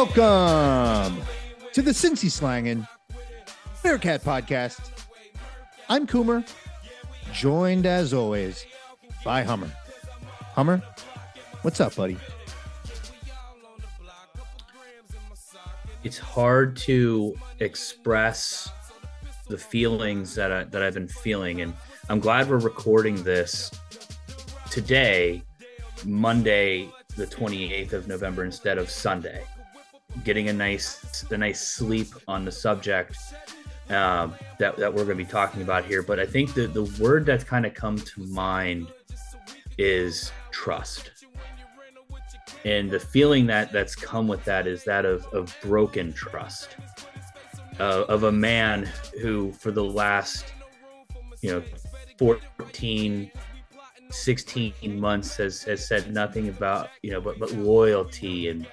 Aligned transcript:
Welcome 0.00 1.20
to 1.74 1.82
the 1.82 1.90
Cincy 1.90 2.30
Slangin' 2.30 2.88
Bearcat 3.82 4.22
Podcast. 4.24 4.80
I'm 5.90 6.06
Coomer, 6.06 6.50
joined 7.34 7.84
as 7.84 8.14
always 8.14 8.64
by 9.26 9.42
Hummer. 9.42 9.70
Hummer, 10.54 10.82
what's 11.60 11.82
up, 11.82 11.96
buddy? 11.96 12.16
It's 16.02 16.16
hard 16.16 16.78
to 16.78 17.36
express 17.58 18.70
the 19.48 19.58
feelings 19.58 20.34
that 20.34 20.50
I, 20.50 20.64
that 20.64 20.82
I've 20.82 20.94
been 20.94 21.08
feeling, 21.08 21.60
and 21.60 21.74
I'm 22.08 22.20
glad 22.20 22.48
we're 22.48 22.56
recording 22.56 23.22
this 23.22 23.70
today, 24.70 25.42
Monday, 26.06 26.88
the 27.16 27.26
28th 27.26 27.92
of 27.92 28.08
November, 28.08 28.44
instead 28.44 28.78
of 28.78 28.88
Sunday. 28.88 29.44
Getting 30.24 30.48
a 30.48 30.52
nice 30.52 31.24
a 31.30 31.38
nice 31.38 31.66
sleep 31.66 32.08
on 32.28 32.44
the 32.44 32.52
subject 32.52 33.16
um, 33.88 34.34
that 34.58 34.76
that 34.76 34.92
we're 34.92 35.04
going 35.04 35.18
to 35.18 35.24
be 35.24 35.30
talking 35.30 35.62
about 35.62 35.84
here, 35.84 36.02
but 36.02 36.20
I 36.20 36.26
think 36.26 36.54
the 36.54 36.66
the 36.66 36.84
word 37.02 37.26
that's 37.26 37.44
kind 37.44 37.66
of 37.66 37.74
come 37.74 37.96
to 37.96 38.20
mind 38.24 38.88
is 39.78 40.32
trust. 40.50 41.10
And 42.64 42.90
the 42.90 43.00
feeling 43.00 43.46
that 43.46 43.72
that's 43.72 43.94
come 43.96 44.28
with 44.28 44.44
that 44.44 44.66
is 44.66 44.84
that 44.84 45.06
of, 45.06 45.24
of 45.32 45.56
broken 45.62 46.12
trust 46.12 46.76
uh, 47.80 48.04
of 48.08 48.24
a 48.24 48.32
man 48.32 48.88
who 49.20 49.52
for 49.52 49.70
the 49.70 49.82
last 49.82 50.52
you 51.40 51.50
know 51.50 51.62
14 52.18 53.30
16 54.10 55.00
months 55.00 55.36
has 55.36 55.62
has 55.62 55.86
said 55.86 56.12
nothing 56.12 56.48
about 56.48 56.90
you 57.02 57.10
know 57.10 57.20
but 57.20 57.38
but 57.38 57.50
loyalty 57.52 58.48
and 58.48 58.66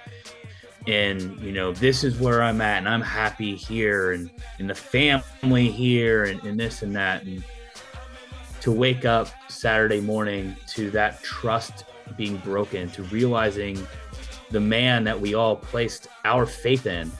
and 0.88 1.38
you 1.40 1.52
know 1.52 1.72
this 1.72 2.02
is 2.02 2.18
where 2.18 2.42
i'm 2.42 2.60
at 2.60 2.78
and 2.78 2.88
i'm 2.88 3.02
happy 3.02 3.54
here 3.54 4.12
and 4.12 4.30
and 4.58 4.68
the 4.68 4.74
family 4.74 5.70
here 5.70 6.24
and, 6.24 6.42
and 6.44 6.58
this 6.58 6.82
and 6.82 6.96
that 6.96 7.22
and 7.22 7.44
to 8.60 8.72
wake 8.72 9.04
up 9.04 9.28
saturday 9.48 10.00
morning 10.00 10.56
to 10.66 10.90
that 10.90 11.22
trust 11.22 11.84
being 12.16 12.38
broken 12.38 12.90
to 12.90 13.02
realizing 13.04 13.86
the 14.50 14.60
man 14.60 15.04
that 15.04 15.20
we 15.20 15.34
all 15.34 15.54
placed 15.54 16.08
our 16.24 16.46
faith 16.46 16.86
in 16.86 17.12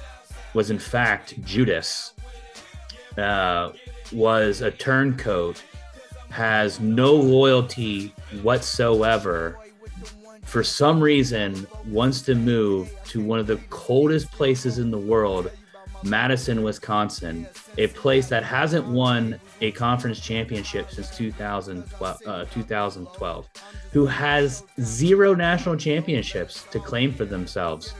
was 0.54 0.70
in 0.70 0.78
fact 0.78 1.40
Judas, 1.44 2.14
uh, 3.16 3.72
was 4.12 4.60
a 4.60 4.70
turncoat, 4.70 5.62
has 6.30 6.80
no 6.80 7.14
loyalty 7.14 8.14
whatsoever. 8.42 9.58
For 10.48 10.64
some 10.64 10.98
reason, 10.98 11.66
wants 11.86 12.22
to 12.22 12.34
move 12.34 12.90
to 13.08 13.22
one 13.22 13.38
of 13.38 13.46
the 13.46 13.58
coldest 13.68 14.32
places 14.32 14.78
in 14.78 14.90
the 14.90 14.98
world, 14.98 15.50
Madison, 16.02 16.62
Wisconsin, 16.62 17.46
a 17.76 17.88
place 17.88 18.30
that 18.30 18.44
hasn't 18.44 18.86
won 18.86 19.38
a 19.60 19.72
conference 19.72 20.20
championship 20.20 20.90
since 20.90 21.14
2012, 21.14 22.16
uh, 22.26 22.46
2012 22.46 23.48
who 23.92 24.06
has 24.06 24.64
zero 24.80 25.34
national 25.34 25.76
championships 25.76 26.64
to 26.70 26.80
claim 26.80 27.12
for 27.12 27.26
themselves. 27.26 27.92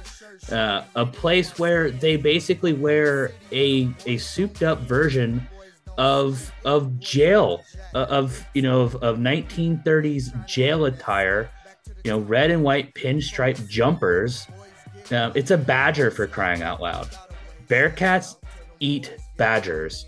Uh, 0.51 0.85
a 0.95 1.05
place 1.05 1.59
where 1.59 1.91
they 1.91 2.17
basically 2.17 2.73
wear 2.73 3.33
a 3.53 3.91
a 4.07 4.17
souped 4.17 4.63
up 4.63 4.79
version 4.81 5.47
of 5.99 6.51
of 6.65 6.99
jail 6.99 7.63
uh, 7.95 8.07
of 8.09 8.43
you 8.55 8.63
know 8.63 8.81
of, 8.81 8.95
of 8.97 9.19
1930s 9.19 10.47
jail 10.47 10.87
attire 10.87 11.51
you 12.09 12.15
know 12.15 12.21
red 12.21 12.51
and 12.51 12.63
white 12.63 12.93
pinstripe 12.95 13.69
jumpers 13.69 14.47
uh, 15.13 15.31
it's 15.35 15.51
a 15.51 15.59
badger 15.59 16.11
for 16.11 16.27
crying 16.27 16.63
out 16.63 16.81
loud 16.81 17.09
bearcats 17.69 18.37
eat 18.81 19.17
badgers 19.37 20.07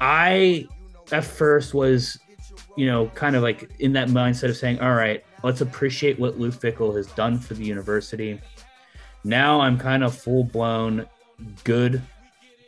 i 0.00 0.66
at 1.12 1.24
first 1.24 1.74
was 1.74 2.18
you 2.76 2.86
know, 2.86 3.08
kind 3.08 3.36
of 3.36 3.42
like 3.42 3.70
in 3.80 3.92
that 3.92 4.08
mindset 4.08 4.48
of 4.48 4.56
saying, 4.56 4.80
all 4.80 4.94
right, 4.94 5.22
let's 5.42 5.60
appreciate 5.60 6.18
what 6.18 6.38
Luke 6.38 6.54
Fickell 6.54 6.96
has 6.96 7.08
done 7.08 7.38
for 7.38 7.52
the 7.52 7.64
university. 7.64 8.40
Now 9.24 9.60
I'm 9.60 9.78
kind 9.78 10.02
of 10.02 10.16
full 10.16 10.44
blown 10.44 11.06
good 11.64 12.00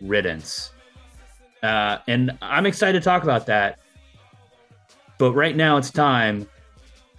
riddance. 0.01 0.73
Uh, 1.63 1.97
and 2.09 2.37
I'm 2.43 2.67
excited 2.67 3.01
to 3.01 3.05
talk 3.05 3.23
about 3.23 3.47
that. 3.47 3.79
But 5.17 5.33
right 5.33 5.57
now 5.57 5.77
it's 5.77 5.91
time 5.91 6.47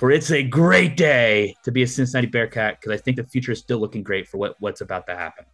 for 0.04 0.12
it's 0.12 0.32
a 0.32 0.44
great 0.44 0.98
day 0.98 1.56
to 1.64 1.72
be 1.72 1.82
a 1.82 1.88
Cincinnati 1.88 2.28
Bearcat 2.28 2.78
because 2.78 2.94
I 2.94 3.02
think 3.02 3.16
the 3.16 3.24
future 3.24 3.54
is 3.54 3.60
still 3.60 3.78
looking 3.78 4.04
great 4.04 4.28
for 4.28 4.36
what, 4.36 4.58
what's 4.60 4.82
about 4.82 5.08
to 5.08 5.16
happen. 5.16 5.46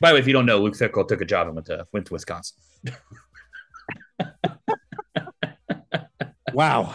By 0.00 0.08
the 0.08 0.14
way, 0.14 0.18
if 0.18 0.26
you 0.26 0.32
don't 0.32 0.44
know, 0.44 0.58
Luke 0.58 0.74
Fickell 0.74 1.06
took 1.06 1.20
a 1.20 1.24
job 1.24 1.46
and 1.46 1.54
went 1.54 1.66
to 1.66 1.86
went 1.92 2.06
to 2.06 2.14
Wisconsin. 2.14 2.56
wow. 6.52 6.94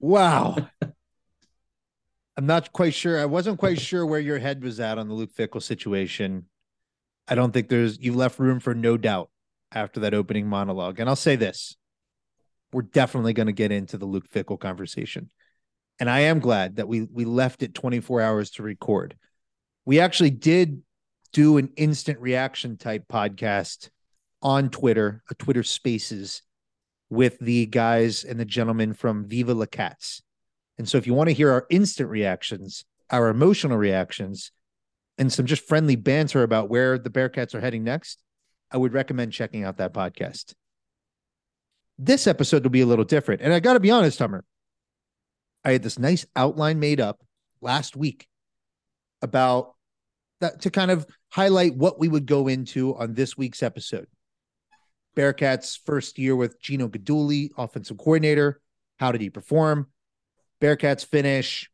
Wow. 0.00 0.68
I'm 2.36 2.44
not 2.44 2.74
quite 2.74 2.92
sure. 2.92 3.18
I 3.18 3.24
wasn't 3.24 3.58
quite 3.58 3.80
sure 3.80 4.04
where 4.04 4.20
your 4.20 4.38
head 4.38 4.62
was 4.62 4.80
at 4.80 4.98
on 4.98 5.08
the 5.08 5.14
Luke 5.14 5.34
Fickell 5.34 5.62
situation. 5.62 6.44
I 7.26 7.34
don't 7.34 7.52
think 7.52 7.70
there's 7.70 7.98
you 8.00 8.12
left 8.12 8.38
room 8.38 8.60
for 8.60 8.74
no 8.74 8.98
doubt 8.98 9.30
after 9.72 10.00
that 10.00 10.12
opening 10.12 10.46
monologue. 10.46 11.00
And 11.00 11.08
I'll 11.08 11.16
say 11.16 11.36
this. 11.36 11.74
We're 12.76 12.82
definitely 12.82 13.32
going 13.32 13.46
to 13.46 13.54
get 13.54 13.72
into 13.72 13.96
the 13.96 14.04
Luke 14.04 14.28
Fickell 14.28 14.60
conversation. 14.60 15.30
And 15.98 16.10
I 16.10 16.20
am 16.20 16.40
glad 16.40 16.76
that 16.76 16.86
we 16.86 17.04
we 17.10 17.24
left 17.24 17.62
it 17.62 17.72
24 17.72 18.20
hours 18.20 18.50
to 18.50 18.62
record. 18.62 19.16
We 19.86 19.98
actually 19.98 20.28
did 20.28 20.82
do 21.32 21.56
an 21.56 21.70
instant 21.76 22.20
reaction 22.20 22.76
type 22.76 23.04
podcast 23.08 23.88
on 24.42 24.68
Twitter, 24.68 25.22
a 25.30 25.34
Twitter 25.34 25.62
Spaces 25.62 26.42
with 27.08 27.38
the 27.38 27.64
guys 27.64 28.24
and 28.24 28.38
the 28.38 28.44
gentlemen 28.44 28.92
from 28.92 29.24
Viva 29.24 29.54
La 29.54 29.64
Cats. 29.64 30.20
And 30.76 30.86
so 30.86 30.98
if 30.98 31.06
you 31.06 31.14
want 31.14 31.30
to 31.30 31.34
hear 31.34 31.50
our 31.52 31.66
instant 31.70 32.10
reactions, 32.10 32.84
our 33.08 33.30
emotional 33.30 33.78
reactions, 33.78 34.52
and 35.16 35.32
some 35.32 35.46
just 35.46 35.66
friendly 35.66 35.96
banter 35.96 36.42
about 36.42 36.68
where 36.68 36.98
the 36.98 37.08
Bearcats 37.08 37.54
are 37.54 37.60
heading 37.62 37.84
next, 37.84 38.22
I 38.70 38.76
would 38.76 38.92
recommend 38.92 39.32
checking 39.32 39.64
out 39.64 39.78
that 39.78 39.94
podcast. 39.94 40.52
This 41.98 42.26
episode 42.26 42.62
will 42.62 42.70
be 42.70 42.82
a 42.82 42.86
little 42.86 43.04
different. 43.04 43.40
And 43.42 43.52
I 43.52 43.60
got 43.60 43.74
to 43.74 43.80
be 43.80 43.90
honest, 43.90 44.18
Hummer, 44.18 44.44
I 45.64 45.72
had 45.72 45.82
this 45.82 45.98
nice 45.98 46.26
outline 46.36 46.78
made 46.78 47.00
up 47.00 47.22
last 47.60 47.96
week 47.96 48.28
about 49.22 49.74
that 50.40 50.62
to 50.62 50.70
kind 50.70 50.90
of 50.90 51.06
highlight 51.30 51.74
what 51.74 51.98
we 51.98 52.08
would 52.08 52.26
go 52.26 52.48
into 52.48 52.94
on 52.96 53.14
this 53.14 53.36
week's 53.36 53.62
episode. 53.62 54.06
Bearcats' 55.16 55.78
first 55.84 56.18
year 56.18 56.36
with 56.36 56.60
Gino 56.60 56.88
Guidugli, 56.88 57.50
offensive 57.56 57.96
coordinator. 57.96 58.60
How 58.98 59.12
did 59.12 59.22
he 59.22 59.30
perform? 59.30 59.88
Bearcats 60.60 61.04
finish 61.04 61.70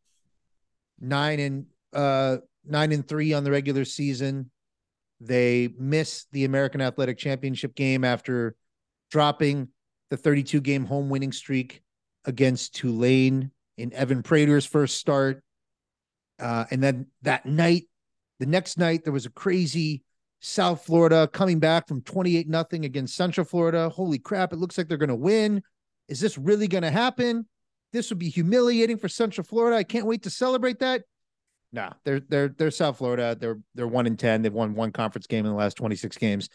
nine 1.00 1.40
and 1.40 1.66
uh 1.92 2.36
nine 2.64 2.92
and 2.92 3.06
three 3.06 3.32
on 3.32 3.42
the 3.42 3.50
regular 3.50 3.84
season. 3.84 4.50
They 5.20 5.68
miss 5.78 6.26
the 6.32 6.44
American 6.44 6.80
Athletic 6.80 7.18
Championship 7.18 7.74
game 7.74 8.04
after 8.04 8.56
dropping 9.10 9.68
the 10.12 10.18
32 10.18 10.60
game 10.60 10.84
home 10.84 11.08
winning 11.08 11.32
streak 11.32 11.80
against 12.26 12.74
Tulane 12.74 13.50
in 13.78 13.94
Evan 13.94 14.22
Prater's 14.22 14.66
first 14.66 14.98
start. 14.98 15.42
Uh, 16.38 16.66
and 16.70 16.82
then 16.82 17.06
that 17.22 17.46
night, 17.46 17.84
the 18.38 18.44
next 18.44 18.76
night, 18.76 19.04
there 19.04 19.12
was 19.14 19.24
a 19.24 19.30
crazy 19.30 20.02
South 20.40 20.84
Florida 20.84 21.26
coming 21.32 21.60
back 21.60 21.88
from 21.88 22.02
28 22.02 22.46
nothing 22.46 22.84
against 22.84 23.16
Central 23.16 23.46
Florida. 23.46 23.88
Holy 23.88 24.18
crap, 24.18 24.52
it 24.52 24.58
looks 24.58 24.76
like 24.76 24.86
they're 24.86 24.98
going 24.98 25.08
to 25.08 25.14
win. 25.14 25.62
Is 26.08 26.20
this 26.20 26.36
really 26.36 26.68
going 26.68 26.82
to 26.82 26.90
happen? 26.90 27.48
This 27.94 28.10
would 28.10 28.18
be 28.18 28.28
humiliating 28.28 28.98
for 28.98 29.08
Central 29.08 29.46
Florida. 29.46 29.78
I 29.78 29.82
can't 29.82 30.04
wait 30.04 30.24
to 30.24 30.30
celebrate 30.30 30.80
that. 30.80 31.04
Nah, 31.72 31.92
they're 32.04 32.20
they're 32.20 32.48
they're 32.48 32.70
South 32.70 32.98
Florida. 32.98 33.34
They're 33.40 33.60
they're 33.74 33.88
1 33.88 34.06
in 34.06 34.18
10. 34.18 34.42
They've 34.42 34.52
won 34.52 34.74
one 34.74 34.92
conference 34.92 35.26
game 35.26 35.46
in 35.46 35.52
the 35.52 35.56
last 35.56 35.78
26 35.78 36.18
games. 36.18 36.50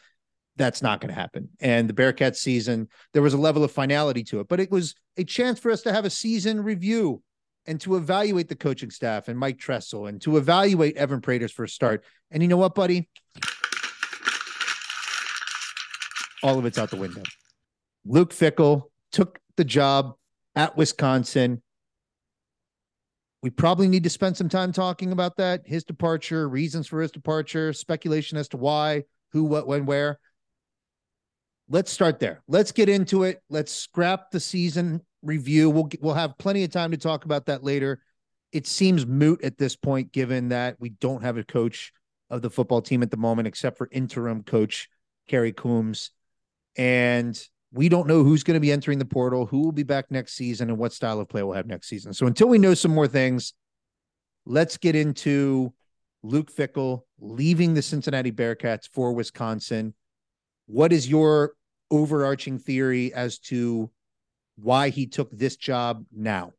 That's 0.58 0.82
not 0.82 1.00
going 1.02 1.14
to 1.14 1.20
happen. 1.20 1.50
And 1.60 1.90
the 1.90 1.94
Bearcats 1.94 2.38
season, 2.38 2.90
there 3.14 3.22
was 3.22 3.34
a 3.34 3.38
level 3.38 3.64
of 3.64 3.72
finality 3.72 4.24
to 4.26 4.40
it, 4.40 4.48
but 4.48 4.60
it 4.60 4.72
was 4.72 4.96
a 5.16 5.24
chance 5.24 5.60
for 5.60 5.72
us 5.72 5.82
to 5.84 5.94
have 5.94 6.06
a 6.06 6.10
season 6.10 6.64
review 6.64 7.22
and 7.66 7.80
to 7.82 7.96
evaluate 7.96 8.50
the 8.50 8.56
coaching 8.56 8.90
staff 8.90 9.28
and 9.28 9.38
Mike 9.38 9.60
Tressel 9.60 10.08
and 10.08 10.22
to 10.22 10.38
evaluate 10.38 10.98
Evan 10.98 11.22
Prater's 11.22 11.52
first 11.52 11.76
start. 11.76 12.04
And 12.32 12.42
you 12.42 12.50
know 12.50 12.58
what, 12.58 12.76
buddy? 12.76 13.08
all 16.44 16.58
of 16.58 16.66
it's 16.66 16.78
out 16.78 16.90
the 16.90 16.98
window. 16.98 17.24
Luke 18.06 18.34
Fickell 18.34 18.84
took 19.12 19.40
the 19.56 19.66
job 19.66 20.16
at 20.56 20.78
Wisconsin. 20.78 21.62
We 23.44 23.50
probably 23.50 23.88
need 23.88 24.04
to 24.04 24.10
spend 24.10 24.38
some 24.38 24.50
time 24.50 24.72
talking 24.72 25.12
about 25.12 25.38
that, 25.38 25.62
his 25.66 25.84
departure, 25.84 26.48
reasons 26.48 26.88
for 26.88 27.02
his 27.02 27.12
departure, 27.12 27.74
speculation 27.74 28.38
as 28.38 28.48
to 28.50 28.58
why, 28.58 29.04
who, 29.32 29.44
what, 29.44 29.68
when, 29.68 29.86
where. 29.86 30.20
Let's 31.70 31.92
start 31.92 32.20
there. 32.20 32.42
Let's 32.48 32.72
get 32.72 32.88
into 32.88 33.24
it. 33.24 33.42
Let's 33.50 33.74
scrap 33.74 34.32
the 34.32 34.40
season 34.40 35.02
review. 35.22 35.70
We'll 35.70 35.90
we'll 36.00 36.14
have 36.14 36.38
plenty 36.38 36.64
of 36.64 36.72
time 36.72 36.92
to 36.92 36.98
talk 36.98 37.26
about 37.26 37.48
that 37.48 37.64
later. 37.64 38.02
It 38.54 38.66
seems 38.66 39.06
moot 39.06 39.44
at 39.44 39.58
this 39.58 39.76
point, 39.76 40.12
given 40.12 40.50
that 40.50 40.78
we 40.80 40.90
don't 40.90 41.24
have 41.24 41.38
a 41.38 41.44
coach 41.44 41.92
of 42.30 42.42
the 42.42 42.50
football 42.50 42.82
team 42.82 43.04
at 43.04 43.12
the 43.12 43.18
moment, 43.18 43.48
except 43.48 43.78
for 43.78 43.90
interim 43.92 44.44
coach 44.44 44.90
Kerry 45.28 45.52
Coombs, 45.52 46.12
and 46.78 47.38
we 47.74 47.90
don't 47.90 48.08
know 48.08 48.24
who's 48.24 48.44
going 48.44 48.56
to 48.56 48.62
be 48.62 48.72
entering 48.72 49.00
the 49.00 49.06
portal, 49.06 49.46
who 49.46 49.60
will 49.60 49.74
be 49.74 49.84
back 49.84 50.10
next 50.10 50.36
season, 50.36 50.70
and 50.70 50.78
what 50.78 50.94
style 50.94 51.20
of 51.20 51.28
play 51.28 51.44
we'll 51.44 51.56
have 51.56 51.68
next 51.68 51.90
season. 51.90 52.14
So 52.14 52.26
until 52.26 52.48
we 52.48 52.58
know 52.58 52.74
some 52.74 52.94
more 52.94 53.08
things, 53.08 53.54
let's 54.46 54.78
get 54.78 54.96
into 54.96 55.74
Luke 56.24 56.50
Fickell 56.54 57.02
leaving 57.20 57.74
the 57.74 57.82
Cincinnati 57.82 58.32
Bearcats 58.32 58.88
for 58.92 59.12
Wisconsin. 59.12 59.94
What 60.68 60.94
is 60.94 61.10
your 61.10 61.54
overarching 61.92 62.60
theory 62.60 63.14
as 63.14 63.40
to 63.40 63.90
why 64.56 64.90
he 64.90 65.08
took 65.08 65.30
this 65.32 65.56
job 65.56 66.06
now? 66.12 66.54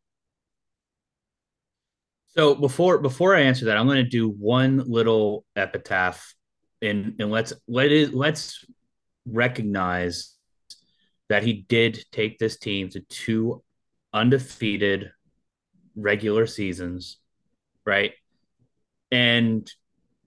So 2.29 2.55
before 2.55 2.99
before 2.99 3.35
I 3.35 3.41
answer 3.41 3.67
that, 3.67 3.77
I'm 3.77 3.87
going 3.87 4.05
to 4.05 4.11
do 4.11 4.29
one 4.29 4.85
little 4.87 5.45
epitaph, 5.57 6.35
and 6.81 7.17
and 7.19 7.31
let's 7.31 7.53
let 7.67 7.91
it 7.91 8.15
let's 8.15 8.65
recognize 9.27 10.35
that 11.29 11.43
he 11.43 11.65
did 11.69 12.05
take 12.13 12.39
this 12.39 12.59
team 12.59 12.89
to 12.91 13.01
two 13.01 13.63
undefeated 14.13 15.11
regular 15.97 16.47
seasons, 16.47 17.19
right? 17.85 18.13
And 19.11 19.71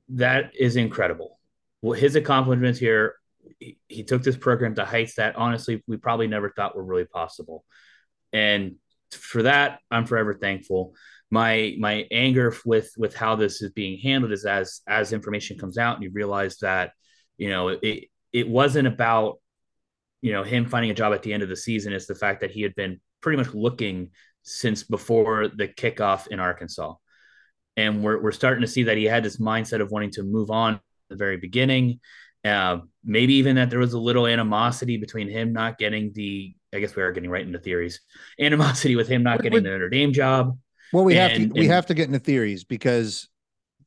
that 0.10 0.52
is 0.60 0.76
incredible. 0.76 1.40
Well, 1.82 1.98
his 1.98 2.16
accomplishments 2.16 2.78
here, 2.78 3.16
he, 3.60 4.04
took 4.04 4.24
this 4.24 4.38
program 4.38 4.76
to 4.76 4.86
heights 4.86 5.16
that 5.16 5.36
honestly 5.36 5.84
we 5.88 5.98
probably 5.98 6.28
never 6.28 6.50
thought 6.50 6.76
were 6.76 6.84
really 6.84 7.06
possible. 7.06 7.64
And 8.34 8.76
for 9.12 9.44
that, 9.44 9.80
I'm 9.90 10.06
forever 10.06 10.34
thankful. 10.34 10.94
My 11.30 11.76
my 11.80 12.08
anger 12.12 12.56
with 12.66 12.92
with 12.98 13.16
how 13.16 13.36
this 13.36 13.62
is 13.62 13.72
being 13.72 14.00
handled 14.00 14.34
is 14.34 14.46
as 14.46 14.82
as 14.88 15.14
information 15.14 15.58
comes 15.58 15.78
out 15.78 15.96
and 15.96 16.04
you 16.04 16.12
realize 16.14 16.58
that 16.58 16.92
you 17.38 17.50
know 17.50 17.70
it 17.70 18.06
it 18.34 18.48
wasn't 18.48 18.88
about 18.88 19.40
you 20.22 20.34
know 20.34 20.44
him 20.44 20.66
finding 20.66 20.92
a 20.92 20.96
job 20.96 21.14
at 21.14 21.24
the 21.24 21.34
end 21.34 21.44
of 21.44 21.50
the 21.50 21.56
season. 21.56 21.94
It's 21.94 22.08
the 22.08 22.16
fact 22.16 22.42
that 22.42 22.52
he 22.52 22.62
had 22.62 22.76
been 22.76 23.00
pretty 23.22 23.38
much 23.38 23.54
looking 23.54 24.12
since 24.44 24.84
before 24.84 25.48
the 25.48 25.68
kickoff 25.68 26.28
in 26.28 26.40
Arkansas 26.40 26.96
and 27.78 28.04
we're 28.04 28.22
we're 28.22 28.32
starting 28.32 28.62
to 28.62 28.68
see 28.68 28.84
that 28.84 28.98
he 28.98 29.06
had 29.06 29.24
this 29.24 29.38
mindset 29.38 29.82
of 29.82 29.92
wanting 29.92 30.12
to 30.12 30.24
move 30.24 30.52
on 30.52 30.76
at 30.76 30.82
the 31.10 31.16
very 31.16 31.38
beginning. 31.38 32.00
Uh, 32.44 32.80
maybe 33.04 33.36
even 33.36 33.56
that 33.56 33.70
there 33.70 33.80
was 33.80 33.94
a 33.94 34.00
little 34.00 34.26
animosity 34.26 34.98
between 34.98 35.30
him 35.30 35.54
not 35.54 35.78
getting 35.78 36.12
the. 36.14 36.56
I 36.74 36.80
guess 36.80 36.96
we 36.96 37.04
are 37.04 37.12
getting 37.12 37.30
right 37.30 37.46
into 37.46 37.60
theories. 37.60 38.00
Animosity 38.40 38.96
with 38.96 39.08
him 39.08 39.24
not 39.24 39.42
getting 39.42 39.64
the 39.64 39.70
Notre 39.70 39.90
Dame 39.90 40.14
job. 40.14 40.58
Well, 40.94 41.04
we 41.04 41.18
and, 41.18 41.32
have 41.32 41.54
to 41.54 41.60
we 41.60 41.68
have 41.68 41.86
to 41.88 41.94
get 41.94 42.08
into 42.08 42.20
theories 42.20 42.64
because 42.64 43.30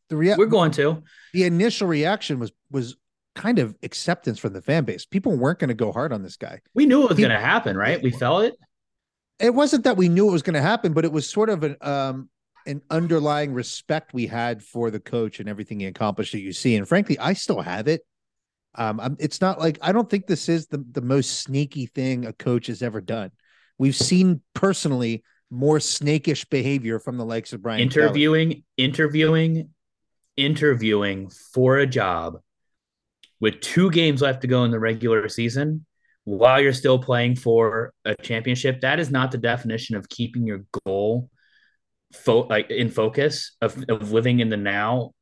the 0.09 0.17
rea- 0.17 0.37
we're 0.37 0.47
going 0.47 0.71
to. 0.73 1.03
The 1.33 1.45
initial 1.45 1.89
reaction 1.89 2.39
was 2.39 2.53
was 2.71 2.97
kind 3.35 3.59
of 3.59 3.75
acceptance 3.83 4.39
from 4.39 4.53
the 4.53 4.63
fan 4.63 4.85
base. 4.85 5.05
People 5.05 5.37
weren't 5.37 5.59
going 5.59 5.69
to 5.69 5.75
go 5.75 5.93
hard 5.93 6.13
on 6.13 6.23
this 6.23 6.37
guy. 6.37 6.61
We 6.75 6.87
knew 6.87 7.03
it 7.03 7.09
was 7.09 7.19
going 7.19 7.31
to 7.31 7.41
happen, 7.41 7.77
right? 7.77 8.03
We 8.03 8.11
felt 8.11 8.45
it. 8.45 8.55
It 9.41 9.53
wasn't 9.53 9.85
that 9.85 9.97
we 9.97 10.09
knew 10.09 10.29
it 10.29 10.33
was 10.33 10.43
going 10.43 10.55
to 10.55 10.63
happen, 10.63 10.93
but 10.93 11.05
it 11.05 11.13
was 11.13 11.29
sort 11.29 11.51
of 11.51 11.65
an 11.65 11.77
um 11.81 12.29
an 12.67 12.81
underlying 12.91 13.53
respect 13.53 14.15
we 14.15 14.27
had 14.27 14.63
for 14.63 14.91
the 14.91 15.01
coach 15.01 15.39
and 15.39 15.49
everything 15.49 15.81
he 15.81 15.87
accomplished 15.87 16.33
that 16.33 16.41
you 16.41 16.53
see. 16.53 16.77
And 16.77 16.89
frankly, 16.89 17.19
I 17.19 17.35
still 17.35 17.61
have 17.61 17.89
it. 17.89 18.03
Um, 18.77 19.17
it's 19.21 19.41
not 19.41 19.59
like 19.59 19.79
I 19.83 19.93
don't 19.93 20.09
think 20.09 20.27
this 20.27 20.49
is 20.49 20.67
the 20.67 20.85
the 20.93 21.03
most 21.03 21.41
sneaky 21.41 21.87
thing 21.87 22.27
a 22.27 22.33
coach 22.33 22.67
has 22.67 22.83
ever 22.83 23.01
done. 23.01 23.31
We've 23.79 23.97
seen 23.97 24.41
personally 24.55 25.25
more 25.51 25.79
snakish 25.79 26.49
behavior 26.49 26.99
from 26.99 27.17
the 27.17 27.25
likes 27.25 27.53
of 27.53 27.63
Brian 27.63 27.81
interviewing, 27.81 28.51
Kelly. 28.51 28.65
interviewing, 28.77 29.71
interviewing 30.37 31.31
for 31.53 31.79
a 31.79 31.87
job 31.87 32.39
with 33.41 33.61
two 33.61 33.91
games 33.91 34.23
left 34.23 34.43
to 34.43 34.47
go 34.47 34.65
in 34.65 34.71
the 34.71 34.79
regular 34.79 35.29
season 35.29 35.87
while 36.25 36.61
you're 36.61 36.73
still 36.73 36.99
playing 36.99 37.37
for 37.37 37.93
a 38.05 38.15
championship. 38.17 38.81
That 38.81 38.99
is 38.99 39.11
not 39.11 39.31
the 39.31 39.39
definition 39.39 39.97
of 39.97 40.09
keeping 40.09 40.47
your 40.47 40.65
goal 40.85 41.31
fo- 42.13 42.47
like 42.47 42.71
in 42.71 42.91
focus 42.91 43.57
of, 43.61 43.85
of 43.89 44.13
living 44.13 44.41
in 44.41 44.49
the 44.49 44.57
now 44.57 45.13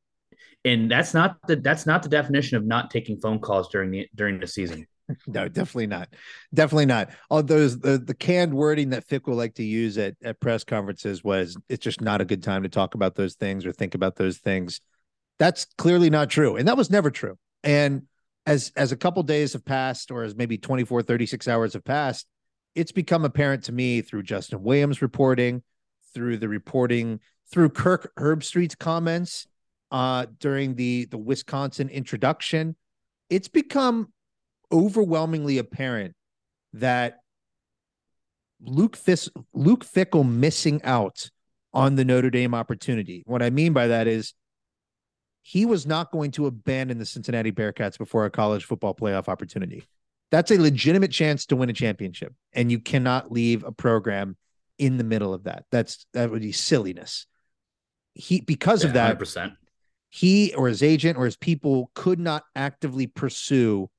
and 0.65 0.89
that's 0.89 1.13
not 1.13 1.37
the 1.47 1.55
that's 1.57 1.85
not 1.85 2.03
the 2.03 2.09
definition 2.09 2.57
of 2.57 2.65
not 2.65 2.89
taking 2.89 3.19
phone 3.19 3.39
calls 3.39 3.69
during 3.69 3.91
the 3.91 4.07
during 4.15 4.39
the 4.39 4.47
season. 4.47 4.87
No 5.27 5.49
definitely 5.49 5.87
not. 5.87 6.07
Definitely 6.53 6.85
not. 6.85 7.09
All 7.29 7.43
those 7.43 7.77
the, 7.77 7.97
the 7.97 8.13
canned 8.13 8.53
wording 8.53 8.91
that 8.91 9.05
Fickell 9.05 9.35
like 9.35 9.55
to 9.55 9.63
use 9.63 9.97
at, 9.97 10.15
at 10.23 10.39
press 10.39 10.63
conferences 10.63 11.21
was 11.21 11.57
it's 11.67 11.83
just 11.83 11.99
not 11.99 12.21
a 12.21 12.25
good 12.25 12.41
time 12.41 12.63
to 12.63 12.69
talk 12.69 12.95
about 12.95 13.15
those 13.15 13.35
things 13.35 13.65
or 13.65 13.73
think 13.73 13.95
about 13.95 14.15
those 14.15 14.37
things. 14.37 14.79
That's 15.39 15.65
clearly 15.77 16.09
not 16.09 16.29
true. 16.29 16.55
And 16.55 16.69
that 16.69 16.77
was 16.77 16.89
never 16.89 17.11
true. 17.11 17.37
And 17.65 18.03
as 18.45 18.71
as 18.77 18.93
a 18.93 18.97
couple 18.97 19.21
days 19.23 19.53
have 19.53 19.65
passed 19.65 20.09
or 20.09 20.23
as 20.23 20.35
maybe 20.35 20.57
24 20.57 21.01
36 21.03 21.47
hours 21.47 21.73
have 21.73 21.83
passed 21.83 22.27
it's 22.75 22.91
become 22.91 23.25
apparent 23.25 23.63
to 23.63 23.71
me 23.71 24.01
through 24.01 24.23
justin 24.23 24.61
williams 24.61 25.01
reporting 25.01 25.63
through 26.13 26.37
the 26.37 26.47
reporting 26.47 27.19
through 27.51 27.69
Kirk 27.69 28.11
Herbstreit's 28.17 28.75
comments 28.75 29.47
uh, 29.93 30.25
during 30.39 30.75
the 30.75 31.05
the 31.05 31.17
Wisconsin 31.17 31.87
introduction, 31.87 32.75
it's 33.29 33.47
become 33.47 34.11
overwhelmingly 34.71 35.59
apparent 35.59 36.15
that 36.73 37.19
Luke 38.59 38.95
Fis- 38.95 39.29
Luke 39.53 39.85
Fickell 39.85 40.27
missing 40.27 40.81
out 40.83 41.29
on 41.73 41.95
the 41.95 42.03
Notre 42.03 42.31
Dame 42.31 42.55
opportunity. 42.55 43.21
What 43.27 43.43
I 43.43 43.51
mean 43.51 43.71
by 43.71 43.87
that 43.87 44.07
is 44.07 44.33
he 45.43 45.65
was 45.65 45.85
not 45.85 46.11
going 46.11 46.31
to 46.31 46.47
abandon 46.47 46.97
the 46.97 47.05
Cincinnati 47.05 47.51
Bearcats 47.51 47.97
before 47.97 48.25
a 48.25 48.31
college 48.31 48.65
football 48.65 48.95
playoff 48.95 49.27
opportunity. 49.27 49.83
That's 50.31 50.49
a 50.49 50.57
legitimate 50.57 51.11
chance 51.11 51.45
to 51.47 51.55
win 51.55 51.69
a 51.69 51.73
championship, 51.73 52.33
and 52.53 52.71
you 52.71 52.79
cannot 52.79 53.31
leave 53.31 53.63
a 53.63 53.71
program 53.71 54.37
in 54.79 54.97
the 54.97 55.03
middle 55.03 55.35
of 55.35 55.43
that. 55.43 55.65
That's 55.69 56.07
that 56.13 56.31
would 56.31 56.41
be 56.41 56.51
silliness. 56.51 57.27
He 58.15 58.41
because 58.41 58.81
yeah, 58.81 58.87
of 58.87 58.93
that 58.95 59.19
100%. 59.19 59.55
He 60.13 60.53
or 60.53 60.67
his 60.67 60.83
agent 60.83 61.17
or 61.17 61.25
his 61.25 61.35
people 61.35 61.89
could 61.95 62.19
not 62.19 62.43
actively 62.55 63.07
pursue 63.07 63.89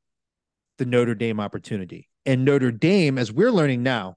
the 0.78 0.86
Notre 0.86 1.16
Dame 1.16 1.40
opportunity. 1.40 2.08
And 2.24 2.44
Notre 2.44 2.70
Dame, 2.70 3.18
as 3.18 3.32
we're 3.32 3.50
learning 3.50 3.82
now, 3.82 4.14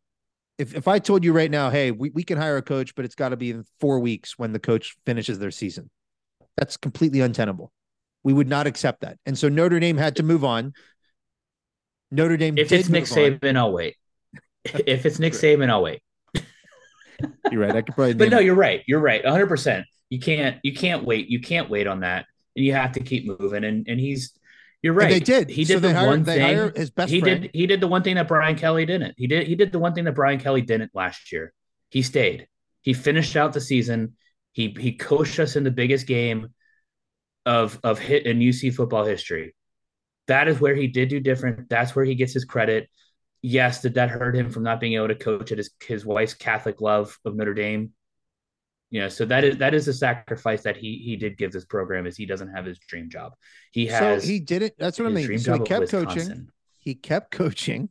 if, 0.59 0.75
if 0.75 0.87
I 0.87 0.99
told 0.99 1.23
you 1.23 1.33
right 1.33 1.49
now, 1.49 1.71
hey, 1.71 1.89
we, 1.89 2.11
we 2.11 2.21
can 2.21 2.37
hire 2.37 2.57
a 2.57 2.61
coach, 2.61 2.93
but 2.93 3.03
it's 3.03 3.15
got 3.15 3.29
to 3.29 3.35
be 3.35 3.49
in 3.49 3.65
four 3.79 3.99
weeks 3.99 4.37
when 4.37 4.53
the 4.53 4.59
coach 4.59 4.95
finishes 5.07 5.39
their 5.39 5.49
season, 5.49 5.89
that's 6.55 6.77
completely 6.77 7.21
untenable. 7.21 7.71
We 8.23 8.31
would 8.31 8.47
not 8.47 8.67
accept 8.67 9.01
that. 9.01 9.17
And 9.25 9.35
so 9.35 9.49
Notre 9.49 9.79
Dame 9.79 9.97
had 9.97 10.17
to 10.17 10.23
move 10.23 10.45
on. 10.45 10.73
Notre 12.11 12.37
Dame. 12.37 12.59
If 12.59 12.71
it's 12.71 12.89
Nick 12.89 13.05
Saban. 13.05 13.57
I'll 13.57 13.73
wait. 13.73 13.95
if 14.65 15.07
it's 15.07 15.17
Nick 15.17 15.33
Saban, 15.33 15.71
I'll 15.71 15.81
wait. 15.81 16.03
You're 17.51 17.61
right. 17.61 17.75
I 17.75 17.81
could 17.81 17.95
probably. 17.95 18.13
but 18.13 18.29
no, 18.29 18.37
you're 18.37 18.53
right. 18.53 18.83
You're 18.85 18.99
right. 18.99 19.23
100. 19.23 19.47
percent 19.47 19.87
You 20.09 20.19
can't. 20.19 20.59
You 20.63 20.73
can't 20.73 21.03
wait. 21.03 21.29
You 21.29 21.39
can't 21.39 21.69
wait 21.69 21.87
on 21.87 22.01
that, 22.01 22.25
and 22.55 22.65
you 22.65 22.73
have 22.73 22.93
to 22.93 22.99
keep 22.99 23.27
moving. 23.27 23.63
And 23.63 23.87
and 23.87 23.99
he's. 23.99 24.33
You're 24.81 24.93
right. 24.93 25.11
And 25.11 25.13
they 25.13 25.19
did. 25.19 25.49
He 25.49 25.63
did 25.63 25.73
so 25.73 25.79
the 25.79 25.93
hired, 25.93 26.07
one 26.07 26.23
thing. 26.23 26.71
His 26.75 26.91
best 26.91 27.11
he 27.11 27.19
friend. 27.19 27.43
did. 27.43 27.51
He 27.53 27.65
did 27.65 27.81
the 27.81 27.87
one 27.87 28.03
thing 28.03 28.15
that 28.15 28.27
Brian 28.27 28.55
Kelly 28.55 28.85
didn't. 28.85 29.15
He 29.17 29.27
did. 29.27 29.47
He 29.47 29.55
did 29.55 29.71
the 29.71 29.79
one 29.79 29.93
thing 29.93 30.03
that 30.05 30.15
Brian 30.15 30.39
Kelly 30.39 30.61
didn't 30.61 30.91
last 30.93 31.31
year. 31.31 31.51
He 31.89 32.01
stayed. 32.03 32.47
He 32.81 32.93
finished 32.93 33.35
out 33.35 33.53
the 33.53 33.61
season. 33.61 34.15
He 34.53 34.75
he 34.79 34.93
coached 34.93 35.39
us 35.39 35.55
in 35.55 35.63
the 35.63 35.71
biggest 35.71 36.07
game 36.07 36.49
of 37.45 37.79
of 37.83 37.99
hit 37.99 38.25
in 38.25 38.39
UC 38.39 38.75
football 38.75 39.03
history. 39.03 39.55
That 40.27 40.47
is 40.47 40.59
where 40.59 40.75
he 40.75 40.87
did 40.87 41.09
do 41.09 41.19
different. 41.19 41.69
That's 41.69 41.95
where 41.95 42.05
he 42.05 42.15
gets 42.15 42.33
his 42.33 42.45
credit 42.45 42.89
yes, 43.41 43.81
did 43.81 43.95
that 43.95 44.09
hurt 44.09 44.35
him 44.35 44.49
from 44.49 44.63
not 44.63 44.79
being 44.79 44.93
able 44.93 45.07
to 45.07 45.15
coach 45.15 45.51
at 45.51 45.57
his 45.57 45.69
his 45.81 46.05
wife's 46.05 46.33
Catholic 46.33 46.81
love 46.81 47.17
of 47.25 47.35
Notre 47.35 47.53
Dame? 47.53 47.93
You 48.89 49.01
know, 49.01 49.09
so 49.09 49.25
that 49.25 49.43
is 49.43 49.57
that 49.57 49.73
is 49.73 49.85
the 49.85 49.93
sacrifice 49.93 50.63
that 50.63 50.77
he 50.77 51.01
he 51.03 51.17
did 51.17 51.37
give 51.37 51.51
this 51.51 51.65
program 51.65 52.07
is 52.07 52.15
he 52.15 52.25
doesn't 52.25 52.53
have 52.53 52.65
his 52.65 52.79
dream 52.79 53.09
job. 53.09 53.33
He 53.71 53.87
has 53.87 54.23
so 54.23 54.29
he 54.29 54.39
did 54.39 54.61
it. 54.61 54.75
That's 54.77 54.97
what 54.97 55.07
I 55.07 55.11
mean. 55.11 55.39
So 55.39 55.53
he 55.53 55.59
kept 55.59 55.89
coaching. 55.89 56.49
He 56.77 56.95
kept 56.95 57.31
coaching. 57.31 57.89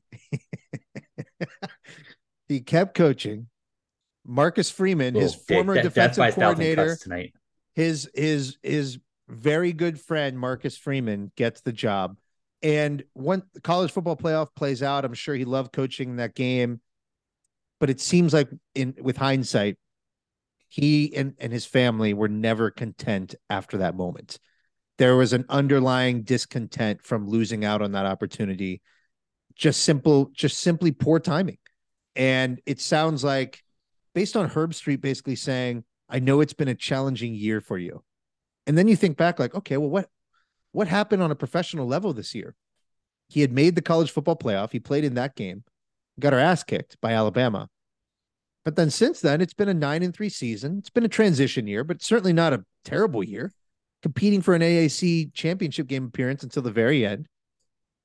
he 2.49 2.61
kept 2.61 2.95
coaching. 2.95 3.49
Marcus 4.25 4.71
Freeman, 4.71 5.15
his 5.15 5.35
oh, 5.35 5.39
former 5.47 5.75
de- 5.75 5.83
defensive 5.83 6.35
coordinator, 6.35 6.97
tonight. 6.97 7.35
his 7.75 8.11
his 8.15 8.57
his 8.63 8.99
very 9.29 9.73
good 9.73 10.01
friend 10.01 10.39
Marcus 10.39 10.79
Freeman 10.79 11.31
gets 11.37 11.61
the 11.61 11.73
job. 11.73 12.17
And 12.63 13.05
when 13.13 13.43
the 13.53 13.61
college 13.61 13.93
football 13.93 14.17
playoff 14.17 14.49
plays 14.57 14.83
out, 14.83 15.05
I'm 15.05 15.15
sure 15.15 15.35
he 15.35 15.45
loved 15.45 15.73
coaching 15.73 16.17
that 16.17 16.35
game. 16.35 16.81
But 17.79 17.91
it 17.91 18.01
seems 18.01 18.33
like 18.33 18.49
in 18.75 18.95
with 18.99 19.19
hindsight, 19.19 19.77
he 20.69 21.15
and, 21.15 21.35
and 21.39 21.53
his 21.53 21.67
family 21.67 22.15
were 22.15 22.29
never 22.29 22.71
content 22.71 23.35
after 23.49 23.79
that 23.79 23.97
moment. 23.97 24.39
There 24.99 25.17
was 25.17 25.33
an 25.33 25.45
underlying 25.49 26.23
discontent 26.23 27.03
from 27.03 27.29
losing 27.29 27.65
out 27.65 27.83
on 27.83 27.93
that 27.93 28.07
opportunity. 28.07 28.81
Just 29.55 29.83
simple, 29.83 30.31
just 30.35 30.59
simply 30.59 30.93
poor 30.93 31.21
timing. 31.21 31.59
And 32.15 32.61
it 32.67 32.81
sounds 32.81 33.23
like, 33.23 33.63
based 34.15 34.37
on 34.37 34.49
Herbstreit 34.49 35.01
basically 35.01 35.37
saying, 35.37 35.85
I 36.09 36.19
know 36.19 36.41
it's 36.41 36.55
been 36.55 36.69
a 36.69 36.75
challenging 36.75 37.35
year 37.35 37.61
for 37.61 37.77
you. 37.77 38.03
And 38.67 38.77
then 38.77 38.89
you 38.89 38.97
think 38.97 39.17
back, 39.17 39.39
like, 39.39 39.55
okay, 39.55 39.77
well, 39.77 39.91
what 39.91 40.09
what 40.73 40.89
happened 40.89 41.23
on 41.23 41.31
a 41.31 41.37
professional 41.37 41.87
level 41.87 42.13
this 42.13 42.35
year? 42.35 42.55
He 43.29 43.41
had 43.41 43.53
made 43.53 43.75
the 43.75 43.83
college 43.83 44.11
football 44.11 44.37
playoff. 44.37 44.73
He 44.73 44.81
played 44.81 45.05
in 45.05 45.15
that 45.15 45.37
game, 45.37 45.65
got 46.21 46.35
our 46.35 46.39
ass 46.39 46.65
kicked 46.65 47.01
by 47.01 47.13
Alabama. 47.13 47.69
But 48.67 48.75
then 48.75 48.91
since 48.91 49.21
then, 49.21 49.41
it's 49.41 49.55
been 49.55 49.69
a 49.69 49.75
nine 49.75 50.03
and 50.03 50.13
three 50.13 50.29
season. 50.29 50.79
It's 50.79 50.91
been 50.91 51.05
a 51.05 51.09
transition 51.09 51.69
year, 51.69 51.85
but 51.85 52.03
certainly 52.03 52.33
not 52.33 52.53
a 52.53 52.65
terrible 52.85 53.23
year. 53.23 53.53
Competing 54.03 54.43
for 54.43 54.57
an 54.57 54.61
AAC 54.61 55.33
championship 55.33 55.87
game 55.87 56.07
appearance 56.07 56.43
until 56.43 56.65
the 56.65 56.73
very 56.73 57.07
end. 57.07 57.29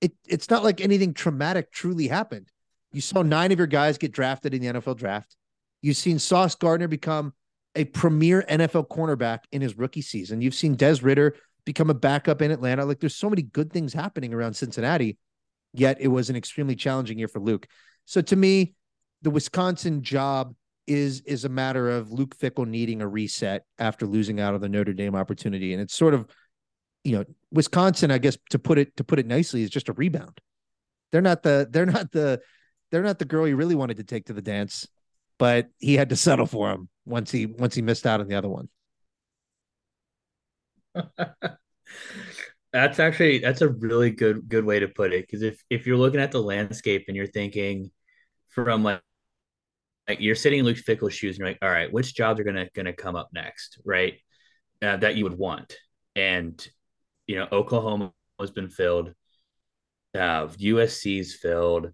It 0.02 0.12
it's 0.28 0.52
not 0.52 0.64
like 0.64 0.80
anything 0.80 1.16
traumatic 1.16 1.72
truly 1.72 2.08
happened. 2.08 2.52
You 2.94 3.02
saw 3.02 3.24
nine 3.24 3.52
of 3.52 3.58
your 3.58 3.66
guys 3.66 3.98
get 3.98 4.12
drafted 4.12 4.54
in 4.54 4.62
the 4.62 4.68
NFL 4.80 4.98
draft. 4.98 5.36
You've 5.82 5.98
seen 5.98 6.20
Sauce 6.20 6.54
Gardner 6.54 6.88
become 6.88 7.34
a 7.74 7.86
premier 7.86 8.46
NFL 8.48 8.88
cornerback 8.88 9.40
in 9.52 9.64
his 9.64 9.80
rookie 9.80 10.04
season. 10.04 10.42
You've 10.42 10.54
seen 10.54 10.76
Des 10.76 10.98
Ridder 11.02 11.38
become 11.66 11.90
a 11.90 11.96
backup 11.96 12.40
in 12.40 12.52
Atlanta. 12.52 12.86
Like 12.86 13.00
there's 13.00 13.16
so 13.16 13.32
many 13.32 13.42
good 13.42 13.74
things 13.74 13.94
happening 13.94 14.32
around 14.32 14.54
Cincinnati, 14.54 15.18
yet 15.74 15.98
it 16.00 16.10
was 16.10 16.30
an 16.30 16.36
extremely 16.36 16.76
challenging 16.76 17.18
year 17.18 17.28
for 17.28 17.40
Luke. 17.40 17.66
So 18.06 18.22
to 18.22 18.36
me, 18.36 18.76
the 19.22 19.30
Wisconsin 19.30 20.02
job 20.02 20.56
is 20.88 21.22
is 21.22 21.46
a 21.46 21.50
matter 21.50 21.90
of 21.90 22.12
Luke 22.12 22.38
Fickell 22.38 22.68
needing 22.68 23.02
a 23.02 23.08
reset 23.08 23.66
after 23.80 24.06
losing 24.06 24.40
out 24.40 24.56
of 24.56 24.62
the 24.62 24.70
Notre 24.70 24.94
Dame 24.94 25.16
opportunity. 25.16 25.74
And 25.74 25.82
it's 25.82 25.96
sort 25.96 26.14
of, 26.14 26.26
you 27.04 27.18
know, 27.18 27.26
Wisconsin, 27.52 28.12
I 28.12 28.18
guess 28.18 28.38
to 28.50 28.60
put 28.60 28.78
it 28.78 28.96
to 28.98 29.04
put 29.04 29.20
it 29.20 29.26
nicely, 29.26 29.64
is 29.64 29.70
just 29.70 29.90
a 29.90 29.94
rebound. 29.94 30.40
They're 31.12 31.22
not 31.22 31.44
the 31.44 31.68
they're 31.70 31.86
not 31.86 32.12
the 32.12 32.42
they're 32.92 33.04
not 33.04 33.20
the 33.20 33.26
girl 33.26 33.46
he 33.46 33.54
really 33.54 33.76
wanted 33.76 33.98
to 33.98 34.04
take 34.04 34.26
to 34.26 34.34
the 34.34 34.42
dance, 34.42 34.88
but 35.38 35.68
he 35.80 35.96
had 35.96 36.10
to 36.10 36.16
settle 36.16 36.46
for 36.46 36.72
him 36.72 36.90
once 37.06 37.32
he 37.32 37.46
once 37.46 37.76
he 37.76 37.82
missed 37.82 38.06
out 38.06 38.22
on 38.22 38.28
the 38.28 38.36
other 38.36 38.50
one. 38.50 38.70
that's 42.74 43.00
actually 43.00 43.40
that's 43.40 43.62
a 43.62 43.70
really 43.70 44.12
good 44.12 44.48
good 44.50 44.66
way 44.66 44.80
to 44.80 44.88
put 44.88 45.14
it 45.14 45.26
because 45.26 45.42
if 45.42 45.64
if 45.70 45.86
you're 45.86 45.98
looking 45.98 46.20
at 46.20 46.32
the 46.32 46.42
landscape 46.42 47.06
and 47.08 47.16
you're 47.16 47.28
thinking 47.28 47.92
from 48.50 48.84
like 48.84 49.02
like 50.12 50.20
you're 50.20 50.36
sitting 50.36 50.60
in 50.60 50.66
Luke 50.66 50.78
Fickell's 50.78 51.14
shoes 51.14 51.38
and 51.38 51.40
you're 51.40 51.50
like, 51.50 51.60
all 51.62 51.70
right, 51.70 51.92
which 51.92 52.14
jobs 52.14 52.40
are 52.40 52.44
gonna 52.44 52.68
gonna 52.76 52.94
come 52.94 53.16
up 53.16 53.30
next, 53.34 53.80
right? 53.86 54.16
Uh, 54.82 54.98
that 54.98 55.16
you 55.16 55.24
would 55.24 55.38
want, 55.38 55.78
and 56.16 56.68
you 57.28 57.38
know, 57.38 57.48
Oklahoma 57.52 58.12
has 58.40 58.52
been 58.52 58.70
filled, 58.70 59.14
uh, 60.14 60.48
USC's 60.48 61.36
filled, 61.36 61.92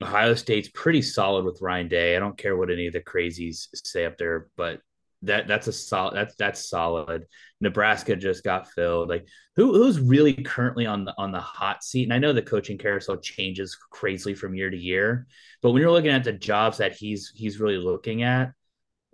Ohio 0.00 0.34
State's 0.34 0.68
pretty 0.68 1.02
solid 1.02 1.44
with 1.44 1.60
Ryan 1.60 1.88
Day. 1.88 2.16
I 2.16 2.20
don't 2.20 2.38
care 2.38 2.56
what 2.56 2.70
any 2.70 2.86
of 2.86 2.92
the 2.92 3.00
crazies 3.00 3.66
say 3.74 4.04
up 4.04 4.18
there, 4.18 4.48
but 4.56 4.80
that 5.22 5.48
that's 5.48 5.66
a 5.66 5.72
solid 5.72 6.14
that's 6.14 6.34
that's 6.36 6.68
solid. 6.68 7.26
Nebraska 7.60 8.16
just 8.16 8.44
got 8.44 8.70
filled. 8.70 9.08
Like 9.08 9.26
who 9.56 9.72
who's 9.72 9.98
really 10.00 10.34
currently 10.34 10.86
on 10.86 11.04
the 11.04 11.14
on 11.16 11.32
the 11.32 11.40
hot 11.40 11.82
seat? 11.82 12.04
And 12.04 12.12
I 12.12 12.18
know 12.18 12.32
the 12.32 12.42
coaching 12.42 12.78
carousel 12.78 13.16
changes 13.16 13.76
crazily 13.90 14.34
from 14.34 14.54
year 14.54 14.70
to 14.70 14.76
year, 14.76 15.26
but 15.62 15.70
when 15.70 15.80
you're 15.80 15.90
looking 15.90 16.10
at 16.10 16.24
the 16.24 16.32
jobs 16.32 16.78
that 16.78 16.92
he's 16.92 17.32
he's 17.34 17.60
really 17.60 17.78
looking 17.78 18.22
at, 18.22 18.52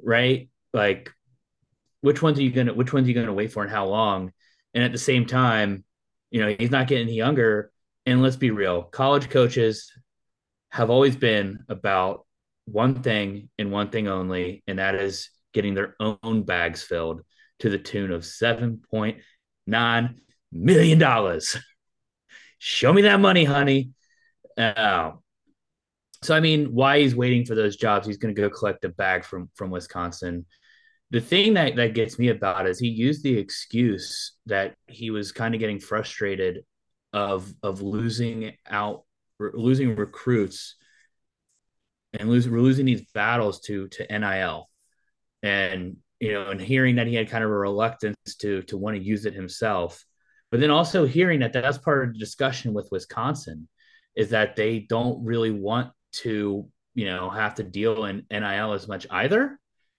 right? 0.02 0.48
Like 0.72 1.10
which 2.00 2.20
ones 2.20 2.38
are 2.38 2.42
you 2.42 2.50
gonna 2.50 2.74
which 2.74 2.92
ones 2.92 3.06
are 3.06 3.08
you 3.08 3.14
gonna 3.14 3.32
wait 3.32 3.52
for 3.52 3.62
and 3.62 3.72
how 3.72 3.86
long? 3.86 4.32
And 4.74 4.82
at 4.82 4.92
the 4.92 4.98
same 4.98 5.26
time, 5.26 5.84
you 6.30 6.40
know, 6.40 6.54
he's 6.58 6.70
not 6.70 6.88
getting 6.88 7.06
any 7.08 7.16
younger. 7.16 7.70
And 8.04 8.20
let's 8.20 8.36
be 8.36 8.50
real, 8.50 8.82
college 8.82 9.30
coaches 9.30 9.92
have 10.70 10.90
always 10.90 11.14
been 11.14 11.60
about 11.68 12.26
one 12.64 13.02
thing 13.02 13.48
and 13.58 13.70
one 13.70 13.90
thing 13.90 14.08
only, 14.08 14.64
and 14.66 14.78
that 14.78 14.94
is 14.96 15.30
getting 15.52 15.74
their 15.74 15.96
own 16.00 16.42
bags 16.42 16.82
filled 16.82 17.22
to 17.60 17.70
the 17.70 17.78
tune 17.78 18.10
of 18.10 18.22
$7.9 18.22 20.14
million. 20.52 21.40
Show 22.58 22.92
me 22.92 23.02
that 23.02 23.20
money, 23.20 23.44
honey. 23.44 23.90
Uh, 24.56 25.12
so, 26.22 26.36
I 26.36 26.40
mean, 26.40 26.74
why 26.74 27.00
he's 27.00 27.16
waiting 27.16 27.44
for 27.44 27.54
those 27.54 27.76
jobs, 27.76 28.06
he's 28.06 28.18
going 28.18 28.34
to 28.34 28.40
go 28.40 28.50
collect 28.50 28.84
a 28.84 28.88
bag 28.88 29.24
from, 29.24 29.50
from 29.54 29.70
Wisconsin. 29.70 30.46
The 31.10 31.20
thing 31.20 31.54
that, 31.54 31.76
that 31.76 31.94
gets 31.94 32.18
me 32.18 32.28
about 32.28 32.66
is 32.66 32.78
he 32.78 32.88
used 32.88 33.22
the 33.22 33.36
excuse 33.36 34.32
that 34.46 34.74
he 34.86 35.10
was 35.10 35.32
kind 35.32 35.54
of 35.54 35.60
getting 35.60 35.78
frustrated 35.78 36.64
of 37.12 37.52
of 37.62 37.82
losing 37.82 38.52
out, 38.66 39.04
losing 39.38 39.96
recruits 39.96 40.76
and 42.14 42.30
losing, 42.30 42.52
losing 42.56 42.86
these 42.86 43.04
battles 43.12 43.60
to 43.60 43.88
to 43.88 44.18
NIL 44.18 44.70
and 45.42 45.96
you 46.20 46.32
know, 46.32 46.50
and 46.50 46.60
hearing 46.60 46.96
that 46.96 47.08
he 47.08 47.14
had 47.14 47.28
kind 47.28 47.42
of 47.42 47.50
a 47.50 47.54
reluctance 47.54 48.16
to 48.38 48.62
to 48.62 48.76
want 48.76 48.96
to 48.96 49.02
use 49.02 49.26
it 49.26 49.34
himself, 49.34 50.04
but 50.50 50.60
then 50.60 50.70
also 50.70 51.04
hearing 51.04 51.40
that 51.40 51.52
that's 51.52 51.78
part 51.78 52.04
of 52.06 52.12
the 52.12 52.18
discussion 52.18 52.72
with 52.72 52.88
Wisconsin 52.92 53.68
is 54.14 54.30
that 54.30 54.54
they 54.54 54.80
don't 54.80 55.24
really 55.24 55.50
want 55.50 55.90
to, 56.12 56.68
you 56.94 57.04
know, 57.06 57.30
have 57.30 57.54
to 57.56 57.62
deal 57.62 58.04
in 58.04 58.24
NIL 58.30 58.72
as 58.72 58.86
much 58.86 59.06
either, 59.10 59.58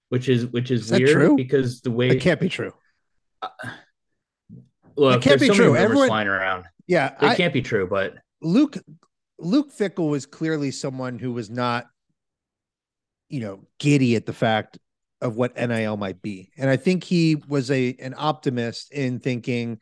which 0.10 0.30
is 0.30 0.46
which 0.46 0.72
is, 0.72 0.92
is 0.92 1.00
weird 1.00 1.12
true? 1.12 1.36
because 1.36 1.82
the 1.82 1.92
way 1.92 2.10
it 2.10 2.22
can't 2.22 2.40
be 2.40 2.50
true. 2.50 2.72
Uh, 3.42 3.50
look, 4.96 5.18
it 5.18 5.28
can't 5.28 5.40
be 5.40 5.48
so 5.48 5.54
true. 5.56 5.76
Everyone 5.76 6.08
flying 6.08 6.28
around. 6.28 6.66
Yeah, 6.88 7.16
it 7.22 7.24
I, 7.24 7.36
can't 7.36 7.54
be 7.54 7.62
true. 7.62 7.88
But 7.88 8.16
Luke 8.42 8.78
Luke 9.40 9.74
Fickell 9.76 10.10
was 10.10 10.26
clearly 10.26 10.72
someone 10.72 11.20
who 11.20 11.34
was 11.34 11.50
not, 11.50 11.88
you 13.30 13.40
know, 13.40 13.62
giddy 13.80 14.16
at 14.16 14.26
the 14.26 14.34
fact 14.34 14.78
of 15.24 15.38
what 15.38 15.56
NIL 15.56 15.96
might 15.96 16.22
be. 16.22 16.52
And 16.58 16.70
I 16.70 16.76
think 16.76 17.04
he 17.04 17.36
was 17.48 17.72
a 17.72 17.96
an 18.00 18.14
optimist 18.16 18.92
in 18.92 19.20
thinking 19.20 19.80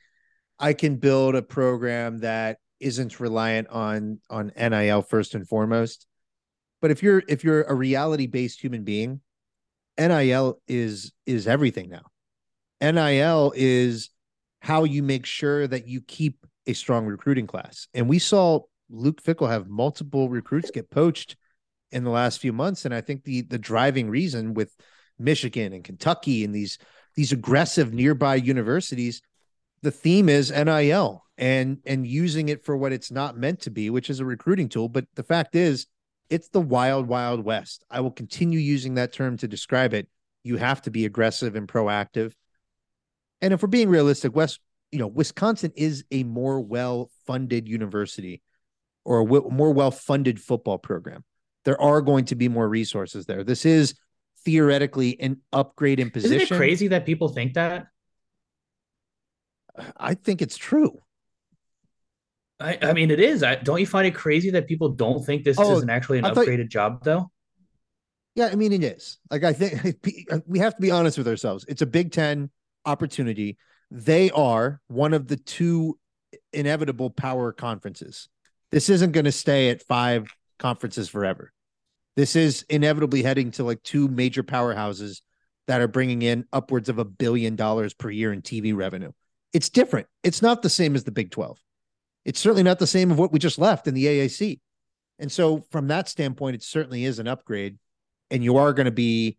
I 0.59 0.73
can 0.73 0.97
build 0.97 1.35
a 1.35 1.41
program 1.41 2.19
that 2.19 2.59
isn't 2.79 3.19
reliant 3.19 3.67
on 3.69 4.19
on 4.29 4.51
NIL 4.55 5.01
first 5.01 5.33
and 5.33 5.47
foremost. 5.47 6.05
But 6.79 6.91
if 6.91 7.01
you're 7.01 7.23
if 7.27 7.43
you're 7.43 7.63
a 7.63 7.73
reality 7.73 8.27
based 8.27 8.61
human 8.61 8.83
being, 8.83 9.21
NIL 9.97 10.61
is 10.67 11.11
is 11.25 11.47
everything 11.47 11.89
now. 11.89 12.03
NIL 12.79 13.51
is 13.55 14.11
how 14.59 14.83
you 14.83 15.01
make 15.01 15.25
sure 15.25 15.67
that 15.67 15.87
you 15.87 16.01
keep 16.01 16.45
a 16.67 16.73
strong 16.73 17.07
recruiting 17.07 17.47
class. 17.47 17.87
And 17.95 18.07
we 18.07 18.19
saw 18.19 18.59
Luke 18.91 19.23
Fickell 19.23 19.49
have 19.49 19.67
multiple 19.67 20.29
recruits 20.29 20.69
get 20.69 20.91
poached 20.91 21.35
in 21.91 22.03
the 22.03 22.11
last 22.11 22.39
few 22.39 22.53
months. 22.53 22.85
And 22.85 22.93
I 22.93 23.01
think 23.01 23.23
the 23.23 23.41
the 23.41 23.57
driving 23.57 24.07
reason 24.07 24.53
with 24.53 24.75
Michigan 25.21 25.73
and 25.73 25.83
Kentucky 25.83 26.43
and 26.43 26.53
these 26.53 26.77
these 27.15 27.31
aggressive 27.31 27.93
nearby 27.93 28.35
universities, 28.35 29.21
the 29.81 29.91
theme 29.91 30.29
is 30.29 30.51
NIL 30.51 31.23
and 31.37 31.79
and 31.85 32.05
using 32.07 32.49
it 32.49 32.63
for 32.63 32.77
what 32.77 32.93
it's 32.93 33.11
not 33.11 33.37
meant 33.37 33.61
to 33.61 33.71
be, 33.71 33.89
which 33.89 34.09
is 34.09 34.19
a 34.19 34.25
recruiting 34.25 34.69
tool. 34.69 34.89
But 34.89 35.05
the 35.15 35.23
fact 35.23 35.55
is, 35.55 35.87
it's 36.29 36.47
the 36.49 36.61
wild, 36.61 37.07
wild 37.07 37.43
west. 37.43 37.83
I 37.89 37.99
will 37.99 38.11
continue 38.11 38.59
using 38.59 38.93
that 38.95 39.11
term 39.11 39.37
to 39.37 39.47
describe 39.47 39.93
it. 39.93 40.07
You 40.43 40.57
have 40.57 40.81
to 40.83 40.91
be 40.91 41.05
aggressive 41.05 41.55
and 41.55 41.67
proactive. 41.67 42.33
And 43.41 43.53
if 43.53 43.61
we're 43.61 43.67
being 43.67 43.89
realistic, 43.89 44.35
West, 44.35 44.59
you 44.91 44.99
know, 44.99 45.07
Wisconsin 45.07 45.73
is 45.75 46.05
a 46.11 46.23
more 46.23 46.61
well-funded 46.61 47.67
university 47.67 48.41
or 49.03 49.21
a 49.21 49.25
w- 49.25 49.49
more 49.51 49.73
well-funded 49.73 50.39
football 50.39 50.77
program. 50.77 51.23
There 51.65 51.79
are 51.81 52.01
going 52.01 52.25
to 52.25 52.35
be 52.35 52.47
more 52.47 52.67
resources 52.67 53.25
there. 53.25 53.43
This 53.43 53.65
is 53.65 53.95
theoretically 54.43 55.19
an 55.19 55.41
upgrade 55.53 55.99
in 55.99 56.09
position. 56.09 56.41
Isn't 56.41 56.55
it 56.55 56.57
crazy 56.57 56.87
that 56.89 57.05
people 57.05 57.29
think 57.29 57.53
that? 57.53 57.87
I 59.97 60.15
think 60.15 60.41
it's 60.41 60.57
true. 60.57 60.99
I, 62.59 62.77
I 62.81 62.93
mean, 62.93 63.09
it 63.09 63.19
is. 63.19 63.43
I, 63.43 63.55
don't 63.55 63.79
you 63.79 63.87
find 63.87 64.05
it 64.05 64.13
crazy 64.13 64.51
that 64.51 64.67
people 64.67 64.89
don't 64.89 65.25
think 65.25 65.43
this 65.43 65.57
oh, 65.59 65.77
is 65.77 65.87
actually 65.89 66.19
an 66.19 66.25
upgraded 66.25 66.69
job, 66.69 67.03
though? 67.03 67.31
Yeah, 68.35 68.49
I 68.51 68.55
mean, 68.55 68.71
it 68.71 68.83
is. 68.83 69.17
Like, 69.29 69.43
I 69.43 69.53
think 69.53 69.97
uh, 70.31 70.39
we 70.45 70.59
have 70.59 70.75
to 70.75 70.81
be 70.81 70.91
honest 70.91 71.17
with 71.17 71.27
ourselves. 71.27 71.65
It's 71.67 71.81
a 71.81 71.87
Big 71.87 72.11
Ten 72.11 72.49
opportunity. 72.85 73.57
They 73.89 74.29
are 74.31 74.79
one 74.87 75.13
of 75.13 75.27
the 75.27 75.37
two 75.37 75.97
inevitable 76.53 77.09
power 77.09 77.51
conferences. 77.51 78.29
This 78.71 78.89
isn't 78.89 79.11
going 79.11 79.25
to 79.25 79.31
stay 79.31 79.69
at 79.69 79.81
five 79.81 80.33
conferences 80.59 81.09
forever. 81.09 81.51
This 82.15 82.35
is 82.35 82.65
inevitably 82.69 83.23
heading 83.23 83.51
to 83.51 83.63
like 83.63 83.81
two 83.83 84.07
major 84.07 84.43
powerhouses 84.43 85.21
that 85.67 85.81
are 85.81 85.87
bringing 85.87 86.21
in 86.21 86.45
upwards 86.51 86.89
of 86.89 86.99
a 86.99 87.05
billion 87.05 87.55
dollars 87.55 87.93
per 87.93 88.09
year 88.09 88.33
in 88.33 88.41
TV 88.41 88.75
revenue. 88.75 89.11
It's 89.53 89.69
different. 89.69 90.07
It's 90.23 90.41
not 90.41 90.61
the 90.61 90.69
same 90.69 90.95
as 90.95 91.03
the 91.03 91.11
Big 91.11 91.31
12. 91.31 91.57
It's 92.25 92.39
certainly 92.39 92.63
not 92.63 92.79
the 92.79 92.87
same 92.87 93.11
of 93.11 93.19
what 93.19 93.31
we 93.31 93.39
just 93.39 93.59
left 93.59 93.87
in 93.87 93.93
the 93.93 94.05
AAC. 94.05 94.59
And 95.19 95.31
so 95.31 95.63
from 95.71 95.87
that 95.87 96.09
standpoint, 96.09 96.55
it 96.55 96.63
certainly 96.63 97.05
is 97.05 97.19
an 97.19 97.27
upgrade. 97.27 97.77
And 98.29 98.43
you 98.43 98.57
are 98.57 98.73
going 98.73 98.85
to 98.85 98.91
be, 98.91 99.37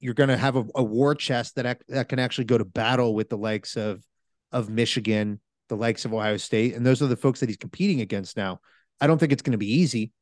you're 0.00 0.14
going 0.14 0.28
to 0.28 0.36
have 0.36 0.56
a, 0.56 0.64
a 0.74 0.82
war 0.82 1.14
chest 1.14 1.56
that, 1.56 1.80
that 1.88 2.08
can 2.08 2.18
actually 2.18 2.44
go 2.44 2.58
to 2.58 2.64
battle 2.64 3.14
with 3.14 3.28
the 3.28 3.38
likes 3.38 3.76
of, 3.76 4.02
of 4.50 4.68
Michigan, 4.68 5.40
the 5.68 5.76
likes 5.76 6.04
of 6.04 6.12
Ohio 6.12 6.36
State. 6.36 6.74
And 6.74 6.84
those 6.84 7.02
are 7.02 7.06
the 7.06 7.16
folks 7.16 7.40
that 7.40 7.48
he's 7.48 7.56
competing 7.56 8.00
against 8.00 8.36
now. 8.36 8.60
I 9.00 9.06
don't 9.06 9.18
think 9.18 9.32
it's 9.32 9.42
going 9.42 9.52
to 9.52 9.58
be 9.58 9.80
easy. 9.80 10.12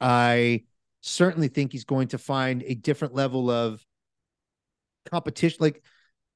I 0.00 0.64
certainly 1.02 1.48
think 1.48 1.72
he's 1.72 1.84
going 1.84 2.08
to 2.08 2.18
find 2.18 2.62
a 2.64 2.74
different 2.74 3.14
level 3.14 3.50
of 3.50 3.84
competition. 5.10 5.58
Like 5.60 5.82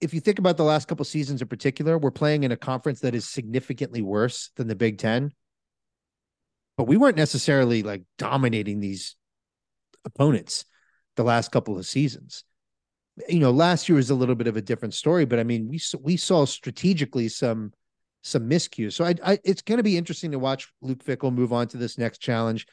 if 0.01 0.13
you 0.13 0.21
think 0.21 0.39
about 0.39 0.57
the 0.57 0.65
last 0.65 0.89
couple 0.89 1.05
seasons 1.05 1.41
in 1.41 1.49
particular, 1.49 1.97
we're 1.97 2.11
playing 2.11 2.45
in 2.45 2.53
a 2.53 2.57
conference 2.57 3.01
that 3.01 3.15
is 3.15 3.27
significantly 3.27 4.03
worse 4.03 4.51
than 4.57 4.69
the 4.69 4.75
Big 4.75 4.99
Ten. 4.99 5.33
But 6.77 6.85
we 6.85 6.99
weren't 6.99 7.17
necessarily 7.17 7.83
like 7.83 8.03
dominating 8.19 8.81
these 8.81 9.17
opponents 10.05 10.67
the 11.15 11.25
last 11.25 11.51
couple 11.51 11.79
of 11.79 11.87
seasons. 11.87 12.45
You 13.29 13.39
know, 13.39 13.51
last 13.51 13.89
year 13.89 13.97
was 13.97 14.11
a 14.11 14.15
little 14.15 14.35
bit 14.35 14.47
of 14.47 14.59
a 14.59 14.63
different 14.63 14.93
story, 14.93 15.25
but 15.25 15.39
I 15.39 15.45
mean, 15.45 15.69
we 15.69 15.81
we 16.03 16.19
saw 16.19 16.45
strategically 16.45 17.29
some 17.29 17.73
some 18.23 18.51
miscues. 18.51 18.93
So 18.93 19.07
I, 19.07 19.15
I 19.25 19.39
it's 19.43 19.63
going 19.63 19.79
to 19.79 19.85
be 19.85 19.97
interesting 19.97 20.33
to 20.33 20.39
watch 20.39 20.71
Luke 20.83 21.03
Fickell 21.03 21.33
move 21.33 21.53
on 21.55 21.69
to 21.69 21.79
this 21.79 21.97
next 21.97 22.19
challenge. 22.19 22.67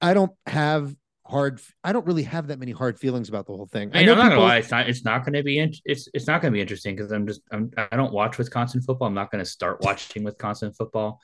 I 0.00 0.14
don't 0.14 0.32
have 0.46 0.94
hard. 1.28 1.60
I 1.84 1.92
don't 1.92 2.06
really 2.06 2.22
have 2.24 2.48
that 2.48 2.58
many 2.58 2.72
hard 2.72 2.98
feelings 2.98 3.28
about 3.28 3.46
the 3.46 3.52
whole 3.52 3.66
thing. 3.66 3.90
I, 3.92 4.00
mean, 4.00 4.08
I 4.08 4.12
am 4.12 4.18
not 4.18 4.28
gonna 4.30 4.40
lie. 4.40 4.56
It's 4.58 4.70
not. 4.70 4.88
It's 4.88 5.04
not 5.04 5.24
going 5.24 5.34
to 5.34 5.42
be. 5.42 5.58
In, 5.58 5.72
it's. 5.84 6.08
It's 6.14 6.26
not 6.26 6.40
going 6.40 6.52
to 6.52 6.56
be 6.56 6.60
interesting 6.60 6.96
because 6.96 7.12
I'm 7.12 7.26
just. 7.26 7.42
I'm. 7.52 7.70
I 7.76 7.96
don't 7.96 8.12
watch 8.12 8.38
Wisconsin 8.38 8.80
football. 8.80 9.08
I'm 9.08 9.14
not 9.14 9.30
going 9.30 9.44
to 9.44 9.48
start 9.50 9.80
watching 9.82 10.24
Wisconsin 10.24 10.72
football. 10.72 11.20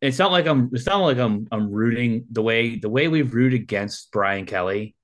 It's 0.00 0.18
not 0.18 0.32
like 0.32 0.46
I'm. 0.46 0.70
It's 0.72 0.86
not 0.86 0.98
like 0.98 1.18
I'm. 1.18 1.46
I'm 1.52 1.70
rooting 1.70 2.26
the 2.30 2.42
way 2.42 2.78
the 2.78 2.90
way 2.90 3.08
we 3.08 3.22
root 3.22 3.54
against 3.54 4.10
Brian 4.10 4.46
Kelly, 4.46 4.96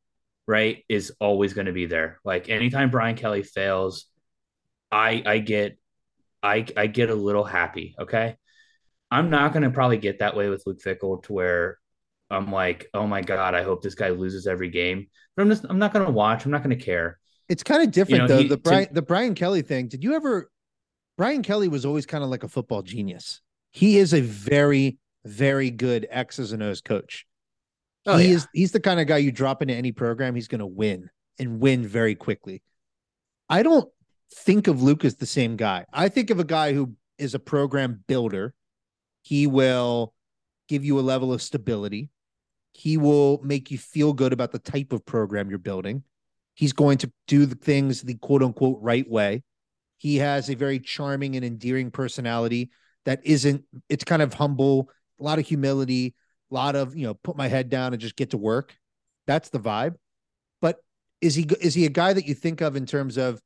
right? 0.46 0.84
Is 0.88 1.12
always 1.20 1.52
going 1.52 1.66
to 1.66 1.72
be 1.72 1.86
there. 1.86 2.20
Like 2.24 2.48
anytime 2.48 2.90
Brian 2.90 3.16
Kelly 3.16 3.42
fails, 3.42 4.06
I. 4.90 5.22
I 5.24 5.38
get. 5.38 5.78
I. 6.42 6.66
I 6.76 6.86
get 6.86 7.10
a 7.10 7.14
little 7.14 7.44
happy. 7.44 7.94
Okay. 7.98 8.36
I'm 9.10 9.30
not 9.30 9.54
going 9.54 9.62
to 9.62 9.70
probably 9.70 9.96
get 9.96 10.18
that 10.18 10.36
way 10.36 10.50
with 10.50 10.64
Luke 10.66 10.82
Fickell 10.84 11.22
to 11.22 11.32
where 11.32 11.78
I'm 12.30 12.52
like, 12.52 12.88
oh 12.94 13.06
my 13.06 13.22
god, 13.22 13.54
I 13.54 13.62
hope 13.62 13.82
this 13.82 13.94
guy 13.94 14.10
loses 14.10 14.46
every 14.46 14.70
game. 14.70 15.06
But 15.36 15.42
I'm 15.42 15.48
just, 15.48 15.64
I'm 15.68 15.78
not 15.78 15.92
going 15.92 16.04
to 16.04 16.12
watch. 16.12 16.44
I'm 16.44 16.50
not 16.50 16.62
going 16.62 16.76
to 16.76 16.84
care. 16.84 17.18
It's 17.48 17.62
kind 17.62 17.82
of 17.82 17.90
different 17.90 18.22
you 18.22 18.28
know, 18.28 18.36
though. 18.36 18.42
He, 18.42 18.48
the 18.48 18.56
Brian, 18.58 18.88
to, 18.88 18.94
the 18.94 19.02
Brian 19.02 19.34
Kelly 19.34 19.62
thing. 19.62 19.88
Did 19.88 20.04
you 20.04 20.14
ever? 20.14 20.50
Brian 21.16 21.42
Kelly 21.42 21.68
was 21.68 21.84
always 21.84 22.06
kind 22.06 22.22
of 22.22 22.30
like 22.30 22.44
a 22.44 22.48
football 22.48 22.82
genius. 22.82 23.40
He 23.70 23.98
is 23.98 24.12
a 24.12 24.20
very, 24.20 24.98
very 25.24 25.70
good 25.70 26.06
X's 26.10 26.52
and 26.52 26.62
O's 26.62 26.80
coach. 26.80 27.26
Oh, 28.06 28.16
he 28.16 28.28
yeah. 28.28 28.34
is. 28.36 28.48
He's 28.52 28.72
the 28.72 28.80
kind 28.80 29.00
of 29.00 29.06
guy 29.06 29.18
you 29.18 29.32
drop 29.32 29.62
into 29.62 29.74
any 29.74 29.92
program, 29.92 30.34
he's 30.34 30.48
going 30.48 30.60
to 30.60 30.66
win 30.66 31.10
and 31.38 31.60
win 31.60 31.86
very 31.86 32.14
quickly. 32.14 32.62
I 33.48 33.62
don't 33.62 33.88
think 34.34 34.66
of 34.66 34.82
Luke 34.82 35.04
as 35.04 35.16
the 35.16 35.26
same 35.26 35.56
guy. 35.56 35.86
I 35.92 36.08
think 36.08 36.30
of 36.30 36.38
a 36.40 36.44
guy 36.44 36.74
who 36.74 36.94
is 37.16 37.34
a 37.34 37.38
program 37.38 38.04
builder. 38.06 38.54
He 39.22 39.46
will 39.46 40.12
give 40.68 40.84
you 40.84 40.98
a 40.98 41.00
level 41.00 41.32
of 41.32 41.42
stability. 41.42 42.10
He 42.78 42.96
will 42.96 43.40
make 43.42 43.72
you 43.72 43.76
feel 43.76 44.12
good 44.12 44.32
about 44.32 44.52
the 44.52 44.60
type 44.60 44.92
of 44.92 45.04
program 45.04 45.50
you're 45.50 45.58
building. 45.58 46.04
He's 46.54 46.72
going 46.72 46.98
to 46.98 47.10
do 47.26 47.44
the 47.44 47.56
things 47.56 48.02
the 48.02 48.14
quote 48.14 48.40
unquote 48.40 48.78
right 48.80 49.08
way. 49.10 49.42
He 49.96 50.18
has 50.18 50.48
a 50.48 50.54
very 50.54 50.78
charming 50.78 51.34
and 51.34 51.44
endearing 51.44 51.90
personality 51.90 52.70
that 53.04 53.18
isn't, 53.24 53.64
it's 53.88 54.04
kind 54.04 54.22
of 54.22 54.32
humble, 54.32 54.90
a 55.18 55.24
lot 55.24 55.40
of 55.40 55.48
humility, 55.48 56.14
a 56.52 56.54
lot 56.54 56.76
of, 56.76 56.94
you 56.94 57.04
know, 57.04 57.14
put 57.14 57.36
my 57.36 57.48
head 57.48 57.68
down 57.68 57.94
and 57.94 58.00
just 58.00 58.14
get 58.14 58.30
to 58.30 58.38
work. 58.38 58.76
That's 59.26 59.48
the 59.48 59.58
vibe. 59.58 59.96
But 60.60 60.76
is 61.20 61.34
he, 61.34 61.48
is 61.60 61.74
he 61.74 61.84
a 61.84 61.90
guy 61.90 62.12
that 62.12 62.26
you 62.26 62.34
think 62.34 62.60
of 62.60 62.76
in 62.76 62.86
terms 62.86 63.16
of, 63.16 63.40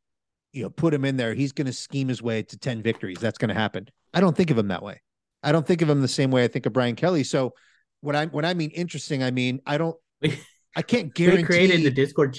you 0.52 0.62
know, 0.62 0.68
put 0.68 0.92
him 0.92 1.06
in 1.06 1.16
there, 1.16 1.32
he's 1.32 1.52
going 1.52 1.68
to 1.68 1.72
scheme 1.72 2.08
his 2.08 2.20
way 2.20 2.42
to 2.42 2.58
10 2.58 2.82
victories. 2.82 3.18
That's 3.18 3.38
going 3.38 3.48
to 3.48 3.54
happen. 3.54 3.88
I 4.12 4.20
don't 4.20 4.36
think 4.36 4.50
of 4.50 4.58
him 4.58 4.68
that 4.68 4.82
way. 4.82 5.00
I 5.42 5.52
don't 5.52 5.66
think 5.66 5.80
of 5.80 5.88
him 5.88 6.02
the 6.02 6.08
same 6.08 6.30
way 6.30 6.44
I 6.44 6.48
think 6.48 6.66
of 6.66 6.74
Brian 6.74 6.96
Kelly. 6.96 7.24
So 7.24 7.54
when 8.02 8.14
I 8.14 8.26
when 8.26 8.44
I 8.44 8.52
mean 8.52 8.70
interesting, 8.70 9.22
I 9.22 9.30
mean 9.30 9.62
I 9.66 9.78
don't 9.78 9.96
I 10.76 10.82
can't 10.82 11.14
guarantee 11.14 11.42
we 11.42 11.46
created 11.46 11.82
the 11.82 11.90
Discord. 11.90 12.38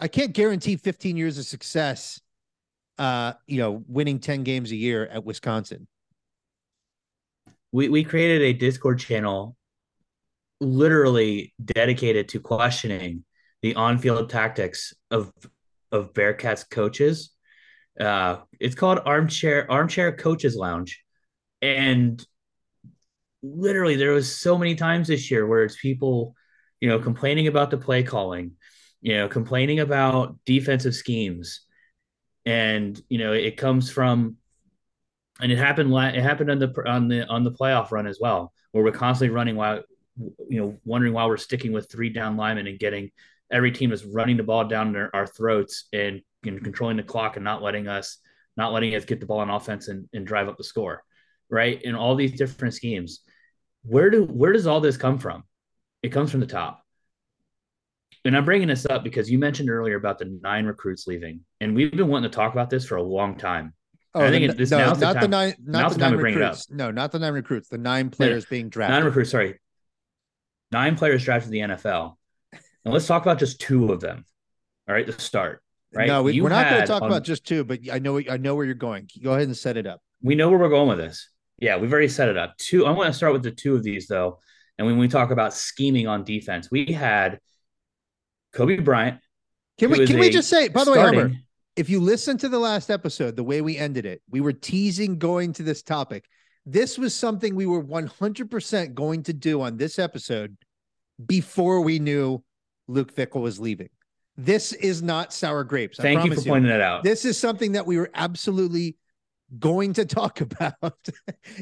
I 0.00 0.08
can't 0.08 0.32
guarantee 0.32 0.76
15 0.76 1.16
years 1.16 1.38
of 1.38 1.46
success 1.46 2.20
uh, 2.98 3.34
you 3.46 3.58
know, 3.58 3.84
winning 3.88 4.18
10 4.18 4.42
games 4.42 4.72
a 4.72 4.76
year 4.76 5.06
at 5.06 5.24
Wisconsin. 5.24 5.86
We 7.72 7.88
we 7.88 8.04
created 8.04 8.42
a 8.42 8.52
Discord 8.52 8.98
channel 8.98 9.56
literally 10.60 11.52
dedicated 11.62 12.28
to 12.30 12.40
questioning 12.40 13.24
the 13.60 13.74
on-field 13.74 14.30
tactics 14.30 14.94
of 15.10 15.30
of 15.92 16.12
Bearcats 16.14 16.68
coaches. 16.68 17.32
Uh, 18.00 18.38
it's 18.60 18.74
called 18.74 19.00
Armchair 19.04 19.70
Armchair 19.70 20.12
Coaches 20.12 20.56
Lounge, 20.56 21.02
and 21.60 22.24
literally 23.54 23.96
there 23.96 24.12
was 24.12 24.34
so 24.34 24.58
many 24.58 24.74
times 24.74 25.08
this 25.08 25.30
year 25.30 25.46
where 25.46 25.64
it's 25.64 25.76
people, 25.76 26.34
you 26.80 26.88
know, 26.88 26.98
complaining 26.98 27.46
about 27.46 27.70
the 27.70 27.78
play 27.78 28.02
calling, 28.02 28.52
you 29.00 29.14
know, 29.14 29.28
complaining 29.28 29.80
about 29.80 30.36
defensive 30.44 30.94
schemes. 30.94 31.60
And, 32.44 33.00
you 33.08 33.18
know, 33.18 33.32
it 33.32 33.56
comes 33.56 33.90
from 33.90 34.36
and 35.40 35.52
it 35.52 35.58
happened 35.58 35.92
it 35.94 36.22
happened 36.22 36.50
on 36.50 36.58
the 36.58 36.88
on 36.88 37.08
the 37.08 37.26
on 37.26 37.44
the 37.44 37.52
playoff 37.52 37.90
run 37.90 38.06
as 38.06 38.18
well, 38.20 38.52
where 38.72 38.84
we're 38.84 38.92
constantly 38.92 39.34
running 39.34 39.56
while 39.56 39.82
you 40.48 40.60
know, 40.60 40.78
wondering 40.84 41.12
why 41.12 41.26
we're 41.26 41.36
sticking 41.36 41.72
with 41.72 41.90
three 41.90 42.08
down 42.08 42.36
linemen 42.36 42.66
and 42.66 42.78
getting 42.78 43.10
every 43.52 43.70
team 43.70 43.92
is 43.92 44.04
running 44.04 44.38
the 44.38 44.42
ball 44.42 44.64
down 44.64 44.96
our, 45.12 45.26
throats 45.26 45.88
and, 45.92 46.22
and 46.44 46.64
controlling 46.64 46.96
the 46.96 47.02
clock 47.02 47.36
and 47.36 47.44
not 47.44 47.62
letting 47.62 47.86
us 47.86 48.18
not 48.56 48.72
letting 48.72 48.94
us 48.94 49.04
get 49.04 49.20
the 49.20 49.26
ball 49.26 49.40
on 49.40 49.50
offense 49.50 49.88
and, 49.88 50.08
and 50.14 50.26
drive 50.26 50.48
up 50.48 50.56
the 50.56 50.64
score 50.64 51.04
right? 51.50 51.80
In 51.82 51.94
all 51.94 52.14
these 52.14 52.32
different 52.32 52.74
schemes. 52.74 53.20
Where 53.86 54.10
do 54.10 54.24
where 54.24 54.52
does 54.52 54.66
all 54.66 54.80
this 54.80 54.96
come 54.96 55.18
from? 55.18 55.44
It 56.02 56.10
comes 56.10 56.30
from 56.30 56.40
the 56.40 56.46
top. 56.46 56.82
And 58.24 58.36
I'm 58.36 58.44
bringing 58.44 58.68
this 58.68 58.86
up 58.86 59.04
because 59.04 59.30
you 59.30 59.38
mentioned 59.38 59.70
earlier 59.70 59.96
about 59.96 60.18
the 60.18 60.38
nine 60.42 60.66
recruits 60.66 61.06
leaving, 61.06 61.40
and 61.60 61.74
we've 61.74 61.92
been 61.92 62.08
wanting 62.08 62.28
to 62.30 62.34
talk 62.34 62.52
about 62.52 62.70
this 62.70 62.84
for 62.84 62.96
a 62.96 63.02
long 63.02 63.36
time. 63.36 63.72
Oh, 64.14 64.24
I 64.24 64.30
think 64.30 64.50
the, 64.50 64.56
this 64.56 64.70
no, 64.70 64.94
not 64.94 64.98
the, 64.98 65.20
the 65.20 65.28
nine, 65.28 65.54
not 65.62 65.92
the, 65.92 65.98
the 65.98 66.10
nine 66.10 66.16
recruits. 66.16 66.70
No, 66.70 66.90
not 66.90 67.12
the 67.12 67.18
nine 67.18 67.34
recruits. 67.34 67.68
The 67.68 67.78
nine 67.78 68.10
players 68.10 68.44
no, 68.44 68.48
being 68.50 68.68
drafted. 68.68 68.94
Nine 68.94 69.04
recruits. 69.04 69.30
Sorry, 69.30 69.60
nine 70.72 70.96
players 70.96 71.24
drafted 71.24 71.54
in 71.54 71.68
the 71.68 71.74
NFL. 71.76 72.16
And 72.84 72.94
let's 72.94 73.06
talk 73.06 73.22
about 73.22 73.38
just 73.38 73.60
two 73.60 73.92
of 73.92 74.00
them. 74.00 74.24
All 74.88 74.94
right, 74.94 75.06
to 75.06 75.12
start. 75.20 75.62
Right. 75.92 76.08
No, 76.08 76.22
we, 76.22 76.40
are 76.40 76.48
not 76.48 76.68
going 76.68 76.80
to 76.80 76.86
talk 76.86 77.02
on, 77.02 77.08
about 77.08 77.24
just 77.24 77.46
two, 77.46 77.64
but 77.64 77.80
I 77.92 77.98
know 77.98 78.20
I 78.30 78.36
know 78.36 78.54
where 78.54 78.64
you're 78.64 78.74
going. 78.74 79.08
Go 79.22 79.32
ahead 79.32 79.48
and 79.48 79.56
set 79.56 79.76
it 79.76 79.86
up. 79.86 80.00
We 80.22 80.34
know 80.34 80.50
where 80.50 80.58
we're 80.58 80.68
going 80.68 80.88
with 80.88 80.98
this. 80.98 81.28
Yeah, 81.58 81.76
we've 81.76 81.92
already 81.92 82.08
set 82.08 82.28
it 82.28 82.36
up. 82.36 82.56
Two. 82.58 82.86
I 82.86 82.90
want 82.90 83.08
to 83.08 83.12
start 83.12 83.32
with 83.32 83.42
the 83.42 83.50
two 83.50 83.74
of 83.74 83.82
these 83.82 84.06
though. 84.06 84.40
And 84.78 84.86
when 84.86 84.98
we 84.98 85.08
talk 85.08 85.30
about 85.30 85.54
scheming 85.54 86.06
on 86.06 86.22
defense, 86.24 86.70
we 86.70 86.92
had 86.92 87.40
Coby 88.54 88.84
Bryant. 88.84 89.20
Can 89.78 89.90
we 89.90 90.06
can 90.06 90.18
we 90.18 90.30
just 90.30 90.48
say, 90.48 90.68
by 90.68 90.84
the 90.84 90.92
starting, 90.92 91.18
way, 91.18 91.22
Hummer, 91.22 91.36
if 91.76 91.90
you 91.90 92.00
listen 92.00 92.38
to 92.38 92.48
the 92.48 92.58
last 92.58 92.90
episode, 92.90 93.36
the 93.36 93.44
way 93.44 93.60
we 93.60 93.76
ended 93.76 94.06
it, 94.06 94.22
we 94.30 94.40
were 94.40 94.52
teasing 94.52 95.18
going 95.18 95.52
to 95.54 95.62
this 95.62 95.82
topic. 95.82 96.24
This 96.64 96.98
was 96.98 97.14
something 97.14 97.54
we 97.54 97.66
were 97.66 97.82
100% 97.82 98.94
going 98.94 99.22
to 99.24 99.32
do 99.32 99.62
on 99.62 99.76
this 99.76 99.98
episode 99.98 100.56
before 101.24 101.82
we 101.82 101.98
knew 101.98 102.42
Luke 102.88 103.14
Fickell 103.14 103.40
was 103.40 103.60
leaving. 103.60 103.88
This 104.36 104.72
is 104.72 105.02
not 105.02 105.32
sour 105.32 105.64
grapes. 105.64 105.98
Thank 105.98 106.24
you 106.24 106.34
for 106.34 106.40
you. 106.40 106.50
pointing 106.50 106.70
that 106.70 106.80
out. 106.80 107.04
This 107.04 107.24
is 107.24 107.38
something 107.38 107.72
that 107.72 107.86
we 107.86 107.96
were 107.96 108.10
absolutely 108.14 108.96
going 109.58 109.92
to 109.94 110.04
talk 110.04 110.40
about. 110.40 110.98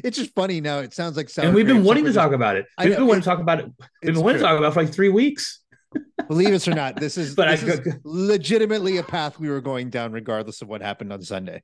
it's 0.03 0.17
just 0.17 0.33
funny 0.33 0.61
now. 0.61 0.79
It 0.79 0.93
sounds 0.93 1.17
like 1.17 1.29
and 1.37 1.53
we've 1.53 1.67
been 1.67 1.83
wanting 1.83 2.05
to 2.05 2.13
talk 2.13 2.31
about 2.31 2.55
it. 2.55 2.65
We've 2.79 2.95
been 2.95 3.07
wanting 3.07 3.21
to 3.21 3.29
talk 3.29 3.39
about 3.39 3.59
it. 3.59 3.71
We've 4.03 4.13
been 4.13 4.23
wanting 4.23 4.39
to 4.39 4.43
talk 4.43 4.57
about 4.57 4.73
for 4.73 4.83
like 4.83 4.93
three 4.93 5.09
weeks. 5.09 5.61
Believe 6.27 6.53
us 6.53 6.67
or 6.67 6.73
not, 6.73 6.97
this 6.97 7.17
is 7.17 7.35
but 7.37 7.59
this 7.59 7.63
I, 7.63 7.81
is 7.81 7.95
legitimately 8.03 8.97
a 8.97 9.03
path 9.03 9.39
we 9.39 9.49
were 9.49 9.61
going 9.61 9.89
down, 9.89 10.11
regardless 10.11 10.61
of 10.61 10.67
what 10.67 10.81
happened 10.81 11.13
on 11.13 11.21
Sunday. 11.21 11.61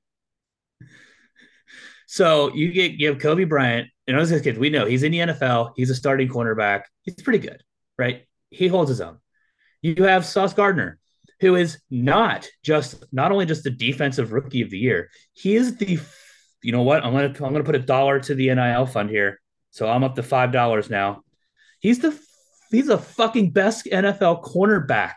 So 2.07 2.53
you 2.53 2.71
get 2.71 2.93
you 2.93 3.07
have 3.07 3.17
Coby 3.17 3.47
Bryant, 3.47 3.87
and 4.07 4.17
those 4.17 4.29
kids 4.41 4.59
we 4.59 4.69
know 4.69 4.85
he's 4.85 5.03
in 5.03 5.11
the 5.11 5.19
NFL. 5.19 5.73
He's 5.75 5.89
a 5.89 5.95
starting 5.95 6.27
cornerback. 6.27 6.83
He's 7.03 7.15
pretty 7.15 7.39
good, 7.39 7.61
right? 7.97 8.23
He 8.49 8.67
holds 8.67 8.89
his 8.89 9.01
own. 9.01 9.17
You 9.81 9.95
have 10.03 10.25
Sauce 10.25 10.53
Gardner, 10.53 10.99
who 11.41 11.55
is 11.55 11.79
not 11.89 12.47
just 12.63 13.03
not 13.11 13.31
only 13.31 13.45
just 13.45 13.63
the 13.63 13.71
defensive 13.71 14.31
rookie 14.31 14.61
of 14.61 14.69
the 14.69 14.77
year, 14.77 15.09
he 15.33 15.55
is 15.55 15.75
the 15.75 15.99
you 16.63 16.71
know 16.71 16.83
what? 16.83 17.03
I'm 17.03 17.11
gonna 17.11 17.25
I'm 17.27 17.51
gonna 17.51 17.63
put 17.63 17.75
a 17.75 17.79
dollar 17.79 18.19
to 18.21 18.35
the 18.35 18.53
NIL 18.53 18.85
fund 18.85 19.09
here. 19.09 19.41
So 19.71 19.89
I'm 19.89 20.03
up 20.03 20.15
to 20.15 20.23
five 20.23 20.51
dollars 20.51 20.89
now. 20.89 21.23
He's 21.79 21.99
the 21.99 22.17
he's 22.69 22.87
the 22.87 22.99
fucking 22.99 23.51
best 23.51 23.85
NFL 23.85 24.43
cornerback 24.43 25.13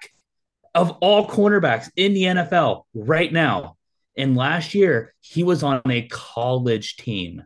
of 0.75 0.93
all 1.03 1.29
cornerbacks 1.29 1.91
in 1.95 2.15
the 2.15 2.23
NFL 2.23 2.85
right 2.95 3.33
now. 3.33 3.77
And 4.17 4.37
last 4.37 4.75
year, 4.75 5.15
he 5.21 5.45
was 5.45 5.63
on 5.63 5.83
a 5.89 6.09
college 6.09 6.97
team 6.97 7.43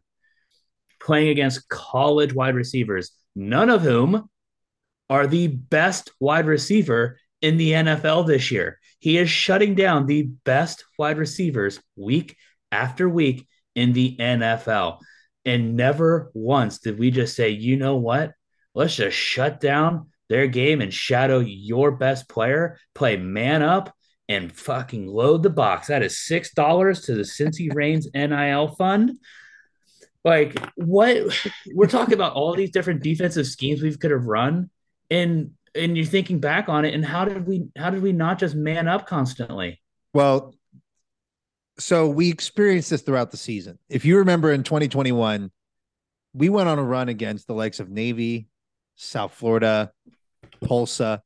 playing 1.01 1.29
against 1.29 1.69
college 1.69 2.33
wide 2.33 2.55
receivers, 2.55 3.11
none 3.35 3.71
of 3.71 3.83
whom 3.83 4.29
are 5.11 5.27
the 5.27 5.49
best 5.49 6.13
wide 6.21 6.47
receiver 6.47 7.19
in 7.41 7.57
the 7.57 7.73
NFL 7.73 8.27
this 8.27 8.51
year. 8.51 8.79
He 8.99 9.19
is 9.19 9.31
shutting 9.31 9.75
down 9.75 10.07
the 10.07 10.23
best 10.45 10.85
wide 10.99 11.19
receivers 11.19 11.81
week 11.97 12.37
after 12.73 13.09
week 13.09 13.47
in 13.75 13.93
the 13.93 14.17
NFL. 14.19 14.99
And 15.45 15.77
never 15.77 16.31
once 16.35 16.79
did 16.79 16.99
we 16.99 17.11
just 17.11 17.37
say, 17.37 17.51
you 17.51 17.77
know 17.77 17.97
what? 17.97 18.33
Let's 18.75 18.97
just 18.97 19.17
shut 19.17 19.61
down 19.61 20.09
their 20.29 20.47
game 20.47 20.81
and 20.81 20.93
shadow 20.93 21.39
your 21.39 21.93
best 21.93 22.29
player, 22.29 22.79
play 22.95 23.17
man 23.17 23.63
up 23.63 23.95
and 24.29 24.53
fucking 24.53 25.07
load 25.07 25.43
the 25.43 25.51
box. 25.51 25.89
That 25.89 26.03
is 26.03 26.19
six 26.19 26.53
dollars 26.53 27.03
to 27.03 27.15
the 27.15 27.23
Cincy 27.23 27.71
Reigns 27.75 28.09
NIL 28.15 28.69
fund. 28.77 29.13
Like 30.25 30.59
what 30.77 31.23
we're 31.73 31.87
talking 31.87 32.15
about 32.15 32.35
all 32.35 32.55
these 32.55 32.71
different 32.71 33.03
defensive 33.03 33.47
schemes 33.47 33.81
we 33.81 33.97
could 33.97 34.11
have 34.11 34.27
run, 34.27 34.69
and 35.11 35.53
and 35.79 35.97
you're 35.97 36.07
thinking 36.07 36.39
back 36.39 36.69
on 36.69 36.85
it, 36.85 36.95
and 36.95 37.05
how 37.05 37.25
did 37.25 37.47
we 37.47 37.69
how 37.77 37.91
did 37.91 38.03
we 38.03 38.13
not 38.13 38.39
just 38.39 38.55
man 38.55 38.89
up 38.89 39.07
constantly? 39.07 39.81
Well, 40.13 40.55
so 41.79 42.09
we 42.09 42.29
experienced 42.29 42.91
this 42.91 43.03
throughout 43.03 43.31
the 43.31 43.37
season. 43.37 43.79
If 43.89 44.05
you 44.05 44.19
remember 44.19 44.53
in 44.53 44.63
2021, 44.63 45.51
we 46.35 46.49
went 46.49 46.69
on 46.69 46.79
a 46.79 46.83
run 46.83 47.09
against 47.09 47.47
the 47.47 47.55
likes 47.55 47.81
of 47.81 47.89
Navy, 47.89 48.49
South 48.97 49.33
Florida, 49.33 49.93
Tulsa. 50.67 51.23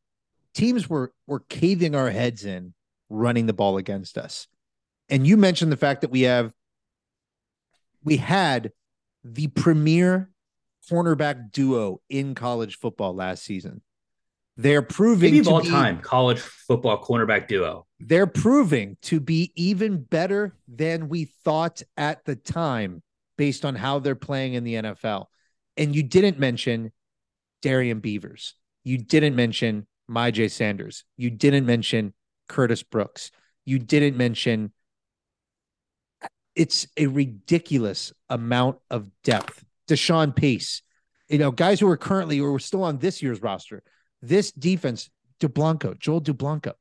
Teams 0.55 0.89
were 0.89 1.13
were 1.27 1.41
caving 1.41 1.95
our 1.95 2.11
heads 2.11 2.45
in 2.45 2.75
running 3.09 3.47
the 3.47 3.53
ball 3.53 3.79
against 3.79 4.19
us. 4.19 4.47
And 5.09 5.27
you 5.27 5.37
mentioned 5.37 5.73
the 5.73 5.77
fact 5.77 6.03
that 6.03 6.11
we 6.11 6.23
have 6.23 6.53
we 8.05 8.17
had 8.17 8.73
the 9.25 9.47
premier 9.49 10.31
cornerback 10.91 11.53
duo 11.53 12.01
in 12.09 12.35
college 12.35 12.79
football 12.79 13.15
last 13.15 13.45
season. 13.45 13.83
They're 14.57 14.83
proving 14.83 15.33
Maybe 15.33 15.39
of 15.41 15.49
all 15.49 15.63
be, 15.63 15.69
time 15.69 16.01
college 16.01 16.39
football 16.39 17.03
cornerback 17.03 17.49
duo. 17.49 17.87
They're 18.01 18.27
proving 18.27 18.97
to 19.03 19.19
be 19.19 19.53
even 19.57 20.03
better 20.03 20.55
than 20.69 21.09
we 21.09 21.33
thought 21.45 21.83
at 21.97 22.25
the 22.25 22.37
time 22.37 23.03
based 23.39 23.65
on 23.65 23.75
how 23.75 23.99
they're 23.99 24.15
playing 24.15 24.55
in 24.55 24.65
the 24.65 24.75
NFL. 24.75 25.27
And 25.77 25.97
you 25.97 26.03
didn't 26.03 26.39
mention 26.39 26.93
Darian 27.63 28.01
Beavers. 28.01 28.55
You 28.85 28.99
didn't 28.99 29.37
mention 29.37 29.87
Myjai 30.11 30.51
Sanders. 30.51 31.05
You 31.17 31.31
didn't 31.31 31.65
mention 31.65 32.13
Curtis 32.49 32.83
Brooks. 32.83 33.31
You 33.65 33.79
didn't 33.79 34.17
mention 34.17 34.73
it's 36.55 36.87
a 36.97 37.07
ridiculous 37.07 38.13
amount 38.29 38.79
of 38.91 39.09
depth. 39.25 39.65
Deshaun 39.89 40.35
Pace, 40.35 40.83
you 41.29 41.39
know, 41.39 41.51
guys 41.51 41.81
who 41.81 41.89
are 41.89 41.97
currently 41.97 42.41
or 42.41 42.53
were 42.53 42.59
still 42.59 42.85
on 42.85 42.99
this 42.99 43.23
year's 43.23 43.41
roster. 43.41 43.83
This 44.23 44.53
defense, 44.53 45.11
Dublanko, 45.41 45.99
Joel 45.99 46.23
Dublanko. 46.23 46.73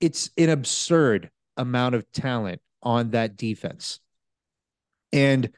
It's 0.00 0.30
an 0.36 0.50
absurd 0.50 1.30
amount 1.56 1.94
of 1.94 2.10
talent 2.12 2.60
on 2.82 3.10
that 3.10 3.36
defense. 3.36 4.00
And 5.12 5.50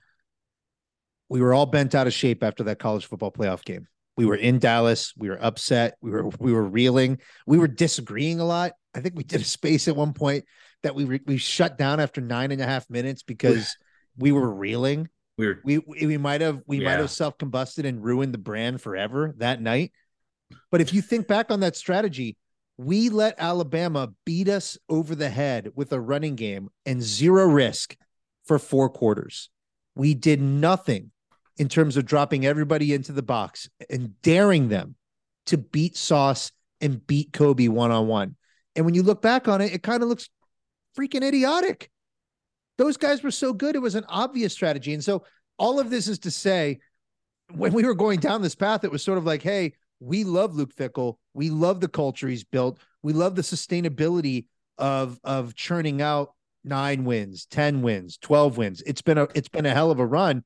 we 1.29 1.41
were 1.41 1.53
all 1.53 1.67
bent 1.67 1.95
out 1.95 2.07
of 2.07 2.13
shape 2.13 2.43
after 2.45 2.65
that 2.65 2.79
college 2.79 3.07
football 3.07 3.33
playoff 3.33 3.65
game. 3.65 3.89
We 4.17 4.25
were 4.25 4.37
in 4.37 4.59
Dallas. 4.59 5.13
We 5.17 5.29
were 5.29 5.43
upset. 5.43 5.97
We 6.01 6.11
were 6.11 6.29
we 6.39 6.53
were 6.53 6.65
reeling. 6.65 7.19
We 7.47 7.59
were 7.59 7.69
disagreeing 7.69 8.41
a 8.41 8.45
lot. 8.45 8.73
I 8.95 9.01
think 9.01 9.15
we 9.15 9.25
did 9.25 9.43
a 9.43 9.45
space 9.45 9.89
at 9.89 9.97
one 9.97 10.15
point 10.15 10.45
that 10.83 10.95
we 10.95 11.05
re- 11.05 11.21
we 11.27 11.37
shut 11.37 11.77
down 11.77 12.01
after 12.01 12.21
nine 12.21 12.53
and 12.53 12.61
a 12.61 12.65
half 12.65 12.89
minutes 12.89 13.23
because 13.23 13.77
we 14.17 14.33
were 14.33 14.51
reeling. 14.51 15.09
We 15.37 15.47
were 15.49 15.61
we 15.65 15.79
we 15.79 16.17
might 16.17 16.41
have 16.41 16.63
we 16.67 16.79
yeah. 16.79 16.85
might 16.85 17.01
have 17.01 17.11
self 17.11 17.37
combusted 17.37 17.85
and 17.85 18.03
ruined 18.03 18.33
the 18.33 18.39
brand 18.39 18.81
forever 18.81 19.35
that 19.37 19.61
night. 19.61 19.93
But 20.71 20.81
if 20.81 20.93
you 20.93 21.03
think 21.03 21.27
back 21.27 21.51
on 21.51 21.61
that 21.61 21.77
strategy, 21.77 22.37
we 22.79 23.09
let 23.09 23.35
Alabama 23.39 24.13
beat 24.25 24.49
us 24.49 24.77
over 24.89 25.15
the 25.15 25.31
head 25.31 25.71
with 25.75 25.93
a 25.93 26.01
running 26.01 26.37
game 26.37 26.69
and 26.85 27.03
zero 27.03 27.47
risk 27.47 27.97
for 28.45 28.59
four 28.59 28.89
quarters. 28.89 29.49
We 29.95 30.15
did 30.15 30.41
nothing 30.41 31.11
in 31.57 31.69
terms 31.69 31.97
of 31.97 32.05
dropping 32.05 32.45
everybody 32.45 32.93
into 32.93 33.13
the 33.13 33.23
box 33.23 33.69
and 33.89 34.21
daring 34.21 34.69
them 34.69 34.95
to 35.47 35.57
beat 35.57 35.97
Sauce 35.97 36.53
and 36.81 37.05
beat 37.07 37.33
Coby 37.33 37.69
one 37.69 37.91
on 37.91 38.07
one. 38.07 38.37
And 38.75 38.85
when 38.85 38.95
you 38.95 39.03
look 39.03 39.23
back 39.23 39.49
on 39.49 39.63
it, 39.63 39.73
it 39.73 39.83
kind 39.83 40.03
of 40.03 40.09
looks 40.09 40.29
freaking 40.99 41.23
idiotic. 41.23 41.91
Those 42.77 42.99
guys 42.99 43.23
were 43.23 43.31
so 43.31 43.55
good. 43.55 43.75
It 43.75 43.81
was 43.81 43.95
an 43.95 44.05
obvious 44.09 44.53
strategy. 44.53 44.93
And 44.93 45.03
so 45.03 45.25
all 45.59 45.81
of 45.81 45.89
this 45.89 46.09
is 46.09 46.19
to 46.21 46.31
say, 46.31 46.81
when 47.55 47.73
we 47.73 47.85
were 47.85 47.95
going 47.95 48.21
down 48.21 48.43
this 48.43 48.55
path, 48.55 48.85
it 48.85 48.93
was 48.93 49.03
sort 49.03 49.17
of 49.17 49.25
like, 49.25 49.43
hey, 49.43 49.73
we 50.01 50.25
love 50.25 50.55
Luke 50.55 50.75
Fickell. 50.75 51.17
We 51.35 51.51
love 51.51 51.81
the 51.81 51.89
culture 51.89 52.29
he's 52.29 52.45
built. 52.45 52.79
We 53.03 53.13
love 53.13 53.35
the 53.35 53.43
sustainability 53.43 54.47
of 54.79 55.19
of 55.25 55.55
churning 55.55 56.03
out 56.03 56.33
nine 56.65 57.05
wins, 57.05 57.47
10 57.47 57.83
wins, 57.83 58.19
12 58.19 58.59
wins. 58.59 58.83
It's 58.85 59.03
been 59.03 59.19
a 59.19 59.29
it's 59.35 59.49
been 59.49 59.67
a 59.67 59.75
hell 59.75 59.91
of 59.91 59.99
a 59.99 60.07
run 60.07 60.45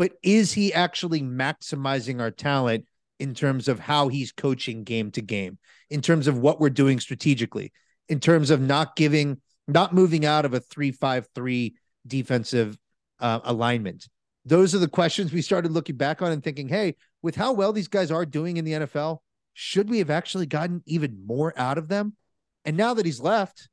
but 0.00 0.12
is 0.22 0.54
he 0.54 0.72
actually 0.72 1.20
maximizing 1.20 2.22
our 2.22 2.30
talent 2.30 2.86
in 3.18 3.34
terms 3.34 3.68
of 3.68 3.78
how 3.78 4.08
he's 4.08 4.32
coaching 4.32 4.82
game 4.82 5.10
to 5.10 5.20
game, 5.20 5.58
in 5.90 6.00
terms 6.00 6.26
of 6.26 6.38
what 6.38 6.58
we're 6.58 6.70
doing 6.70 6.98
strategically, 6.98 7.70
in 8.08 8.18
terms 8.18 8.48
of 8.48 8.62
not 8.62 8.96
giving, 8.96 9.42
not 9.68 9.92
moving 9.92 10.24
out 10.24 10.46
of 10.46 10.54
a 10.54 10.60
three-five-three 10.60 11.74
defensive 12.06 12.78
uh, 13.18 13.40
alignment? 13.44 14.08
Those 14.46 14.74
are 14.74 14.78
the 14.78 14.88
questions 14.88 15.34
we 15.34 15.42
started 15.42 15.70
looking 15.70 15.96
back 15.96 16.22
on 16.22 16.32
and 16.32 16.42
thinking, 16.42 16.66
hey, 16.66 16.96
with 17.22 17.36
how 17.36 17.52
well 17.52 17.72
these 17.72 17.88
guys 17.88 18.10
are 18.10 18.26
doing 18.26 18.56
in 18.56 18.64
the 18.64 18.72
NFL, 18.72 19.18
should 19.52 19.90
we 19.90 19.98
have 19.98 20.10
actually 20.10 20.46
gotten 20.46 20.82
even 20.86 21.24
more 21.26 21.52
out 21.56 21.78
of 21.78 21.88
them? 21.88 22.16
And 22.64 22.76
now 22.76 22.94
that 22.94 23.06
he's 23.06 23.20
left, 23.20 23.68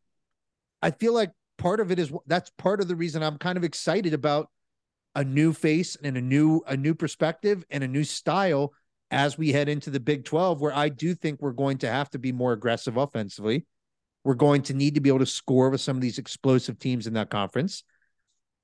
I 0.81 0.91
feel 0.91 1.13
like 1.13 1.31
part 1.57 1.79
of 1.79 1.91
it 1.91 1.99
is 1.99 2.11
that's 2.25 2.51
part 2.57 2.81
of 2.81 2.87
the 2.87 2.95
reason 2.95 3.23
I'm 3.23 3.37
kind 3.37 3.57
of 3.57 3.63
excited 3.63 4.13
about 4.13 4.49
a 5.15 5.23
new 5.23 5.51
face 5.53 5.97
and 6.01 6.15
a 6.17 6.21
new 6.21 6.61
a 6.67 6.77
new 6.77 6.93
perspective 6.93 7.65
and 7.69 7.83
a 7.83 7.87
new 7.87 8.03
style 8.03 8.73
as 9.09 9.37
we 9.37 9.51
head 9.51 9.69
into 9.69 9.89
the 9.89 9.99
Big 9.99 10.25
12 10.25 10.61
where 10.61 10.75
I 10.75 10.89
do 10.89 11.15
think 11.15 11.41
we're 11.41 11.51
going 11.51 11.77
to 11.79 11.89
have 11.89 12.09
to 12.11 12.19
be 12.19 12.31
more 12.31 12.53
aggressive 12.53 12.97
offensively. 12.97 13.65
We're 14.23 14.35
going 14.35 14.61
to 14.63 14.73
need 14.73 14.95
to 14.95 15.01
be 15.01 15.09
able 15.09 15.19
to 15.19 15.25
score 15.25 15.69
with 15.69 15.81
some 15.81 15.95
of 15.95 16.01
these 16.01 16.17
explosive 16.17 16.77
teams 16.79 17.07
in 17.07 17.13
that 17.13 17.29
conference. 17.29 17.83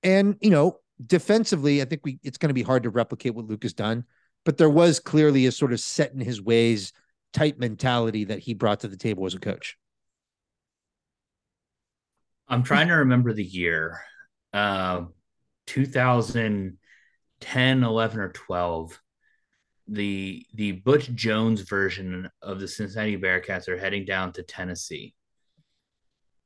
And, 0.04 0.36
you 0.42 0.50
know, 0.50 0.80
defensively, 1.06 1.82
I 1.82 1.86
think 1.86 2.02
we 2.04 2.20
it's 2.24 2.38
going 2.38 2.50
to 2.50 2.54
be 2.54 2.64
hard 2.64 2.84
to 2.84 2.90
replicate 2.90 3.34
what 3.34 3.46
Luke 3.46 3.64
has 3.64 3.74
done, 3.74 4.04
but 4.46 4.58
there 4.58 4.70
was 4.70 5.00
clearly 5.00 5.46
a 5.46 5.52
sort 5.52 5.74
of 5.74 5.80
set 5.80 6.14
in 6.14 6.20
his 6.20 6.42
ways 6.42 6.94
type 7.34 7.58
mentality 7.58 8.26
that 8.26 8.40
he 8.40 8.54
brought 8.54 8.82
to 8.82 8.88
the 8.88 8.98
table 8.98 9.26
as 9.26 9.34
a 9.34 9.40
coach. 9.40 9.78
I'm 12.48 12.64
trying 12.64 12.90
to 12.90 12.96
remember 12.96 13.34
the 13.34 13.44
year. 13.44 14.02
Um, 14.54 15.14
2010, 15.68 17.84
11, 17.84 18.20
or 18.20 18.30
12, 18.30 19.02
the 19.88 20.46
the 20.54 20.74
Butch 20.74 21.14
Jones 21.14 21.62
version 21.62 22.30
of 22.42 22.60
the 22.60 22.68
Cincinnati 22.68 23.18
Bearcats 23.18 23.68
are 23.68 23.78
heading 23.78 24.06
down 24.06 24.32
to 24.34 24.44
Tennessee. 24.44 25.14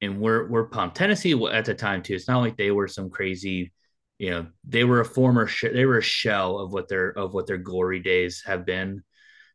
And 0.01 0.19
we're 0.19 0.47
we're 0.47 0.67
pumped. 0.67 0.97
Tennessee 0.97 1.33
at 1.51 1.65
the 1.65 1.73
time 1.73 2.03
too. 2.03 2.13
It's 2.13 2.27
not 2.27 2.39
like 2.39 2.57
they 2.57 2.71
were 2.71 2.87
some 2.87 3.09
crazy, 3.09 3.71
you 4.19 4.31
know, 4.31 4.47
they 4.67 4.83
were 4.83 4.99
a 4.99 5.05
former 5.05 5.47
sh- 5.47 5.65
they 5.71 5.85
were 5.85 5.99
a 5.99 6.03
shell 6.03 6.59
of 6.59 6.71
what 6.71 6.87
their 6.87 7.09
of 7.09 7.33
what 7.33 7.47
their 7.47 7.57
glory 7.57 7.99
days 7.99 8.43
have 8.45 8.65
been. 8.65 9.03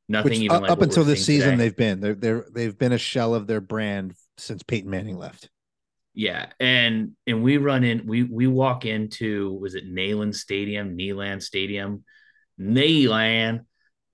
Nothing 0.08 0.30
Which, 0.30 0.40
even 0.40 0.56
uh, 0.56 0.60
like 0.60 0.70
up 0.70 0.82
until 0.82 1.04
this 1.04 1.24
season 1.24 1.52
today. 1.52 1.64
they've 1.64 1.76
been 1.76 2.00
they're 2.00 2.14
they're 2.14 2.46
they've 2.52 2.78
been 2.78 2.92
a 2.92 2.98
shell 2.98 3.34
of 3.34 3.46
their 3.46 3.60
brand 3.60 4.14
since 4.36 4.62
Peyton 4.62 4.90
Manning 4.90 5.16
left. 5.16 5.48
Yeah, 6.14 6.46
and 6.60 7.12
and 7.26 7.42
we 7.42 7.56
run 7.56 7.84
in, 7.84 8.06
we 8.06 8.22
we 8.22 8.46
walk 8.46 8.84
into 8.84 9.54
was 9.54 9.74
it 9.74 9.86
Neyland 9.86 10.34
Stadium, 10.34 10.96
Neyland 10.96 11.42
Stadium, 11.42 12.04
Neyland, 12.60 13.64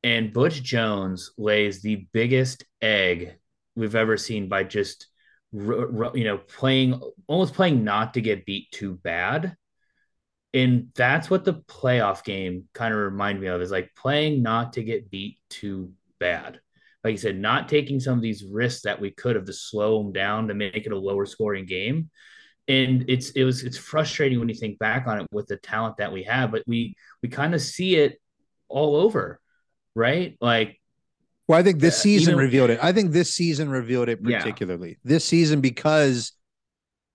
and 0.02 0.32
Butch 0.32 0.62
Jones 0.62 1.32
lays 1.36 1.82
the 1.82 2.06
biggest 2.12 2.64
egg 2.80 3.34
we've 3.74 3.96
ever 3.96 4.16
seen 4.16 4.48
by 4.48 4.64
just 4.64 5.08
you 5.52 6.24
know 6.24 6.38
playing 6.38 7.00
almost 7.26 7.54
playing 7.54 7.82
not 7.82 8.14
to 8.14 8.20
get 8.20 8.46
beat 8.46 8.70
too 8.70 8.94
bad, 8.94 9.56
and 10.54 10.88
that's 10.94 11.28
what 11.28 11.44
the 11.44 11.54
playoff 11.54 12.24
game 12.24 12.64
kind 12.72 12.94
of 12.94 13.00
reminded 13.00 13.42
me 13.42 13.48
of 13.48 13.60
is 13.60 13.70
like 13.70 13.90
playing 13.96 14.42
not 14.42 14.72
to 14.74 14.82
get 14.82 15.10
beat 15.10 15.38
too 15.50 15.92
bad 16.18 16.60
like 17.04 17.12
you 17.12 17.18
said, 17.18 17.38
not 17.38 17.68
taking 17.68 18.00
some 18.00 18.18
of 18.18 18.22
these 18.22 18.44
risks 18.44 18.82
that 18.82 19.00
we 19.00 19.10
could 19.10 19.36
have 19.36 19.44
to 19.46 19.52
slow 19.52 20.02
them 20.02 20.12
down 20.12 20.48
to 20.48 20.54
make 20.54 20.84
it 20.84 20.92
a 20.92 20.98
lower 20.98 21.26
scoring 21.26 21.64
game. 21.64 22.10
And 22.66 23.04
it's 23.08 23.30
it 23.30 23.44
was 23.44 23.62
it's 23.62 23.78
frustrating 23.78 24.38
when 24.38 24.48
you 24.48 24.54
think 24.54 24.78
back 24.78 25.06
on 25.06 25.20
it 25.20 25.26
with 25.32 25.46
the 25.46 25.56
talent 25.56 25.96
that 25.98 26.12
we 26.12 26.24
have, 26.24 26.50
but 26.50 26.64
we 26.66 26.96
we 27.22 27.28
kind 27.28 27.54
of 27.54 27.62
see 27.62 27.96
it 27.96 28.20
all 28.68 28.96
over, 28.96 29.40
right? 29.94 30.36
Like 30.40 30.78
well, 31.46 31.58
I 31.58 31.62
think 31.62 31.80
this 31.80 31.96
uh, 31.98 32.02
season 32.02 32.32
even, 32.32 32.44
revealed 32.44 32.68
it. 32.68 32.78
I 32.82 32.92
think 32.92 33.12
this 33.12 33.32
season 33.32 33.70
revealed 33.70 34.10
it 34.10 34.22
particularly. 34.22 34.90
Yeah. 34.90 34.96
This 35.04 35.24
season 35.24 35.62
because 35.62 36.32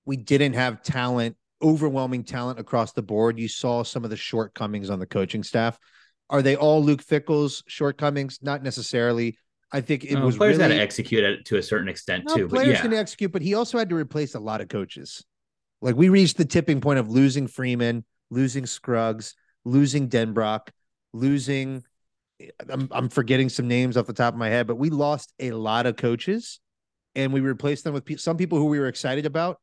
we 0.06 0.18
didn't 0.18 0.54
have 0.54 0.82
talent, 0.82 1.36
overwhelming 1.64 2.24
talent 2.24 2.60
across 2.60 2.92
the 2.94 3.02
board. 3.02 3.40
You 3.40 3.48
saw 3.48 3.84
some 3.84 4.04
of 4.04 4.10
the 4.10 4.18
shortcomings 4.18 4.90
on 4.90 5.00
the 5.00 5.06
coaching 5.06 5.44
staff. 5.44 5.80
Are 6.30 6.42
they 6.42 6.56
all 6.56 6.84
Luke 6.84 7.02
Fickell's 7.02 7.64
shortcomings? 7.68 8.40
Not 8.42 8.64
necessarily. 8.64 9.38
I 9.72 9.82
think 9.82 10.04
it 10.04 10.20
was 10.20 10.38
players 10.38 10.58
really, 10.58 10.70
had 10.70 10.78
to 10.78 10.82
execute 10.82 11.24
it 11.24 11.46
to 11.46 11.58
a 11.58 11.64
certain 11.64 11.88
extent 11.88 12.26
no, 12.28 12.36
too. 12.36 12.48
Players 12.48 12.68
but 12.68 12.74
yeah. 12.74 12.82
can 12.82 12.94
execute, 12.94 13.32
but 13.32 13.42
he 13.42 13.56
also 13.56 13.80
had 13.80 13.90
to 13.90 13.96
replace 13.96 14.36
a 14.36 14.40
lot 14.40 14.62
of 14.62 14.68
coaches. 14.68 15.26
Like 15.82 15.96
we 15.96 16.10
reached 16.10 16.38
the 16.38 16.46
tipping 16.46 16.80
point 16.80 17.00
of 17.00 17.10
losing 17.10 17.48
Freeman, 17.48 18.06
losing 18.30 18.66
Scruggs, 18.68 19.36
losing 19.66 20.10
Denbrock, 20.10 20.70
losing 21.12 21.84
I'm, 22.70 22.88
I'm 22.92 23.10
forgetting 23.10 23.50
some 23.50 23.68
names 23.68 23.98
off 23.98 24.08
the 24.08 24.14
top 24.14 24.34
of 24.34 24.38
my 24.38 24.50
head, 24.50 24.68
but 24.68 24.76
we 24.76 24.90
lost 24.90 25.34
a 25.40 25.52
lot 25.52 25.86
of 25.86 25.96
coaches 25.96 26.60
and 27.16 27.32
we 27.32 27.42
replaced 27.42 27.84
them 27.84 27.94
with 27.94 28.06
pe- 28.06 28.16
some 28.16 28.38
people 28.38 28.58
who 28.58 28.66
we 28.66 28.80
were 28.80 28.88
excited 28.88 29.26
about. 29.26 29.60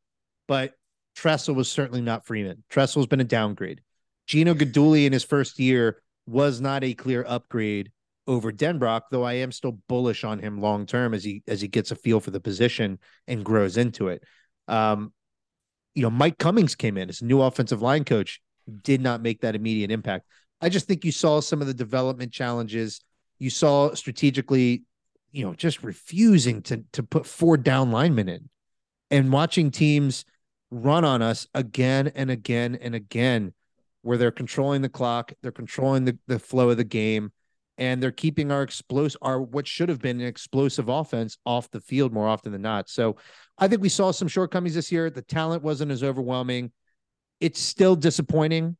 But 0.47 0.73
Tressel 1.15 1.55
was 1.55 1.69
certainly 1.69 2.01
not 2.01 2.25
Freeman. 2.25 2.63
Tressel's 2.69 3.07
been 3.07 3.19
a 3.19 3.25
downgrade. 3.25 3.81
Gino 4.27 4.53
Guidugli 4.53 5.05
in 5.05 5.13
his 5.13 5.23
first 5.23 5.59
year 5.59 6.01
was 6.25 6.61
not 6.61 6.83
a 6.83 6.93
clear 6.93 7.25
upgrade 7.27 7.91
over 8.27 8.51
Denbrock, 8.51 9.03
though 9.11 9.23
I 9.23 9.33
am 9.33 9.51
still 9.51 9.79
bullish 9.87 10.23
on 10.23 10.39
him 10.39 10.61
long 10.61 10.85
term 10.85 11.13
as 11.13 11.23
he 11.23 11.43
as 11.47 11.61
he 11.61 11.67
gets 11.67 11.91
a 11.91 11.95
feel 11.95 12.19
for 12.19 12.31
the 12.31 12.39
position 12.39 12.99
and 13.27 13.43
grows 13.43 13.77
into 13.77 14.07
it. 14.07 14.23
Um, 14.67 15.11
you 15.95 16.03
know, 16.03 16.09
Mike 16.09 16.37
Cummings 16.37 16.75
came 16.75 16.97
in 16.97 17.09
as 17.09 17.21
new 17.21 17.41
offensive 17.41 17.81
line 17.81 18.05
coach, 18.05 18.41
did 18.83 19.01
not 19.01 19.21
make 19.21 19.41
that 19.41 19.55
immediate 19.55 19.91
impact. 19.91 20.25
I 20.61 20.69
just 20.69 20.87
think 20.87 21.03
you 21.03 21.11
saw 21.11 21.41
some 21.41 21.59
of 21.61 21.67
the 21.67 21.73
development 21.73 22.31
challenges. 22.31 23.01
You 23.39 23.49
saw 23.49 23.93
strategically, 23.95 24.83
you 25.31 25.43
know, 25.43 25.53
just 25.53 25.83
refusing 25.83 26.61
to 26.63 26.83
to 26.93 27.03
put 27.03 27.25
four 27.25 27.57
down 27.57 27.91
linemen 27.91 28.29
in 28.29 28.49
and 29.09 29.33
watching 29.33 29.71
teams 29.71 30.23
run 30.71 31.03
on 31.03 31.21
us 31.21 31.47
again 31.53 32.11
and 32.15 32.31
again 32.31 32.75
and 32.81 32.95
again 32.95 33.53
where 34.01 34.17
they're 34.17 34.31
controlling 34.31 34.81
the 34.81 34.89
clock, 34.89 35.33
they're 35.41 35.51
controlling 35.51 36.05
the, 36.05 36.17
the 36.27 36.39
flow 36.39 36.69
of 36.69 36.77
the 36.77 36.83
game, 36.83 37.31
and 37.77 38.01
they're 38.01 38.11
keeping 38.11 38.51
our 38.51 38.63
explosive 38.63 39.19
our 39.21 39.41
what 39.41 39.67
should 39.67 39.89
have 39.89 39.99
been 39.99 40.19
an 40.19 40.27
explosive 40.27 40.89
offense 40.89 41.37
off 41.45 41.69
the 41.71 41.79
field 41.81 42.11
more 42.11 42.27
often 42.27 42.51
than 42.51 42.61
not. 42.61 42.89
So 42.89 43.17
I 43.57 43.67
think 43.67 43.81
we 43.81 43.89
saw 43.89 44.11
some 44.11 44.27
shortcomings 44.27 44.75
this 44.75 44.91
year. 44.91 45.09
The 45.09 45.21
talent 45.21 45.63
wasn't 45.63 45.91
as 45.91 46.03
overwhelming. 46.03 46.71
It's 47.39 47.59
still 47.59 47.95
disappointing, 47.95 48.77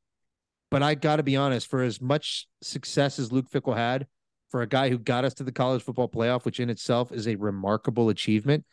but 0.69 0.83
I 0.83 0.95
got 0.95 1.17
to 1.17 1.23
be 1.23 1.35
honest, 1.35 1.67
for 1.67 1.81
as 1.81 2.01
much 2.01 2.47
success 2.61 3.19
as 3.19 3.31
Luke 3.31 3.49
Fickell 3.49 3.75
had, 3.75 4.07
for 4.49 4.61
a 4.61 4.67
guy 4.67 4.89
who 4.89 4.97
got 4.97 5.25
us 5.25 5.33
to 5.35 5.43
the 5.43 5.51
college 5.51 5.81
football 5.81 6.09
playoff, 6.09 6.45
which 6.45 6.59
in 6.59 6.69
itself 6.69 7.11
is 7.11 7.27
a 7.27 7.35
remarkable 7.35 8.09
achievement, 8.09 8.65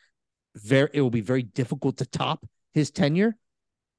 very 0.57 0.91
it 0.93 1.01
will 1.01 1.11
be 1.11 1.21
very 1.21 1.43
difficult 1.43 1.99
to 1.99 2.07
top 2.07 2.45
his 2.79 2.91
tenure. 2.91 3.37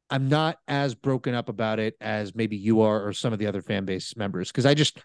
I'm 0.09 0.27
not 0.27 0.57
as 0.67 0.95
broken 0.95 1.35
up 1.35 1.49
about 1.49 1.79
it 1.79 1.95
as 2.01 2.33
maybe 2.33 2.57
you 2.57 2.81
are 2.81 3.05
or 3.05 3.13
some 3.13 3.31
of 3.31 3.37
the 3.37 3.45
other 3.45 3.61
fan 3.61 3.85
base 3.85 4.15
members 4.15 4.51
because 4.51 4.65
I 4.65 4.73
just 4.73 4.99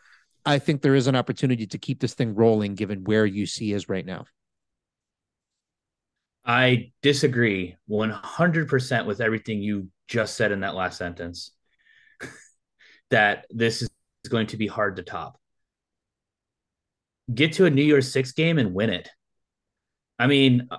I 0.47 0.59
think 0.59 0.81
there 0.81 0.95
is 0.95 1.07
an 1.07 1.17
opportunity 1.17 1.67
to 1.67 1.79
keep 1.79 2.01
this 2.01 2.15
thing 2.15 2.35
rolling 2.35 2.75
given 2.75 3.05
where 3.05 3.29
UC 3.29 3.75
is 3.75 3.89
right 3.89 4.05
now. 4.05 4.25
I 6.45 6.93
disagree 7.03 7.77
100% 7.91 9.07
with 9.07 9.21
everything 9.21 9.63
you 9.63 9.89
just 10.09 10.37
said 10.37 10.53
in 10.53 10.61
that 10.61 10.75
last 10.75 10.99
sentence. 10.99 11.53
that 13.11 13.47
this 13.51 13.83
is 13.83 13.91
going 14.29 14.49
to 14.49 14.57
be 14.57 14.67
hard 14.67 14.97
to 14.97 15.03
top. 15.03 15.39
Get 17.33 17.55
to 17.55 17.65
a 17.65 17.71
New 17.71 17.83
Year's 17.83 18.13
Six 18.13 18.33
game 18.33 18.59
and 18.59 18.75
win 18.75 18.91
it. 18.91 19.09
I 20.19 20.27
mean, 20.27 20.69
uh, 20.71 20.77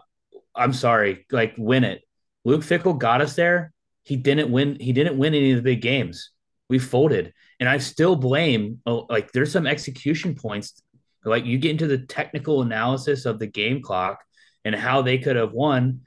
I'm 0.55 0.73
sorry, 0.73 1.25
like 1.31 1.55
win 1.57 1.83
it. 1.83 2.01
Luke 2.45 2.61
Fickell 2.61 2.97
got 2.97 3.21
us 3.21 3.35
there 3.35 3.73
he 4.05 4.15
didn't 4.15 4.51
win. 4.51 4.77
He 4.79 4.93
didn't 4.93 5.17
win 5.17 5.33
any 5.33 5.51
of 5.51 5.57
the 5.57 5.63
big 5.63 5.81
games. 5.81 6.29
We 6.69 6.79
folded, 6.79 7.33
and 7.59 7.67
I 7.67 7.79
still 7.79 8.15
blame. 8.15 8.81
Oh, 8.85 9.07
like 9.09 9.31
there's 9.31 9.51
some 9.51 9.67
execution 9.67 10.35
points. 10.35 10.81
Like 11.25 11.45
you 11.45 11.57
get 11.57 11.71
into 11.71 11.87
the 11.87 11.97
technical 11.97 12.61
analysis 12.61 13.25
of 13.25 13.39
the 13.39 13.47
game 13.47 13.81
clock 13.81 14.23
and 14.63 14.75
how 14.75 15.01
they 15.01 15.17
could 15.17 15.35
have 15.35 15.53
won. 15.53 16.01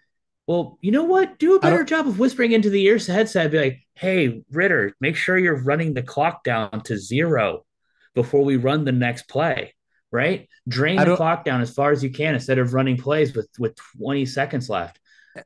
Well, 0.46 0.78
you 0.80 0.92
know 0.92 1.04
what? 1.04 1.38
Do 1.38 1.56
a 1.56 1.60
better 1.60 1.84
job 1.84 2.06
of 2.06 2.20
whispering 2.20 2.52
into 2.52 2.70
the 2.70 2.84
ears 2.84 3.08
headset. 3.08 3.50
Be 3.50 3.58
like, 3.58 3.80
"Hey, 3.94 4.42
Ridder, 4.52 4.94
make 5.00 5.16
sure 5.16 5.36
you're 5.36 5.62
running 5.62 5.92
the 5.92 6.02
clock 6.02 6.44
down 6.44 6.80
to 6.84 6.96
zero 6.96 7.66
before 8.14 8.44
we 8.44 8.56
run 8.56 8.84
the 8.84 8.92
next 8.92 9.28
play." 9.28 9.74
Right? 10.12 10.48
Drain 10.68 10.96
the 11.04 11.16
clock 11.16 11.44
down 11.44 11.60
as 11.60 11.74
far 11.74 11.90
as 11.90 12.02
you 12.02 12.10
can 12.10 12.34
instead 12.34 12.58
of 12.58 12.74
running 12.74 12.96
plays 12.96 13.34
with 13.34 13.48
with 13.58 13.76
20 13.98 14.24
seconds 14.24 14.70
left. 14.70 15.00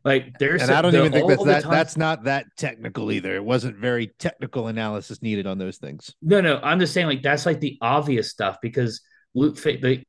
Like 0.04 0.38
there's, 0.38 0.62
and 0.62 0.70
I 0.70 0.82
don't 0.82 0.94
even 0.94 1.12
think 1.12 1.28
that's 1.28 1.44
that, 1.44 1.70
that's 1.70 1.96
not 1.96 2.24
that 2.24 2.46
technical 2.56 3.12
either. 3.12 3.34
It 3.34 3.44
wasn't 3.44 3.76
very 3.76 4.08
technical 4.18 4.68
analysis 4.68 5.22
needed 5.22 5.46
on 5.46 5.58
those 5.58 5.78
things. 5.78 6.14
No, 6.22 6.40
no, 6.40 6.60
I'm 6.62 6.80
just 6.80 6.92
saying 6.92 7.06
like 7.06 7.22
that's 7.22 7.46
like 7.46 7.60
the 7.60 7.78
obvious 7.80 8.30
stuff 8.30 8.58
because 8.62 9.00
Luke, 9.34 9.58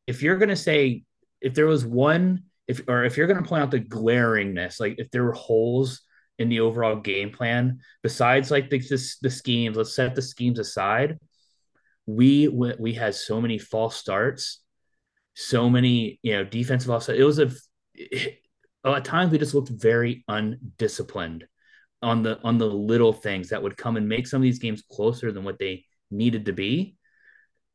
if 0.07 0.21
you're 0.21 0.37
gonna 0.37 0.55
say 0.55 1.03
if 1.41 1.53
there 1.53 1.67
was 1.67 1.85
one, 1.85 2.43
if 2.67 2.81
or 2.87 3.03
if 3.03 3.17
you're 3.17 3.27
gonna 3.27 3.43
point 3.43 3.63
out 3.63 3.71
the 3.71 3.79
glaringness, 3.79 4.79
like 4.79 4.95
if 4.97 5.09
there 5.11 5.23
were 5.23 5.33
holes 5.33 6.01
in 6.39 6.49
the 6.49 6.61
overall 6.61 6.95
game 6.95 7.31
plan 7.31 7.79
besides 8.01 8.49
like 8.49 8.69
the 8.69 8.79
the, 8.79 9.15
the 9.21 9.29
schemes, 9.29 9.77
let's 9.77 9.95
set 9.95 10.15
the 10.15 10.21
schemes 10.21 10.59
aside. 10.59 11.19
We 12.05 12.47
we 12.47 12.93
had 12.93 13.15
so 13.15 13.39
many 13.39 13.57
false 13.57 13.95
starts, 13.95 14.59
so 15.35 15.69
many 15.69 16.19
you 16.21 16.33
know 16.33 16.43
defensive 16.43 16.89
offside. 16.89 17.17
It 17.17 17.23
was 17.23 17.39
a 17.39 17.51
it, 17.93 18.42
Uh, 18.83 18.95
at 18.95 19.05
times 19.05 19.31
we 19.31 19.37
just 19.37 19.53
looked 19.53 19.69
very 19.69 20.23
undisciplined 20.27 21.45
on 22.01 22.21
the 22.21 22.39
on 22.43 22.57
the 22.57 22.65
little 22.67 23.13
things 23.13 23.49
that 23.49 23.63
would 23.63 23.77
come 23.77 23.95
and 23.95 24.09
make 24.09 24.27
some 24.27 24.41
of 24.41 24.43
these 24.43 24.59
games 24.59 24.83
closer 24.91 25.31
than 25.31 25.43
what 25.43 25.57
they 25.57 25.85
needed 26.11 26.45
to 26.45 26.53
be. 26.53 26.95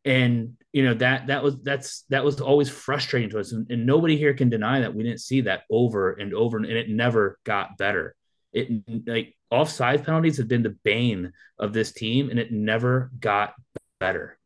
And 0.04 0.56
you 0.72 0.84
know 0.84 0.94
that 0.94 1.28
that 1.28 1.42
was 1.42 1.60
that's 1.62 2.04
that 2.10 2.24
was 2.24 2.40
always 2.40 2.68
frustrating 2.68 3.30
to 3.30 3.40
us. 3.40 3.52
And, 3.52 3.70
and, 3.70 3.86
nobody 3.86 4.16
here 4.16 4.34
can 4.34 4.50
deny 4.50 4.80
that 4.80 4.94
we 4.94 5.02
didn't 5.02 5.20
see 5.20 5.42
that 5.42 5.62
over 5.70 6.12
and 6.12 6.34
over 6.34 6.58
and 6.58 6.66
it 6.66 6.88
never 6.90 7.38
got 7.44 7.78
better. 7.78 8.14
It 8.52 8.68
like 9.06 9.34
offside 9.50 10.04
penalties 10.04 10.36
have 10.36 10.48
been 10.48 10.62
the 10.62 10.76
bane 10.84 11.32
of 11.58 11.72
this 11.72 11.92
team 11.92 12.28
and 12.28 12.38
it 12.38 12.52
never 12.52 13.10
got 13.18 13.54
better. 13.98 14.38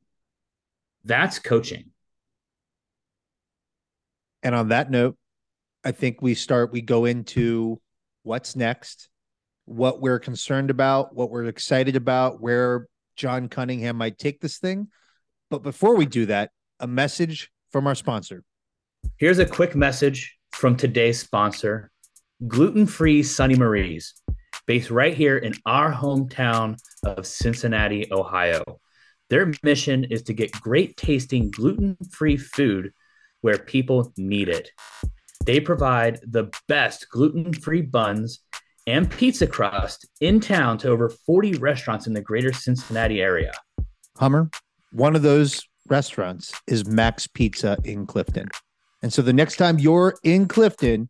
That's 1.05 1.40
coaching. 1.40 1.90
And 4.44 4.55
on 4.55 4.68
that 4.68 4.90
note 4.90 5.16
I 5.85 5.92
think 5.92 6.23
we 6.23 6.35
start, 6.35 6.73
we 6.73 6.81
go 6.81 7.05
into 7.05 7.81
what's 8.23 8.55
next, 8.55 9.09
what 9.64 10.01
we're 10.01 10.18
concerned 10.18 10.71
about, 10.71 11.14
what 11.14 11.31
we're 11.31 11.47
excited 11.47 11.97
about, 11.97 12.40
where 12.40 12.87
John 13.16 13.49
Cunningham 13.49 13.97
might 13.97 14.18
take 14.18 14.40
this 14.40 14.59
thing. 14.59 14.88
But 15.51 15.62
before 15.62 15.97
we 15.97 16.07
do 16.07 16.27
that, 16.27 16.51
a 16.81 16.87
message 16.87 17.51
from 17.71 17.87
our 17.87 17.95
sponsor. 17.95 18.45
Here's 19.16 19.38
a 19.38 19.47
quick 19.47 19.75
message 19.75 20.37
from 20.53 20.77
today's 20.77 21.18
sponsor 21.18 21.90
gluten 22.47 22.87
free 22.87 23.23
Sonny 23.23 23.55
Marie's, 23.55 24.14
based 24.66 24.90
right 24.90 25.14
here 25.14 25.38
in 25.38 25.55
our 25.64 25.92
hometown 25.92 26.77
of 27.05 27.27
Cincinnati, 27.27 28.09
Ohio. 28.11 28.81
Their 29.31 29.53
mission 29.62 30.05
is 30.05 30.23
to 30.25 30.33
get 30.33 30.53
great 30.53 30.97
tasting 30.97 31.51
gluten 31.51 31.97
free 32.11 32.37
food 32.37 32.92
where 33.40 33.59
people 33.59 34.12
need 34.16 34.49
it. 34.49 34.71
They 35.45 35.61
provide 35.61 36.21
the 36.23 36.51
best 36.69 37.09
gluten 37.11 37.53
free 37.53 37.83
buns 37.83 38.41
and 38.87 39.11
pizza 39.11 39.47
crust 39.47 40.09
in 40.21 40.41
town 40.41 40.79
to 40.79 40.89
over 40.89 41.09
40 41.09 41.55
restaurants 41.55 42.07
in 42.07 42.13
the 42.13 42.21
greater 42.21 42.53
Cincinnati 42.53 43.21
area. 43.21 43.53
Hummer, 44.19 44.51
one 44.93 45.17
of 45.17 45.23
those 45.23 45.63
restaurants 45.89 46.53
is 46.67 46.87
Max 46.87 47.27
Pizza 47.27 47.77
in 47.85 48.07
Clifton. 48.07 48.49
And 49.03 49.13
so 49.13 49.23
the 49.23 49.33
next 49.33 49.57
time 49.57 49.79
you're 49.79 50.15
in 50.23 50.47
Clifton 50.47 51.09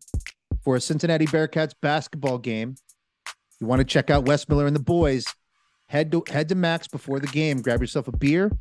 for 0.63 0.75
a 0.75 0.81
Cincinnati 0.81 1.27
Bearcats 1.27 1.73
basketball 1.81 2.39
game, 2.39 2.75
you 3.59 3.67
want 3.67 3.79
to 3.79 3.85
check 3.85 4.09
out 4.09 4.25
Wes 4.25 4.49
Miller 4.49 4.65
and 4.65 4.75
the 4.75 4.81
boys, 4.81 5.25
head 5.87 6.11
to 6.11 6.23
head 6.29 6.49
to 6.49 6.55
Max 6.55 6.87
before 6.87 7.19
the 7.19 7.27
game, 7.27 7.61
grab 7.61 7.81
yourself 7.81 8.07
a 8.07 8.17
beer, 8.17 8.51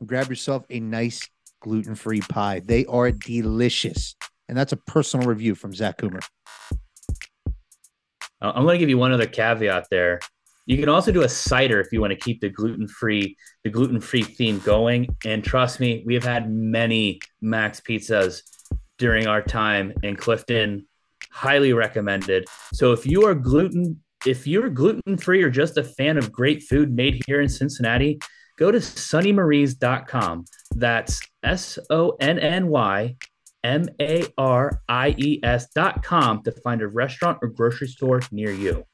and 0.00 0.08
grab 0.08 0.28
yourself 0.30 0.64
a 0.70 0.80
nice 0.80 1.28
gluten-free 1.60 2.22
pie. 2.22 2.60
They 2.60 2.86
are 2.86 3.10
delicious. 3.10 4.16
And 4.48 4.56
that's 4.56 4.72
a 4.72 4.76
personal 4.76 5.26
review 5.26 5.54
from 5.54 5.74
Zach 5.74 5.98
Coomer. 5.98 6.22
Uh, 8.40 8.52
I'm 8.54 8.64
going 8.64 8.74
to 8.74 8.78
give 8.78 8.88
you 8.88 8.98
one 8.98 9.12
other 9.12 9.26
caveat 9.26 9.86
there. 9.90 10.20
You 10.66 10.76
can 10.76 10.88
also 10.88 11.10
do 11.10 11.22
a 11.22 11.28
cider 11.28 11.80
if 11.80 11.92
you 11.92 12.00
want 12.00 12.12
to 12.12 12.18
keep 12.18 12.40
the 12.40 12.50
gluten 12.50 12.86
free 12.86 13.36
the 13.64 13.70
gluten 13.70 14.00
free 14.00 14.22
theme 14.22 14.58
going. 14.60 15.08
And 15.24 15.42
trust 15.42 15.80
me, 15.80 16.02
we 16.06 16.14
have 16.14 16.24
had 16.24 16.50
many 16.50 17.20
Max 17.40 17.80
pizzas 17.80 18.42
during 18.98 19.26
our 19.26 19.42
time 19.42 19.94
in 20.02 20.16
Clifton. 20.16 20.86
Highly 21.30 21.72
recommended. 21.72 22.46
So 22.72 22.92
if 22.92 23.06
you 23.06 23.26
are 23.26 23.34
gluten 23.34 24.02
if 24.26 24.46
you're 24.46 24.68
gluten 24.68 25.16
free 25.16 25.42
or 25.42 25.50
just 25.50 25.78
a 25.78 25.84
fan 25.84 26.18
of 26.18 26.32
great 26.32 26.62
food 26.64 26.92
made 26.92 27.22
here 27.26 27.40
in 27.40 27.48
Cincinnati, 27.48 28.18
go 28.58 28.70
to 28.70 28.78
sonnymaries.com. 28.78 30.44
That's 30.74 31.20
S 31.42 31.78
O 31.88 32.10
N 32.20 32.38
N 32.38 32.68
Y 32.68 33.16
M 33.64 33.88
A 34.00 34.24
R 34.36 34.80
I 34.88 35.14
E 35.18 35.40
S 35.42 35.68
dot 35.74 36.02
com 36.02 36.42
to 36.44 36.52
find 36.52 36.82
a 36.82 36.88
restaurant 36.88 37.38
or 37.42 37.48
grocery 37.48 37.88
store 37.88 38.20
near 38.30 38.50
you. 38.50 38.84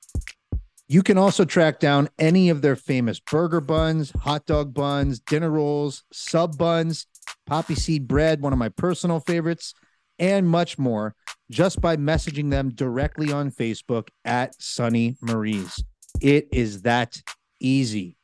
You 0.86 1.02
can 1.02 1.16
also 1.16 1.44
track 1.44 1.80
down 1.80 2.08
any 2.18 2.50
of 2.50 2.60
their 2.60 2.76
famous 2.76 3.18
burger 3.18 3.60
buns, 3.60 4.10
hot 4.10 4.46
dog 4.46 4.74
buns, 4.74 5.18
dinner 5.20 5.50
rolls, 5.50 6.04
sub 6.12 6.58
buns, 6.58 7.06
poppy 7.46 7.74
seed 7.74 8.06
bread, 8.06 8.42
one 8.42 8.52
of 8.52 8.58
my 8.58 8.68
personal 8.68 9.20
favorites, 9.20 9.74
and 10.18 10.48
much 10.48 10.78
more 10.78 11.14
just 11.50 11.80
by 11.80 11.96
messaging 11.96 12.50
them 12.50 12.70
directly 12.70 13.32
on 13.32 13.50
Facebook 13.50 14.08
at 14.24 14.60
Sonny 14.60 15.16
Marie's. 15.20 15.82
It 16.20 16.48
is 16.52 16.82
that 16.82 17.20
easy. 17.60 18.16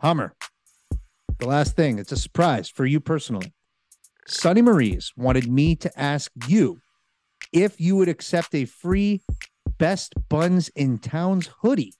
Hummer, 0.00 0.34
the 1.38 1.48
last 1.48 1.76
thing, 1.76 1.98
it's 1.98 2.12
a 2.12 2.16
surprise 2.16 2.68
for 2.68 2.86
you 2.86 3.00
personally. 3.00 3.52
Sonny 4.30 4.60
Marie's 4.60 5.12
wanted 5.16 5.50
me 5.50 5.74
to 5.76 5.98
ask 5.98 6.30
you 6.46 6.80
if 7.50 7.80
you 7.80 7.96
would 7.96 8.08
accept 8.08 8.54
a 8.54 8.66
free 8.66 9.22
Best 9.78 10.12
Buns 10.28 10.68
in 10.70 10.98
Towns 10.98 11.48
hoodie 11.62 11.94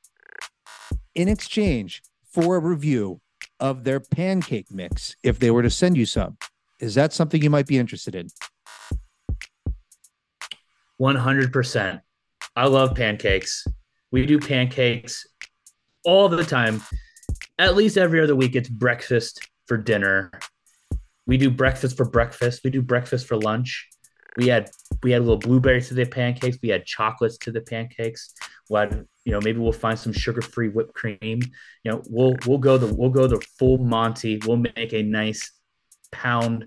in 1.15 1.27
exchange 1.27 2.03
for 2.31 2.57
a 2.57 2.61
review 2.61 3.21
of 3.61 3.85
their 3.85 3.99
pancake 3.99 4.71
mix 4.71 5.17
if 5.23 5.39
they 5.39 5.51
were 5.51 5.63
to 5.63 5.71
send 5.71 5.97
you 5.97 6.05
some. 6.05 6.37
Is 6.81 6.95
that 6.97 7.15
something 7.15 7.43
you 7.43 7.51
might 7.51 7.67
be 7.67 7.79
interested 7.79 8.15
in? 8.15 8.29
100%. 11.01 12.01
I 12.57 12.67
love 12.67 12.95
pancakes. 12.95 13.67
We 14.11 14.27
do 14.27 14.39
pancakes 14.39 15.27
all 16.05 16.29
the 16.29 16.45
time. 16.45 16.83
At 17.59 17.75
least 17.75 17.97
every 17.97 18.21
other 18.21 18.37
week, 18.37 18.55
it's 18.55 18.69
breakfast 18.69 19.49
for 19.67 19.77
dinner. 19.79 20.31
We 21.29 21.37
do 21.37 21.51
breakfast 21.51 21.97
for 21.97 22.07
breakfast. 22.07 22.63
We 22.65 22.71
do 22.71 22.83
breakfast 22.83 23.27
for 23.27 23.37
lunch. 23.37 23.87
We 24.39 24.49
had 24.49 24.71
we 25.03 25.13
had 25.13 25.23
little 25.23 25.37
blueberries 25.37 25.89
to 25.89 25.95
the 25.95 26.07
pancakes. 26.07 26.59
We 26.63 26.71
had 26.71 26.87
chocolates 26.87 27.37
to 27.39 27.53
the 27.53 27.61
pancakes. 27.61 28.35
We 28.71 28.79
had, 28.79 29.07
you 29.25 29.33
know, 29.33 29.41
maybe 29.41 29.59
we'll 29.59 29.73
find 29.73 29.99
some 29.99 30.13
sugar-free 30.13 30.71
whipped 30.71 30.95
cream. 30.95 31.41
You 31.85 31.91
know, 31.91 32.03
we'll 32.09 32.35
we'll 32.47 32.59
go 32.59 32.79
the 32.79 32.93
we'll 32.93 33.11
go 33.11 33.27
the 33.27 33.45
full 33.59 33.77
Monty. 33.77 34.41
We'll 34.47 34.57
make 34.57 34.95
a 34.95 35.03
nice 35.03 35.53
pound, 36.11 36.65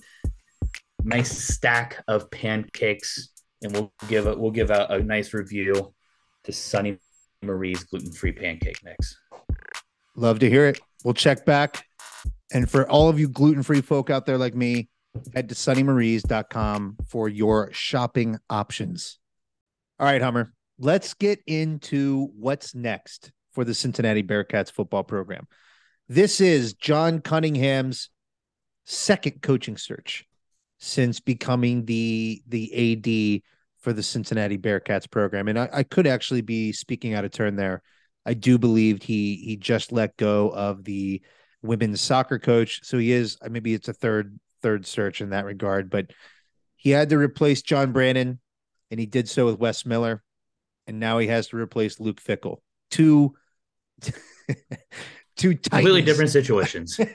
nice 1.03 1.31
stack 1.31 2.03
of 2.07 2.29
pancakes, 2.29 3.29
and 3.63 3.73
we'll 3.73 3.91
give 4.07 4.27
it 4.27 4.39
we'll 4.39 4.51
give 4.51 4.69
a, 4.69 4.85
a 4.91 4.99
nice 4.99 5.33
review 5.33 5.93
to 6.43 6.51
Sonny 6.51 6.99
Marie's 7.41 7.83
gluten-free 7.85 8.33
pancake 8.33 8.83
mix. 8.83 9.17
Love 10.15 10.37
to 10.39 10.49
hear 10.49 10.67
it. 10.67 10.79
We'll 11.03 11.15
check 11.15 11.45
back. 11.45 11.85
And 12.53 12.69
for 12.69 12.89
all 12.89 13.09
of 13.09 13.19
you 13.19 13.29
gluten-free 13.29 13.81
folk 13.81 14.09
out 14.09 14.25
there 14.25 14.37
like 14.37 14.55
me, 14.55 14.89
head 15.33 15.49
to 15.49 15.55
sonnymaries.com 15.55 16.97
for 17.07 17.29
your 17.29 17.71
shopping 17.71 18.37
options. 18.49 19.19
All 19.99 20.05
right, 20.05 20.21
Hummer, 20.21 20.53
let's 20.79 21.13
get 21.13 21.41
into 21.47 22.27
what's 22.37 22.75
next 22.75 23.31
for 23.53 23.63
the 23.63 23.73
Cincinnati 23.73 24.23
Bearcats 24.23 24.71
football 24.71 25.03
program. 25.03 25.47
This 26.07 26.41
is 26.41 26.73
John 26.73 27.21
Cunningham's 27.21 28.09
second 28.85 29.41
coaching 29.41 29.77
search 29.77 30.25
since 30.79 31.19
becoming 31.19 31.85
the 31.85 32.41
the 32.47 33.37
AD 33.37 33.41
for 33.81 33.93
the 33.93 34.03
Cincinnati 34.03 34.57
Bearcats 34.57 35.09
program. 35.09 35.47
And 35.47 35.59
I, 35.59 35.69
I 35.71 35.83
could 35.83 36.07
actually 36.07 36.41
be 36.41 36.71
speaking 36.71 37.13
out 37.13 37.25
of 37.25 37.31
turn 37.31 37.55
there. 37.55 37.81
I 38.25 38.33
do 38.33 38.57
believe 38.57 39.03
he 39.03 39.35
he 39.37 39.55
just 39.57 39.91
let 39.91 40.17
go 40.17 40.49
of 40.49 40.83
the 40.83 41.21
women's 41.63 42.01
soccer 42.01 42.39
coach. 42.39 42.81
So 42.83 42.97
he 42.97 43.11
is 43.11 43.37
uh, 43.41 43.49
maybe 43.49 43.73
it's 43.73 43.87
a 43.87 43.93
third 43.93 44.39
third 44.61 44.85
search 44.85 45.21
in 45.21 45.31
that 45.31 45.45
regard, 45.45 45.89
but 45.89 46.11
he 46.75 46.91
had 46.91 47.09
to 47.09 47.17
replace 47.17 47.61
John 47.61 47.91
Brannen, 47.91 48.39
and 48.89 48.99
he 48.99 49.05
did 49.05 49.29
so 49.29 49.45
with 49.45 49.59
Wes 49.59 49.85
Miller, 49.85 50.23
and 50.87 50.99
now 50.99 51.19
he 51.19 51.27
has 51.27 51.47
to 51.49 51.57
replace 51.57 51.99
Luke 51.99 52.21
Fickell. 52.21 52.57
Two, 52.89 53.35
two 54.01 55.53
titans. 55.53 55.67
completely 55.69 56.01
different 56.01 56.31
situations. 56.31 56.95
two 56.97 57.05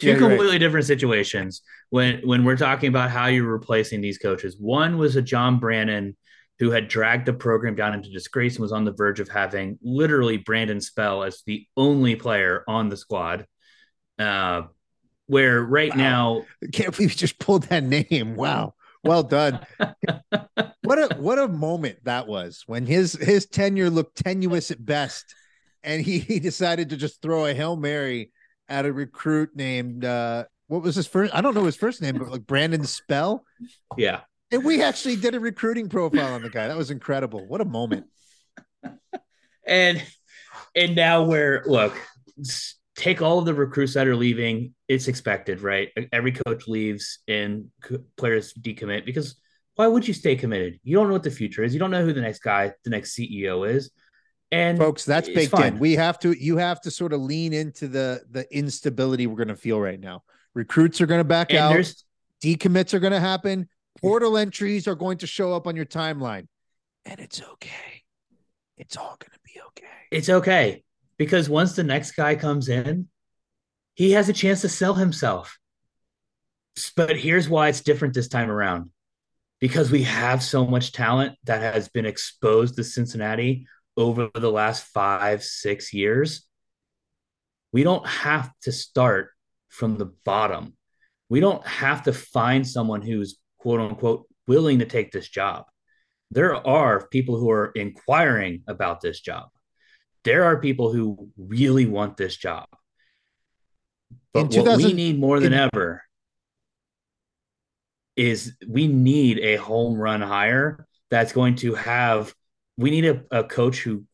yeah, 0.00 0.16
completely 0.16 0.48
right. 0.48 0.58
different 0.58 0.86
situations. 0.86 1.62
When 1.90 2.20
when 2.24 2.44
we're 2.44 2.56
talking 2.56 2.88
about 2.88 3.10
how 3.10 3.26
you're 3.26 3.44
replacing 3.44 4.00
these 4.00 4.18
coaches, 4.18 4.56
one 4.58 4.98
was 4.98 5.16
a 5.16 5.22
John 5.22 5.58
Brannen 5.58 6.16
who 6.58 6.70
had 6.70 6.88
dragged 6.88 7.26
the 7.26 7.32
program 7.32 7.74
down 7.74 7.94
into 7.94 8.10
disgrace 8.10 8.54
and 8.54 8.62
was 8.62 8.72
on 8.72 8.84
the 8.84 8.92
verge 8.92 9.20
of 9.20 9.28
having 9.28 9.78
literally 9.82 10.36
Brandon 10.36 10.80
Spell 10.80 11.24
as 11.24 11.42
the 11.46 11.66
only 11.76 12.16
player 12.16 12.64
on 12.68 12.88
the 12.88 12.96
squad. 12.96 13.46
Uh, 14.18 14.62
where 15.26 15.62
right 15.62 15.90
wow. 15.90 15.96
now 15.96 16.44
can't 16.72 16.94
believe 16.94 17.10
you 17.10 17.16
just 17.16 17.38
pulled 17.38 17.64
that 17.64 17.82
name. 17.82 18.36
Wow. 18.36 18.74
Well 19.02 19.22
done. 19.22 19.60
what 20.82 20.98
a 20.98 21.16
what 21.18 21.38
a 21.38 21.48
moment 21.48 21.98
that 22.04 22.26
was 22.26 22.62
when 22.66 22.86
his 22.86 23.12
his 23.12 23.46
tenure 23.46 23.90
looked 23.90 24.16
tenuous 24.16 24.70
at 24.70 24.84
best, 24.84 25.34
and 25.82 26.00
he, 26.00 26.18
he 26.18 26.38
decided 26.40 26.90
to 26.90 26.96
just 26.96 27.20
throw 27.20 27.46
a 27.46 27.54
hail 27.54 27.76
mary 27.76 28.30
at 28.68 28.86
a 28.86 28.92
recruit 28.92 29.50
named 29.54 30.04
uh 30.04 30.44
what 30.68 30.82
was 30.82 30.94
his 30.94 31.06
first? 31.06 31.34
I 31.34 31.42
don't 31.42 31.54
know 31.54 31.64
his 31.64 31.76
first 31.76 32.00
name, 32.00 32.16
but 32.18 32.30
like 32.30 32.46
Brandon 32.46 32.84
Spell. 32.84 33.44
Yeah, 33.98 34.20
and 34.50 34.64
we 34.64 34.82
actually 34.82 35.16
did 35.16 35.34
a 35.34 35.40
recruiting 35.40 35.88
profile 35.88 36.34
on 36.34 36.42
the 36.42 36.50
guy. 36.50 36.68
That 36.68 36.76
was 36.76 36.90
incredible. 36.90 37.46
What 37.46 37.60
a 37.60 37.64
moment. 37.64 38.06
and 39.66 40.02
and 40.74 40.94
now 40.94 41.24
we're 41.24 41.62
look 41.66 41.96
take 42.96 43.22
all 43.22 43.38
of 43.38 43.44
the 43.44 43.54
recruits 43.54 43.94
that 43.94 44.06
are 44.06 44.16
leaving. 44.16 44.74
It's 44.88 45.08
expected, 45.08 45.60
right? 45.60 45.90
Every 46.12 46.32
coach 46.32 46.68
leaves 46.68 47.18
and 47.26 47.70
players 48.16 48.52
decommit 48.54 49.04
because 49.04 49.36
why 49.76 49.86
would 49.88 50.06
you 50.06 50.14
stay 50.14 50.36
committed? 50.36 50.78
You 50.84 50.96
don't 50.96 51.08
know 51.08 51.14
what 51.14 51.24
the 51.24 51.30
future 51.30 51.64
is. 51.64 51.72
You 51.72 51.80
don't 51.80 51.90
know 51.90 52.04
who 52.04 52.12
the 52.12 52.20
next 52.20 52.40
guy, 52.40 52.72
the 52.84 52.90
next 52.90 53.16
CEO 53.16 53.68
is. 53.68 53.90
And 54.52 54.78
folks, 54.78 55.04
that's 55.04 55.28
baked 55.28 55.50
fine. 55.50 55.74
in. 55.74 55.78
We 55.80 55.94
have 55.94 56.18
to, 56.20 56.32
you 56.32 56.58
have 56.58 56.80
to 56.82 56.90
sort 56.90 57.12
of 57.12 57.20
lean 57.20 57.52
into 57.52 57.88
the 57.88 58.22
the 58.30 58.46
instability 58.56 59.26
we're 59.26 59.36
going 59.36 59.48
to 59.48 59.56
feel 59.56 59.80
right 59.80 59.98
now. 59.98 60.22
Recruits 60.54 61.00
are 61.00 61.06
going 61.06 61.18
to 61.18 61.24
back 61.24 61.50
and 61.50 61.58
out. 61.58 61.94
Decommits 62.40 62.94
are 62.94 63.00
going 63.00 63.12
to 63.12 63.20
happen. 63.20 63.68
Portal 64.00 64.36
entries 64.36 64.86
are 64.88 64.94
going 64.94 65.18
to 65.18 65.26
show 65.26 65.52
up 65.54 65.66
on 65.66 65.76
your 65.76 65.86
timeline, 65.86 66.46
and 67.04 67.20
it's 67.20 67.42
okay. 67.42 68.02
It's 68.76 68.96
all 68.96 69.16
going 69.18 69.32
to 69.32 69.40
be 69.44 69.60
okay. 69.68 69.86
It's 70.10 70.28
okay 70.28 70.84
because 71.16 71.48
once 71.48 71.76
the 71.76 71.84
next 71.84 72.12
guy 72.12 72.34
comes 72.34 72.68
in, 72.68 73.08
he 73.94 74.12
has 74.12 74.28
a 74.28 74.32
chance 74.32 74.62
to 74.62 74.68
sell 74.68 74.94
himself. 74.94 75.58
But 76.96 77.16
here's 77.16 77.48
why 77.48 77.68
it's 77.68 77.80
different 77.80 78.14
this 78.14 78.28
time 78.28 78.50
around 78.50 78.90
because 79.60 79.90
we 79.90 80.02
have 80.02 80.42
so 80.42 80.66
much 80.66 80.92
talent 80.92 81.36
that 81.44 81.62
has 81.62 81.88
been 81.88 82.04
exposed 82.04 82.76
to 82.76 82.84
Cincinnati 82.84 83.66
over 83.96 84.28
the 84.34 84.50
last 84.50 84.84
five, 84.88 85.42
six 85.44 85.92
years. 85.92 86.46
We 87.72 87.84
don't 87.84 88.06
have 88.06 88.50
to 88.62 88.72
start 88.72 89.30
from 89.68 89.96
the 89.96 90.12
bottom. 90.24 90.76
We 91.28 91.40
don't 91.40 91.66
have 91.66 92.02
to 92.04 92.12
find 92.12 92.66
someone 92.66 93.02
who's 93.02 93.38
quote 93.64 93.80
unquote 93.80 94.28
willing 94.46 94.78
to 94.78 94.86
take 94.86 95.10
this 95.10 95.28
job. 95.28 95.64
There 96.30 96.54
are 96.54 97.08
people 97.08 97.36
who 97.36 97.50
are 97.50 97.72
inquiring 97.74 98.62
about 98.68 99.00
this 99.00 99.20
job 99.20 99.48
there 100.24 100.44
are 100.44 100.58
people 100.58 100.92
who 100.92 101.28
really 101.36 101.86
want 101.86 102.16
this 102.16 102.36
job. 102.36 102.66
But 104.32 104.52
what 104.54 104.78
we 104.78 104.92
need 104.92 105.20
more 105.20 105.38
than 105.38 105.52
in, 105.52 105.70
ever 105.72 106.02
is 108.16 108.54
we 108.66 108.88
need 108.88 109.38
a 109.38 109.56
home 109.56 109.94
run 109.96 110.22
hire 110.22 110.86
that's 111.10 111.32
going 111.32 111.56
to 111.56 111.74
have 111.74 112.34
we 112.76 112.90
need 112.90 113.04
a, 113.04 113.22
a 113.30 113.44
coach 113.44 113.80
who 113.80 114.04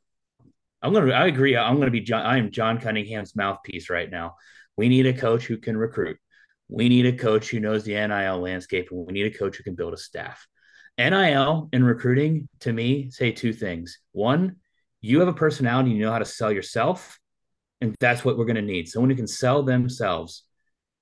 I'm 0.83 0.93
gonna 0.93 1.13
I 1.13 1.27
agree. 1.27 1.57
I'm 1.57 1.79
gonna 1.79 1.91
be 1.91 2.01
John 2.01 2.27
I 2.27 2.39
am 2.39 2.51
John 2.51 2.79
Cunningham's 2.79 3.37
mouthpiece 3.37 3.89
right 3.89 4.11
now. 4.11 4.35
We 4.77 4.89
need 4.89 5.07
a 5.07 5.15
coach 5.15 5.45
who 5.45 5.57
can 5.57 5.77
recruit. 5.77 6.19
We 6.71 6.89
need 6.89 7.07
a 7.07 7.13
coach 7.13 7.51
who 7.51 7.61
knows 7.61 7.85
the 7.85 7.95
NIL 7.95 8.41
landscape, 8.41 8.89
and 8.91 9.07
we 9.07 9.13
need 9.13 9.27
a 9.27 9.37
coach 9.37 9.57
who 9.57 9.65
can 9.65 9.75
build 9.75 9.93
a 9.93 9.99
staff. 9.99 10.47
NIL 10.99 11.69
and 11.73 11.85
recruiting 11.85 12.49
to 12.61 12.73
me 12.73 13.11
say 13.11 13.33
two 13.33 13.53
things. 13.53 13.99
One, 14.13 14.57
you 15.01 15.21
have 15.21 15.29
a 15.29 15.33
personality, 15.33 15.91
you 15.91 16.05
know 16.05 16.13
how 16.13 16.19
to 16.19 16.25
sell 16.25 16.53
yourself. 16.53 17.19
And 17.81 17.97
that's 17.99 18.25
what 18.25 18.37
we're 18.37 18.45
going 18.45 18.57
to 18.57 18.63
need. 18.63 18.89
Someone 18.89 19.11
who 19.11 19.17
can 19.17 19.27
sell 19.27 19.63
themselves 19.63 20.45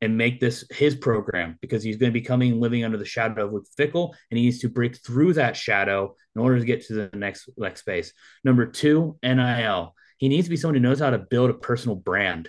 and 0.00 0.16
make 0.16 0.38
this 0.38 0.64
his 0.70 0.94
program 0.94 1.58
because 1.60 1.82
he's 1.82 1.96
going 1.96 2.12
to 2.12 2.18
be 2.18 2.24
coming 2.24 2.60
living 2.60 2.84
under 2.84 2.96
the 2.96 3.04
shadow 3.04 3.46
of 3.46 3.52
Luke 3.52 3.66
Fickell, 3.78 4.14
and 4.30 4.38
he 4.38 4.44
needs 4.44 4.60
to 4.60 4.68
break 4.68 4.96
through 5.04 5.34
that 5.34 5.56
shadow 5.56 6.14
in 6.36 6.40
order 6.40 6.58
to 6.58 6.64
get 6.64 6.86
to 6.86 6.94
the 6.94 7.16
next 7.16 7.48
next 7.56 7.80
space. 7.80 8.12
Number 8.44 8.66
two, 8.66 9.18
NIL. 9.22 9.94
He 10.18 10.28
needs 10.28 10.46
to 10.46 10.50
be 10.50 10.56
someone 10.56 10.74
who 10.74 10.80
knows 10.80 11.00
how 11.00 11.10
to 11.10 11.18
build 11.18 11.50
a 11.50 11.54
personal 11.54 11.96
brand 11.96 12.48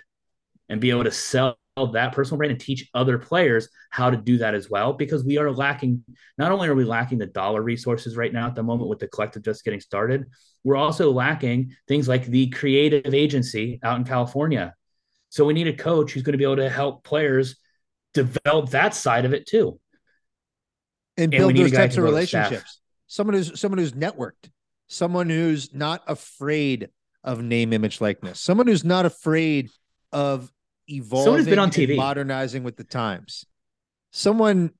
and 0.69 0.81
be 0.81 0.91
able 0.91 1.03
to 1.03 1.11
sell 1.11 1.58
that 1.87 2.13
personal 2.13 2.37
brand 2.37 2.51
and 2.51 2.59
teach 2.59 2.89
other 2.93 3.17
players 3.17 3.69
how 3.89 4.09
to 4.09 4.17
do 4.17 4.37
that 4.37 4.53
as 4.53 4.69
well 4.69 4.93
because 4.93 5.23
we 5.23 5.37
are 5.37 5.51
lacking 5.51 6.03
not 6.37 6.51
only 6.51 6.67
are 6.67 6.75
we 6.75 6.83
lacking 6.83 7.17
the 7.17 7.25
dollar 7.25 7.61
resources 7.61 8.15
right 8.15 8.33
now 8.33 8.47
at 8.47 8.55
the 8.55 8.63
moment 8.63 8.89
with 8.89 8.99
the 8.99 9.07
collective 9.07 9.43
just 9.43 9.63
getting 9.63 9.79
started 9.79 10.25
we're 10.63 10.75
also 10.75 11.11
lacking 11.11 11.75
things 11.87 12.07
like 12.07 12.25
the 12.25 12.47
creative 12.49 13.13
agency 13.13 13.79
out 13.83 13.97
in 13.97 14.03
california. 14.03 14.73
So 15.29 15.45
we 15.45 15.53
need 15.53 15.67
a 15.67 15.73
coach 15.73 16.11
who's 16.11 16.23
going 16.23 16.33
to 16.33 16.37
be 16.37 16.43
able 16.43 16.57
to 16.57 16.69
help 16.69 17.03
players 17.03 17.55
develop 18.13 18.71
that 18.71 18.95
side 18.95 19.25
of 19.25 19.33
it 19.33 19.45
too. 19.45 19.79
And, 21.17 21.33
and 21.33 21.53
build 21.53 21.55
those 21.55 21.71
types 21.71 21.97
of 21.97 22.03
relationships. 22.03 22.81
Someone 23.07 23.35
who's 23.35 23.59
someone 23.59 23.77
who's 23.77 23.93
networked. 23.93 24.49
Someone 24.87 25.29
who's 25.29 25.73
not 25.73 26.01
afraid 26.07 26.89
of 27.23 27.43
name 27.43 27.73
image 27.73 28.01
likeness. 28.01 28.41
Someone 28.41 28.65
who's 28.65 28.83
not 28.83 29.05
afraid 29.05 29.69
of 30.11 30.51
evolving 30.89 31.23
Someone 31.25 31.39
has 31.39 31.47
been 31.47 31.59
on 31.59 31.71
TV. 31.71 31.95
modernizing 31.95 32.63
with 32.63 32.77
the 32.77 32.83
times. 32.83 33.45
Someone 34.11 34.71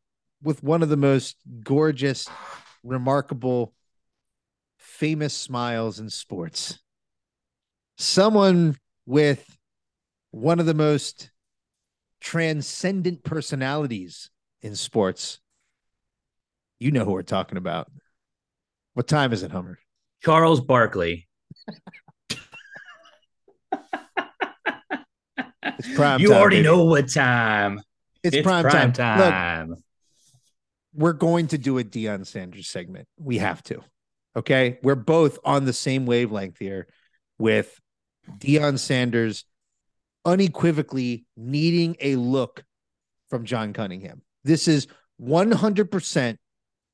with 0.42 0.64
one 0.64 0.82
of 0.84 0.90
the 0.90 0.98
most 0.98 1.38
gorgeous, 1.64 2.28
remarkable, 2.84 3.74
famous 4.78 5.34
smiles 5.34 6.00
in 6.00 6.10
sports. 6.10 6.80
Someone 7.98 8.78
with 9.06 9.58
one 10.32 10.60
of 10.60 10.66
the 10.66 10.74
most 10.74 11.32
transcendent 12.22 13.24
personalities 13.24 14.30
in 14.62 14.76
sports. 14.76 15.40
You 16.80 16.92
know 16.92 17.04
who 17.06 17.12
we're 17.12 17.24
talking 17.24 17.58
about. 17.58 17.92
What 18.94 19.08
time 19.08 19.34
is 19.34 19.44
it, 19.44 19.52
Hummer? 19.52 19.80
Charles 20.24 20.62
Barkley. 20.62 21.28
It's 25.80 25.96
prime 25.96 26.20
you 26.20 26.30
time, 26.30 26.38
already 26.38 26.58
baby. 26.58 26.68
know 26.68 26.84
what 26.84 27.10
time. 27.10 27.82
It's, 28.24 28.36
It's 28.36 28.46
prime, 28.46 28.64
prime 28.66 28.94
time. 28.94 29.20
Look, 29.20 29.30
time. 29.30 29.76
we're 30.94 31.14
going 31.14 31.48
to 31.48 31.58
do 31.58 31.78
a 31.80 31.84
Deion 31.84 32.28
Sanders 32.28 32.68
segment. 32.68 33.08
We 33.18 33.38
have 33.38 33.64
to. 33.64 33.82
Okay. 34.36 34.78
We're 34.84 34.96
both 34.96 35.40
on 35.44 35.66
the 35.66 35.74
same 35.74 36.06
wavelength 36.06 36.58
here 36.60 36.88
with 37.38 37.80
Deion 38.38 38.78
Sanders 38.78 39.46
unequivocally 40.26 41.26
needing 41.38 41.96
a 42.02 42.16
look 42.18 42.64
from 43.30 43.46
John 43.46 43.74
Cunningham. 43.74 44.22
This 44.44 44.68
is 44.68 44.88
100% 45.22 46.38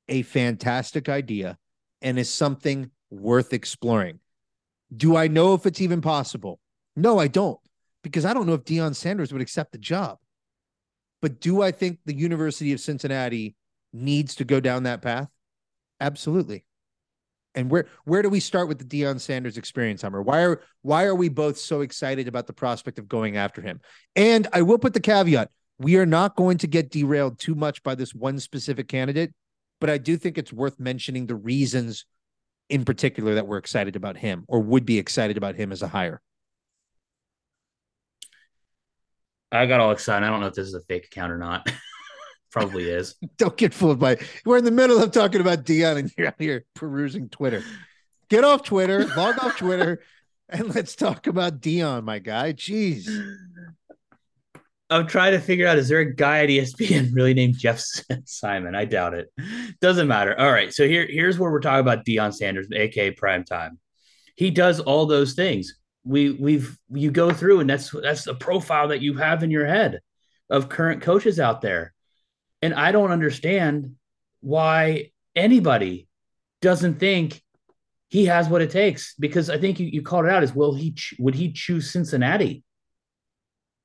a 0.07 0.21
fantastic 0.21 1.09
idea 1.09 1.57
and 2.01 2.19
is 2.19 2.31
something 2.31 2.91
worth 3.09 3.53
exploring. 3.53 4.19
Do 4.95 5.15
I 5.15 5.27
know 5.27 5.55
if 5.55 5.65
it's 5.65 5.81
even 5.81 6.01
possible? 6.01 6.59
No, 6.95 7.17
I 7.19 7.27
don't, 7.27 7.59
because 8.05 8.23
I 8.23 8.35
don't 8.35 8.45
know 8.45 8.53
if 8.53 8.63
Deion 8.63 8.93
Sanders 8.93 9.33
would 9.33 9.41
accept 9.41 9.71
the 9.71 9.79
job. 9.79 10.19
But 11.23 11.41
do 11.41 11.63
I 11.63 11.71
think 11.71 11.97
the 12.05 12.13
University 12.13 12.71
of 12.71 12.79
Cincinnati 12.79 13.55
needs 13.91 14.35
to 14.35 14.45
go 14.45 14.59
down 14.59 14.83
that 14.83 15.01
path? 15.01 15.27
Absolutely. 15.99 16.67
And 17.55 17.71
where 17.71 17.87
where 18.03 18.21
do 18.21 18.29
we 18.29 18.39
start 18.39 18.67
with 18.67 18.77
the 18.77 18.85
Deion 18.85 19.19
Sanders 19.19 19.57
experience, 19.57 20.03
Hummer? 20.03 20.21
Why 20.21 20.43
are 20.43 20.61
why 20.83 21.05
are 21.05 21.15
we 21.15 21.29
both 21.29 21.57
so 21.57 21.81
excited 21.81 22.27
about 22.27 22.45
the 22.45 22.53
prospect 22.53 22.99
of 22.99 23.07
going 23.07 23.37
after 23.37 23.59
him? 23.59 23.81
And 24.15 24.47
I 24.53 24.61
will 24.61 24.77
put 24.77 24.93
the 24.93 24.99
caveat: 24.99 25.49
we 25.79 25.97
are 25.97 26.05
not 26.05 26.35
going 26.35 26.59
to 26.59 26.67
get 26.67 26.91
derailed 26.91 27.39
too 27.39 27.55
much 27.55 27.81
by 27.81 27.95
this 27.95 28.13
one 28.13 28.39
specific 28.39 28.87
candidate, 28.87 29.33
but 29.81 29.89
I 29.89 29.97
do 29.97 30.15
think 30.15 30.37
it's 30.37 30.53
worth 30.53 30.79
mentioning 30.79 31.25
the 31.25 31.35
reasons 31.35 32.05
in 32.69 32.85
particular 32.85 33.33
that 33.33 33.47
we're 33.47 33.57
excited 33.57 33.95
about 33.95 34.17
him 34.17 34.45
or 34.47 34.59
would 34.59 34.85
be 34.85 34.99
excited 34.99 35.37
about 35.37 35.55
him 35.55 35.71
as 35.71 35.81
a 35.81 35.87
hire. 35.87 36.21
I 39.57 39.65
got 39.65 39.79
all 39.79 39.91
excited. 39.91 40.25
I 40.25 40.29
don't 40.29 40.41
know 40.41 40.47
if 40.47 40.53
this 40.53 40.67
is 40.67 40.73
a 40.73 40.81
fake 40.81 41.05
account 41.05 41.31
or 41.31 41.37
not. 41.37 41.69
Probably 42.51 42.89
is. 42.89 43.15
Don't 43.37 43.57
get 43.57 43.73
fooled 43.73 43.99
by 43.99 44.13
It. 44.13 44.21
we're 44.45 44.57
in 44.57 44.63
the 44.63 44.71
middle 44.71 45.01
of 45.01 45.11
talking 45.11 45.41
about 45.41 45.65
Deion 45.65 45.97
and 45.97 46.11
you're 46.17 46.27
out 46.27 46.35
here 46.39 46.65
perusing 46.73 47.29
Twitter. 47.29 47.63
Get 48.29 48.43
off 48.43 48.63
Twitter, 48.63 49.05
log 49.15 49.37
off 49.43 49.57
Twitter, 49.57 50.01
and 50.49 50.73
let's 50.73 50.95
talk 50.95 51.27
about 51.27 51.59
Deion, 51.59 52.03
my 52.03 52.19
guy. 52.19 52.53
Jeez. 52.53 53.07
I'm 54.89 55.07
trying 55.07 55.31
to 55.31 55.39
figure 55.39 55.67
out 55.67 55.77
is 55.77 55.89
there 55.89 55.99
a 55.99 56.13
guy 56.13 56.43
at 56.43 56.49
ESPN 56.49 57.13
really 57.13 57.33
named 57.33 57.57
Jeff 57.57 57.81
Simon? 58.25 58.75
I 58.75 58.85
doubt 58.85 59.15
it. 59.15 59.31
Doesn't 59.81 60.07
matter. 60.07 60.39
All 60.39 60.51
right. 60.51 60.73
So 60.73 60.87
here, 60.87 61.07
here's 61.09 61.39
where 61.39 61.51
we're 61.51 61.59
talking 61.59 61.79
about 61.79 62.05
Deion 62.05 62.33
Sanders, 62.33 62.67
aka 62.71 63.11
prime 63.11 63.43
time. 63.43 63.79
He 64.35 64.51
does 64.51 64.79
all 64.79 65.05
those 65.07 65.33
things. 65.33 65.75
We 66.05 66.31
we've 66.31 66.77
you 66.89 67.11
go 67.11 67.31
through 67.31 67.59
and 67.61 67.69
that's 67.69 67.89
that's 67.91 68.23
the 68.23 68.35
profile 68.35 68.89
that 68.89 69.01
you 69.01 69.15
have 69.15 69.43
in 69.43 69.51
your 69.51 69.65
head 69.65 69.99
of 70.49 70.69
current 70.69 71.01
coaches 71.01 71.39
out 71.39 71.61
there. 71.61 71.93
And 72.61 72.73
I 72.73 72.91
don't 72.91 73.11
understand 73.11 73.95
why 74.41 75.11
anybody 75.35 76.07
doesn't 76.61 76.99
think 76.99 77.41
he 78.09 78.25
has 78.25 78.47
what 78.47 78.61
it 78.61 78.71
takes 78.71 79.15
because 79.15 79.49
I 79.49 79.57
think 79.57 79.79
you, 79.79 79.87
you 79.87 80.01
called 80.01 80.25
it 80.25 80.31
out 80.31 80.43
as 80.43 80.53
well. 80.53 80.73
He 80.73 80.95
would 81.19 81.35
he 81.35 81.51
choose 81.51 81.91
Cincinnati? 81.91 82.63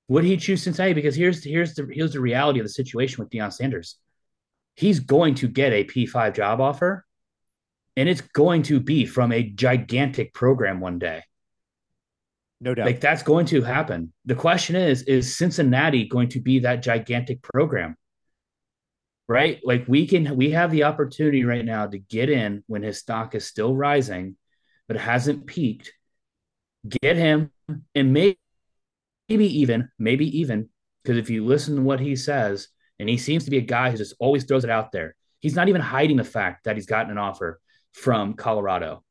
Would 0.09 0.25
he 0.25 0.37
choose 0.37 0.63
Cincinnati? 0.63 0.95
Because 0.95 1.17
here's 1.17 1.43
here's 1.43 1.75
the 1.75 1.89
here's 1.91 2.13
the 2.13 2.21
reality 2.21 2.61
of 2.61 2.67
the 2.67 2.71
situation 2.71 3.23
with 3.23 3.31
Deion 3.31 3.53
Sanders. 3.53 3.97
He's 4.77 5.01
going 5.01 5.35
to 5.37 5.49
get 5.49 5.73
a 5.73 5.85
P5 5.85 6.35
job 6.35 6.61
offer, 6.61 7.05
and 7.97 8.09
it's 8.09 8.21
going 8.21 8.63
to 8.65 8.81
be 8.81 9.05
from 9.07 9.33
a 9.33 9.43
gigantic 9.43 10.33
program 10.33 10.81
one 10.81 10.99
day. 10.99 11.23
No 12.61 12.75
doubt. 12.75 12.87
Like 12.87 13.01
that's 13.01 13.23
going 13.23 13.47
to 13.47 13.63
happen. 13.63 14.13
The 14.27 14.35
question 14.35 14.77
is, 14.77 15.03
is 15.03 15.37
Cincinnati 15.37 16.07
going 16.07 16.29
to 16.31 16.41
be 16.41 16.61
that 16.61 16.83
gigantic 16.83 17.43
program? 17.43 17.97
Right? 19.29 19.61
Like 19.65 19.85
we 19.87 20.07
can 20.07 20.37
we 20.37 20.51
have 20.51 20.71
the 20.71 20.85
opportunity 20.85 21.45
right 21.45 21.65
now 21.65 21.87
to 21.87 21.99
get 21.99 22.29
in 22.29 22.65
when 22.67 22.83
his 22.83 22.99
stock 22.99 23.35
is 23.35 23.47
still 23.47 23.75
rising, 23.75 24.37
but 24.89 24.97
hasn't 24.97 25.47
peaked. 25.47 25.93
Get 27.03 27.17
him 27.17 27.51
and 27.95 28.13
maybe 28.13 28.39
maybe 29.31 29.61
even, 29.61 29.89
maybe 29.99 30.41
even, 30.41 30.69
because 31.03 31.17
if 31.17 31.31
you 31.31 31.47
listen 31.47 31.77
to 31.77 31.83
what 31.83 32.01
he 32.01 32.17
says, 32.17 32.69
and 32.99 33.09
he 33.09 33.17
seems 33.17 33.45
to 33.45 33.51
be 33.51 33.59
a 33.59 33.63
guy 33.63 33.91
who 33.91 33.97
just 33.97 34.15
always 34.19 34.45
throws 34.45 34.65
it 34.65 34.71
out 34.71 34.93
there. 34.93 35.15
He's 35.39 35.55
not 35.55 35.69
even 35.69 35.81
hiding 35.81 36.19
the 36.19 36.25
fact 36.25 36.65
that 36.65 36.77
he's 36.77 36.87
gotten 36.87 37.11
an 37.11 37.17
offer 37.17 37.61
from 37.95 38.35
Colorado. 38.35 39.03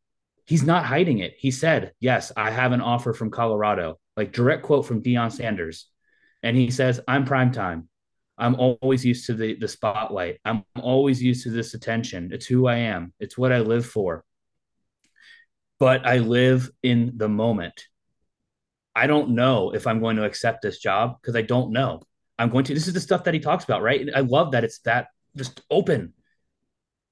He's 0.50 0.64
not 0.64 0.84
hiding 0.84 1.20
it. 1.20 1.36
He 1.38 1.52
said, 1.52 1.92
Yes, 2.00 2.32
I 2.36 2.50
have 2.50 2.72
an 2.72 2.82
offer 2.82 3.14
from 3.14 3.30
Colorado, 3.30 4.00
like 4.18 4.32
direct 4.32 4.64
quote 4.64 4.84
from 4.84 5.04
Deion 5.04 5.32
Sanders. 5.32 5.86
And 6.42 6.58
he 6.58 6.72
says, 6.72 7.00
I'm 7.08 7.24
prime 7.24 7.52
time. 7.52 7.88
I'm 8.36 8.56
always 8.56 9.06
used 9.06 9.28
to 9.28 9.36
the, 9.36 9.54
the 9.60 9.68
spotlight. 9.68 10.40
I'm 10.44 10.66
always 10.82 11.22
used 11.22 11.44
to 11.44 11.52
this 11.52 11.76
attention. 11.76 12.32
It's 12.34 12.48
who 12.48 12.66
I 12.66 12.78
am, 12.78 13.14
it's 13.20 13.38
what 13.38 13.52
I 13.52 13.60
live 13.60 13.86
for. 13.86 14.26
But 15.78 16.08
I 16.08 16.18
live 16.18 16.72
in 16.82 17.14
the 17.18 17.30
moment. 17.30 17.86
I 18.96 19.06
don't 19.06 19.36
know 19.36 19.70
if 19.76 19.86
I'm 19.86 20.00
going 20.00 20.16
to 20.16 20.26
accept 20.26 20.64
this 20.64 20.80
job 20.80 21.18
because 21.22 21.36
I 21.36 21.44
don't 21.44 21.74
know. 21.74 22.02
I'm 22.40 22.50
going 22.50 22.66
to, 22.66 22.74
this 22.74 22.88
is 22.88 22.96
the 22.96 23.00
stuff 23.00 23.26
that 23.26 23.36
he 23.36 23.40
talks 23.40 23.66
about, 23.66 23.84
right? 23.84 24.10
I 24.16 24.22
love 24.22 24.54
that 24.54 24.64
it's 24.64 24.80
that 24.80 25.10
just 25.36 25.62
open 25.70 26.14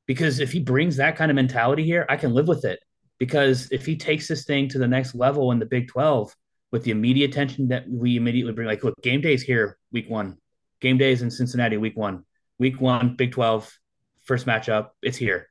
because 0.07 0.39
if 0.39 0.51
he 0.51 0.59
brings 0.59 0.95
that 0.95 1.17
kind 1.17 1.29
of 1.29 1.35
mentality 1.35 1.83
here, 1.83 2.03
I 2.09 2.15
can 2.15 2.33
live 2.33 2.47
with 2.47 2.65
it. 2.65 2.79
Because 3.19 3.71
if 3.71 3.85
he 3.85 3.95
takes 3.95 4.27
this 4.27 4.45
thing 4.45 4.69
to 4.69 4.77
the 4.77 4.87
next 4.87 5.15
level 5.15 5.51
in 5.51 5.59
the 5.59 5.65
Big 5.65 5.87
12 5.87 6.35
with 6.71 6.83
the 6.83 6.91
immediate 6.91 7.31
attention 7.31 7.69
that 7.69 7.89
we 7.89 8.15
immediately 8.17 8.53
bring, 8.53 8.67
like, 8.67 8.83
look, 8.83 8.95
game 9.01 9.21
days 9.21 9.41
here, 9.41 9.77
week 9.91 10.09
one, 10.09 10.37
game 10.81 10.97
days 10.97 11.21
in 11.21 11.31
Cincinnati, 11.31 11.77
week 11.77 11.97
one, 11.97 12.23
week 12.59 12.79
one, 12.79 13.15
Big 13.15 13.31
12, 13.31 13.71
first 14.25 14.45
matchup, 14.45 14.89
it's 15.01 15.17
here. 15.17 15.49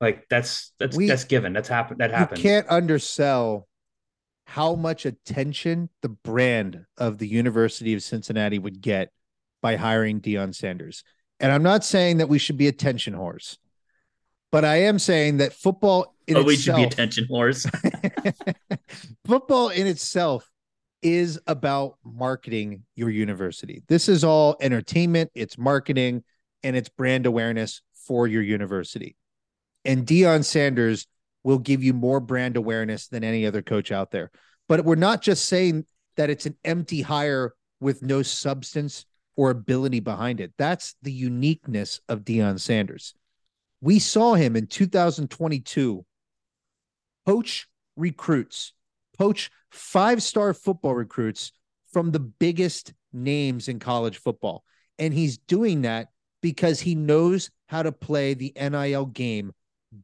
Like 0.00 0.26
that's 0.30 0.72
that's 0.78 0.96
We- 0.96 1.08
that's 1.08 1.24
given. 1.24 1.52
That's 1.52 1.68
happened. 1.68 2.00
That 2.00 2.10
happened. 2.10 2.38
You 2.38 2.50
can't 2.50 2.66
undersell 2.70 3.68
how 4.46 4.74
much 4.74 5.04
attention 5.04 5.90
the 6.00 6.08
brand 6.08 6.86
of 6.96 7.18
the 7.18 7.28
University 7.28 7.94
of 7.94 8.02
Cincinnati 8.02 8.58
would 8.58 8.80
get 8.80 9.10
by 9.60 9.76
hiring 9.76 10.20
Deion 10.20 10.54
Sanders. 10.54 11.04
And 11.38 11.52
I'm 11.52 11.62
not 11.62 11.84
saying 11.84 12.16
that 12.16 12.28
we 12.28 12.38
should 12.38 12.56
be 12.56 12.66
attention 12.66 13.14
whores, 13.14 13.58
but 14.50 14.64
I 14.64 14.76
am 14.76 14.98
saying 14.98 15.36
that 15.36 15.52
football 15.52 16.14
in 16.30 16.36
oh, 16.36 16.42
we 16.42 16.56
should 16.56 16.76
be 16.76 16.84
attention 16.84 17.26
whores. 17.30 17.66
football 19.26 19.68
in 19.70 19.86
itself 19.86 20.48
is 21.02 21.40
about 21.46 21.96
marketing 22.04 22.84
your 22.94 23.10
university. 23.10 23.82
This 23.88 24.08
is 24.08 24.22
all 24.22 24.56
entertainment, 24.60 25.30
it's 25.34 25.58
marketing, 25.58 26.22
and 26.62 26.76
it's 26.76 26.88
brand 26.88 27.26
awareness 27.26 27.82
for 28.06 28.26
your 28.26 28.42
university. 28.42 29.16
And 29.84 30.06
Deion 30.06 30.44
Sanders 30.44 31.06
will 31.42 31.58
give 31.58 31.82
you 31.82 31.94
more 31.94 32.20
brand 32.20 32.56
awareness 32.56 33.08
than 33.08 33.24
any 33.24 33.46
other 33.46 33.62
coach 33.62 33.90
out 33.90 34.10
there. 34.10 34.30
But 34.68 34.84
we're 34.84 34.94
not 34.94 35.22
just 35.22 35.46
saying 35.46 35.86
that 36.16 36.30
it's 36.30 36.46
an 36.46 36.56
empty 36.64 37.02
hire 37.02 37.54
with 37.80 38.02
no 38.02 38.22
substance 38.22 39.06
or 39.36 39.50
ability 39.50 40.00
behind 40.00 40.38
it. 40.40 40.52
That's 40.58 40.94
the 41.02 41.12
uniqueness 41.12 42.00
of 42.08 42.20
Deion 42.20 42.60
Sanders. 42.60 43.14
We 43.80 43.98
saw 43.98 44.34
him 44.34 44.54
in 44.54 44.66
2022 44.66 46.04
poach 47.26 47.68
recruits, 47.96 48.72
poach 49.18 49.50
five 49.70 50.22
star 50.22 50.54
football 50.54 50.94
recruits 50.94 51.52
from 51.92 52.10
the 52.10 52.20
biggest 52.20 52.92
names 53.12 53.68
in 53.68 53.78
college 53.78 54.18
football. 54.18 54.64
And 54.98 55.12
he's 55.12 55.38
doing 55.38 55.82
that 55.82 56.08
because 56.40 56.80
he 56.80 56.94
knows 56.94 57.50
how 57.66 57.82
to 57.82 57.92
play 57.92 58.34
the 58.34 58.52
NIL 58.56 59.06
game 59.06 59.52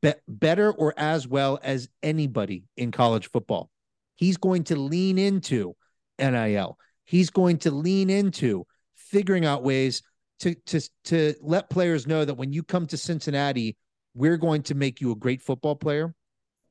be- 0.02 0.14
better 0.28 0.72
or 0.72 0.94
as 0.96 1.26
well 1.26 1.58
as 1.62 1.88
anybody 2.02 2.64
in 2.76 2.90
college 2.90 3.30
football. 3.30 3.70
He's 4.16 4.36
going 4.36 4.64
to 4.64 4.76
lean 4.76 5.18
into 5.18 5.76
NIL. 6.18 6.78
He's 7.04 7.30
going 7.30 7.58
to 7.58 7.70
lean 7.70 8.10
into 8.10 8.66
figuring 8.94 9.44
out 9.44 9.62
ways 9.62 10.02
to 10.40 10.54
to 10.66 10.80
to 11.04 11.34
let 11.40 11.70
players 11.70 12.06
know 12.06 12.24
that 12.24 12.34
when 12.34 12.52
you 12.52 12.62
come 12.62 12.86
to 12.86 12.96
Cincinnati, 12.96 13.76
we're 14.14 14.36
going 14.36 14.62
to 14.64 14.74
make 14.74 15.00
you 15.00 15.12
a 15.12 15.16
great 15.16 15.42
football 15.42 15.76
player. 15.76 16.14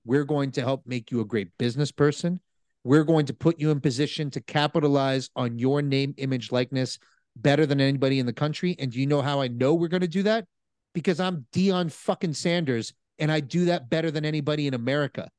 We're 0.06 0.24
going 0.24 0.51
to 0.51 0.62
help 0.62 0.86
make 0.86 1.12
you 1.12 1.22
a 1.22 1.26
great 1.26 1.49
business 1.58 1.91
person. 1.91 2.39
We're 2.84 3.03
going 3.03 3.26
to 3.26 3.34
put 3.34 3.60
you 3.60 3.72
in 3.72 3.82
position 3.82 4.30
to 4.32 4.41
capitalize 4.41 5.30
on 5.36 5.58
your 5.58 5.82
name, 5.82 6.14
image, 6.18 6.51
likeness 6.51 6.99
better 7.36 7.66
than 7.66 7.82
anybody 7.82 8.20
in 8.20 8.26
the 8.26 8.34
country. 8.34 8.76
And 8.80 8.91
do 8.91 8.99
you 8.99 9.08
know 9.08 9.22
how 9.22 9.41
I 9.41 9.47
know 9.47 9.74
we're 9.74 9.88
going 9.88 10.01
to 10.01 10.08
do 10.08 10.24
that? 10.24 10.45
Because 10.93 11.20
I'm 11.20 11.45
Deion 11.51 11.91
fucking 11.91 12.34
Sanders 12.34 12.93
and 13.18 13.32
I 13.32 13.39
do 13.39 13.66
that 13.66 13.89
better 13.89 14.12
than 14.12 14.26
anybody 14.26 14.68
in 14.68 14.74
America. 14.74 15.30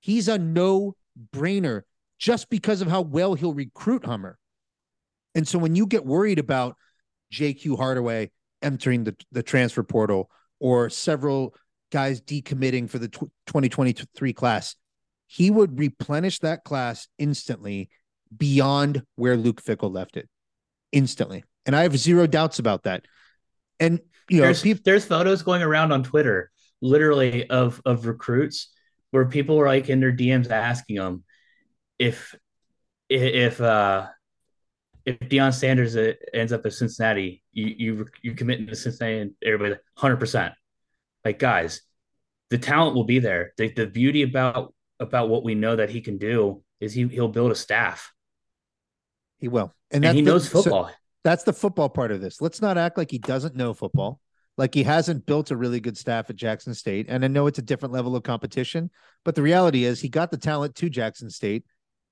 He's 0.00 0.28
a 0.28 0.38
no 0.38 0.94
brainer 1.32 1.82
just 2.18 2.48
because 2.48 2.80
of 2.80 2.88
how 2.88 3.02
well 3.02 3.34
he'll 3.34 3.54
recruit 3.54 4.04
Hummer. 4.04 4.38
And 5.34 5.46
so 5.46 5.58
when 5.58 5.74
you 5.76 5.86
get 5.86 6.04
worried 6.04 6.38
about 6.38 6.76
JQ 7.32 7.76
Hardaway 7.76 8.30
entering 8.62 9.04
the, 9.04 9.16
the 9.30 9.42
transfer 9.42 9.82
portal 9.82 10.30
or 10.58 10.90
several 10.90 11.54
guys 11.90 12.20
decommitting 12.20 12.88
for 12.88 12.98
the 12.98 13.08
2023 13.08 14.32
class, 14.32 14.76
he 15.26 15.50
would 15.50 15.78
replenish 15.78 16.38
that 16.40 16.64
class 16.64 17.08
instantly 17.18 17.88
beyond 18.36 19.02
where 19.16 19.36
Luke 19.36 19.62
Fickell 19.62 19.92
left 19.92 20.16
it 20.16 20.28
instantly. 20.92 21.44
And 21.66 21.76
I 21.76 21.82
have 21.82 21.96
zero 21.96 22.26
doubts 22.26 22.58
about 22.58 22.84
that. 22.84 23.04
And 23.78 24.00
you 24.28 24.38
know, 24.38 24.44
there's, 24.44 24.62
people- 24.62 24.82
there's 24.84 25.04
photos 25.04 25.42
going 25.42 25.62
around 25.62 25.92
on 25.92 26.02
Twitter, 26.02 26.50
literally 26.80 27.48
of 27.48 27.80
of 27.84 28.06
recruits 28.06 28.72
where 29.10 29.26
people 29.26 29.56
were 29.56 29.66
like 29.66 29.88
in 29.88 30.00
their 30.00 30.12
DMs 30.12 30.50
asking 30.50 30.96
them 30.96 31.24
if 31.98 32.34
if 33.08 33.60
uh 33.60 34.06
if 35.06 35.18
Deion 35.20 35.54
Sanders 35.54 35.96
ends 36.34 36.52
up 36.52 36.66
at 36.66 36.72
Cincinnati, 36.72 37.42
you 37.52 37.74
you 37.78 38.06
you 38.22 38.34
commit 38.34 38.66
to 38.68 38.76
Cincinnati 38.76 39.20
and 39.20 39.30
everybody 39.42 39.70
100 39.70 40.16
percent. 40.16 40.54
Like 41.28 41.38
guys, 41.38 41.82
the 42.48 42.56
talent 42.56 42.96
will 42.96 43.04
be 43.04 43.18
there. 43.18 43.52
The, 43.58 43.70
the 43.70 43.86
beauty 43.86 44.22
about 44.22 44.72
about 44.98 45.28
what 45.28 45.44
we 45.44 45.54
know 45.54 45.76
that 45.76 45.90
he 45.90 46.00
can 46.00 46.16
do 46.16 46.62
is 46.80 46.94
he 46.94 47.06
he'll 47.06 47.28
build 47.28 47.52
a 47.52 47.54
staff. 47.54 48.14
He 49.36 49.46
will, 49.46 49.74
and, 49.90 50.06
and 50.06 50.16
he 50.16 50.22
the, 50.24 50.30
knows 50.30 50.48
football. 50.48 50.86
So 50.86 50.94
that's 51.24 51.44
the 51.44 51.52
football 51.52 51.90
part 51.90 52.12
of 52.12 52.22
this. 52.22 52.40
Let's 52.40 52.62
not 52.62 52.78
act 52.78 52.96
like 52.96 53.10
he 53.10 53.18
doesn't 53.18 53.54
know 53.54 53.74
football, 53.74 54.20
like 54.56 54.72
he 54.72 54.82
hasn't 54.84 55.26
built 55.26 55.50
a 55.50 55.56
really 55.58 55.80
good 55.80 55.98
staff 55.98 56.30
at 56.30 56.36
Jackson 56.36 56.72
State. 56.72 57.04
And 57.10 57.22
I 57.26 57.28
know 57.28 57.46
it's 57.46 57.58
a 57.58 57.62
different 57.62 57.92
level 57.92 58.16
of 58.16 58.22
competition, 58.22 58.90
but 59.22 59.34
the 59.34 59.42
reality 59.42 59.84
is 59.84 60.00
he 60.00 60.08
got 60.08 60.30
the 60.30 60.38
talent 60.38 60.76
to 60.76 60.88
Jackson 60.88 61.28
State, 61.28 61.66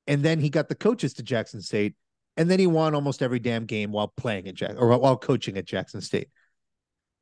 and 0.07 0.23
then 0.23 0.41
he 0.41 0.51
got 0.51 0.69
the 0.69 0.75
coaches 0.75 1.15
to 1.15 1.23
Jackson 1.23 1.63
State, 1.63 1.95
and 2.37 2.51
then 2.51 2.59
he 2.59 2.67
won 2.67 2.95
almost 2.95 3.23
every 3.23 3.39
damn 3.39 3.65
game 3.65 3.93
while 3.93 4.13
playing 4.15 4.47
at 4.47 4.57
Jack 4.57 4.75
or 4.77 4.95
while 4.99 5.17
coaching 5.17 5.57
at 5.57 5.65
Jackson 5.65 6.03
State. 6.03 6.29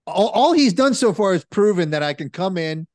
All, 0.07 0.29
all 0.29 0.53
he's 0.53 0.73
done 0.73 0.95
so 0.95 1.13
far 1.13 1.35
is 1.35 1.45
proven 1.45 1.91
that 1.91 2.03
I 2.03 2.15
can 2.15 2.29
come 2.31 2.59
in, 2.59 2.87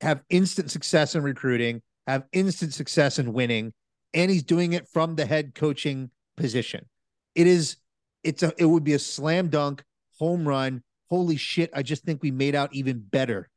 have 0.00 0.22
instant 0.28 0.70
success 0.70 1.14
in 1.14 1.22
recruiting, 1.22 1.82
have 2.06 2.24
instant 2.32 2.74
success 2.74 3.18
in 3.18 3.32
winning, 3.32 3.72
and 4.12 4.30
he's 4.30 4.42
doing 4.42 4.72
it 4.72 4.88
from 4.88 5.16
the 5.16 5.24
head 5.24 5.54
coaching 5.54 6.10
position. 6.36 6.86
It 7.34 7.46
is, 7.46 7.76
it's 8.22 8.42
a, 8.42 8.52
it 8.58 8.66
would 8.66 8.84
be 8.84 8.92
a 8.92 8.98
slam 8.98 9.48
dunk 9.48 9.82
home 10.18 10.46
run. 10.46 10.82
Holy 11.08 11.36
shit! 11.36 11.70
I 11.74 11.82
just 11.82 12.04
think 12.04 12.22
we 12.22 12.30
made 12.30 12.54
out 12.54 12.74
even 12.74 13.00
better 13.00 13.50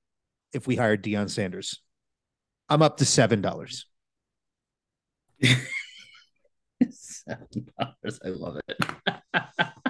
if 0.53 0.67
we 0.67 0.75
hired 0.75 1.03
Deion 1.03 1.29
Sanders. 1.29 1.81
I'm 2.67 2.81
up 2.81 2.97
to 2.97 3.05
seven 3.05 3.41
dollars. 3.41 3.85
seven 6.89 7.47
dollars. 7.77 8.19
I 8.25 8.29
love 8.29 8.59
it. 8.67 8.77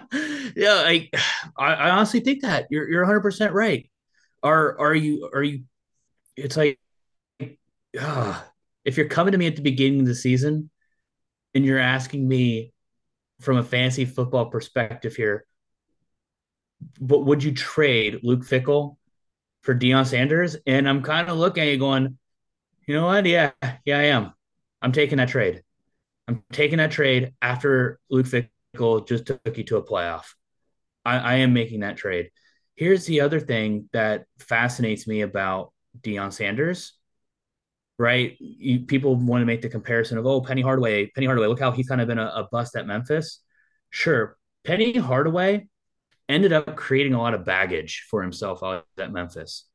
yeah, 0.55 0.83
I, 0.85 1.09
I 1.57 1.89
honestly 1.91 2.19
think 2.19 2.41
that 2.41 2.67
you're 2.69 2.89
you're 2.89 3.01
100 3.01 3.21
percent 3.21 3.53
right. 3.53 3.89
Are 4.43 4.77
are 4.79 4.95
you 4.95 5.29
are 5.33 5.43
you? 5.43 5.63
It's 6.37 6.57
like 6.57 6.79
uh, 7.99 8.41
if 8.83 8.97
you're 8.97 9.07
coming 9.07 9.31
to 9.31 9.37
me 9.37 9.47
at 9.47 9.55
the 9.55 9.61
beginning 9.61 10.01
of 10.01 10.05
the 10.07 10.15
season 10.15 10.69
and 11.55 11.65
you're 11.65 11.79
asking 11.79 12.27
me 12.27 12.73
from 13.41 13.57
a 13.57 13.63
fancy 13.63 14.05
football 14.05 14.47
perspective 14.47 15.15
here, 15.15 15.45
but 16.99 17.19
would 17.25 17.43
you 17.43 17.53
trade 17.53 18.19
Luke 18.23 18.41
Fickell 18.41 18.97
for 19.63 19.75
Deion 19.75 20.05
Sanders? 20.05 20.57
And 20.67 20.87
I'm 20.87 21.03
kind 21.03 21.29
of 21.29 21.37
looking 21.37 21.63
at 21.63 21.69
you 21.69 21.77
going, 21.77 22.17
you 22.87 22.95
know 22.95 23.07
what? 23.07 23.25
Yeah, 23.25 23.51
yeah, 23.85 23.99
I 23.99 24.03
am. 24.05 24.33
I'm 24.81 24.91
taking 24.91 25.17
that 25.17 25.29
trade. 25.29 25.63
I'm 26.27 26.43
taking 26.51 26.77
that 26.79 26.91
trade 26.91 27.33
after 27.41 27.99
Luke 28.09 28.27
Just 29.07 29.25
took 29.25 29.57
you 29.57 29.63
to 29.65 29.77
a 29.77 29.83
playoff. 29.83 30.25
I, 31.03 31.17
I 31.17 31.33
am 31.35 31.53
making 31.53 31.81
that 31.81 31.97
trade. 31.97 32.31
Here's 32.75 33.05
the 33.05 33.21
other 33.21 33.39
thing 33.39 33.89
that 33.93 34.25
fascinates 34.39 35.07
me 35.07 35.21
about 35.21 35.71
Deion 36.01 36.33
Sanders 36.33 36.93
right? 37.97 38.35
You, 38.39 38.81
people 38.81 39.15
want 39.15 39.41
to 39.41 39.45
make 39.45 39.61
the 39.61 39.69
comparison 39.69 40.17
of, 40.17 40.25
oh, 40.25 40.41
Penny 40.41 40.61
Hardaway, 40.61 41.07
Penny 41.07 41.27
Hardaway, 41.27 41.47
look 41.47 41.59
how 41.59 41.71
he's 41.71 41.87
kind 41.87 42.01
of 42.01 42.07
been 42.07 42.19
a, 42.19 42.25
a 42.27 42.47
bust 42.51 42.75
at 42.75 42.87
Memphis. 42.87 43.41
Sure. 43.89 44.37
Penny 44.63 44.97
Hardaway 44.97 45.67
ended 46.27 46.51
up 46.51 46.75
creating 46.75 47.13
a 47.13 47.21
lot 47.21 47.33
of 47.33 47.45
baggage 47.45 48.05
for 48.09 48.21
himself 48.21 48.63
out 48.63 48.85
at 48.97 49.11
Memphis. 49.11 49.65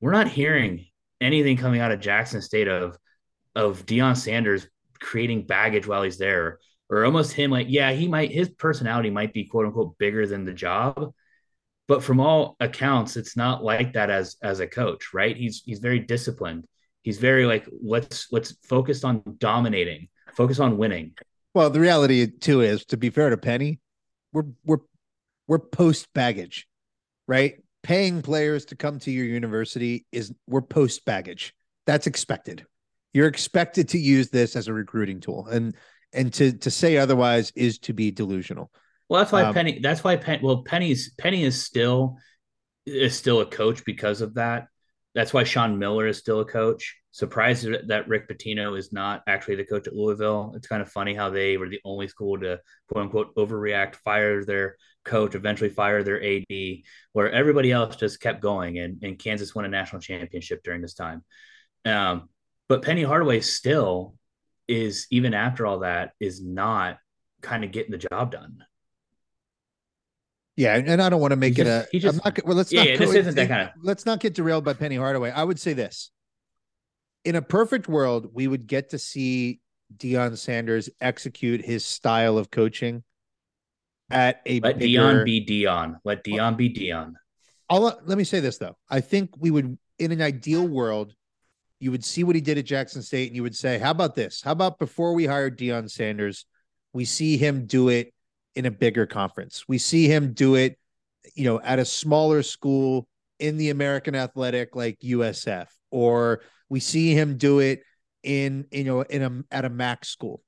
We're 0.00 0.12
not 0.12 0.28
hearing 0.28 0.86
anything 1.20 1.56
coming 1.56 1.80
out 1.80 1.92
of 1.92 2.00
Jackson 2.00 2.42
State 2.42 2.68
of 2.68 2.98
of 3.54 3.86
Deion 3.86 4.16
Sanders 4.16 4.66
creating 4.98 5.46
baggage 5.46 5.86
while 5.86 6.02
he's 6.02 6.18
there, 6.18 6.58
or 6.90 7.04
almost 7.04 7.32
him 7.32 7.50
like, 7.50 7.66
yeah, 7.68 7.92
he 7.92 8.08
might 8.08 8.30
his 8.30 8.48
personality 8.50 9.10
might 9.10 9.32
be 9.32 9.44
quote 9.44 9.66
unquote 9.66 9.98
bigger 9.98 10.26
than 10.26 10.44
the 10.44 10.52
job, 10.52 11.12
but 11.86 12.02
from 12.02 12.20
all 12.20 12.56
accounts, 12.60 13.16
it's 13.16 13.36
not 13.36 13.62
like 13.62 13.92
that 13.92 14.10
as 14.10 14.36
as 14.42 14.60
a 14.60 14.66
coach, 14.66 15.12
right? 15.12 15.36
He's 15.36 15.62
he's 15.64 15.80
very 15.80 15.98
disciplined. 15.98 16.66
He's 17.02 17.18
very 17.18 17.44
like 17.46 17.68
let's 17.82 18.28
let's 18.32 18.56
focus 18.64 19.04
on 19.04 19.22
dominating, 19.38 20.08
focus 20.34 20.60
on 20.60 20.78
winning. 20.78 21.12
Well, 21.52 21.70
the 21.70 21.80
reality 21.80 22.26
too 22.26 22.62
is, 22.62 22.84
to 22.86 22.96
be 22.96 23.10
fair 23.10 23.30
to 23.30 23.36
Penny, 23.36 23.80
we're 24.32 24.46
we're 24.64 24.78
we're 25.46 25.58
post 25.58 26.08
baggage, 26.14 26.66
right? 27.28 27.56
Paying 27.82 28.22
players 28.22 28.64
to 28.66 28.76
come 28.76 28.98
to 29.00 29.10
your 29.10 29.26
university 29.26 30.06
is 30.10 30.32
we're 30.46 30.62
post 30.62 31.04
baggage. 31.04 31.54
That's 31.86 32.06
expected. 32.06 32.64
You're 33.12 33.28
expected 33.28 33.90
to 33.90 33.98
use 33.98 34.30
this 34.30 34.56
as 34.56 34.68
a 34.68 34.72
recruiting 34.72 35.20
tool, 35.20 35.46
and 35.48 35.76
and 36.14 36.32
to 36.34 36.52
to 36.52 36.70
say 36.70 36.96
otherwise 36.96 37.52
is 37.54 37.78
to 37.80 37.92
be 37.92 38.10
delusional. 38.10 38.70
Well, 39.08 39.20
that's 39.20 39.32
why 39.32 39.42
um, 39.42 39.54
Penny. 39.54 39.80
That's 39.80 40.02
why 40.02 40.16
Penny. 40.16 40.42
Well, 40.42 40.62
Penny's 40.62 41.12
Penny 41.18 41.44
is 41.44 41.62
still 41.62 42.16
is 42.86 43.16
still 43.16 43.40
a 43.40 43.46
coach 43.46 43.84
because 43.84 44.20
of 44.20 44.34
that. 44.34 44.66
That's 45.14 45.32
why 45.32 45.44
Sean 45.44 45.78
Miller 45.78 46.06
is 46.06 46.18
still 46.18 46.40
a 46.40 46.44
coach. 46.44 46.96
Surprised 47.12 47.68
that 47.86 48.08
Rick 48.08 48.28
Pitino 48.28 48.76
is 48.76 48.92
not 48.92 49.22
actually 49.28 49.54
the 49.54 49.64
coach 49.64 49.86
at 49.86 49.94
Louisville. 49.94 50.52
It's 50.56 50.66
kind 50.66 50.82
of 50.82 50.90
funny 50.90 51.14
how 51.14 51.30
they 51.30 51.56
were 51.56 51.68
the 51.68 51.80
only 51.84 52.08
school 52.08 52.38
to 52.40 52.58
quote 52.88 53.04
unquote 53.04 53.34
overreact, 53.36 53.94
fire 53.96 54.44
their 54.44 54.76
coach, 55.04 55.36
eventually 55.36 55.70
fire 55.70 56.02
their 56.02 56.20
AD, 56.20 56.78
where 57.12 57.30
everybody 57.30 57.70
else 57.70 57.94
just 57.94 58.20
kept 58.20 58.40
going. 58.40 58.78
And, 58.80 59.00
and 59.04 59.18
Kansas 59.18 59.54
won 59.54 59.64
a 59.64 59.68
national 59.68 60.02
championship 60.02 60.64
during 60.64 60.80
this 60.80 60.94
time. 60.94 61.22
Um, 61.84 62.28
but 62.68 62.82
Penny 62.82 63.04
Hardaway 63.04 63.40
still 63.40 64.14
is, 64.68 65.06
even 65.10 65.34
after 65.34 65.66
all 65.66 65.80
that, 65.80 66.12
is 66.20 66.42
not 66.42 66.98
kind 67.42 67.64
of 67.64 67.72
getting 67.72 67.92
the 67.92 67.98
job 67.98 68.32
done. 68.32 68.64
Yeah, 70.56 70.76
and 70.76 71.02
I 71.02 71.08
don't 71.08 71.20
want 71.20 71.32
to 71.32 71.36
make 71.36 71.56
he 71.56 71.62
it 71.62 71.64
just, 71.64 71.86
a. 71.86 71.90
He 71.90 71.98
just, 71.98 72.18
I'm 72.18 72.20
not. 72.24 72.46
Well, 72.46 72.56
let's 72.56 72.72
yeah, 72.72 72.84
not. 72.84 72.90
Yeah, 72.90 72.96
this 72.98 73.14
isn't 73.14 73.34
that 73.34 73.48
kind 73.48 73.62
of. 73.62 73.70
Let's 73.82 74.06
not 74.06 74.20
get 74.20 74.34
derailed 74.34 74.64
by 74.64 74.74
Penny 74.74 74.94
Hardaway. 74.94 75.32
I 75.32 75.42
would 75.42 75.58
say 75.58 75.72
this: 75.72 76.12
in 77.24 77.34
a 77.34 77.42
perfect 77.42 77.88
world, 77.88 78.30
we 78.32 78.46
would 78.46 78.68
get 78.68 78.90
to 78.90 78.98
see 78.98 79.60
Deion 79.96 80.38
Sanders 80.38 80.88
execute 81.00 81.64
his 81.64 81.84
style 81.84 82.38
of 82.38 82.52
coaching 82.52 83.02
at 84.10 84.42
a. 84.46 84.60
Let 84.60 84.78
bigger, 84.78 85.00
Deion 85.00 85.24
be 85.24 85.44
Deion. 85.44 85.96
Let 86.04 86.24
Deion 86.24 86.56
be 86.56 86.70
Deion. 86.70 87.14
I'll 87.68 87.82
let 88.04 88.16
me 88.16 88.24
say 88.24 88.38
this 88.38 88.58
though. 88.58 88.76
I 88.88 89.00
think 89.00 89.30
we 89.36 89.50
would, 89.50 89.76
in 89.98 90.12
an 90.12 90.22
ideal 90.22 90.68
world, 90.68 91.14
you 91.80 91.90
would 91.90 92.04
see 92.04 92.24
what 92.24 92.34
he 92.34 92.40
did 92.40 92.58
at 92.58 92.64
Jackson 92.64 93.02
State, 93.02 93.28
and 93.28 93.36
you 93.36 93.42
would 93.42 93.56
say, 93.56 93.78
"How 93.78 93.90
about 93.90 94.14
this? 94.14 94.42
How 94.42 94.52
about 94.52 94.78
before 94.78 95.14
we 95.14 95.26
hired 95.26 95.58
Deion 95.58 95.90
Sanders, 95.90 96.46
we 96.92 97.04
see 97.04 97.36
him 97.36 97.66
do 97.66 97.88
it 97.88 98.14
in 98.54 98.66
a 98.66 98.70
bigger 98.70 99.06
conference. 99.06 99.64
We 99.68 99.78
see 99.78 100.06
him 100.06 100.32
do 100.32 100.54
it, 100.54 100.78
you 101.34 101.44
know, 101.44 101.60
at 101.60 101.78
a 101.78 101.84
smaller 101.84 102.42
school 102.42 103.08
in 103.38 103.56
the 103.56 103.70
American 103.70 104.14
Athletic 104.14 104.76
like 104.76 104.98
USF, 105.00 105.66
or 105.90 106.42
we 106.68 106.80
see 106.80 107.12
him 107.12 107.36
do 107.36 107.58
it 107.58 107.82
in 108.22 108.66
you 108.70 108.84
know 108.84 109.02
in 109.02 109.22
a 109.22 109.54
at 109.54 109.64
a 109.64 109.70
MAC 109.70 110.04
school. 110.04 110.42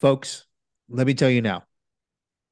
Folks, 0.00 0.46
let 0.88 1.06
me 1.06 1.14
tell 1.14 1.30
you 1.30 1.42
now, 1.42 1.64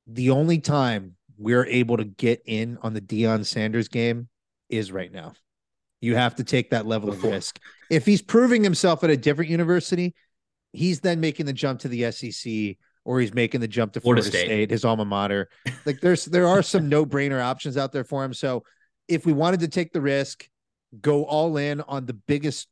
the 0.06 0.30
only 0.30 0.58
time 0.58 1.16
we're 1.38 1.66
able 1.66 1.96
to 1.96 2.04
get 2.04 2.42
in 2.46 2.78
on 2.82 2.94
the 2.94 3.00
Deion 3.00 3.44
Sanders 3.44 3.88
game 3.88 4.28
is 4.68 4.92
right 4.92 5.10
now. 5.10 5.32
You 6.02 6.16
have 6.16 6.34
to 6.34 6.44
take 6.44 6.70
that 6.70 6.84
level 6.84 7.08
of 7.08 7.22
risk. 7.22 7.60
If 7.88 8.04
he's 8.04 8.20
proving 8.20 8.62
himself 8.62 9.04
at 9.04 9.10
a 9.10 9.16
different 9.16 9.50
university, 9.50 10.14
he's 10.72 11.00
then 11.00 11.20
making 11.20 11.46
the 11.46 11.52
jump 11.52 11.80
to 11.80 11.88
the 11.88 12.10
SEC 12.10 12.76
or 13.04 13.20
he's 13.20 13.32
making 13.32 13.60
the 13.60 13.68
jump 13.68 13.92
to 13.92 14.00
Florida, 14.00 14.22
Florida 14.22 14.36
State. 14.36 14.46
State, 14.46 14.70
his 14.70 14.84
alma 14.84 15.04
mater. 15.04 15.48
Like 15.86 16.00
there's 16.00 16.24
there 16.24 16.46
are 16.46 16.62
some 16.62 16.88
no-brainer 16.90 17.40
options 17.40 17.76
out 17.76 17.92
there 17.92 18.04
for 18.04 18.24
him. 18.24 18.34
So 18.34 18.64
if 19.08 19.24
we 19.24 19.32
wanted 19.32 19.60
to 19.60 19.68
take 19.68 19.92
the 19.92 20.00
risk, 20.00 20.48
go 21.00 21.24
all 21.24 21.56
in 21.56 21.80
on 21.82 22.06
the 22.06 22.14
biggest 22.14 22.68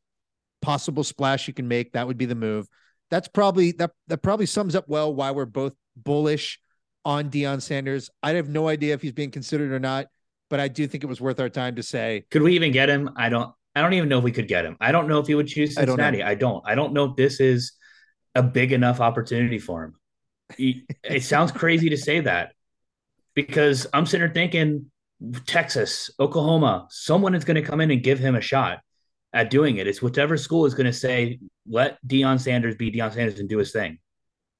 possible 0.61 1.03
splash 1.03 1.47
you 1.47 1.53
can 1.53 1.67
make, 1.67 1.93
that 1.93 2.07
would 2.07 2.17
be 2.17 2.25
the 2.25 2.35
move. 2.35 2.67
That's 3.09 3.29
probably 3.29 3.71
that 3.73 3.91
that 4.07 4.21
probably 4.21 4.45
sums 4.45 4.75
up 4.75 4.87
well 4.87 5.13
why 5.13 5.31
we're 5.31 5.45
both 5.45 5.73
bullish 5.95 6.59
on 7.03 7.29
Deion 7.29 7.61
Sanders. 7.61 8.09
I 8.21 8.31
have 8.31 8.49
no 8.49 8.67
idea 8.67 8.93
if 8.93 9.01
he's 9.01 9.11
being 9.11 9.31
considered 9.31 9.71
or 9.71 9.79
not, 9.79 10.07
but 10.51 10.59
I 10.59 10.67
do 10.67 10.85
think 10.85 11.03
it 11.03 11.07
was 11.07 11.19
worth 11.19 11.39
our 11.39 11.49
time 11.49 11.77
to 11.77 11.83
say. 11.83 12.25
Could 12.29 12.43
we 12.43 12.53
even 12.53 12.71
get 12.71 12.89
him? 12.89 13.09
I 13.15 13.29
don't 13.29 13.51
I 13.73 13.81
don't 13.81 13.93
even 13.93 14.09
know 14.09 14.17
if 14.17 14.23
we 14.23 14.33
could 14.33 14.49
get 14.49 14.65
him. 14.65 14.75
I 14.81 14.91
don't 14.91 15.07
know 15.07 15.19
if 15.19 15.27
he 15.27 15.33
would 15.33 15.47
choose 15.47 15.75
Cincinnati. 15.75 16.21
I 16.21 16.35
don't. 16.35 16.35
I 16.35 16.35
don't, 16.35 16.63
I 16.67 16.75
don't 16.75 16.93
know 16.93 17.05
if 17.05 17.15
this 17.15 17.39
is 17.39 17.71
a 18.35 18.43
big 18.43 18.73
enough 18.73 18.99
opportunity 18.99 19.59
for 19.59 19.85
him. 19.85 19.95
it 21.03 21.23
sounds 21.23 21.53
crazy 21.53 21.89
to 21.89 21.97
say 21.97 22.19
that 22.19 22.51
because 23.33 23.87
I'm 23.93 24.05
sitting 24.05 24.27
there 24.27 24.33
thinking 24.33 24.91
Texas, 25.45 26.11
Oklahoma, 26.19 26.87
someone 26.89 27.33
is 27.33 27.45
going 27.45 27.55
to 27.55 27.61
come 27.61 27.79
in 27.79 27.89
and 27.89 28.03
give 28.03 28.19
him 28.19 28.35
a 28.35 28.41
shot 28.41 28.79
at 29.31 29.49
doing 29.49 29.77
it. 29.77 29.87
It's 29.87 30.01
whichever 30.01 30.35
school 30.35 30.65
is 30.65 30.73
going 30.73 30.87
to 30.87 30.93
say, 30.93 31.39
let 31.65 31.97
Deion 32.05 32.41
Sanders 32.41 32.75
be 32.75 32.91
Deion 32.91 33.13
Sanders 33.13 33.39
and 33.39 33.47
do 33.47 33.57
his 33.57 33.71
thing. 33.71 33.99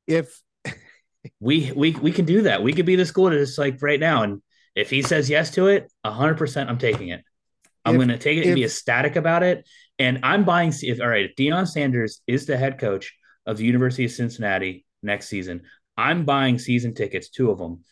If 0.07 0.41
we 1.41 1.73
we 1.73 1.91
we 1.91 2.13
can 2.13 2.23
do 2.23 2.43
that, 2.43 2.63
we 2.63 2.71
could 2.71 2.85
be 2.85 2.95
the 2.95 3.05
school 3.05 3.29
just 3.29 3.57
like 3.57 3.81
right 3.81 3.99
now. 3.99 4.23
And 4.23 4.41
if 4.75 4.89
he 4.89 5.01
says 5.01 5.29
yes 5.29 5.51
to 5.51 5.67
it, 5.67 5.91
hundred 6.05 6.37
percent, 6.37 6.69
I'm 6.69 6.77
taking 6.77 7.09
it. 7.09 7.23
I'm 7.83 7.95
going 7.95 8.09
to 8.09 8.17
take 8.17 8.37
it 8.37 8.41
if, 8.41 8.47
and 8.47 8.55
be 8.55 8.63
ecstatic 8.63 9.15
about 9.15 9.43
it. 9.43 9.67
And 9.97 10.19
I'm 10.23 10.43
buying. 10.43 10.73
If 10.81 11.01
all 11.01 11.07
right, 11.07 11.25
if 11.25 11.35
Deion 11.35 11.67
Sanders 11.67 12.21
is 12.27 12.45
the 12.45 12.57
head 12.57 12.79
coach 12.79 13.13
of 13.45 13.57
the 13.57 13.65
University 13.65 14.05
of 14.05 14.11
Cincinnati 14.11 14.85
next 15.01 15.27
season, 15.27 15.63
I'm 15.97 16.25
buying 16.25 16.59
season 16.59 16.93
tickets, 16.93 17.29
two 17.29 17.51
of 17.51 17.57
them. 17.57 17.83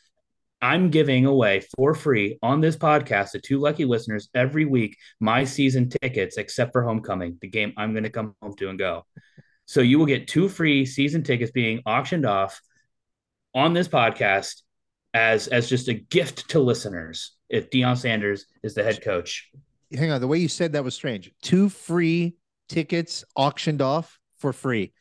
I'm 0.62 0.90
giving 0.90 1.26
away 1.26 1.62
for 1.78 1.94
free 1.94 2.38
on 2.42 2.60
this 2.60 2.76
podcast 2.76 3.32
to 3.32 3.40
two 3.40 3.60
lucky 3.60 3.86
listeners 3.86 4.30
every 4.34 4.66
week 4.66 4.98
my 5.20 5.46
season 5.46 5.90
tickets, 5.90 6.38
except 6.38 6.74
for 6.74 6.84
homecoming, 6.84 7.38
the 7.42 7.48
game 7.48 7.74
I'm 7.78 7.94
going 7.94 8.04
to 8.04 8.10
come 8.10 8.36
home 8.42 8.56
to 8.58 8.70
and 8.70 8.78
go. 8.78 9.06
So 9.66 9.82
you 9.82 10.00
will 10.00 10.06
get 10.06 10.28
two 10.28 10.50
free 10.50 10.86
season 10.86 11.24
tickets 11.24 11.52
being 11.52 11.82
auctioned 11.86 12.26
off 12.26 12.60
on 13.56 13.74
this 13.74 13.88
podcast 13.88 14.64
as 15.14 15.48
as 15.48 15.70
just 15.70 15.88
a 15.88 15.94
gift 15.94 16.50
to 16.50 16.60
listeners 16.60 17.34
if 17.50 17.70
Deion 17.70 17.98
Sanders 17.98 18.46
is 18.64 18.74
the 18.74 18.84
head 18.84 19.02
coach. 19.02 19.50
Hang 19.92 20.12
on, 20.12 20.22
the 20.22 20.28
way 20.28 20.38
you 20.38 20.48
said 20.48 20.74
that 20.74 20.84
was 20.84 20.94
strange. 20.94 21.32
Two 21.42 21.70
free 21.70 22.36
tickets 22.68 23.26
auctioned 23.36 23.82
off 23.82 24.20
for 24.38 24.54
free. 24.54 24.94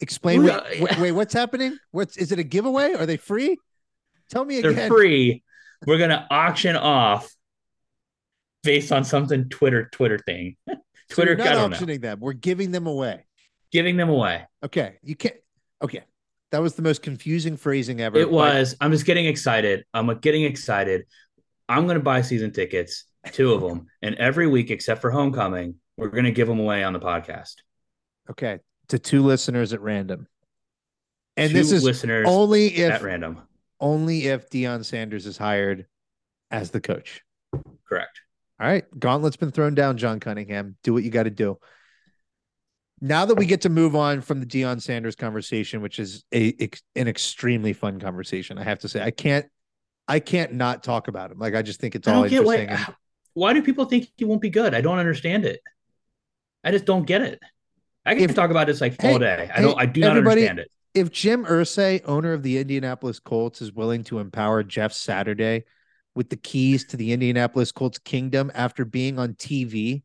Explain. 0.00 0.42
wait, 0.42 0.98
wait, 0.98 1.12
what's 1.12 1.32
happening? 1.32 1.78
What's 1.92 2.16
is 2.16 2.32
it 2.32 2.38
a 2.38 2.42
giveaway? 2.42 2.94
Are 2.94 3.06
they 3.06 3.16
free? 3.16 3.56
Tell 4.30 4.44
me 4.44 4.58
again. 4.58 4.74
They're 4.74 4.88
free. 4.88 5.42
We're 5.86 5.98
gonna 5.98 6.26
auction 6.30 6.76
off 6.76 7.32
based 8.62 8.90
on 8.90 9.04
something 9.04 9.48
Twitter 9.48 9.88
Twitter 9.92 10.18
thing. 10.18 10.56
Twitter. 11.10 11.36
So 11.36 11.44
not 11.44 11.72
auctioning 11.72 12.00
know. 12.00 12.08
them. 12.10 12.20
We're 12.20 12.32
giving 12.32 12.72
them 12.72 12.86
away. 12.86 13.24
Giving 13.70 13.96
them 13.96 14.08
away. 14.08 14.44
Okay. 14.64 14.98
You 15.02 15.14
can't. 15.14 15.36
Okay. 15.80 16.02
That 16.52 16.62
was 16.62 16.74
the 16.74 16.82
most 16.82 17.02
confusing 17.02 17.56
phrasing 17.56 18.00
ever. 18.00 18.18
It 18.18 18.30
was. 18.30 18.76
I'm 18.80 18.92
just 18.92 19.04
getting 19.04 19.26
excited. 19.26 19.84
I'm 19.92 20.06
getting 20.20 20.44
excited. 20.44 21.06
I'm 21.68 21.84
going 21.84 21.98
to 21.98 22.02
buy 22.02 22.22
season 22.22 22.52
tickets, 22.52 23.04
two 23.32 23.52
of 23.52 23.60
them, 23.60 23.86
and 24.02 24.14
every 24.16 24.46
week 24.46 24.70
except 24.70 25.00
for 25.00 25.10
homecoming, 25.10 25.76
we're 25.96 26.08
going 26.08 26.24
to 26.24 26.30
give 26.30 26.46
them 26.46 26.60
away 26.60 26.84
on 26.84 26.92
the 26.92 27.00
podcast. 27.00 27.54
Okay, 28.30 28.60
to 28.88 28.98
two 28.98 29.22
listeners 29.22 29.72
at 29.72 29.80
random. 29.80 30.28
And 31.36 31.50
two 31.50 31.56
this 31.56 31.72
is 31.72 31.82
listeners 31.82 32.26
only 32.28 32.66
if 32.66 32.92
at 32.92 33.02
random 33.02 33.42
only 33.82 34.28
if 34.28 34.48
Deion 34.48 34.84
Sanders 34.84 35.26
is 35.26 35.36
hired 35.36 35.86
as 36.50 36.70
the 36.70 36.80
coach. 36.80 37.22
Correct. 37.86 38.20
All 38.60 38.66
right. 38.66 38.84
Gauntlet's 38.98 39.36
been 39.36 39.50
thrown 39.50 39.74
down, 39.74 39.98
John 39.98 40.20
Cunningham. 40.20 40.76
Do 40.84 40.94
what 40.94 41.02
you 41.02 41.10
got 41.10 41.24
to 41.24 41.30
do. 41.30 41.58
Now 43.04 43.26
that 43.26 43.34
we 43.34 43.46
get 43.46 43.62
to 43.62 43.68
move 43.68 43.96
on 43.96 44.20
from 44.20 44.40
the 44.40 44.46
Deion 44.46 44.80
Sanders 44.80 45.16
conversation, 45.16 45.82
which 45.82 45.98
is 45.98 46.24
a 46.32 46.70
an 46.96 47.08
extremely 47.08 47.72
fun 47.72 48.00
conversation, 48.00 48.58
I 48.58 48.64
have 48.64 48.78
to 48.80 48.88
say, 48.88 49.02
I 49.02 49.10
can't, 49.10 49.46
I 50.06 50.20
can't 50.20 50.54
not 50.54 50.82
talk 50.82 51.08
about 51.08 51.30
him. 51.30 51.38
Like 51.38 51.54
I 51.54 51.62
just 51.62 51.80
think 51.80 51.96
it's 51.96 52.06
all 52.06 52.24
interesting. 52.24 52.46
Why, 52.46 52.54
and... 52.56 52.94
why 53.34 53.52
do 53.52 53.62
people 53.62 53.84
think 53.86 54.08
he 54.16 54.24
won't 54.24 54.40
be 54.40 54.50
good? 54.50 54.72
I 54.72 54.80
don't 54.80 54.98
understand 54.98 55.44
it. 55.44 55.60
I 56.62 56.70
just 56.70 56.84
don't 56.84 57.04
get 57.04 57.22
it. 57.22 57.40
I 58.06 58.14
can 58.14 58.30
if, 58.30 58.34
talk 58.34 58.50
about 58.50 58.68
this 58.68 58.80
like 58.80 58.96
all 59.02 59.12
hey, 59.12 59.18
day. 59.18 59.50
I 59.52 59.60
don't. 59.60 59.78
I 59.78 59.86
do 59.86 60.00
not 60.00 60.16
understand 60.16 60.60
it 60.60 60.70
if 60.94 61.10
Jim 61.10 61.44
Irsay, 61.44 62.02
owner 62.04 62.32
of 62.32 62.42
the 62.42 62.58
Indianapolis 62.58 63.18
Colts, 63.18 63.62
is 63.62 63.72
willing 63.72 64.04
to 64.04 64.18
empower 64.18 64.62
Jeff 64.62 64.92
Saturday 64.92 65.64
with 66.14 66.28
the 66.28 66.36
keys 66.36 66.84
to 66.86 66.96
the 66.96 67.12
Indianapolis 67.12 67.72
Colts 67.72 67.98
kingdom 67.98 68.50
after 68.54 68.84
being 68.84 69.18
on 69.18 69.34
TV 69.34 70.02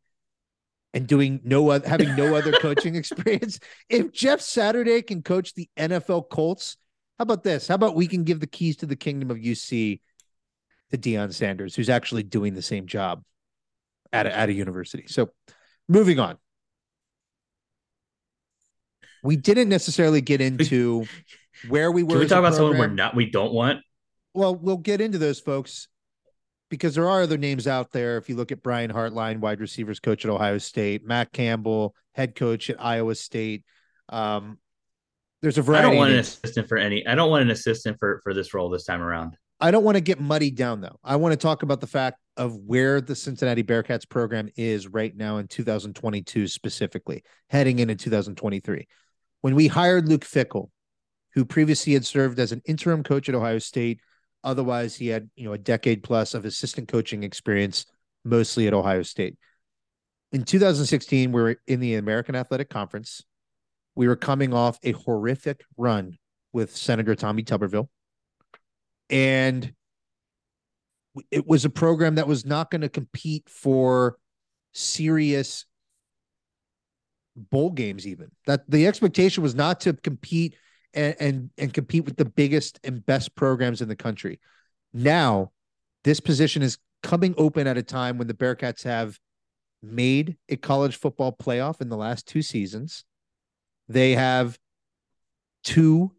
and 0.94 1.08
doing 1.08 1.42
no 1.44 1.70
other 1.70 1.88
having 1.88 2.16
no 2.16 2.36
other 2.36 2.52
coaching 2.54 2.96
experience, 3.02 3.60
if 3.90 4.12
Jeff 4.12 4.42
Saturday 4.42 5.02
can 5.02 5.22
coach 5.22 5.54
the 5.54 5.70
NFL 5.78 6.30
Colts, 6.30 6.78
how 7.18 7.24
about 7.24 7.44
this? 7.44 7.68
How 7.68 7.76
about 7.76 7.96
we 7.96 8.08
can 8.08 8.24
give 8.24 8.40
the 8.40 8.48
keys 8.48 8.78
to 8.78 8.86
the 8.86 8.96
kingdom 8.96 9.32
of 9.32 9.38
UC 9.38 10.02
to 10.92 10.98
Deion 10.98 11.34
Sanders, 11.34 11.76
who's 11.76 11.90
actually 11.90 12.24
doing 12.24 12.54
the 12.54 12.62
same 12.62 12.88
job 12.88 13.24
at 14.14 14.26
a, 14.26 14.36
at 14.36 14.50
a 14.50 14.54
university. 14.54 15.06
So, 15.08 15.32
moving 15.90 16.20
on 16.20 16.38
we 19.24 19.36
didn't 19.36 19.70
necessarily 19.70 20.22
get 20.22 20.42
into 20.50 21.06
where 21.70 21.92
we 21.92 22.04
were. 22.04 22.12
Can 22.12 22.20
we 22.20 22.28
talk 22.28 22.40
about 22.40 22.56
someone 22.56 22.78
we're 22.78 22.88
not 22.88 23.16
we 23.16 23.30
don't 23.30 23.54
want? 23.54 23.82
Well, 24.34 24.56
we'll 24.56 24.78
get 24.78 25.02
into 25.02 25.18
those 25.18 25.40
folks 25.40 25.88
because 26.70 26.96
there 26.96 27.08
are 27.10 27.22
other 27.22 27.38
names 27.38 27.68
out 27.68 27.92
there. 27.92 28.18
If 28.18 28.30
you 28.30 28.36
look 28.36 28.52
at 28.52 28.64
Brian 28.64 28.92
Hartline, 28.92 29.40
wide 29.40 29.60
receivers 29.60 30.00
coach 30.00 30.26
at 30.26 30.32
Ohio 30.32 30.58
State, 30.58 31.06
Matt 31.06 31.32
Campbell, 31.32 31.96
head 32.14 32.36
coach 32.36 32.70
at 32.70 32.82
Iowa 32.82 33.16
State. 33.16 33.64
Um, 34.10 34.58
there's 35.42 35.58
a 35.58 35.62
variety. 35.62 35.88
I 35.88 35.90
don't 35.90 35.98
want 35.98 36.12
an 36.14 36.20
assistant 36.20 36.68
for 36.68 36.78
any. 36.78 37.06
I 37.06 37.16
don't 37.16 37.30
want 37.30 37.44
an 37.44 37.52
assistant 37.52 37.98
for 38.00 38.22
for 38.24 38.34
this 38.34 38.54
role 38.54 38.70
this 38.70 38.86
time 38.86 39.02
around. 39.02 39.38
I 39.60 39.72
don't 39.72 39.84
want 39.84 39.96
to 39.96 40.02
get 40.02 40.20
muddied 40.20 40.56
down 40.56 40.82
though. 40.82 41.00
I 41.04 41.16
want 41.16 41.34
to 41.34 41.38
talk 41.38 41.64
about 41.64 41.82
the 41.82 41.88
fact 41.88 42.20
of 42.36 42.56
where 42.56 43.02
the 43.02 43.16
Cincinnati 43.16 43.64
Bearcats 43.64 44.08
program 44.08 44.50
is 44.56 44.88
right 44.88 45.16
now 45.16 45.38
in 45.38 45.48
2022 45.48 46.48
specifically, 46.48 47.24
heading 47.50 47.80
into 47.80 47.96
2023 47.96 48.88
when 49.42 49.56
we 49.56 49.68
hired 49.68 50.08
Luke 50.08 50.26
Fickell, 50.26 50.70
who 51.34 51.46
previously 51.46 51.94
had 51.94 52.06
served 52.06 52.40
as 52.40 52.52
an 52.52 52.62
interim 52.66 53.04
coach 53.04 53.30
at 53.30 53.36
Ohio 53.36 53.60
State. 53.60 54.00
Otherwise, 54.44 54.96
he 54.96 55.08
had 55.08 55.30
you 55.36 55.46
know 55.46 55.54
a 55.54 55.58
decade 55.58 56.04
plus 56.04 56.34
of 56.34 56.46
assistant 56.46 56.88
coaching 56.88 57.24
experience, 57.24 57.86
mostly 58.24 58.68
at 58.68 58.74
Ohio 58.74 59.04
State. 59.04 59.38
In 60.32 60.44
2016, 60.44 61.32
we 61.32 61.42
were 61.42 61.58
in 61.68 61.80
the 61.80 61.96
American 61.96 62.36
Athletic 62.36 62.70
Conference. 62.70 63.24
We 63.96 64.08
were 64.08 64.16
coming 64.16 64.54
off 64.54 64.78
a 64.84 64.92
horrific 64.92 65.64
run 65.76 66.18
with 66.54 66.76
Senator 66.76 67.16
Tommy 67.16 67.44
Tuberville, 67.44 67.90
and 69.10 69.74
it 71.32 71.48
was 71.48 71.66
a 71.66 71.70
program 71.70 72.16
that 72.16 72.28
was 72.28 72.46
not 72.46 72.70
going 72.70 72.82
to 72.82 72.90
compete 72.90 73.50
for 73.50 74.18
serious 74.74 75.66
bowl 77.36 77.72
games 77.72 78.08
even 78.08 78.32
that 78.48 78.70
the 78.70 78.88
expectation 78.88 79.44
was 79.44 79.56
not 79.56 79.80
to 79.80 79.94
compete 79.94 80.56
and, 80.98 81.16
and 81.20 81.50
and 81.58 81.74
compete 81.74 82.06
with 82.06 82.18
the 82.18 82.26
biggest 82.26 82.80
and 82.84 83.06
best 83.06 83.36
programs 83.36 83.82
in 83.82 83.88
the 83.88 83.96
country. 83.96 84.40
Now 84.94 85.52
this 86.04 86.20
position 86.20 86.62
is 86.62 86.78
coming 87.04 87.34
open 87.38 87.68
at 87.68 87.78
a 87.78 87.84
time 87.84 88.18
when 88.18 88.28
the 88.28 88.34
bearcats 88.34 88.84
have 88.84 89.20
made 89.82 90.38
a 90.50 90.58
college 90.58 90.98
football 90.98 91.32
playoff 91.32 91.80
in 91.82 91.90
the 91.90 91.98
last 91.98 92.28
two 92.28 92.42
seasons. 92.42 93.06
They 93.88 94.14
have 94.14 94.58
two 95.64 96.12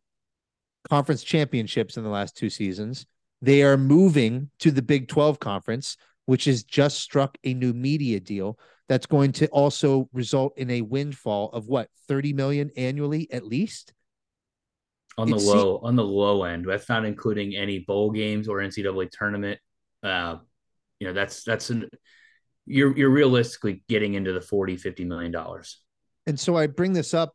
conference 0.88 1.22
championships 1.22 1.96
in 1.96 2.04
the 2.04 2.10
last 2.10 2.36
two 2.36 2.48
seasons. 2.48 3.06
They 3.42 3.62
are 3.62 3.76
moving 3.76 4.50
to 4.60 4.70
the 4.70 4.82
big 4.82 5.08
12 5.08 5.38
conference 5.38 5.96
which 6.28 6.44
has 6.44 6.62
just 6.62 7.00
struck 7.00 7.38
a 7.44 7.54
new 7.54 7.72
media 7.72 8.20
deal 8.20 8.58
that's 8.86 9.06
going 9.06 9.32
to 9.32 9.46
also 9.46 10.10
result 10.12 10.52
in 10.58 10.70
a 10.70 10.82
windfall 10.82 11.48
of 11.52 11.68
what 11.68 11.88
30 12.06 12.34
million 12.34 12.70
annually 12.76 13.26
at 13.32 13.46
least 13.46 13.94
on 15.18 15.30
the 15.30 15.36
it's 15.36 15.44
low 15.44 15.78
on 15.78 15.96
the 15.96 16.04
low 16.04 16.44
end 16.44 16.64
that's 16.68 16.88
not 16.88 17.04
including 17.04 17.56
any 17.56 17.80
bowl 17.80 18.10
games 18.10 18.48
or 18.48 18.58
ncaa 18.58 19.10
tournament. 19.10 19.58
Uh 20.02 20.36
you 21.00 21.06
know 21.06 21.12
that's 21.12 21.44
that's 21.44 21.70
an 21.70 21.88
you're 22.66 22.96
you're 22.96 23.10
realistically 23.10 23.82
getting 23.88 24.14
into 24.14 24.32
the 24.32 24.40
40 24.40 24.76
50 24.76 25.04
million 25.04 25.32
dollars. 25.32 25.80
And 26.26 26.38
so 26.38 26.56
i 26.56 26.66
bring 26.66 26.92
this 26.92 27.14
up 27.14 27.34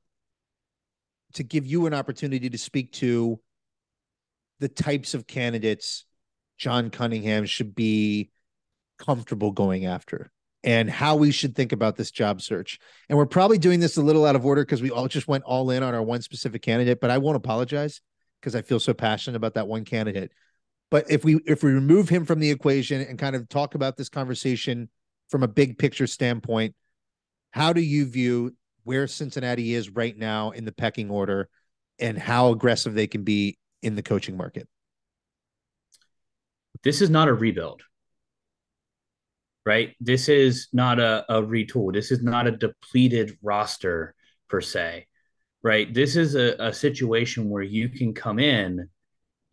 to 1.34 1.44
give 1.44 1.66
you 1.66 1.86
an 1.88 1.94
opportunity 1.94 2.50
to 2.50 2.58
speak 2.58 2.92
to 2.94 3.40
the 4.60 4.70
types 4.70 5.14
of 5.14 5.26
candidates 5.28 6.06
john 6.60 6.92
cunningham 6.92 7.46
should 7.46 7.74
be 7.74 8.30
comfortable 9.00 9.52
going 9.52 9.86
after 9.86 10.32
and 10.64 10.90
how 10.90 11.16
we 11.16 11.32
should 11.32 11.56
think 11.56 11.72
about 11.72 11.98
this 11.98 12.10
job 12.10 12.42
search. 12.42 12.80
And 13.10 13.18
we're 13.18 13.26
probably 13.26 13.58
doing 13.58 13.80
this 13.80 13.98
a 13.98 14.02
little 14.02 14.26
out 14.26 14.36
of 14.36 14.46
order 14.46 14.64
because 14.64 14.82
we 14.82 14.92
all 14.92 15.08
just 15.08 15.28
went 15.28 15.44
all 15.44 15.70
in 15.72 15.84
on 15.84 15.94
our 15.94 16.02
one 16.02 16.22
specific 16.22 16.62
candidate, 16.62 17.02
but 17.02 17.10
I 17.10 17.18
won't 17.18 17.36
apologize 17.36 18.02
because 18.40 18.56
I 18.56 18.62
feel 18.62 18.80
so 18.80 18.94
passionate 18.94 19.36
about 19.36 19.56
that 19.56 19.68
one 19.68 19.84
candidate. 19.84 20.32
But 20.90 21.10
if 21.10 21.24
we 21.24 21.40
if 21.46 21.64
we 21.64 21.72
remove 21.72 22.08
him 22.08 22.26
from 22.26 22.40
the 22.40 22.52
equation 22.52 23.02
and 23.02 23.18
kind 23.20 23.36
of 23.36 23.50
talk 23.50 23.76
about 23.76 23.98
this 23.98 24.10
conversation 24.10 24.90
from 25.30 25.44
a 25.44 25.48
big 25.48 25.78
picture 25.78 26.08
standpoint, 26.08 26.76
how 27.52 27.74
do 27.74 27.82
you 27.82 28.06
view 28.06 28.56
where 28.84 29.08
Cincinnati 29.08 29.74
is 29.74 29.90
right 29.90 30.18
now 30.18 30.52
in 30.52 30.66
the 30.66 30.72
pecking 30.72 31.10
order 31.10 31.50
and 32.00 32.18
how 32.18 32.52
aggressive 32.52 32.94
they 32.94 33.08
can 33.08 33.24
be 33.24 33.58
in 33.82 33.96
the 33.96 34.04
coaching 34.04 34.38
market? 34.38 34.68
This 36.84 37.02
is 37.02 37.10
not 37.10 37.28
a 37.28 37.34
rebuild 37.34 37.82
right? 39.66 39.96
This 40.00 40.30
is 40.30 40.68
not 40.74 41.00
a, 41.00 41.26
a 41.30 41.42
retool. 41.42 41.94
This 41.94 42.12
is 42.12 42.22
not 42.24 42.48
a 42.48 42.52
depleted 42.52 43.38
roster 43.42 44.16
per 44.50 44.62
se. 44.62 45.08
right? 45.64 45.94
This 45.94 46.16
is 46.16 46.36
a, 46.36 46.56
a 46.60 46.74
situation 46.74 47.50
where 47.50 47.64
you 47.64 47.90
can 47.90 48.14
come 48.14 48.40
in 48.40 48.90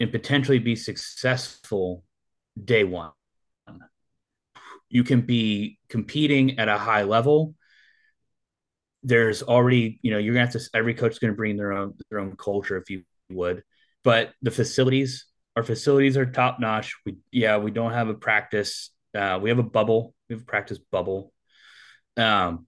and 0.01 0.13
potentially 0.13 0.59
be 0.59 0.77
successful 0.77 2.05
day 2.63 2.85
one. 2.85 3.13
You 4.89 5.05
can 5.05 5.21
be 5.23 5.79
competing 5.89 6.59
at 6.59 6.69
a 6.69 6.77
high 6.79 7.05
level. 7.05 7.55
There's 9.03 9.43
already, 9.43 9.99
you 10.03 10.11
know, 10.11 10.19
you're 10.19 10.35
gonna 10.35 10.47
have 10.47 10.53
to. 10.55 10.71
Every 10.75 10.95
coach 10.95 11.13
is 11.13 11.19
gonna 11.19 11.33
bring 11.33 11.57
their 11.57 11.73
own 11.73 11.95
their 12.11 12.19
own 12.21 12.37
culture, 12.37 12.77
if 12.77 12.91
you 12.91 13.03
would. 13.31 13.63
But 14.05 14.33
the 14.43 14.51
facilities, 14.51 15.27
our 15.57 15.63
facilities 15.63 16.17
are 16.17 16.27
top 16.27 16.61
notch. 16.61 16.95
We, 17.07 17.17
yeah, 17.31 17.59
we 17.59 17.71
don't 17.71 17.93
have 17.93 18.09
a 18.09 18.15
practice. 18.15 18.91
Uh, 19.15 19.39
we 19.41 19.51
have 19.51 19.59
a 19.59 19.65
bubble. 19.65 20.15
We 20.29 20.35
have 20.35 20.43
a 20.43 20.47
practice 20.47 20.79
bubble. 20.91 21.33
Um, 22.17 22.67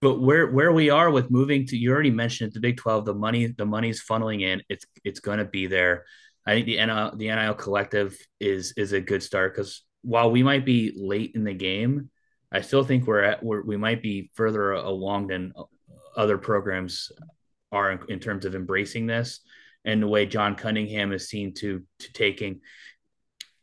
but 0.00 0.20
where 0.20 0.50
where 0.50 0.72
we 0.72 0.90
are 0.90 1.10
with 1.10 1.30
moving 1.30 1.66
to, 1.66 1.76
you 1.76 1.92
already 1.92 2.10
mentioned 2.10 2.48
it, 2.48 2.54
the 2.54 2.60
Big 2.60 2.76
Twelve. 2.76 3.04
The 3.04 3.14
money, 3.14 3.46
the 3.46 3.64
money's 3.64 4.04
funneling 4.04 4.42
in. 4.42 4.62
It's 4.68 4.84
it's 5.04 5.20
going 5.20 5.38
to 5.38 5.44
be 5.44 5.66
there. 5.66 6.04
I 6.46 6.52
think 6.54 6.66
the 6.66 6.76
NIL, 6.76 7.16
the 7.16 7.28
NIL 7.28 7.54
collective 7.54 8.16
is 8.38 8.74
is 8.76 8.92
a 8.92 9.00
good 9.00 9.22
start 9.22 9.54
because 9.54 9.82
while 10.02 10.30
we 10.30 10.42
might 10.42 10.66
be 10.66 10.92
late 10.94 11.32
in 11.34 11.44
the 11.44 11.54
game, 11.54 12.10
I 12.52 12.60
still 12.60 12.84
think 12.84 13.06
we're 13.06 13.22
at 13.22 13.42
we 13.42 13.76
might 13.76 14.02
be 14.02 14.30
further 14.34 14.72
along 14.72 15.28
than 15.28 15.54
other 16.16 16.38
programs 16.38 17.10
are 17.72 17.90
in, 17.92 17.98
in, 18.08 18.20
terms 18.20 18.44
of 18.44 18.54
embracing 18.54 19.06
this 19.06 19.40
and 19.84 20.00
the 20.00 20.06
way 20.06 20.26
John 20.26 20.54
Cunningham 20.54 21.12
is 21.12 21.28
seen 21.28 21.54
to 21.54 21.82
to 22.00 22.12
taking. 22.12 22.60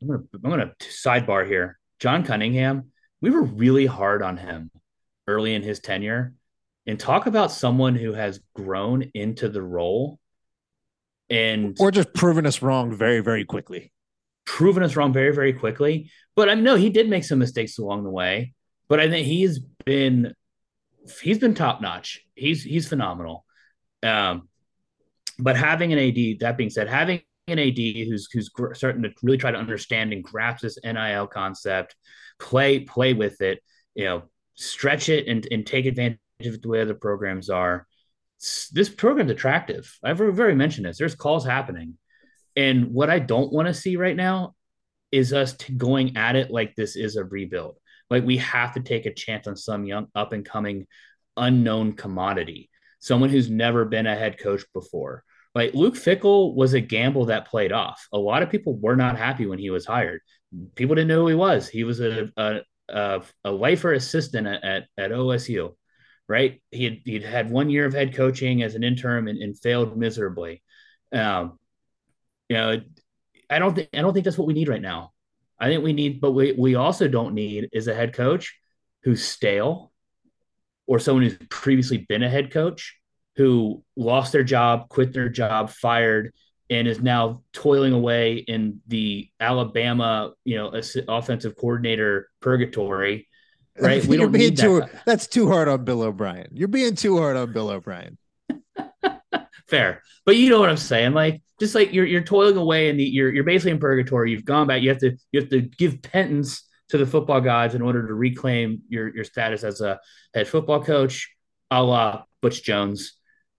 I'm 0.02 0.08
gonna 0.08 0.24
I'm 0.44 0.50
gonna 0.50 0.72
sidebar 0.80 1.48
here. 1.48 1.80
John 2.02 2.24
Cunningham, 2.24 2.92
we 3.22 3.30
were 3.30 3.44
really 3.44 3.86
hard 3.86 4.24
on 4.24 4.36
him 4.36 4.72
early 5.28 5.54
in 5.54 5.62
his 5.62 5.80
tenure, 5.80 6.34
and 6.88 7.00
talk 7.00 7.28
about 7.28 7.52
someone 7.52 7.96
who 7.96 8.14
has 8.14 8.40
grown 8.56 9.12
into 9.14 9.48
the 9.50 9.62
role 9.62 10.20
and 11.30 11.78
or 11.80 11.92
just 11.92 12.14
proven 12.14 12.46
us 12.48 12.62
wrong 12.64 12.94
very 12.94 13.22
very 13.22 13.46
quickly. 13.46 13.94
Proven 14.46 14.82
us 14.82 14.96
wrong 14.96 15.14
very 15.14 15.34
very 15.34 15.54
quickly. 15.54 16.10
But 16.36 16.50
i 16.50 16.56
mean 16.56 16.64
no 16.64 16.76
he 16.76 16.90
did 16.90 17.08
make 17.08 17.24
some 17.24 17.40
mistakes 17.40 17.78
along 17.78 18.04
the 18.04 18.10
way 18.10 18.54
but 18.90 19.00
i 19.00 19.10
think 19.10 19.28
he's 19.28 19.60
been 19.86 20.34
he's 21.22 21.40
been 21.40 21.54
top 21.54 21.82
notch. 21.82 22.22
He's 22.36 22.64
he's 22.64 22.88
phenomenal. 22.88 23.46
Um 24.02 24.50
but 25.38 25.56
having 25.56 25.94
an 25.94 26.00
ad 26.00 26.40
that 26.40 26.58
being 26.58 26.72
said 26.72 26.90
having 26.90 27.22
an 27.48 27.60
ad 27.60 27.78
who's 27.78 28.30
who's 28.32 28.50
gr- 28.50 28.74
starting 28.74 29.04
to 29.04 29.12
really 29.24 29.38
try 29.38 29.52
to 29.52 29.58
understand 29.58 30.14
and 30.14 30.24
grasp 30.24 30.62
this 30.62 30.78
nil 30.84 31.28
concept 31.28 31.96
play 32.40 32.80
play 32.80 33.14
with 33.14 33.42
it 33.42 33.60
you 33.96 34.06
know 34.06 34.24
stretch 34.56 35.10
it 35.10 35.28
and, 35.28 35.48
and 35.52 35.66
take 35.66 35.86
advantage 35.86 36.20
of 36.46 36.62
the 36.62 36.70
way 36.70 36.82
other 36.82 36.94
programs 36.94 37.50
are 37.50 37.88
this 38.72 38.90
program's 38.90 39.32
attractive. 39.32 39.98
I've 40.04 40.20
already 40.20 40.56
mentioned 40.56 40.88
this. 40.88 40.98
There's 40.98 41.16
calls 41.16 41.46
happening. 41.46 41.98
And 42.56 42.92
what 42.92 43.10
I 43.10 43.20
don't 43.20 43.54
want 43.54 43.68
to 43.68 43.74
see 43.74 43.98
right 43.98 44.16
now 44.16 44.56
is 45.12 45.32
us 45.32 45.54
t- 45.54 45.74
going 45.74 46.18
at 46.18 46.36
it 46.36 46.50
like 46.50 46.76
this 46.76 46.96
is 46.96 47.16
a 47.16 47.24
rebuild. 47.24 47.78
Like 48.10 48.26
we 48.26 48.38
have 48.38 48.74
to 48.74 48.80
take 48.80 49.06
a 49.06 49.14
chance 49.14 49.48
on 49.48 49.56
some 49.56 49.86
young 49.86 50.08
up 50.16 50.34
and 50.34 50.44
coming 50.44 50.88
unknown 51.38 51.94
commodity, 51.94 52.70
someone 53.00 53.30
who's 53.30 53.50
never 53.50 53.86
been 53.86 54.08
a 54.08 54.16
head 54.16 54.40
coach 54.40 54.64
before. 54.74 55.24
Like 55.54 55.74
Luke 55.74 55.96
Fickell 55.96 56.56
was 56.56 56.74
a 56.74 56.82
gamble 56.82 57.26
that 57.26 57.48
played 57.48 57.72
off. 57.72 58.08
A 58.14 58.18
lot 58.18 58.42
of 58.42 58.50
people 58.50 58.78
were 58.78 58.96
not 58.96 59.18
happy 59.18 59.46
when 59.46 59.60
he 59.60 59.70
was 59.70 59.86
hired. 59.86 60.22
People 60.76 60.96
didn't 60.96 61.10
know 61.10 61.22
who 61.22 61.28
he 61.28 61.36
was. 61.36 61.68
He 61.68 61.84
was 61.84 62.00
a 62.00 62.30
a, 62.38 62.62
a, 62.90 63.22
a 63.44 63.52
lifer 63.52 63.94
assistant 63.94 64.48
at, 64.48 64.86
at, 64.98 65.12
OSU 65.12 65.74
right? 66.32 66.62
He 66.72 66.86
had, 66.86 66.98
he'd 67.04 67.24
had 67.24 67.52
one 67.52 67.70
year 67.70 67.86
of 67.86 67.94
head 67.94 68.16
coaching 68.16 68.64
as 68.64 68.76
an 68.76 68.86
interim 68.86 69.28
and, 69.28 69.38
and 69.38 69.60
failed 69.60 69.98
miserably. 69.98 70.64
Um, 71.12 71.60
you 72.48 72.56
know, 72.56 72.82
I 73.50 73.60
don't 73.60 73.76
think 73.76 73.90
I 73.94 74.00
don't 74.00 74.14
think 74.14 74.24
that's 74.24 74.38
what 74.38 74.48
we 74.48 74.54
need 74.54 74.70
right 74.70 74.82
now. 74.82 75.12
I 75.60 75.68
think 75.68 75.84
we 75.84 75.92
need, 75.92 76.22
but 76.22 76.32
we 76.32 76.54
we 76.54 76.76
also 76.76 77.10
don't 77.10 77.34
need 77.34 77.68
is 77.74 77.90
a 77.90 77.94
head 77.94 78.14
coach 78.14 78.58
who's 79.04 79.26
stale 79.26 79.92
or 80.88 81.00
someone 81.00 81.24
who's 81.24 81.38
previously 81.50 81.98
been 81.98 82.24
a 82.24 82.30
head 82.30 82.50
coach 82.52 82.98
who 83.42 83.84
lost 83.96 84.32
their 84.32 84.44
job, 84.44 84.88
quit 84.90 85.14
their 85.14 85.30
job, 85.30 85.72
fired, 85.72 86.34
and 86.70 86.88
is 86.88 87.02
now 87.02 87.44
toiling 87.54 87.94
away 87.94 88.36
in 88.36 88.82
the 88.88 89.30
Alabama, 89.40 90.34
you 90.46 90.58
know, 90.58 90.80
offensive 91.08 91.56
coordinator 91.56 92.30
purgatory 92.40 93.28
right? 93.80 94.06
We 94.06 94.18
don't 94.18 94.32
need 94.32 94.58
too, 94.58 94.82
that. 94.82 95.06
That's 95.06 95.28
too 95.28 95.48
hard 95.48 95.68
on 95.68 95.86
Bill 95.86 96.02
O'Brien. 96.02 96.50
You're 96.52 96.68
being 96.68 96.96
too 96.96 97.18
hard 97.18 97.38
on 97.38 97.54
Bill 97.54 97.70
O'Brien. 97.70 98.18
Fair, 99.68 100.04
but 100.26 100.36
you 100.36 100.50
know 100.50 100.60
what 100.60 100.70
I'm 100.70 100.78
saying. 100.78 101.14
Like, 101.14 101.42
just 101.60 101.74
like 101.74 101.94
you're 101.94 102.06
you're 102.06 102.22
toiling 102.22 102.58
away, 102.58 102.90
and 102.90 103.00
you're 103.00 103.34
you're 103.34 103.46
basically 103.46 103.72
in 103.72 103.80
purgatory. 103.80 104.32
You've 104.32 104.46
gone 104.46 104.68
back. 104.68 104.82
You 104.82 104.90
have 104.90 105.00
to 105.00 105.18
you 105.32 105.40
have 105.40 105.50
to 105.50 105.62
give 105.62 106.02
penance 106.02 106.64
to 106.90 106.98
the 106.98 107.06
football 107.06 107.40
gods 107.40 107.74
in 107.74 107.82
order 107.82 108.06
to 108.06 108.14
reclaim 108.14 108.82
your 108.90 109.16
your 109.16 109.24
status 109.24 109.64
as 109.64 109.80
a 109.80 110.00
head 110.34 110.48
football 110.48 110.84
coach, 110.84 111.34
a 111.72 111.82
la 111.82 112.24
Butch 112.42 112.64
Jones, 112.64 113.14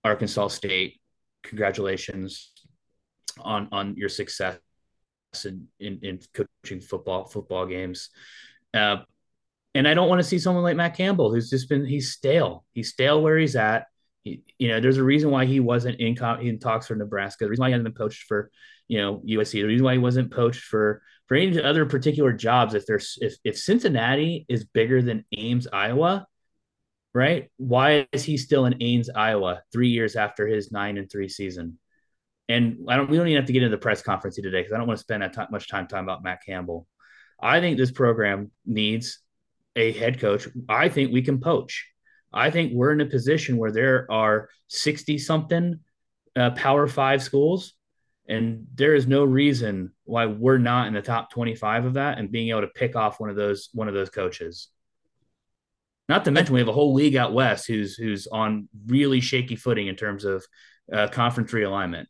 Arkansas 0.04 0.48
State. 0.48 1.00
Congratulations 1.42 2.52
on 3.40 3.68
on 3.72 3.96
your 3.96 4.08
success 4.08 4.58
in 5.44 5.66
in, 5.80 5.98
in 6.02 6.20
coaching 6.34 6.80
football 6.80 7.24
football 7.24 7.66
games. 7.66 8.10
Uh, 8.74 8.98
and 9.74 9.88
I 9.88 9.94
don't 9.94 10.08
want 10.08 10.20
to 10.20 10.26
see 10.26 10.38
someone 10.38 10.64
like 10.64 10.76
Matt 10.76 10.96
Campbell, 10.96 11.32
who's 11.32 11.50
just 11.50 11.68
been 11.68 11.84
he's 11.86 12.12
stale. 12.12 12.64
He's 12.72 12.90
stale 12.90 13.22
where 13.22 13.38
he's 13.38 13.56
at. 13.56 13.86
He, 14.22 14.42
you 14.58 14.68
know, 14.68 14.80
there's 14.80 14.98
a 14.98 15.04
reason 15.04 15.30
why 15.30 15.46
he 15.46 15.60
wasn't 15.60 15.98
in, 15.98 16.16
in 16.40 16.58
talks 16.58 16.86
for 16.86 16.94
Nebraska. 16.94 17.44
The 17.44 17.50
reason 17.50 17.62
why 17.62 17.68
he 17.68 17.72
hasn't 17.72 17.84
been 17.84 17.94
poached 17.94 18.24
for, 18.24 18.50
you 18.86 19.00
know, 19.00 19.22
USC. 19.26 19.52
The 19.52 19.64
reason 19.64 19.84
why 19.84 19.94
he 19.94 19.98
wasn't 19.98 20.30
poached 20.30 20.62
for 20.62 21.02
for 21.26 21.36
any 21.36 21.60
other 21.60 21.86
particular 21.86 22.32
jobs. 22.32 22.74
If 22.74 22.86
there's 22.86 23.18
if 23.20 23.36
if 23.44 23.58
Cincinnati 23.58 24.44
is 24.48 24.64
bigger 24.64 25.00
than 25.00 25.24
Ames, 25.36 25.66
Iowa, 25.72 26.26
right? 27.14 27.50
Why 27.56 28.06
is 28.12 28.24
he 28.24 28.36
still 28.36 28.66
in 28.66 28.82
Ames, 28.82 29.10
Iowa, 29.10 29.62
three 29.72 29.88
years 29.88 30.16
after 30.16 30.46
his 30.46 30.72
nine 30.72 30.98
and 30.98 31.10
three 31.10 31.28
season? 31.28 31.78
And 32.48 32.86
I 32.88 32.96
don't. 32.96 33.08
We 33.08 33.16
don't 33.16 33.28
even 33.28 33.40
have 33.40 33.46
to 33.46 33.52
get 33.52 33.62
into 33.62 33.76
the 33.76 33.80
press 33.80 34.02
conference 34.02 34.36
today 34.36 34.60
because 34.60 34.72
I 34.72 34.78
don't 34.78 34.86
want 34.86 34.98
to 34.98 35.04
spend 35.04 35.22
that 35.22 35.50
much 35.50 35.68
time 35.68 35.86
talking 35.86 36.04
about 36.04 36.22
Matt 36.22 36.44
Campbell. 36.44 36.86
I 37.40 37.60
think 37.60 37.76
this 37.76 37.90
program 37.90 38.50
needs 38.66 39.22
a 39.76 39.92
head 39.92 40.20
coach, 40.20 40.48
I 40.68 40.88
think 40.88 41.12
we 41.12 41.22
can 41.22 41.40
poach. 41.40 41.88
I 42.32 42.50
think 42.50 42.72
we're 42.72 42.92
in 42.92 43.00
a 43.00 43.06
position 43.06 43.56
where 43.58 43.72
there 43.72 44.10
are 44.10 44.48
60 44.68 45.18
something 45.18 45.80
uh, 46.34 46.50
Power 46.52 46.86
Five 46.86 47.22
schools, 47.22 47.74
and 48.28 48.66
there 48.74 48.94
is 48.94 49.06
no 49.06 49.24
reason 49.24 49.92
why 50.04 50.26
we're 50.26 50.58
not 50.58 50.86
in 50.86 50.94
the 50.94 51.02
top 51.02 51.30
25 51.30 51.84
of 51.84 51.94
that 51.94 52.18
and 52.18 52.32
being 52.32 52.48
able 52.48 52.62
to 52.62 52.68
pick 52.68 52.96
off 52.96 53.20
one 53.20 53.28
of 53.28 53.36
those 53.36 53.68
one 53.72 53.88
of 53.88 53.94
those 53.94 54.10
coaches. 54.10 54.68
Not 56.12 56.26
to 56.26 56.30
mention, 56.30 56.52
we 56.52 56.60
have 56.60 56.68
a 56.68 56.74
whole 56.74 56.92
league 56.92 57.16
out 57.16 57.32
west 57.32 57.66
who's 57.66 57.94
who's 57.96 58.26
on 58.26 58.68
really 58.86 59.22
shaky 59.22 59.56
footing 59.56 59.86
in 59.86 59.96
terms 59.96 60.26
of 60.26 60.44
uh, 60.92 61.08
conference 61.08 61.52
realignment. 61.52 62.04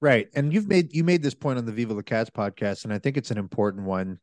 Right, 0.00 0.28
and 0.34 0.50
you've 0.50 0.66
made 0.66 0.94
you 0.94 1.04
made 1.04 1.22
this 1.22 1.34
point 1.34 1.58
on 1.58 1.66
the 1.66 1.72
Viva 1.72 1.92
La 1.92 2.00
Cats 2.00 2.30
podcast, 2.30 2.84
and 2.84 2.92
I 2.92 2.98
think 2.98 3.18
it's 3.18 3.30
an 3.30 3.36
important 3.36 3.84
one 3.84 4.18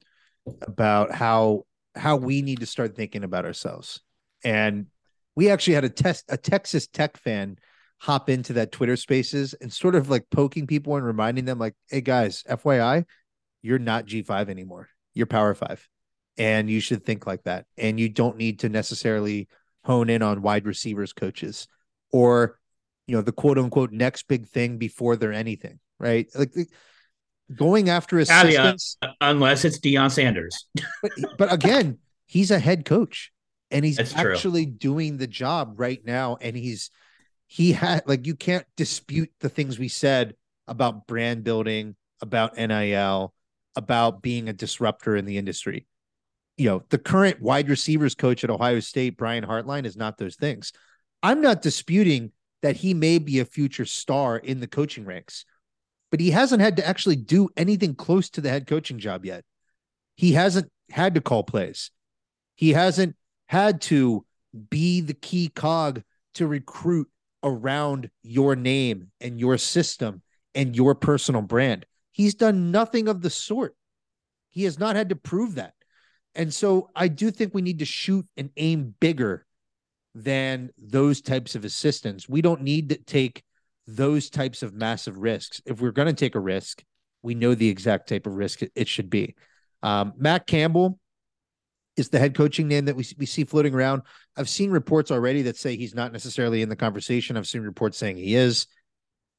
about 0.64 1.12
how 1.12 1.68
how 1.94 2.16
we 2.16 2.42
need 2.42 2.62
to 2.62 2.66
start 2.66 2.96
thinking 2.96 3.24
about 3.24 3.46
ourselves. 3.46 4.02
And 4.44 4.88
we 5.36 5.52
actually 5.52 5.76
had 5.76 5.84
a 5.84 5.90
test 5.90 6.26
a 6.28 6.38
Texas 6.38 6.88
Tech 6.88 7.16
fan 7.18 7.60
hop 8.00 8.28
into 8.28 8.54
that 8.54 8.72
Twitter 8.72 8.96
spaces 8.96 9.54
and 9.54 9.72
sort 9.72 9.94
of 9.94 10.10
like 10.10 10.32
poking 10.32 10.66
people 10.66 10.96
and 10.96 11.06
reminding 11.06 11.46
them 11.46 11.60
like, 11.60 11.76
"Hey 11.90 12.02
guys, 12.02 12.44
FYI, 12.50 13.06
you're 13.62 13.78
not 13.78 14.08
G5 14.08 14.50
anymore. 14.50 14.90
You're 15.14 15.28
Power 15.28 15.54
5." 15.54 15.88
And 16.40 16.70
you 16.70 16.80
should 16.80 17.06
think 17.06 17.28
like 17.28 17.44
that. 17.44 17.66
And 17.78 18.00
you 18.00 18.10
don't 18.10 18.38
need 18.38 18.60
to 18.60 18.70
necessarily 18.70 19.48
hone 19.84 20.10
in 20.10 20.22
on 20.22 20.42
wide 20.42 20.66
receivers 20.66 21.14
coaches 21.14 21.68
or 22.12 22.60
you 23.08 23.16
know 23.16 23.22
the 23.22 23.32
quote 23.32 23.58
unquote 23.58 23.92
next 23.92 24.28
big 24.28 24.48
thing 24.48 24.78
before 24.78 25.16
they're 25.16 25.34
anything, 25.34 25.80
right? 26.00 26.28
Like 26.36 26.54
going 27.56 27.90
after 27.90 28.20
assistants 28.20 28.98
unless 29.22 29.66
it's 29.66 29.80
Deion 29.80 30.12
Sanders. 30.12 30.68
but, 31.02 31.12
but 31.38 31.54
again, 31.54 31.98
he's 32.26 32.52
a 32.52 32.60
head 32.60 32.86
coach 32.86 33.32
and 33.72 33.84
he's 33.84 33.98
That's 33.98 34.16
actually 34.16 34.66
true. 34.66 34.76
doing 34.76 35.18
the 35.18 35.28
job 35.28 35.74
right 35.78 36.04
now. 36.06 36.38
And 36.42 36.56
he's 36.56 36.92
he 37.48 37.72
had 37.72 38.04
like 38.06 38.28
you 38.28 38.36
can't 38.36 38.66
dispute 38.78 39.32
the 39.40 39.50
things 39.50 39.80
we 39.80 39.88
said 39.88 40.36
about 40.68 41.08
brand 41.08 41.44
building, 41.44 41.96
about 42.22 42.58
NIL, 42.58 43.34
about 43.76 44.22
being 44.22 44.50
a 44.50 44.54
disruptor 44.54 45.16
in 45.16 45.26
the 45.26 45.38
industry. 45.38 45.88
You 46.60 46.66
know, 46.70 46.84
the 46.90 46.98
current 46.98 47.42
wide 47.42 47.70
receivers 47.70 48.16
coach 48.16 48.44
at 48.44 48.50
Ohio 48.50 48.80
State, 48.82 49.18
Brian 49.18 49.46
Hartline, 49.46 49.86
is 49.86 49.98
not 49.98 50.18
those 50.18 50.36
things. 50.36 50.74
I'm 51.24 51.42
not 51.42 51.62
disputing 51.62 52.32
that 52.62 52.76
he 52.76 52.94
may 52.94 53.18
be 53.18 53.40
a 53.40 53.46
future 53.46 53.86
star 53.86 54.38
in 54.38 54.60
the 54.60 54.68
coaching 54.68 55.06
ranks 55.06 55.46
but 56.12 56.20
he 56.20 56.32
hasn't 56.32 56.62
had 56.62 56.78
to 56.78 56.88
actually 56.88 57.16
do 57.16 57.50
anything 57.56 57.96
close 57.96 58.30
to 58.32 58.42
the 58.42 58.50
head 58.50 58.68
coaching 58.68 59.00
job 59.00 59.26
yet. 59.26 59.44
He 60.16 60.34
hasn't 60.34 60.70
had 60.90 61.16
to 61.16 61.22
call 61.22 61.44
plays. 61.44 61.92
He 62.56 62.74
hasn't 62.74 63.16
had 63.48 63.82
to 63.82 64.26
be 64.70 65.02
the 65.02 65.14
key 65.14 65.50
cog 65.50 66.02
to 66.36 66.48
recruit 66.48 67.08
around 67.44 68.10
your 68.24 68.56
name 68.56 69.12
and 69.22 69.40
your 69.40 69.58
system 69.58 70.22
and 70.56 70.76
your 70.76 70.96
personal 70.96 71.42
brand. 71.42 71.86
He's 72.12 72.36
done 72.36 72.72
nothing 72.72 73.08
of 73.08 73.22
the 73.22 73.30
sort. 73.30 73.76
He 74.50 74.64
has 74.64 74.80
not 74.80 74.96
had 74.96 75.10
to 75.10 75.16
prove 75.16 75.56
that. 75.56 75.74
And 76.36 76.54
so 76.54 76.90
I 76.96 77.08
do 77.08 77.32
think 77.32 77.54
we 77.54 77.62
need 77.62 77.80
to 77.80 77.86
shoot 77.86 78.26
and 78.38 78.50
aim 78.58 78.96
bigger 79.00 79.46
than 80.16 80.70
those 80.78 81.22
types 81.22 81.56
of 81.56 81.66
assistants. 81.66 82.30
We 82.30 82.42
don't 82.42 82.62
need 82.62 82.90
to 82.90 82.98
take 82.98 83.44
those 83.88 84.30
types 84.30 84.64
of 84.64 84.74
massive 84.74 85.18
risks. 85.18 85.62
If 85.66 85.82
we're 85.82 85.92
going 85.92 86.08
to 86.08 86.14
take 86.14 86.36
a 86.36 86.40
risk, 86.40 86.84
we 87.22 87.36
know 87.36 87.56
the 87.56 87.70
exact 87.70 88.10
type 88.10 88.28
of 88.28 88.36
risk 88.36 88.62
it 88.76 88.88
should 88.88 89.10
be. 89.10 89.36
Um, 89.82 90.14
Matt 90.18 90.48
Campbell 90.48 91.00
is 91.98 92.10
the 92.10 92.20
head 92.20 92.36
coaching 92.36 92.68
name 92.68 92.86
that 92.86 92.96
we, 92.96 93.06
we 93.18 93.26
see 93.26 93.44
floating 93.44 93.74
around. 93.74 94.04
I've 94.38 94.50
seen 94.50 94.72
reports 94.72 95.12
already 95.12 95.42
that 95.44 95.58
say 95.58 95.76
he's 95.76 95.96
not 95.96 96.14
necessarily 96.14 96.62
in 96.62 96.70
the 96.70 96.76
conversation. 96.76 97.36
I've 97.36 97.48
seen 97.48 97.62
reports 97.62 97.98
saying 97.98 98.18
he 98.18 98.36
is. 98.36 98.68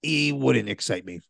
He 0.03 0.33
wouldn't 0.33 0.69
excite 0.69 1.05
me. 1.05 1.21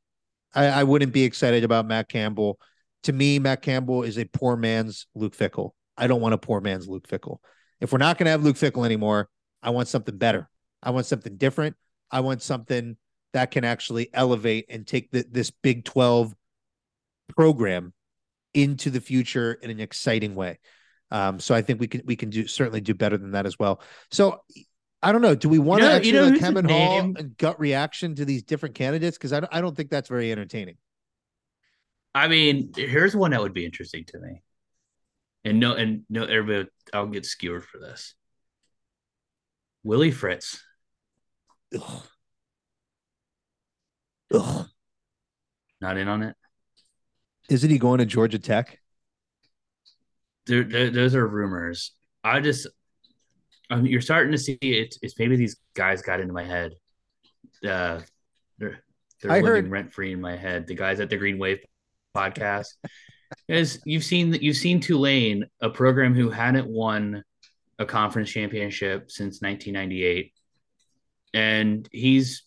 I, 0.55 0.67
I 0.67 0.85
wouldn't 0.85 1.13
be 1.13 1.25
excited 1.25 1.63
about 1.65 1.87
Matt 1.87 2.09
Campbell. 2.09 2.59
To 3.05 3.13
me, 3.13 3.39
Matt 3.39 3.63
Campbell 3.63 4.03
is 4.03 4.19
a 4.19 4.25
poor 4.27 4.57
man's 4.57 5.07
Luke 5.15 5.37
Fickell. 5.37 5.71
I 5.97 6.07
don't 6.07 6.21
want 6.21 6.35
a 6.35 6.39
poor 6.39 6.61
man's 6.61 6.89
Luke 6.89 7.09
Fickell. 7.09 7.39
If 7.81 7.93
we're 7.93 7.99
not 7.99 8.19
going 8.19 8.27
to 8.27 8.31
have 8.31 8.45
Luke 8.45 8.57
Fickell 8.57 8.85
anymore, 8.85 9.29
I 9.63 9.71
want 9.71 9.89
something 9.89 10.17
better. 10.17 10.49
I 10.83 10.91
want 10.91 11.07
something 11.07 11.37
different. 11.37 11.77
I 12.11 12.21
want 12.21 12.43
something 12.43 12.97
that 13.33 13.51
can 13.51 13.65
actually 13.65 14.11
elevate 14.13 14.67
and 14.69 14.87
take 14.87 15.11
the, 15.11 15.25
this 15.31 15.51
Big 15.51 15.85
12 15.85 16.35
program 17.37 17.93
into 18.55 18.91
the 18.91 19.01
future 19.01 19.53
in 19.53 19.71
an 19.71 19.81
exciting 19.81 20.35
way. 20.35 20.59
Um, 21.11 21.41
so 21.41 21.55
I 21.55 21.63
think 21.63 21.81
we 21.81 21.89
can 21.89 22.03
we 22.05 22.17
can 22.17 22.31
do 22.31 22.47
certainly 22.47 22.81
do 22.81 22.95
better 22.95 23.19
than 23.19 23.33
that 23.33 23.47
as 23.47 23.59
well. 23.59 23.81
So 24.11 24.43
I 25.03 25.13
don't 25.13 25.23
know. 25.23 25.35
Do 25.35 25.49
we 25.49 25.59
want 25.59 25.83
you 25.83 25.87
know, 25.87 25.91
to 25.91 25.97
actually 25.97 26.13
you 26.13 26.21
know 26.21 26.29
like 26.29 26.41
Kevin 26.41 26.69
Hall 26.69 26.99
and 27.01 27.37
gut 27.37 27.59
reaction 27.59 28.15
to 28.17 28.25
these 28.25 28.43
different 28.43 28.75
candidates? 28.75 29.17
Because 29.19 29.33
I 29.33 29.47
I 29.51 29.61
don't 29.61 29.77
think 29.77 29.91
that's 29.91 30.09
very 30.09 30.31
entertaining. 30.31 30.77
I 32.15 32.29
mean, 32.29 32.73
here's 32.77 33.15
one 33.15 33.31
that 33.31 33.41
would 33.41 33.55
be 33.55 33.65
interesting 33.65 34.05
to 34.09 34.19
me. 34.19 34.43
And 35.45 35.61
no, 35.61 35.75
and 35.75 36.03
no, 36.11 36.25
everybody, 36.25 36.69
I'll 36.93 37.07
get 37.07 37.25
skewered 37.25 37.65
for 37.65 37.79
this. 37.79 38.15
Willie 39.85 40.11
Fritz. 40.11 40.63
Ugh. 41.75 42.03
Ugh. 44.35 44.67
Not 45.81 45.97
in 45.97 46.09
on 46.09 46.23
it. 46.23 46.37
Isn't 47.49 47.71
he 47.71 47.79
going 47.79 47.99
to 47.99 48.07
Georgia 48.07 48.39
Tech? 48.39 48.79
There, 50.47 50.65
there, 50.65 50.91
those 50.91 51.15
are 51.15 51.27
rumors. 51.27 51.93
I 52.23 52.41
just, 52.41 52.67
I 53.71 53.77
mean, 53.77 53.87
you're 53.87 54.01
starting 54.01 54.33
to 54.33 54.39
see 54.39 54.59
it. 54.61 54.97
It's 55.01 55.19
maybe 55.19 55.37
these 55.37 55.57
guys 55.75 56.03
got 56.03 56.21
into 56.21 56.33
my 56.35 56.45
head. 56.45 56.73
Uh, 57.65 58.01
they're 58.59 58.83
they're 59.23 59.33
I 59.33 59.41
living 59.41 59.47
heard... 59.47 59.71
rent 59.71 59.93
free 59.93 60.13
in 60.13 60.21
my 60.21 60.37
head. 60.37 60.67
The 60.67 60.75
guys 60.75 61.01
at 61.01 61.09
the 61.09 61.17
Green 61.17 61.39
Wave 61.39 61.61
podcast, 62.15 62.75
because 63.47 63.81
you've 63.85 64.05
seen 64.05 64.35
you've 64.35 64.57
seen 64.57 64.81
Tulane, 64.81 65.47
a 65.61 65.71
program 65.71 66.15
who 66.15 66.31
hadn't 66.31 66.69
won 66.69 67.23
a 67.79 67.87
conference 67.87 68.31
championship 68.31 69.11
since 69.11 69.41
1998, 69.41 70.33
and 71.35 71.89
he's 71.93 72.43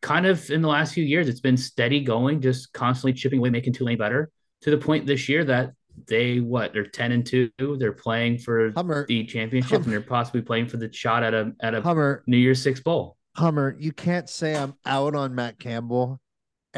kind 0.00 0.26
of 0.26 0.50
in 0.50 0.62
the 0.62 0.68
last 0.68 0.94
few 0.94 1.04
years, 1.04 1.28
it's 1.28 1.40
been 1.40 1.56
steady 1.56 2.00
going, 2.00 2.40
just 2.40 2.72
constantly 2.72 3.12
chipping 3.12 3.38
away, 3.38 3.50
making 3.50 3.72
Tulane 3.72 3.98
better 3.98 4.30
to 4.62 4.70
the 4.70 4.78
point 4.78 5.06
this 5.06 5.28
year 5.28 5.44
that 5.44 5.72
they 6.06 6.38
what 6.38 6.72
they're 6.72 6.86
10 6.86 7.10
and 7.10 7.26
2 7.26 7.50
they're 7.78 7.92
playing 7.92 8.38
for 8.38 8.70
Hummer, 8.76 9.04
the 9.06 9.24
championship 9.24 9.70
Hummer. 9.70 9.84
and 9.84 9.92
they're 9.92 10.00
possibly 10.00 10.42
playing 10.42 10.68
for 10.68 10.76
the 10.76 10.92
shot 10.92 11.22
at 11.24 11.34
a 11.34 11.52
at 11.60 11.74
a 11.74 11.82
Hummer 11.82 12.22
New 12.26 12.36
Year's 12.36 12.62
Six 12.62 12.80
bowl. 12.80 13.16
Hummer, 13.36 13.76
you 13.78 13.92
can't 13.92 14.28
say 14.28 14.56
I'm 14.56 14.74
out 14.86 15.14
on 15.14 15.34
Matt 15.34 15.58
Campbell 15.58 16.20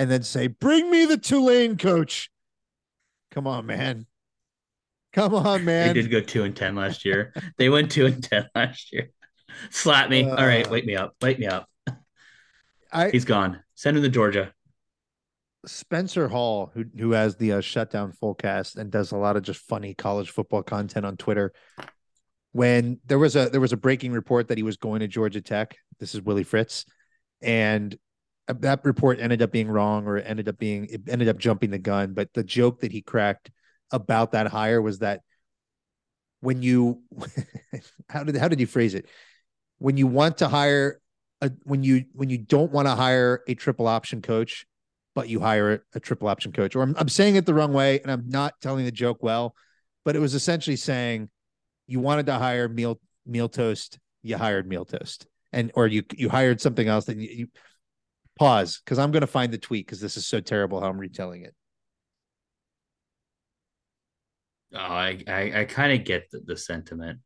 and 0.00 0.10
then 0.10 0.22
say, 0.22 0.46
bring 0.46 0.90
me 0.90 1.04
the 1.04 1.18
Tulane 1.18 1.76
coach. 1.76 2.30
Come 3.32 3.46
on, 3.46 3.66
man. 3.66 4.06
Come 5.12 5.34
on, 5.34 5.66
man. 5.66 5.88
They 5.88 6.00
did 6.00 6.10
go 6.10 6.22
two 6.22 6.44
and 6.44 6.56
ten 6.56 6.74
last 6.74 7.04
year. 7.04 7.34
they 7.58 7.68
went 7.68 7.90
two 7.90 8.06
and 8.06 8.24
ten 8.24 8.48
last 8.54 8.94
year. 8.94 9.10
Slap 9.68 10.08
me. 10.08 10.24
Uh, 10.24 10.36
All 10.36 10.46
right, 10.46 10.68
wake 10.70 10.86
me 10.86 10.96
up. 10.96 11.14
Wake 11.20 11.38
me 11.38 11.48
up. 11.48 11.68
I, 12.90 13.10
He's 13.10 13.26
gone. 13.26 13.62
Send 13.74 13.98
him 13.98 14.02
to 14.02 14.08
Georgia. 14.08 14.54
Spencer 15.66 16.28
Hall, 16.28 16.70
who 16.72 16.86
who 16.98 17.10
has 17.10 17.36
the 17.36 17.52
uh, 17.52 17.60
shutdown 17.60 18.14
fullcast 18.22 18.76
and 18.76 18.90
does 18.90 19.12
a 19.12 19.18
lot 19.18 19.36
of 19.36 19.42
just 19.42 19.60
funny 19.60 19.92
college 19.92 20.30
football 20.30 20.62
content 20.62 21.04
on 21.04 21.18
Twitter. 21.18 21.52
When 22.52 23.00
there 23.04 23.18
was 23.18 23.36
a 23.36 23.50
there 23.50 23.60
was 23.60 23.74
a 23.74 23.76
breaking 23.76 24.12
report 24.12 24.48
that 24.48 24.56
he 24.56 24.64
was 24.64 24.78
going 24.78 25.00
to 25.00 25.08
Georgia 25.08 25.42
Tech. 25.42 25.76
This 25.98 26.14
is 26.14 26.22
Willie 26.22 26.42
Fritz, 26.42 26.86
and 27.42 27.92
uh, 27.94 27.96
Uh, 28.50 28.54
that 28.58 28.84
report 28.84 29.20
ended 29.20 29.42
up 29.42 29.52
being 29.52 29.68
wrong, 29.68 30.06
or 30.06 30.16
it 30.16 30.24
ended 30.26 30.48
up 30.48 30.58
being 30.58 30.86
it 30.86 31.02
ended 31.08 31.28
up 31.28 31.38
jumping 31.38 31.70
the 31.70 31.78
gun. 31.78 32.14
But 32.14 32.32
the 32.34 32.42
joke 32.42 32.80
that 32.80 32.90
he 32.90 33.00
cracked 33.00 33.50
about 33.92 34.32
that 34.32 34.48
hire 34.48 34.82
was 34.82 34.98
that 34.98 35.20
when 36.40 36.62
you 36.62 37.02
how 38.08 38.24
did 38.24 38.36
how 38.36 38.48
did 38.48 38.58
you 38.58 38.66
phrase 38.66 38.94
it? 38.94 39.06
When 39.78 39.96
you 39.96 40.06
want 40.06 40.38
to 40.38 40.48
hire 40.48 41.00
a, 41.40 41.50
when 41.62 41.84
you 41.84 42.06
when 42.12 42.28
you 42.28 42.38
don't 42.38 42.72
want 42.72 42.88
to 42.88 42.94
hire 42.94 43.42
a 43.46 43.54
triple 43.54 43.86
option 43.86 44.20
coach, 44.20 44.66
but 45.14 45.28
you 45.28 45.38
hire 45.38 45.74
a, 45.74 45.80
a 45.94 46.00
triple 46.00 46.28
option 46.28 46.50
coach. 46.50 46.74
Or 46.74 46.82
I'm, 46.82 46.96
I'm 46.98 47.08
saying 47.08 47.36
it 47.36 47.46
the 47.46 47.54
wrong 47.54 47.72
way, 47.72 48.00
and 48.00 48.10
I'm 48.10 48.28
not 48.28 48.54
telling 48.60 48.84
the 48.84 48.92
joke 48.92 49.22
well, 49.22 49.54
but 50.04 50.16
it 50.16 50.18
was 50.20 50.34
essentially 50.34 50.76
saying 50.76 51.30
you 51.86 52.00
wanted 52.00 52.26
to 52.26 52.34
hire 52.34 52.68
meal 52.68 53.00
meal 53.24 53.48
toast, 53.48 54.00
you 54.22 54.36
hired 54.36 54.66
meal 54.66 54.84
toast, 54.84 55.28
and 55.52 55.70
or 55.74 55.86
you 55.86 56.02
you 56.14 56.28
hired 56.28 56.60
something 56.60 56.88
else 56.88 57.04
that 57.04 57.16
you, 57.16 57.28
you 57.30 57.48
pause 58.40 58.80
because 58.82 58.98
I'm 58.98 59.10
going 59.10 59.20
to 59.20 59.26
find 59.26 59.52
the 59.52 59.58
tweet 59.58 59.86
because 59.86 60.00
this 60.00 60.16
is 60.16 60.26
so 60.26 60.40
terrible 60.40 60.80
how 60.80 60.88
I'm 60.88 60.98
retelling 60.98 61.44
it. 61.44 61.54
Oh, 64.74 64.78
I 64.78 65.22
I, 65.28 65.60
I 65.60 65.64
kind 65.66 65.92
of 65.92 66.06
get 66.06 66.30
the, 66.30 66.40
the 66.40 66.56
sentiment. 66.56 67.20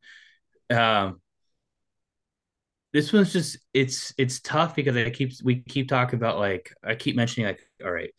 Um, 0.69 1.21
this 2.91 3.13
one's 3.13 3.31
just 3.31 3.57
it's 3.73 4.13
it's 4.17 4.41
tough 4.41 4.75
because 4.75 4.97
I 4.97 5.09
keep 5.09 5.31
we 5.41 5.61
keep 5.61 5.87
talking 5.87 6.17
about 6.17 6.37
like 6.37 6.73
I 6.83 6.95
keep 6.95 7.15
mentioning 7.15 7.47
like 7.47 7.61
all 7.83 7.91
right, 7.91 8.11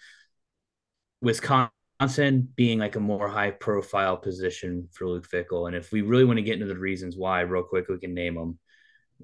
Wisconsin 1.21 2.49
being 2.57 2.79
like 2.79 2.97
a 2.97 3.01
more 3.01 3.29
high 3.29 3.51
profile 3.51 4.17
position 4.17 4.89
for 4.93 5.07
Luke 5.07 5.29
Fickell, 5.29 5.67
and 5.67 5.77
if 5.77 5.93
we 5.93 6.01
really 6.01 6.25
want 6.25 6.39
to 6.39 6.43
get 6.43 6.55
into 6.55 6.67
the 6.67 6.79
reasons 6.79 7.15
why, 7.15 7.41
real 7.41 7.63
quick, 7.63 7.89
we 7.89 7.99
can 7.99 8.15
name 8.15 8.37
them. 8.37 8.59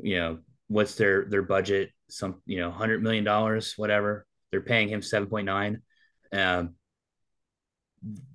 You 0.00 0.18
know, 0.18 0.38
what's 0.72 0.94
their 0.94 1.26
their 1.26 1.42
budget? 1.42 1.90
Some 2.10 2.42
you 2.46 2.58
know, 2.58 2.70
hundred 2.70 3.02
million 3.02 3.24
dollars, 3.24 3.74
whatever. 3.76 4.26
They're 4.50 4.60
paying 4.60 4.88
him 4.88 5.02
seven 5.02 5.28
point 5.28 5.46
nine. 5.46 5.82
Um, 6.32 6.74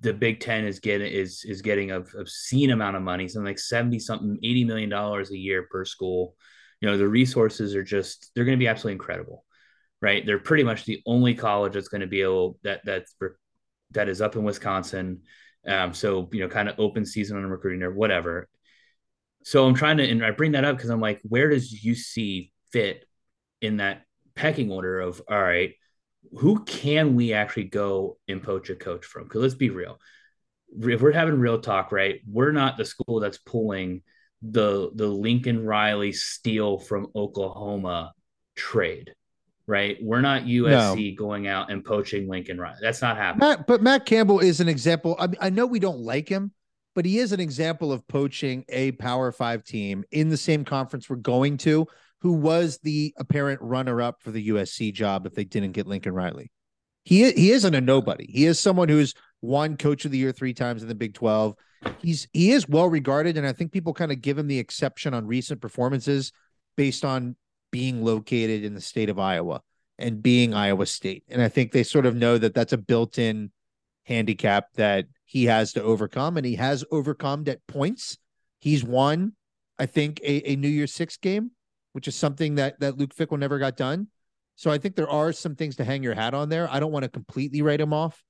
the 0.00 0.14
Big 0.14 0.40
Ten 0.40 0.64
is 0.64 0.80
getting 0.80 1.12
is 1.12 1.44
is 1.44 1.62
getting 1.62 1.90
a 1.90 2.00
obscene 2.00 2.70
amount 2.70 2.96
of 2.96 3.02
money, 3.02 3.28
something 3.28 3.46
like 3.46 3.58
seventy 3.58 3.98
something, 3.98 4.38
eighty 4.42 4.64
million 4.64 4.88
dollars 4.88 5.30
a 5.30 5.36
year 5.36 5.66
per 5.70 5.84
school 5.84 6.34
you 6.80 6.88
know 6.88 6.96
the 6.96 7.08
resources 7.08 7.74
are 7.74 7.82
just 7.82 8.30
they're 8.34 8.44
going 8.44 8.56
to 8.56 8.62
be 8.62 8.68
absolutely 8.68 8.94
incredible 8.94 9.44
right 10.00 10.24
they're 10.26 10.38
pretty 10.38 10.64
much 10.64 10.84
the 10.84 11.02
only 11.06 11.34
college 11.34 11.72
that's 11.72 11.88
going 11.88 12.00
to 12.00 12.06
be 12.06 12.22
able 12.22 12.58
that 12.62 12.80
that's 12.84 13.14
that 13.90 14.08
is 14.08 14.20
up 14.20 14.36
in 14.36 14.44
wisconsin 14.44 15.20
um, 15.66 15.92
so 15.92 16.28
you 16.32 16.40
know 16.40 16.48
kind 16.48 16.68
of 16.68 16.78
open 16.78 17.04
season 17.04 17.36
on 17.36 17.46
recruiting 17.46 17.82
or 17.82 17.92
whatever 17.92 18.48
so 19.42 19.66
i'm 19.66 19.74
trying 19.74 19.96
to 19.96 20.08
and 20.08 20.24
i 20.24 20.30
bring 20.30 20.52
that 20.52 20.64
up 20.64 20.76
because 20.76 20.90
i'm 20.90 21.00
like 21.00 21.20
where 21.22 21.48
does 21.48 21.82
uc 21.84 22.50
fit 22.72 23.04
in 23.60 23.78
that 23.78 24.02
pecking 24.34 24.70
order 24.70 25.00
of 25.00 25.20
all 25.28 25.40
right 25.40 25.74
who 26.36 26.64
can 26.64 27.14
we 27.14 27.32
actually 27.32 27.64
go 27.64 28.18
and 28.28 28.42
poach 28.42 28.70
a 28.70 28.76
coach 28.76 29.04
from 29.04 29.24
because 29.24 29.42
let's 29.42 29.54
be 29.54 29.70
real 29.70 29.98
if 30.82 31.00
we're 31.00 31.12
having 31.12 31.38
real 31.38 31.60
talk 31.60 31.90
right 31.92 32.20
we're 32.30 32.52
not 32.52 32.76
the 32.76 32.84
school 32.84 33.20
that's 33.20 33.38
pulling 33.38 34.02
the 34.42 34.90
the 34.94 35.06
Lincoln 35.06 35.64
Riley 35.64 36.12
steal 36.12 36.78
from 36.78 37.08
Oklahoma 37.14 38.12
trade, 38.54 39.14
right? 39.66 39.96
We're 40.00 40.20
not 40.20 40.42
USC 40.42 41.10
no. 41.10 41.16
going 41.16 41.46
out 41.48 41.70
and 41.70 41.84
poaching 41.84 42.28
Lincoln 42.28 42.60
Riley. 42.60 42.78
That's 42.80 43.02
not 43.02 43.16
happening. 43.16 43.48
Matt, 43.48 43.66
but 43.66 43.82
Matt 43.82 44.06
Campbell 44.06 44.40
is 44.40 44.60
an 44.60 44.68
example. 44.68 45.16
I, 45.18 45.28
I 45.40 45.50
know 45.50 45.66
we 45.66 45.80
don't 45.80 46.00
like 46.00 46.28
him, 46.28 46.52
but 46.98 47.06
he 47.06 47.18
is 47.20 47.30
an 47.30 47.38
example 47.38 47.92
of 47.92 48.08
poaching 48.08 48.64
a 48.68 48.90
Power 48.90 49.30
Five 49.30 49.62
team 49.62 50.02
in 50.10 50.30
the 50.30 50.36
same 50.36 50.64
conference 50.64 51.08
we're 51.08 51.14
going 51.14 51.56
to, 51.58 51.86
who 52.22 52.32
was 52.32 52.78
the 52.82 53.14
apparent 53.18 53.62
runner 53.62 54.02
up 54.02 54.20
for 54.20 54.32
the 54.32 54.48
USC 54.48 54.92
job 54.92 55.24
if 55.24 55.32
they 55.32 55.44
didn't 55.44 55.70
get 55.70 55.86
Lincoln 55.86 56.12
Riley. 56.12 56.50
He 57.04 57.30
he 57.30 57.52
isn't 57.52 57.74
a 57.76 57.80
nobody. 57.80 58.26
He 58.28 58.46
is 58.46 58.58
someone 58.58 58.88
who's 58.88 59.14
won 59.40 59.76
Coach 59.76 60.06
of 60.06 60.10
the 60.10 60.18
Year 60.18 60.32
three 60.32 60.54
times 60.54 60.82
in 60.82 60.88
the 60.88 60.94
Big 60.96 61.14
Twelve 61.14 61.54
he's 62.00 62.26
he 62.32 62.50
is 62.50 62.68
well 62.68 62.88
regarded, 62.88 63.36
and 63.36 63.46
I 63.46 63.52
think 63.52 63.70
people 63.70 63.94
kind 63.94 64.12
of 64.12 64.20
give 64.20 64.36
him 64.36 64.48
the 64.48 64.58
exception 64.58 65.14
on 65.14 65.26
recent 65.26 65.60
performances 65.60 66.32
based 66.76 67.04
on 67.04 67.36
being 67.70 68.04
located 68.04 68.64
in 68.64 68.74
the 68.74 68.80
state 68.80 69.08
of 69.08 69.20
Iowa 69.20 69.60
and 69.98 70.22
being 70.22 70.52
Iowa 70.52 70.86
State. 70.86 71.24
And 71.28 71.40
I 71.40 71.48
think 71.48 71.70
they 71.70 71.84
sort 71.84 72.06
of 72.06 72.16
know 72.16 72.38
that 72.38 72.54
that's 72.54 72.72
a 72.72 72.78
built-in 72.78 73.50
handicap 74.04 74.72
that 74.74 75.06
he 75.28 75.44
has 75.44 75.72
to 75.74 75.82
overcome, 75.82 76.36
and 76.36 76.44
he 76.44 76.56
has 76.56 76.84
overcome 76.90 77.44
at 77.46 77.64
points. 77.68 78.18
He's 78.58 78.82
won, 78.82 79.34
I 79.78 79.86
think, 79.86 80.18
a, 80.24 80.50
a 80.50 80.56
New 80.56 80.68
Year's 80.68 80.92
Six 80.92 81.16
game 81.16 81.52
which 81.98 82.06
is 82.06 82.14
something 82.14 82.54
that 82.56 82.78
that 82.78 82.96
Luke 82.96 83.12
Fickell 83.12 83.40
never 83.40 83.58
got 83.58 83.76
done. 83.76 84.06
So 84.54 84.70
I 84.70 84.78
think 84.78 84.94
there 84.94 85.10
are 85.10 85.32
some 85.32 85.56
things 85.56 85.74
to 85.76 85.84
hang 85.84 86.02
your 86.02 86.14
hat 86.14 86.32
on 86.32 86.48
there. 86.48 86.68
I 86.70 86.78
don't 86.78 86.92
want 86.92 87.02
to 87.02 87.08
completely 87.08 87.60
write 87.60 87.80
him 87.80 87.92
off, 87.92 88.22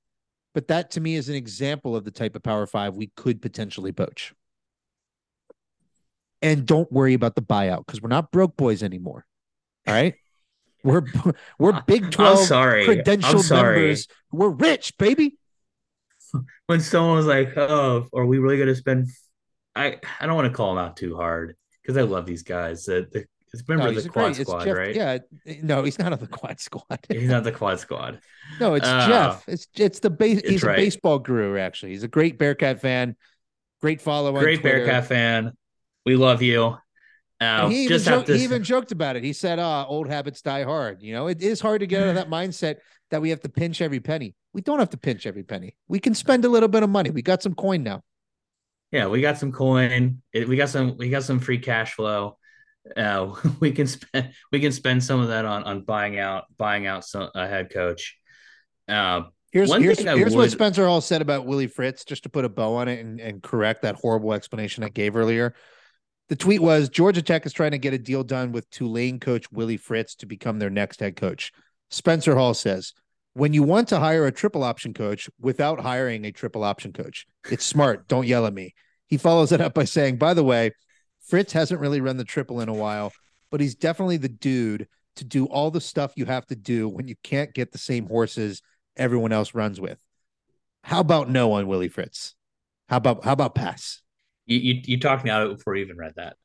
but 0.55 0.67
that 0.67 0.89
to 0.91 1.01
me 1.01 1.13
is 1.15 1.29
an 1.29 1.35
example 1.35 1.95
of 1.95 2.03
the 2.03 2.09
type 2.09 2.35
of 2.35 2.41
power 2.41 2.65
five 2.65 2.95
we 2.95 3.11
could 3.15 3.43
potentially 3.43 3.91
poach. 3.91 4.33
And 6.41 6.65
don't 6.65 6.91
worry 6.91 7.13
about 7.13 7.35
the 7.35 7.43
buyout 7.43 7.85
because 7.85 8.01
we're 8.01 8.09
not 8.09 8.31
broke 8.31 8.57
boys 8.57 8.81
anymore. 8.81 9.25
All 9.85 9.93
right. 9.93 10.15
We're 10.83 11.03
we're 11.59 11.79
Big 11.83 12.09
Twelve 12.09 12.39
sorry. 12.39 12.87
credentialed 12.87 13.51
members. 13.51 14.07
We're 14.31 14.49
rich, 14.49 14.97
baby. 14.97 15.37
When 16.67 16.81
someone 16.81 17.15
was 17.15 17.25
like, 17.25 17.57
"Oh, 17.57 18.07
are 18.13 18.25
we 18.25 18.39
really 18.39 18.57
going 18.57 18.69
to 18.69 18.75
spend?" 18.75 19.09
I 19.75 19.99
I 20.19 20.25
don't 20.25 20.35
want 20.35 20.47
to 20.47 20.53
call 20.53 20.75
them 20.75 20.83
out 20.83 20.97
too 20.97 21.15
hard 21.15 21.55
because 21.81 21.97
I 21.97 22.01
love 22.01 22.25
these 22.25 22.43
guys. 22.43 22.85
The, 22.85 23.07
the 23.11 23.25
it's 23.51 23.67
remember 23.67 23.91
no, 23.91 23.99
the 23.99 24.09
quad 24.09 24.35
great. 24.35 24.47
squad, 24.47 24.63
Jeff, 24.65 24.77
right? 24.77 24.95
Yeah, 24.95 25.17
no, 25.63 25.83
he's 25.83 25.97
not 25.97 26.13
on 26.13 26.19
the 26.19 26.27
quad 26.27 26.59
squad. 26.59 26.99
he's 27.09 27.29
not 27.29 27.43
the 27.43 27.51
quad 27.51 27.79
squad. 27.79 28.19
No, 28.59 28.75
it's 28.75 28.87
uh, 28.87 29.07
Jeff. 29.07 29.43
It's 29.47 29.67
it's 29.75 29.99
the 29.99 30.09
base. 30.09 30.41
He's 30.45 30.63
right. 30.63 30.77
a 30.77 30.81
baseball 30.81 31.19
guru. 31.19 31.57
Actually, 31.57 31.93
he's 31.93 32.03
a 32.03 32.07
great 32.07 32.37
Bearcat 32.37 32.79
fan. 32.79 33.15
Great 33.81 34.01
follower. 34.01 34.39
Great 34.39 34.61
Bearcat 34.61 35.07
fan. 35.07 35.53
We 36.05 36.15
love 36.15 36.41
you. 36.41 36.77
Uh, 37.41 37.69
he, 37.69 37.85
even 37.85 37.99
joked, 38.01 38.27
he 38.27 38.43
even 38.43 38.63
joked 38.63 38.91
about 38.91 39.15
it. 39.15 39.23
He 39.23 39.33
said, 39.33 39.59
"Ah, 39.59 39.85
old 39.85 40.09
habits 40.09 40.41
die 40.41 40.63
hard." 40.63 41.01
You 41.01 41.13
know, 41.13 41.27
it 41.27 41.41
is 41.41 41.61
hard 41.61 41.79
to 41.79 41.87
get 41.87 42.03
out 42.03 42.09
of 42.09 42.15
that 42.15 42.29
mindset 42.29 42.77
that 43.11 43.21
we 43.21 43.29
have 43.29 43.41
to 43.41 43.49
pinch 43.49 43.81
every 43.81 43.99
penny. 43.99 44.35
We 44.53 44.61
don't 44.61 44.79
have 44.79 44.89
to 44.91 44.97
pinch 44.97 45.25
every 45.25 45.43
penny. 45.43 45.75
We 45.87 45.99
can 45.99 46.13
spend 46.13 46.45
a 46.45 46.49
little 46.49 46.69
bit 46.69 46.83
of 46.83 46.89
money. 46.89 47.09
We 47.09 47.21
got 47.21 47.41
some 47.41 47.55
coin 47.55 47.83
now. 47.83 48.01
Yeah, 48.91 49.07
we 49.07 49.21
got 49.21 49.37
some 49.37 49.51
coin. 49.51 50.21
We 50.33 50.55
got 50.55 50.69
some. 50.69 50.97
We 50.97 51.09
got 51.09 51.23
some 51.23 51.39
free 51.39 51.59
cash 51.59 51.93
flow. 51.93 52.37
Uh, 52.95 53.35
we 53.59 53.71
can 53.71 53.87
spend. 53.87 54.31
We 54.51 54.59
can 54.59 54.71
spend 54.71 55.03
some 55.03 55.19
of 55.19 55.27
that 55.27 55.45
on 55.45 55.63
on 55.63 55.81
buying 55.81 56.17
out 56.17 56.45
buying 56.57 56.87
out 56.87 57.05
some 57.05 57.29
a 57.35 57.47
head 57.47 57.71
coach. 57.71 58.17
Uh, 58.87 59.23
Here's 59.51 59.73
here's, 59.73 59.99
here's 59.99 60.35
would... 60.35 60.43
what 60.43 60.51
Spencer 60.51 60.85
Hall 60.85 61.01
said 61.01 61.21
about 61.21 61.45
Willie 61.45 61.67
Fritz, 61.67 62.05
just 62.05 62.23
to 62.23 62.29
put 62.29 62.45
a 62.45 62.49
bow 62.49 62.75
on 62.75 62.87
it 62.87 62.99
and, 62.99 63.19
and 63.19 63.41
correct 63.41 63.81
that 63.81 63.95
horrible 63.95 64.33
explanation 64.33 64.83
I 64.83 64.89
gave 64.89 65.15
earlier. 65.15 65.55
The 66.27 66.35
tweet 66.35 66.61
was 66.61 66.89
Georgia 66.89 67.23
Tech 67.23 67.47
is 67.47 67.53
trying 67.53 67.71
to 67.71 67.79
get 67.79 67.93
a 67.93 67.97
deal 67.97 68.23
done 68.23 68.51
with 68.51 68.69
Tulane 68.69 69.19
coach 69.19 69.51
Willie 69.51 69.77
Fritz 69.77 70.13
to 70.17 70.27
become 70.27 70.59
their 70.59 70.69
next 70.69 70.99
head 70.99 71.15
coach. 71.15 71.51
Spencer 71.89 72.35
Hall 72.35 72.53
says, 72.53 72.93
when 73.33 73.53
you 73.53 73.63
want 73.63 73.87
to 73.89 73.99
hire 73.99 74.25
a 74.25 74.31
triple 74.31 74.63
option 74.63 74.93
coach 74.93 75.29
without 75.39 75.79
hiring 75.79 76.25
a 76.25 76.31
triple 76.31 76.63
option 76.63 76.93
coach, 76.93 77.25
it's 77.49 77.65
smart. 77.65 78.07
Don't 78.07 78.27
yell 78.27 78.45
at 78.45 78.53
me. 78.53 78.73
He 79.07 79.17
follows 79.17 79.51
it 79.51 79.61
up 79.61 79.73
by 79.73 79.85
saying, 79.85 80.17
by 80.17 80.33
the 80.33 80.43
way, 80.43 80.71
Fritz 81.27 81.53
hasn't 81.53 81.79
really 81.79 82.01
run 82.01 82.17
the 82.17 82.23
triple 82.23 82.59
in 82.59 82.69
a 82.69 82.73
while, 82.73 83.11
but 83.51 83.61
he's 83.61 83.75
definitely 83.75 84.17
the 84.17 84.29
dude 84.29 84.87
to 85.15 85.23
do 85.23 85.45
all 85.45 85.71
the 85.71 85.81
stuff 85.81 86.13
you 86.15 86.25
have 86.25 86.45
to 86.47 86.55
do 86.55 86.87
when 86.87 87.07
you 87.07 87.15
can't 87.23 87.53
get 87.53 87.71
the 87.71 87.77
same 87.77 88.07
horses 88.07 88.61
everyone 88.95 89.31
else 89.31 89.53
runs 89.53 89.79
with. 89.79 89.99
How 90.83 90.99
about 90.99 91.29
no 91.29 91.53
on 91.53 91.67
Willie 91.67 91.89
Fritz? 91.89 92.35
How 92.87 92.97
about 92.97 93.23
how 93.23 93.33
about 93.33 93.55
pass? 93.55 94.01
You 94.45 94.57
you, 94.59 94.81
you 94.85 94.99
talked 94.99 95.23
me 95.23 95.29
out 95.29 95.43
of 95.43 95.51
it 95.51 95.57
before 95.57 95.75
you 95.75 95.85
even 95.85 95.97
read 95.97 96.13
that. 96.15 96.35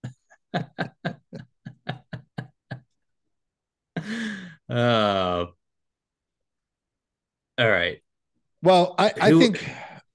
uh, 4.69 5.47
all 7.59 7.71
right. 7.71 7.99
Well, 8.63 8.95
I, 8.99 9.13
I 9.21 9.31
Who, 9.31 9.41
think 9.41 9.69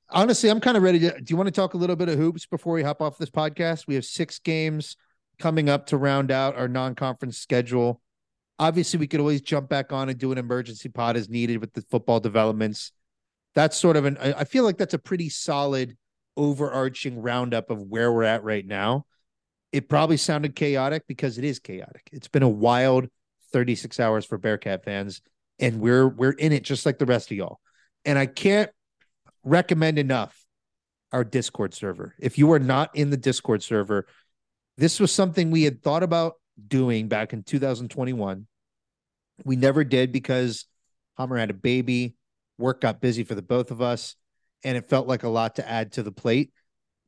honestly, 0.09 0.49
I'm 0.49 0.59
kind 0.59 0.75
of 0.75 0.83
ready 0.83 0.99
to. 0.99 1.11
Do 1.11 1.25
you 1.27 1.37
want 1.37 1.47
to 1.47 1.51
talk 1.51 1.73
a 1.73 1.77
little 1.77 1.95
bit 1.95 2.09
of 2.09 2.17
hoops 2.17 2.45
before 2.45 2.73
we 2.73 2.83
hop 2.83 3.01
off 3.01 3.17
this 3.17 3.29
podcast? 3.29 3.87
We 3.87 3.95
have 3.95 4.05
six 4.05 4.39
games 4.39 4.97
coming 5.37 5.69
up 5.69 5.87
to 5.87 5.97
round 5.97 6.31
out 6.31 6.57
our 6.57 6.67
non-conference 6.67 7.37
schedule. 7.37 8.01
Obviously, 8.57 8.99
we 8.99 9.07
could 9.07 9.21
always 9.21 9.41
jump 9.41 9.69
back 9.69 9.93
on 9.93 10.09
and 10.09 10.17
do 10.17 10.31
an 10.31 10.37
emergency 10.37 10.89
pod 10.89 11.15
as 11.15 11.29
needed 11.29 11.59
with 11.61 11.73
the 11.73 11.81
football 11.83 12.19
developments. 12.19 12.91
That's 13.55 13.77
sort 13.77 13.95
of 13.95 14.05
an. 14.05 14.17
I 14.17 14.43
feel 14.43 14.63
like 14.63 14.77
that's 14.77 14.93
a 14.93 14.99
pretty 14.99 15.29
solid 15.29 15.95
overarching 16.35 17.21
roundup 17.21 17.69
of 17.69 17.81
where 17.81 18.11
we're 18.11 18.23
at 18.23 18.43
right 18.43 18.65
now. 18.65 19.05
It 19.71 19.87
probably 19.87 20.17
sounded 20.17 20.55
chaotic 20.55 21.03
because 21.07 21.37
it 21.37 21.43
is 21.43 21.59
chaotic. 21.59 22.09
It's 22.11 22.27
been 22.27 22.43
a 22.43 22.49
wild 22.49 23.07
36 23.51 23.99
hours 23.99 24.25
for 24.25 24.37
Bearcat 24.37 24.83
fans, 24.83 25.21
and 25.59 25.79
we're 25.79 26.07
we're 26.07 26.31
in 26.31 26.51
it 26.51 26.63
just 26.63 26.85
like 26.85 26.99
the 26.99 27.05
rest 27.05 27.31
of 27.31 27.37
y'all. 27.37 27.59
And 28.05 28.17
I 28.17 28.25
can't 28.25 28.71
recommend 29.43 29.99
enough 29.99 30.45
our 31.11 31.23
Discord 31.23 31.73
server. 31.73 32.15
If 32.19 32.37
you 32.37 32.51
are 32.53 32.59
not 32.59 32.95
in 32.95 33.09
the 33.09 33.17
Discord 33.17 33.63
server, 33.63 34.05
this 34.77 34.99
was 34.99 35.11
something 35.11 35.51
we 35.51 35.63
had 35.63 35.81
thought 35.81 36.03
about 36.03 36.35
doing 36.67 37.07
back 37.07 37.33
in 37.33 37.43
2021. 37.43 38.47
We 39.43 39.55
never 39.55 39.83
did 39.83 40.11
because 40.11 40.65
Hammer 41.17 41.37
had 41.37 41.49
a 41.49 41.53
baby, 41.53 42.15
work 42.57 42.81
got 42.81 43.01
busy 43.01 43.23
for 43.23 43.35
the 43.35 43.41
both 43.41 43.71
of 43.71 43.81
us 43.81 44.15
and 44.63 44.77
it 44.77 44.89
felt 44.89 45.07
like 45.07 45.23
a 45.23 45.29
lot 45.29 45.55
to 45.55 45.69
add 45.69 45.93
to 45.93 46.03
the 46.03 46.11
plate. 46.11 46.51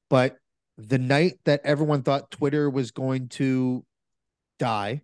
But 0.10 0.38
the 0.78 0.98
night 0.98 1.40
that 1.46 1.62
everyone 1.64 2.04
thought 2.04 2.32
Twitter 2.32 2.70
was 2.70 2.92
going 2.92 3.30
to 3.30 3.86
die, 4.58 5.02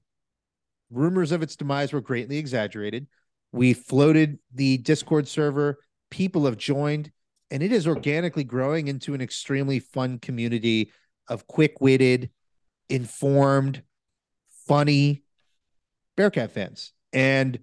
rumors 0.89 1.31
of 1.31 1.41
its 1.41 1.55
demise 1.55 1.93
were 1.93 2.01
greatly 2.01 2.38
exaggerated. 2.38 3.07
We 3.51 3.73
floated 3.73 4.39
the 4.53 4.77
Discord 4.77 5.27
server, 5.27 5.79
people 6.09 6.45
have 6.45 6.57
joined, 6.57 7.11
and 7.51 7.63
it 7.63 7.71
is 7.71 7.88
organically 7.88 8.43
growing 8.43 8.88
into 8.88 9.13
an 9.13 9.21
extremely 9.21 9.79
fun 9.79 10.19
community 10.19 10.91
of 11.27 11.47
quick 11.47 11.79
witted, 11.81 12.29
informed, 12.89 13.81
funny 14.67 15.23
Bearcat 16.15 16.51
fans. 16.51 16.93
And 17.13 17.59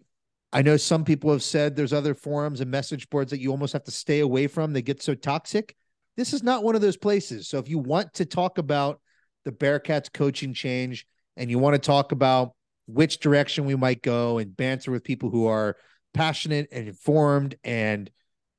I 0.52 0.62
know 0.62 0.76
some 0.76 1.04
people 1.04 1.32
have 1.32 1.42
said 1.42 1.74
there's 1.74 1.92
other 1.92 2.14
forums 2.14 2.60
and 2.60 2.70
message 2.70 3.10
boards 3.10 3.30
that 3.30 3.40
you 3.40 3.50
almost 3.50 3.72
have 3.72 3.84
to 3.84 3.90
stay 3.90 4.20
away 4.20 4.46
from. 4.46 4.72
They 4.72 4.82
get 4.82 5.02
so 5.02 5.14
toxic. 5.14 5.74
This 6.16 6.32
is 6.32 6.42
not 6.42 6.62
one 6.62 6.76
of 6.76 6.80
those 6.80 6.96
places. 6.96 7.48
So 7.48 7.58
if 7.58 7.68
you 7.68 7.78
want 7.78 8.14
to 8.14 8.24
talk 8.24 8.58
about 8.58 9.00
the 9.44 9.52
Bearcats 9.52 10.12
coaching 10.12 10.54
change 10.54 11.06
and 11.36 11.50
you 11.50 11.58
want 11.58 11.74
to 11.74 11.80
talk 11.80 12.12
about 12.12 12.52
which 12.86 13.18
direction 13.18 13.64
we 13.64 13.76
might 13.76 14.02
go 14.02 14.38
and 14.38 14.56
banter 14.56 14.90
with 14.90 15.04
people 15.04 15.30
who 15.30 15.46
are 15.46 15.76
passionate 16.12 16.68
and 16.70 16.86
informed 16.88 17.56
and 17.64 18.10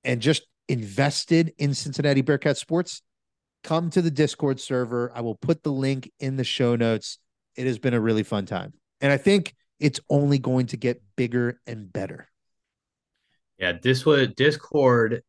and 0.04 0.22
just 0.22 0.44
invested 0.68 1.54
in 1.58 1.74
Cincinnati 1.74 2.22
Bearcat 2.22 2.58
sports, 2.58 3.02
come 3.64 3.90
to 3.92 4.02
the 4.02 4.12
Discord 4.12 4.60
server. 4.60 5.12
I 5.16 5.22
will 5.22 5.36
put 5.36 5.64
the 5.64 5.72
link 5.72 6.12
in 6.20 6.38
the 6.38 6.44
show 6.44 6.76
notes. 6.76 7.18
It 7.56 7.66
has 7.66 7.80
been 7.80 7.94
a 7.94 8.00
really 8.00 8.24
fun 8.24 8.46
time. 8.46 8.74
And 9.02 9.12
I 9.12 9.18
think 9.18 9.56
it's 9.80 10.00
only 10.10 10.38
going 10.38 10.68
to 10.68 10.78
get 10.78 11.02
bigger 11.16 11.60
and 11.66 11.92
better. 11.92 12.28
Yeah, 13.58 13.74
this 13.82 14.06
was 14.06 14.30
Discord 14.36 15.24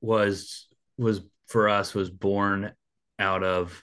was 0.00 0.68
was 0.96 1.22
for 1.46 1.68
us 1.68 1.94
was 1.94 2.10
born 2.10 2.72
out 3.18 3.42
of 3.42 3.82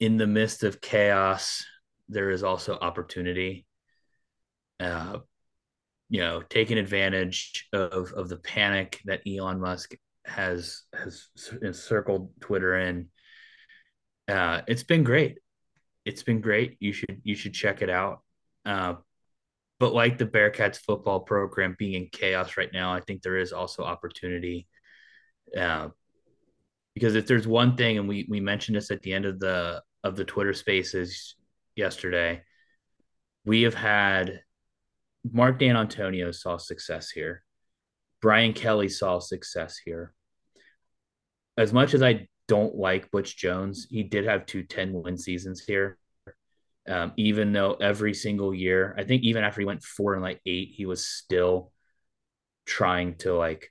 in 0.00 0.16
the 0.16 0.26
midst 0.26 0.62
of 0.62 0.80
chaos 0.80 1.64
there 2.08 2.30
is 2.30 2.42
also 2.42 2.74
opportunity 2.74 3.66
uh 4.80 5.18
you 6.10 6.20
know 6.20 6.42
taking 6.42 6.78
advantage 6.78 7.68
of 7.72 8.12
of 8.12 8.28
the 8.28 8.36
panic 8.36 9.00
that 9.04 9.22
Elon 9.26 9.60
Musk 9.60 9.94
has 10.26 10.82
has 10.94 11.28
encircled 11.62 12.30
Twitter 12.40 12.78
in. 12.78 13.08
Uh 14.28 14.62
it's 14.66 14.84
been 14.84 15.04
great. 15.04 15.38
It's 16.04 16.22
been 16.22 16.40
great. 16.40 16.76
You 16.80 16.92
should 16.92 17.20
you 17.24 17.34
should 17.34 17.54
check 17.54 17.82
it 17.82 17.90
out. 17.90 18.20
Uh, 18.64 18.94
but 19.80 19.92
like 19.92 20.18
the 20.18 20.26
Bearcats 20.26 20.78
football 20.78 21.20
program 21.20 21.76
being 21.78 21.94
in 21.94 22.08
chaos 22.10 22.56
right 22.56 22.72
now, 22.72 22.94
I 22.94 23.00
think 23.00 23.22
there 23.22 23.36
is 23.36 23.52
also 23.52 23.82
opportunity. 23.82 24.66
Uh, 25.56 25.88
because 26.94 27.16
if 27.16 27.26
there's 27.26 27.46
one 27.46 27.76
thing, 27.76 27.98
and 27.98 28.08
we 28.08 28.26
we 28.28 28.40
mentioned 28.40 28.76
this 28.76 28.90
at 28.90 29.02
the 29.02 29.12
end 29.12 29.24
of 29.24 29.40
the 29.40 29.82
of 30.04 30.16
the 30.16 30.24
Twitter 30.24 30.52
Spaces 30.52 31.34
yesterday, 31.76 32.42
we 33.44 33.62
have 33.62 33.74
had 33.74 34.40
Mark 35.30 35.58
Dantonio 35.58 36.34
saw 36.34 36.56
success 36.56 37.10
here. 37.10 37.42
Brian 38.20 38.52
Kelly 38.52 38.88
saw 38.88 39.18
success 39.18 39.78
here. 39.78 40.14
As 41.56 41.72
much 41.72 41.94
as 41.94 42.02
I 42.02 42.28
don't 42.48 42.74
like 42.74 43.10
Butch 43.10 43.36
Jones, 43.36 43.86
he 43.90 44.02
did 44.02 44.24
have 44.24 44.46
two 44.46 44.62
10 44.62 44.92
win 44.92 45.16
seasons 45.16 45.62
here. 45.64 45.98
Um, 46.86 47.12
even 47.16 47.52
though 47.52 47.74
every 47.74 48.12
single 48.12 48.54
year, 48.54 48.94
I 48.98 49.04
think 49.04 49.22
even 49.22 49.44
after 49.44 49.60
he 49.60 49.66
went 49.66 49.82
four 49.82 50.14
and 50.14 50.22
like 50.22 50.40
eight, 50.44 50.72
he 50.74 50.84
was 50.84 51.06
still 51.06 51.72
trying 52.66 53.16
to 53.16 53.34
like 53.34 53.70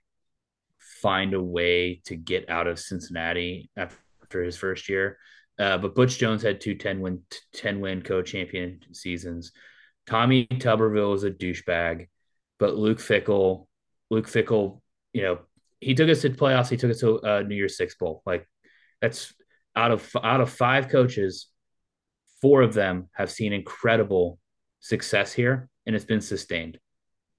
find 0.80 1.34
a 1.34 1.41
way 1.41 2.01
to 2.06 2.16
get 2.16 2.49
out 2.49 2.68
of 2.68 2.80
Cincinnati 2.80 3.70
after 3.78 4.43
his 4.43 4.58
first 4.58 4.89
year. 4.89 5.18
Uh, 5.60 5.78
but 5.78 5.95
Butch 5.95 6.18
Jones 6.18 6.41
had 6.41 6.62
two 6.62 6.76
10 6.76 6.99
win 6.99 7.22
10 7.54 7.80
win 7.80 8.01
co-champion 8.01 8.80
seasons. 8.91 9.51
Tommy 10.06 10.47
Tuberville 10.47 11.12
was 11.12 11.24
a 11.24 11.32
douchebag, 11.32 12.08
but 12.60 12.76
Luke 12.76 12.99
Fickell, 12.99 13.68
Luke 14.10 14.28
Fickell, 14.28 14.82
you 15.14 15.22
know, 15.22 15.39
he 15.80 15.93
took 15.93 16.10
us 16.10 16.22
to 16.22 16.30
playoffs. 16.32 16.70
He 16.70 16.78
took 16.78 16.91
us 16.91 16.99
to 16.99 17.22
uh, 17.22 17.41
New 17.41 17.56
Year's 17.56 17.78
Six 17.78 17.95
bowl. 17.95 18.24
Like 18.26 18.47
that's 19.01 19.34
out 19.76 19.91
of 19.91 20.10
out 20.22 20.41
of 20.41 20.49
five 20.49 20.89
coaches, 20.89 21.47
four 22.41 22.62
of 22.62 22.74
them 22.74 23.10
have 23.14 23.32
seen 23.32 23.54
incredible 23.54 24.39
success 24.80 25.32
here 25.32 25.70
and 25.86 25.95
it's 25.95 26.06
been 26.06 26.22
sustained. 26.22 26.80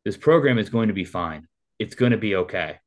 This 0.05 0.17
program 0.17 0.59
is 0.59 0.69
going 0.69 0.89
to 0.89 0.95
be 0.95 1.05
fine. 1.05 1.47
It's 1.79 1.95
going 1.95 2.13
to 2.13 2.19
be 2.19 2.37
okay. 2.37 2.79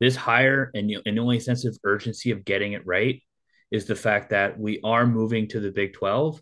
This 0.00 0.16
higher 0.16 0.70
and, 0.74 0.90
and 1.04 1.16
the 1.16 1.20
only 1.20 1.40
sense 1.40 1.64
of 1.64 1.76
urgency 1.84 2.30
of 2.30 2.44
getting 2.44 2.72
it 2.72 2.86
right 2.86 3.22
is 3.70 3.86
the 3.86 3.96
fact 3.96 4.30
that 4.30 4.58
we 4.58 4.80
are 4.82 5.06
moving 5.06 5.48
to 5.48 5.60
the 5.60 5.70
Big 5.70 5.94
12. 5.94 6.40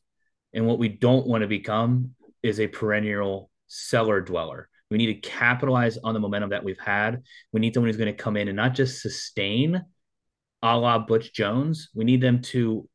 And 0.52 0.66
what 0.66 0.78
we 0.78 0.88
don't 0.88 1.26
want 1.26 1.42
to 1.42 1.48
become 1.48 2.14
is 2.42 2.60
a 2.60 2.66
perennial 2.66 3.50
cellar 3.66 4.20
dweller. 4.20 4.68
We 4.90 4.98
need 4.98 5.06
to 5.06 5.28
capitalize 5.28 5.98
on 5.98 6.14
the 6.14 6.20
momentum 6.20 6.50
that 6.50 6.62
we've 6.62 6.78
had. 6.78 7.22
We 7.52 7.60
need 7.60 7.74
someone 7.74 7.88
who's 7.88 7.96
going 7.96 8.14
to 8.14 8.22
come 8.22 8.36
in 8.36 8.48
and 8.48 8.56
not 8.56 8.74
just 8.74 9.02
sustain 9.02 9.82
a 10.62 10.78
la 10.78 10.98
Butch 10.98 11.32
Jones. 11.32 11.88
We 11.94 12.04
need 12.04 12.20
them 12.20 12.40
to 12.42 12.88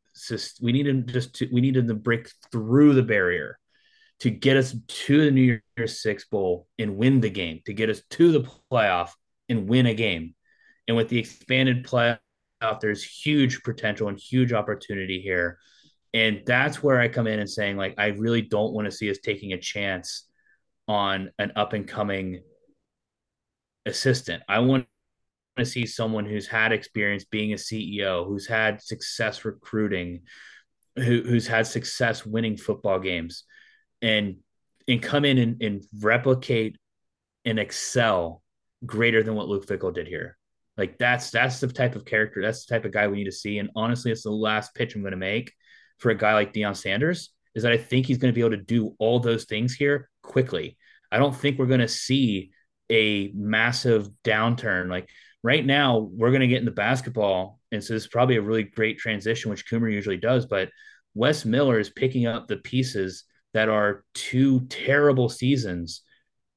we 0.62 0.72
need 0.72 0.86
them 0.86 1.06
just 1.06 1.36
to 1.36 1.50
we 1.52 1.62
need 1.62 1.76
them 1.76 1.88
to 1.88 1.94
break 1.94 2.30
through 2.52 2.94
the 2.94 3.04
barrier 3.04 3.58
to 4.22 4.30
get 4.30 4.56
us 4.56 4.76
to 4.88 5.26
the 5.26 5.32
New 5.32 5.60
Year's 5.78 6.02
Six 6.02 6.26
Bowl 6.26 6.68
and 6.78 6.96
win 6.96 7.22
the 7.22 7.30
game, 7.30 7.62
to 7.66 7.74
get 7.74 7.90
us 7.90 8.04
to 8.12 8.32
the 8.32 8.48
playoff 8.72 9.10
and 9.50 9.68
win 9.68 9.88
a 9.88 9.96
game. 9.96 10.36
And 10.88 10.96
with 10.96 11.10
the 11.10 11.18
expanded 11.18 11.86
playoff, 11.86 12.20
there's 12.82 13.04
huge 13.04 13.64
potential 13.64 14.08
and 14.08 14.20
huge 14.20 14.54
opportunity 14.54 15.20
here. 15.22 15.58
And 16.14 16.42
that's 16.46 16.84
where 16.84 17.00
I 17.00 17.08
come 17.08 17.28
in 17.28 17.40
and 17.40 17.50
saying, 17.50 17.78
like, 17.78 17.96
I 17.98 18.08
really 18.08 18.42
don't 18.42 18.74
want 18.74 18.86
to 18.86 18.92
see 18.92 19.10
us 19.10 19.18
taking 19.20 19.54
a 19.54 19.58
chance 19.58 20.28
on 20.88 21.32
an 21.40 21.54
up 21.56 21.74
and 21.74 21.88
coming 21.88 22.42
assistant. 23.86 24.44
I 24.48 24.60
want 24.60 24.88
to 25.58 25.66
see 25.66 25.86
someone 25.86 26.26
who's 26.26 26.48
had 26.48 26.72
experience 26.72 27.24
being 27.26 27.54
a 27.54 27.56
CEO, 27.56 28.28
who's 28.28 28.48
had 28.48 28.82
success 28.82 29.46
recruiting, 29.46 30.22
who, 30.96 31.22
who's 31.22 31.48
had 31.48 31.68
success 31.68 32.26
winning 32.26 32.58
football 32.58 33.00
games, 33.00 33.44
and 34.02 34.38
and 34.88 35.02
come 35.02 35.26
in 35.26 35.38
and, 35.38 35.62
and 35.62 35.84
replicate 36.00 36.78
and 37.46 37.60
excel 37.60 38.42
greater 38.86 39.24
than 39.24 39.36
what 39.36 39.48
Luke 39.48 39.66
Fickell 39.66 39.94
did 39.94 40.08
here. 40.08 40.38
Like 40.78 40.98
that's 40.98 41.32
that's 41.32 41.60
the 41.60 41.68
type 41.68 41.96
of 41.96 42.06
character, 42.06 42.42
that's 42.42 42.66
the 42.66 42.74
type 42.74 42.86
of 42.86 42.92
guy 42.92 43.08
we 43.08 43.18
need 43.18 43.26
to 43.26 43.32
see. 43.32 43.60
And 43.60 43.70
honestly, 43.76 44.12
it's 44.12 44.24
the 44.24 44.32
last 44.32 44.74
pitch 44.74 44.96
I'm 44.96 45.02
going 45.02 45.12
to 45.12 45.18
make 45.18 45.52
for 45.98 46.10
a 46.10 46.18
guy 46.18 46.34
like 46.34 46.54
Deion 46.54 46.76
Sanders 46.76 47.32
is 47.54 47.64
that 47.64 47.72
I 47.72 47.78
think 47.78 48.06
he's 48.06 48.18
going 48.18 48.34
to 48.34 48.36
be 48.36 48.42
able 48.42 48.58
to 48.58 48.64
do 48.64 48.96
all 48.98 49.20
those 49.20 49.46
things 49.46 49.74
here 49.74 50.10
quickly. 50.24 50.78
I 51.12 51.18
don't 51.18 51.36
think 51.36 51.60
we're 51.60 51.66
going 51.66 51.82
to 51.82 51.88
see 51.88 52.52
a 52.90 53.32
massive 53.36 54.10
downturn. 54.24 54.90
Like 54.90 55.10
right 55.44 55.66
now, 55.66 56.10
we're 56.12 56.30
going 56.30 56.42
to 56.42 56.48
get 56.48 56.60
into 56.60 56.72
basketball. 56.72 57.60
And 57.72 57.84
so 57.84 57.94
this 57.94 58.04
is 58.04 58.10
probably 58.10 58.38
a 58.38 58.42
really 58.42 58.64
great 58.64 58.98
transition, 58.98 59.50
which 59.50 59.70
Coomer 59.70 59.92
usually 59.92 60.18
does. 60.18 60.46
But 60.46 60.70
Wes 61.14 61.46
Miller 61.46 61.80
is 61.80 61.90
picking 61.90 62.26
up 62.26 62.48
the 62.48 62.58
pieces 62.58 63.26
that 63.54 63.70
are 63.70 64.04
two 64.14 64.62
terrible 64.68 65.28
seasons 65.28 66.02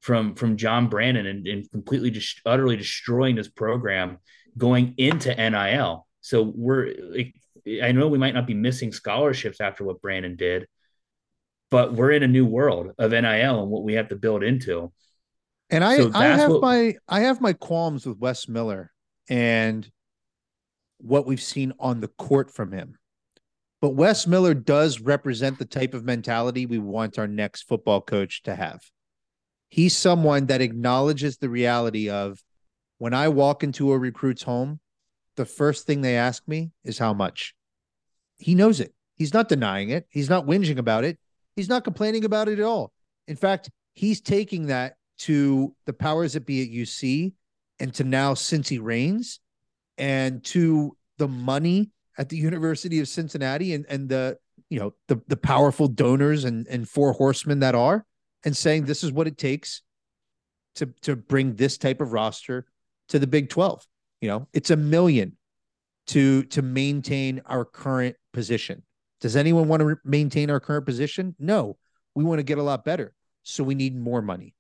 from 0.05 0.35
from 0.35 0.59
John 0.59 0.89
Brannen 0.89 1.25
and, 1.25 1.47
and 1.47 1.71
completely 1.71 2.11
just 2.11 2.43
utterly 2.45 2.77
destroying 2.77 3.37
this 3.37 3.49
program 3.49 4.19
going 4.57 4.95
into 4.99 5.35
NIL. 5.35 6.07
So 6.21 6.53
we're 6.55 6.93
I 7.83 7.93
know 7.93 8.09
we 8.09 8.19
might 8.19 8.35
not 8.35 8.47
be 8.47 8.53
missing 8.53 8.93
scholarships 8.93 9.63
after 9.63 9.83
what 9.83 10.03
Brandon 10.03 10.37
did, 10.37 10.69
but 11.71 11.95
we're 11.95 12.11
in 12.11 12.23
a 12.23 12.29
new 12.29 12.45
world 12.45 12.93
of 12.99 13.13
NIL 13.13 13.63
and 13.63 13.71
what 13.71 13.83
we 13.83 13.95
have 13.95 14.09
to 14.09 14.17
build 14.17 14.45
into. 14.45 14.93
And 15.71 15.83
I, 15.83 15.97
so 15.97 16.11
I 16.13 16.27
have 16.27 16.51
what, 16.51 16.61
my 16.61 16.97
I 17.09 17.21
have 17.21 17.41
my 17.41 17.55
qualms 17.55 18.05
with 18.05 18.19
Wes 18.19 18.47
Miller 18.47 18.93
and 19.31 19.91
what 20.99 21.25
we've 21.25 21.41
seen 21.41 21.73
on 21.81 22.01
the 22.01 22.09
court 22.09 22.51
from 22.51 22.73
him. 22.73 22.99
But 23.81 23.95
Wes 23.95 24.27
Miller 24.27 24.53
does 24.53 25.01
represent 25.01 25.59
the 25.59 25.65
type 25.65 25.95
of 25.95 26.05
mentality 26.05 26.67
we 26.67 26.79
want 26.79 27.19
our 27.19 27.27
next 27.27 27.63
football 27.63 28.03
coach 28.03 28.43
to 28.43 28.55
have. 28.55 28.83
He's 29.75 29.97
someone 29.97 30.47
that 30.47 30.61
acknowledges 30.61 31.39
the 31.39 31.49
reality 31.49 32.09
of 32.09 32.41
when 32.99 33.13
I 33.13 33.27
walk 33.27 33.65
into 33.65 33.91
a 33.91 33.99
recruit's 33.99 34.45
home, 34.45 34.79
the 35.35 35.45
first 35.45 35.85
thing 35.85 36.01
they 36.01 36.17
ask 36.17 36.47
me 36.47 36.71
is 36.85 36.97
how 36.97 37.13
much. 37.13 37.57
He 38.37 38.55
knows 38.55 38.79
it. 38.79 38.95
He's 39.17 39.35
not 39.35 39.49
denying 39.49 39.91
it. 39.91 40.07
He's 40.11 40.31
not 40.31 40.47
whinging 40.47 40.79
about 40.79 41.03
it. 41.03 41.19
He's 41.57 41.69
not 41.69 41.83
complaining 41.83 42.25
about 42.25 42.49
it 42.49 42.61
at 42.61 42.65
all. 42.65 42.93
In 43.27 43.35
fact, 43.35 43.69
he's 43.95 44.21
taking 44.21 44.67
that 44.67 44.95
to 45.19 45.75
the 45.87 45.93
powers 45.93 46.35
that 46.35 46.47
be 46.47 46.63
at 46.63 46.69
UC 46.69 47.33
and 47.81 47.93
to 47.95 48.05
now 48.05 48.35
Cincy 48.35 48.81
Reigns 48.81 49.41
and 49.99 50.45
to 50.45 50.97
the 51.19 51.27
money 51.27 51.91
at 52.17 52.29
the 52.29 52.37
University 52.37 53.01
of 53.01 53.09
Cincinnati 53.09 53.75
and 53.75 53.87
and 53.89 54.09
the 54.09 54.39
you 54.71 54.79
know 54.79 54.95
the 55.09 55.21
the 55.27 55.37
powerful 55.37 55.89
donors 55.89 56.45
and 56.45 56.65
and 56.69 56.89
four 56.89 57.13
horsemen 57.15 57.59
that 57.59 57.75
are 57.75 58.07
and 58.45 58.57
saying 58.57 58.85
this 58.85 59.05
is 59.05 59.13
what 59.13 59.27
it 59.27 59.39
takes 59.39 59.83
to 60.77 60.87
to 61.03 61.17
bring 61.17 61.55
this 61.55 61.79
type 61.79 62.01
of 62.01 62.13
roster 62.13 62.67
to 63.09 63.19
the 63.19 63.27
Big 63.27 63.49
12. 63.49 63.87
You 64.21 64.29
know, 64.29 64.49
it's 64.53 64.71
a 64.71 64.77
million 64.77 65.37
to 66.09 66.45
to 66.45 66.63
maintain 66.63 67.43
our 67.47 67.65
current 67.65 68.17
position. 68.33 68.83
Does 69.21 69.37
anyone 69.37 69.69
want 69.69 69.81
to 69.81 69.87
re- 69.87 69.97
maintain 70.05 70.51
our 70.51 70.61
current 70.61 70.87
position? 70.87 71.35
No. 71.39 71.77
We 72.15 72.25
want 72.25 72.39
to 72.39 72.45
get 72.45 72.59
a 72.59 72.63
lot 72.63 72.85
better. 72.85 73.15
So 73.43 73.65
we 73.65 73.75
need 73.75 73.97
more 73.97 74.23
money. 74.23 74.55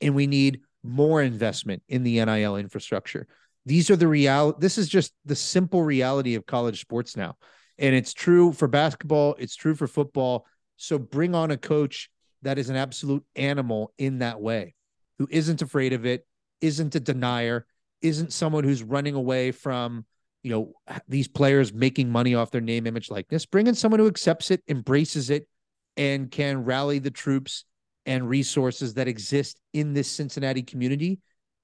And 0.00 0.14
we 0.14 0.26
need 0.26 0.60
more 0.82 1.22
investment 1.22 1.82
in 1.88 2.04
the 2.04 2.24
NIL 2.24 2.56
infrastructure 2.56 3.26
these 3.66 3.90
are 3.90 3.96
the 3.96 4.08
real 4.08 4.52
this 4.58 4.78
is 4.78 4.88
just 4.88 5.12
the 5.24 5.36
simple 5.36 5.82
reality 5.82 6.34
of 6.34 6.46
college 6.46 6.80
sports 6.80 7.16
now 7.16 7.36
and 7.78 7.94
it's 7.94 8.12
true 8.12 8.52
for 8.52 8.68
basketball 8.68 9.34
it's 9.38 9.56
true 9.56 9.74
for 9.74 9.86
football 9.86 10.46
so 10.76 10.98
bring 10.98 11.34
on 11.34 11.50
a 11.50 11.56
coach 11.56 12.10
that 12.44 12.58
is 12.58 12.70
an 12.70 12.76
absolute 12.76 13.24
animal 13.36 13.92
in 13.98 14.18
that 14.18 14.40
way 14.40 14.74
who 15.18 15.28
isn't 15.30 15.62
afraid 15.62 15.92
of 15.92 16.06
it 16.06 16.26
isn't 16.60 16.94
a 16.94 17.00
denier 17.00 17.66
isn't 18.02 18.32
someone 18.32 18.64
who's 18.64 18.82
running 18.82 19.14
away 19.14 19.50
from 19.50 20.04
you 20.42 20.50
know 20.50 20.72
these 21.08 21.28
players 21.28 21.72
making 21.72 22.10
money 22.10 22.34
off 22.34 22.50
their 22.50 22.60
name 22.60 22.86
image 22.86 23.10
likeness 23.10 23.46
bring 23.46 23.66
in 23.66 23.74
someone 23.74 24.00
who 24.00 24.06
accepts 24.06 24.50
it 24.50 24.62
embraces 24.68 25.30
it 25.30 25.48
and 25.96 26.30
can 26.30 26.64
rally 26.64 26.98
the 26.98 27.10
troops 27.10 27.64
and 28.06 28.28
resources 28.28 28.94
that 28.94 29.08
exist 29.08 29.60
in 29.72 29.94
this 29.94 30.10
cincinnati 30.10 30.62
community 30.62 31.18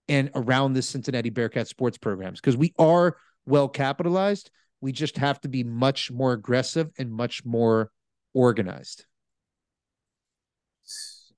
and 0.09 0.29
around 0.35 0.73
the 0.73 0.83
Cincinnati 0.83 1.31
Bearcat 1.31 1.69
sports 1.69 1.97
programs 1.97 2.41
because 2.41 2.57
we 2.57 2.75
are 2.79 3.17
well 3.47 3.69
capitalized. 3.69 4.51
We 4.81 4.91
just 4.91 5.17
have 5.19 5.41
to 5.43 5.49
be 5.49 5.63
much 5.63 6.11
more 6.11 6.33
aggressive 6.33 6.91
and 6.99 7.13
much 7.13 7.45
more 7.45 7.93
organized. 8.35 9.05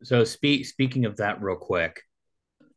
So 0.05 0.25
speak 0.25 0.67
speaking 0.67 1.05
of 1.05 1.19
that 1.19 1.43
real 1.43 1.57
quick, 1.57 2.01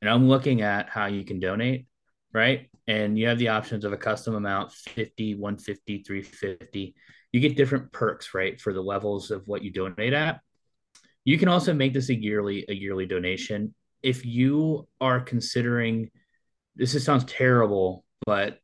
And 0.00 0.10
I'm 0.10 0.28
looking 0.28 0.62
at 0.62 0.88
how 0.88 1.04
you 1.06 1.22
can 1.24 1.38
donate, 1.38 1.86
right? 2.32 2.70
And 2.86 3.18
you 3.18 3.28
have 3.28 3.38
the 3.38 3.48
options 3.48 3.84
of 3.84 3.92
a 3.92 3.98
custom 3.98 4.34
amount, 4.34 4.72
50, 4.72 5.34
150, 5.34 6.02
350 6.02 6.94
you 7.36 7.40
get 7.40 7.54
different 7.54 7.92
perks, 7.92 8.32
right, 8.32 8.58
for 8.58 8.72
the 8.72 8.80
levels 8.80 9.30
of 9.30 9.46
what 9.46 9.62
you 9.62 9.70
donate 9.70 10.14
at. 10.14 10.40
You 11.24 11.36
can 11.36 11.48
also 11.48 11.74
make 11.74 11.92
this 11.92 12.08
a 12.08 12.14
yearly 12.14 12.64
a 12.66 12.72
yearly 12.72 13.04
donation. 13.04 13.74
If 14.02 14.24
you 14.24 14.88
are 15.02 15.20
considering, 15.20 16.10
this 16.76 16.94
is, 16.94 17.04
sounds 17.04 17.24
terrible, 17.24 18.06
but 18.24 18.58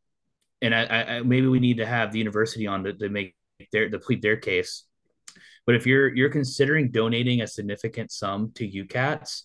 and 0.62 0.74
I, 0.74 0.84
I 0.84 1.22
maybe 1.22 1.48
we 1.48 1.60
need 1.60 1.78
to 1.78 1.86
have 1.86 2.12
the 2.12 2.18
university 2.18 2.66
on 2.66 2.84
to, 2.84 2.92
to 2.94 3.08
make 3.08 3.34
their 3.72 3.90
to 3.90 3.98
plead 3.98 4.22
their 4.22 4.36
case. 4.36 4.84
But 5.66 5.74
if 5.74 5.86
you're 5.86 6.14
you're 6.14 6.30
considering 6.30 6.90
donating 6.90 7.42
a 7.42 7.46
significant 7.46 8.10
sum 8.10 8.52
to 8.54 8.68
UCATS, 8.68 9.42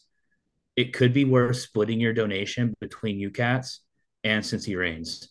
it 0.76 0.94
could 0.94 1.14
be 1.14 1.26
worth 1.26 1.58
splitting 1.58 2.00
your 2.00 2.14
donation 2.14 2.74
between 2.80 3.20
UCATS 3.20 3.80
and 4.24 4.44
Cincy 4.44 4.78
Reigns. 4.78 5.30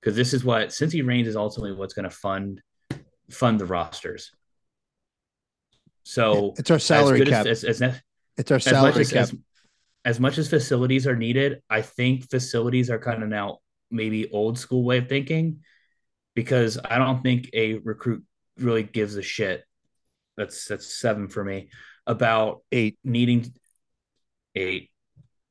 Because 0.00 0.16
this 0.16 0.32
is 0.32 0.44
what 0.44 0.68
Cincy 0.68 1.06
Reigns 1.06 1.28
is 1.28 1.36
ultimately 1.36 1.76
what's 1.76 1.94
going 1.94 2.08
to 2.08 2.10
fund 2.10 2.62
fund 3.30 3.60
the 3.60 3.66
rosters. 3.66 4.32
So 6.04 6.54
it's 6.56 6.70
our 6.70 6.78
salary 6.78 7.24
cap. 7.26 7.44
As, 7.44 7.64
as, 7.64 7.82
as, 7.82 8.00
it's 8.38 8.50
our 8.50 8.58
salary 8.58 9.02
as, 9.02 9.12
cap. 9.12 9.28
As, 10.06 10.18
much 10.18 10.38
as 10.38 10.48
facilities 10.48 11.06
are 11.06 11.16
needed, 11.16 11.60
I 11.68 11.82
think 11.82 12.30
facilities 12.30 12.88
are 12.88 12.98
kind 12.98 13.22
of 13.22 13.28
now 13.28 13.58
maybe 13.90 14.30
old 14.30 14.58
school 14.58 14.84
way 14.84 14.98
of 14.98 15.08
thinking 15.08 15.60
because 16.34 16.78
I 16.84 16.98
don't 16.98 17.22
think 17.22 17.50
a 17.52 17.74
recruit 17.74 18.24
really 18.58 18.82
gives 18.82 19.16
a 19.16 19.22
shit. 19.22 19.64
That's 20.36 20.66
that's 20.66 20.98
seven 20.98 21.28
for 21.28 21.44
me 21.44 21.70
about 22.06 22.62
eight 22.72 22.98
needing 23.04 23.52
eight. 24.54 24.90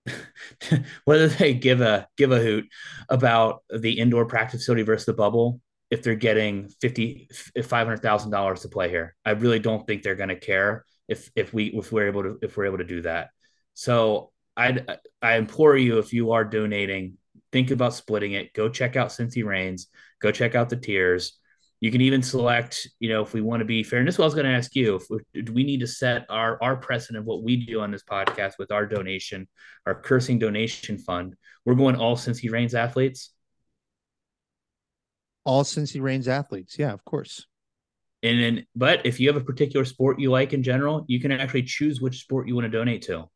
Whether 1.06 1.28
they 1.28 1.54
give 1.54 1.82
a 1.82 2.08
give 2.18 2.32
a 2.32 2.40
hoot 2.40 2.68
about 3.10 3.64
the 3.70 4.00
indoor 4.00 4.26
practice 4.26 4.62
facility 4.62 4.84
versus 4.84 5.06
the 5.06 5.14
bubble 5.14 5.62
if 5.90 6.04
they're 6.04 6.16
getting 6.16 6.70
fifty 6.82 7.30
five 7.64 7.88
hundred 7.88 8.02
thousand 8.02 8.32
dollars 8.32 8.62
to 8.62 8.70
play 8.70 8.90
here. 8.90 9.16
I 9.26 9.32
really 9.32 9.60
don't 9.60 9.86
think 9.86 10.04
they're 10.04 10.16
going 10.16 10.30
to 10.30 10.40
care 10.40 10.86
if 11.08 11.30
if 11.36 11.54
we 11.54 11.66
if 11.66 11.92
we're 11.92 12.08
able 12.08 12.24
to 12.24 12.40
if 12.42 12.58
we're 12.58 12.66
able 12.66 12.80
to 12.80 12.84
do 12.84 13.02
that. 13.02 13.30
So 13.74 14.32
I 14.56 14.80
I 15.22 15.36
implore 15.36 15.78
you 15.78 16.00
if 16.00 16.14
you 16.14 16.32
are 16.32 16.44
donating, 16.44 17.18
think 17.52 17.72
about 17.72 17.94
splitting 17.94 18.34
it. 18.34 18.54
Go 18.54 18.70
check 18.70 18.96
out 18.96 19.10
Cincy 19.10 19.46
Reigns. 19.46 19.88
Go 20.22 20.32
check 20.32 20.56
out 20.56 20.70
the 20.70 20.76
tiers. 20.76 21.38
You 21.80 21.92
can 21.92 22.02
even 22.02 22.24
select, 22.24 22.88
you 23.00 23.10
know, 23.10 23.22
if 23.22 23.34
we 23.34 23.42
want 23.42 23.60
to 23.60 23.66
be 23.66 23.84
fair. 23.84 24.00
And 24.00 24.08
this 24.08 24.16
is 24.16 24.20
what 24.20 24.26
I 24.26 24.28
was 24.28 24.34
going 24.34 24.48
to 24.48 24.52
ask 24.52 24.76
you: 24.76 24.96
if 24.96 25.04
we, 25.10 25.44
do 25.44 25.54
we 25.54 25.64
need 25.64 25.82
to 25.82 25.88
set 25.88 26.26
our 26.30 26.62
our 26.62 26.76
precedent 26.76 27.20
of 27.20 27.26
what 27.26 27.44
we 27.44 27.66
do 27.66 27.82
on 27.82 27.92
this 27.92 28.04
podcast 28.04 28.54
with 28.58 28.72
our 28.72 28.86
donation, 28.86 29.48
our 29.86 29.94
cursing 29.94 30.40
donation 30.40 30.98
fund? 30.98 31.36
We're 31.66 31.76
going 31.76 31.96
all 31.96 32.16
Cincy 32.16 32.52
Reigns 32.52 32.74
athletes. 32.74 33.32
All 35.46 35.64
Cincy 35.64 36.02
Reigns 36.02 36.28
athletes, 36.28 36.78
yeah, 36.80 36.92
of 36.92 37.06
course. 37.06 37.46
And 38.24 38.42
then, 38.42 38.66
but 38.76 39.06
if 39.06 39.20
you 39.20 39.28
have 39.28 39.38
a 39.38 39.46
particular 39.46 39.86
sport 39.86 40.20
you 40.20 40.32
like 40.32 40.54
in 40.54 40.64
general, 40.64 41.06
you 41.08 41.20
can 41.20 41.32
actually 41.32 41.64
choose 41.64 42.02
which 42.02 42.20
sport 42.22 42.48
you 42.48 42.56
want 42.56 42.66
to 42.66 42.70
donate 42.70 43.04
to. 43.04 43.30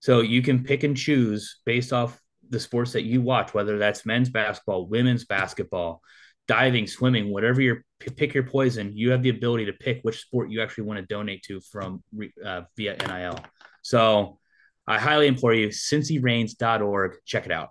So 0.00 0.20
you 0.20 0.42
can 0.42 0.62
pick 0.62 0.84
and 0.84 0.96
choose 0.96 1.60
based 1.64 1.92
off 1.92 2.20
the 2.50 2.60
sports 2.60 2.92
that 2.92 3.04
you 3.04 3.20
watch, 3.20 3.54
whether 3.54 3.78
that's 3.78 4.06
men's 4.06 4.28
basketball, 4.28 4.86
women's 4.86 5.24
basketball, 5.24 6.02
diving, 6.46 6.86
swimming, 6.86 7.32
whatever 7.32 7.60
your 7.60 7.84
pick 7.98 8.34
your 8.34 8.44
poison. 8.44 8.96
You 8.96 9.10
have 9.10 9.22
the 9.22 9.30
ability 9.30 9.66
to 9.66 9.72
pick 9.72 10.00
which 10.02 10.20
sport 10.20 10.50
you 10.50 10.62
actually 10.62 10.84
want 10.84 11.00
to 11.00 11.06
donate 11.06 11.42
to 11.44 11.60
from 11.60 12.02
uh, 12.44 12.62
via 12.76 12.96
NIL. 12.96 13.38
So 13.82 14.38
I 14.86 14.98
highly 14.98 15.26
implore 15.26 15.54
you, 15.54 15.68
cincyreigns.org. 15.68 17.16
Check 17.24 17.46
it 17.46 17.52
out. 17.52 17.70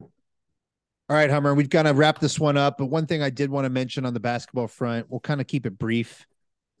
All 0.00 1.16
right, 1.16 1.30
Hummer, 1.30 1.54
we've 1.54 1.70
got 1.70 1.84
to 1.84 1.94
wrap 1.94 2.18
this 2.18 2.38
one 2.38 2.58
up. 2.58 2.76
But 2.76 2.86
one 2.86 3.06
thing 3.06 3.22
I 3.22 3.30
did 3.30 3.48
want 3.48 3.64
to 3.64 3.70
mention 3.70 4.04
on 4.04 4.12
the 4.12 4.20
basketball 4.20 4.68
front, 4.68 5.08
we'll 5.08 5.20
kind 5.20 5.40
of 5.40 5.46
keep 5.46 5.64
it 5.64 5.78
brief. 5.78 6.26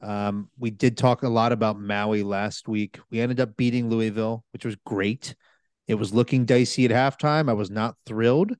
Um, 0.00 0.50
we 0.58 0.70
did 0.70 0.96
talk 0.96 1.22
a 1.22 1.28
lot 1.28 1.52
about 1.52 1.80
Maui 1.80 2.22
last 2.22 2.68
week. 2.68 2.98
We 3.10 3.20
ended 3.20 3.40
up 3.40 3.56
beating 3.56 3.88
Louisville, 3.88 4.44
which 4.52 4.64
was 4.64 4.76
great. 4.84 5.34
It 5.88 5.94
was 5.94 6.14
looking 6.14 6.44
dicey 6.44 6.84
at 6.84 6.90
halftime. 6.90 7.50
I 7.50 7.54
was 7.54 7.70
not 7.70 7.96
thrilled, 8.06 8.52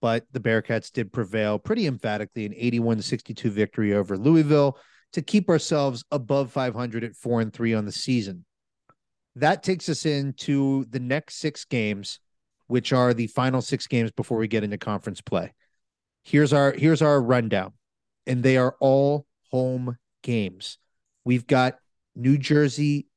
but 0.00 0.24
the 0.32 0.40
Bearcats 0.40 0.90
did 0.90 1.12
prevail 1.12 1.58
pretty 1.58 1.86
emphatically 1.86 2.46
an 2.46 2.54
81 2.56 3.02
62 3.02 3.50
victory 3.50 3.94
over 3.94 4.16
Louisville 4.16 4.78
to 5.12 5.20
keep 5.20 5.50
ourselves 5.50 6.04
above 6.10 6.50
500 6.50 7.04
at 7.04 7.16
four 7.16 7.40
and 7.40 7.52
three 7.52 7.74
on 7.74 7.84
the 7.84 7.92
season. 7.92 8.44
That 9.36 9.62
takes 9.62 9.88
us 9.88 10.06
into 10.06 10.86
the 10.86 11.00
next 11.00 11.36
six 11.36 11.64
games 11.64 12.20
which 12.72 12.90
are 12.90 13.12
the 13.12 13.26
final 13.26 13.60
six 13.60 13.86
games 13.86 14.10
before 14.12 14.38
we 14.38 14.48
get 14.48 14.64
into 14.64 14.78
conference 14.78 15.20
play. 15.20 15.52
Here's 16.24 16.54
our 16.54 16.72
here's 16.72 17.02
our 17.02 17.20
rundown, 17.20 17.74
and 18.26 18.42
they 18.42 18.56
are 18.56 18.76
all 18.80 19.26
home 19.50 19.98
games. 20.22 20.78
We've 21.22 21.46
got 21.46 21.76
New 22.16 22.38
Jersey 22.38 23.08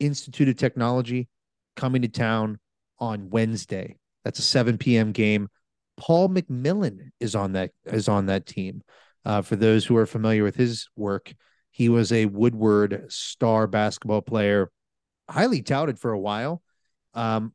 Institute 0.00 0.48
of 0.48 0.56
Technology 0.56 1.28
coming 1.76 2.00
to 2.00 2.08
town 2.08 2.58
on 3.02 3.30
Wednesday. 3.30 3.98
That's 4.24 4.38
a 4.38 4.42
7 4.42 4.78
p.m. 4.78 5.10
game. 5.10 5.48
Paul 5.96 6.28
McMillan 6.28 7.10
is 7.18 7.34
on 7.34 7.52
that 7.52 7.72
is 7.84 8.08
on 8.08 8.26
that 8.26 8.46
team. 8.46 8.82
Uh, 9.24 9.42
for 9.42 9.56
those 9.56 9.84
who 9.84 9.96
are 9.96 10.06
familiar 10.06 10.44
with 10.44 10.54
his 10.54 10.88
work, 10.96 11.34
he 11.72 11.88
was 11.88 12.12
a 12.12 12.26
Woodward 12.26 13.06
star 13.08 13.66
basketball 13.66 14.22
player, 14.22 14.70
highly 15.28 15.62
touted 15.62 15.98
for 15.98 16.12
a 16.12 16.18
while. 16.18 16.62
Um, 17.14 17.52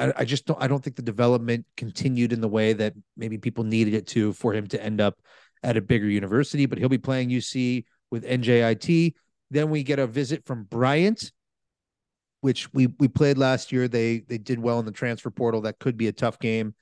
I, 0.00 0.12
I 0.16 0.24
just 0.24 0.46
don't 0.46 0.60
I 0.60 0.66
don't 0.66 0.82
think 0.82 0.96
the 0.96 1.02
development 1.02 1.64
continued 1.76 2.32
in 2.32 2.40
the 2.40 2.48
way 2.48 2.72
that 2.72 2.94
maybe 3.16 3.38
people 3.38 3.62
needed 3.62 3.94
it 3.94 4.08
to 4.08 4.32
for 4.32 4.52
him 4.52 4.66
to 4.68 4.82
end 4.82 5.00
up 5.00 5.18
at 5.62 5.76
a 5.76 5.80
bigger 5.80 6.08
university. 6.08 6.66
But 6.66 6.78
he'll 6.78 6.88
be 6.88 6.98
playing 6.98 7.30
UC 7.30 7.84
with 8.10 8.24
NJIT. 8.24 9.14
Then 9.50 9.70
we 9.70 9.84
get 9.84 10.00
a 10.00 10.08
visit 10.08 10.44
from 10.44 10.64
Bryant, 10.64 11.30
which 12.40 12.72
we 12.72 12.88
we 12.98 13.08
played 13.08 13.38
last 13.38 13.72
year. 13.72 13.88
They 13.88 14.20
they 14.20 14.38
did 14.38 14.58
well 14.58 14.78
in 14.78 14.86
the 14.86 14.92
transfer 14.92 15.30
portal. 15.30 15.62
That 15.62 15.78
could 15.78 15.96
be 15.96 16.08
a 16.08 16.12
tough 16.12 16.38
game. 16.38 16.74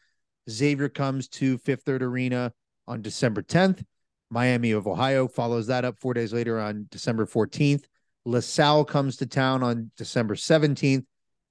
Xavier 0.48 0.88
comes 0.88 1.28
to 1.28 1.58
Fifth 1.58 1.82
Third 1.82 2.02
Arena 2.02 2.52
on 2.86 3.02
December 3.02 3.42
10th. 3.42 3.84
Miami 4.30 4.72
of 4.72 4.86
Ohio 4.86 5.28
follows 5.28 5.66
that 5.68 5.84
up 5.84 5.98
four 5.98 6.14
days 6.14 6.32
later 6.32 6.60
on 6.60 6.86
December 6.90 7.26
14th. 7.26 7.84
LaSalle 8.24 8.84
comes 8.84 9.16
to 9.16 9.26
town 9.26 9.62
on 9.62 9.90
December 9.96 10.34
17th. 10.34 11.04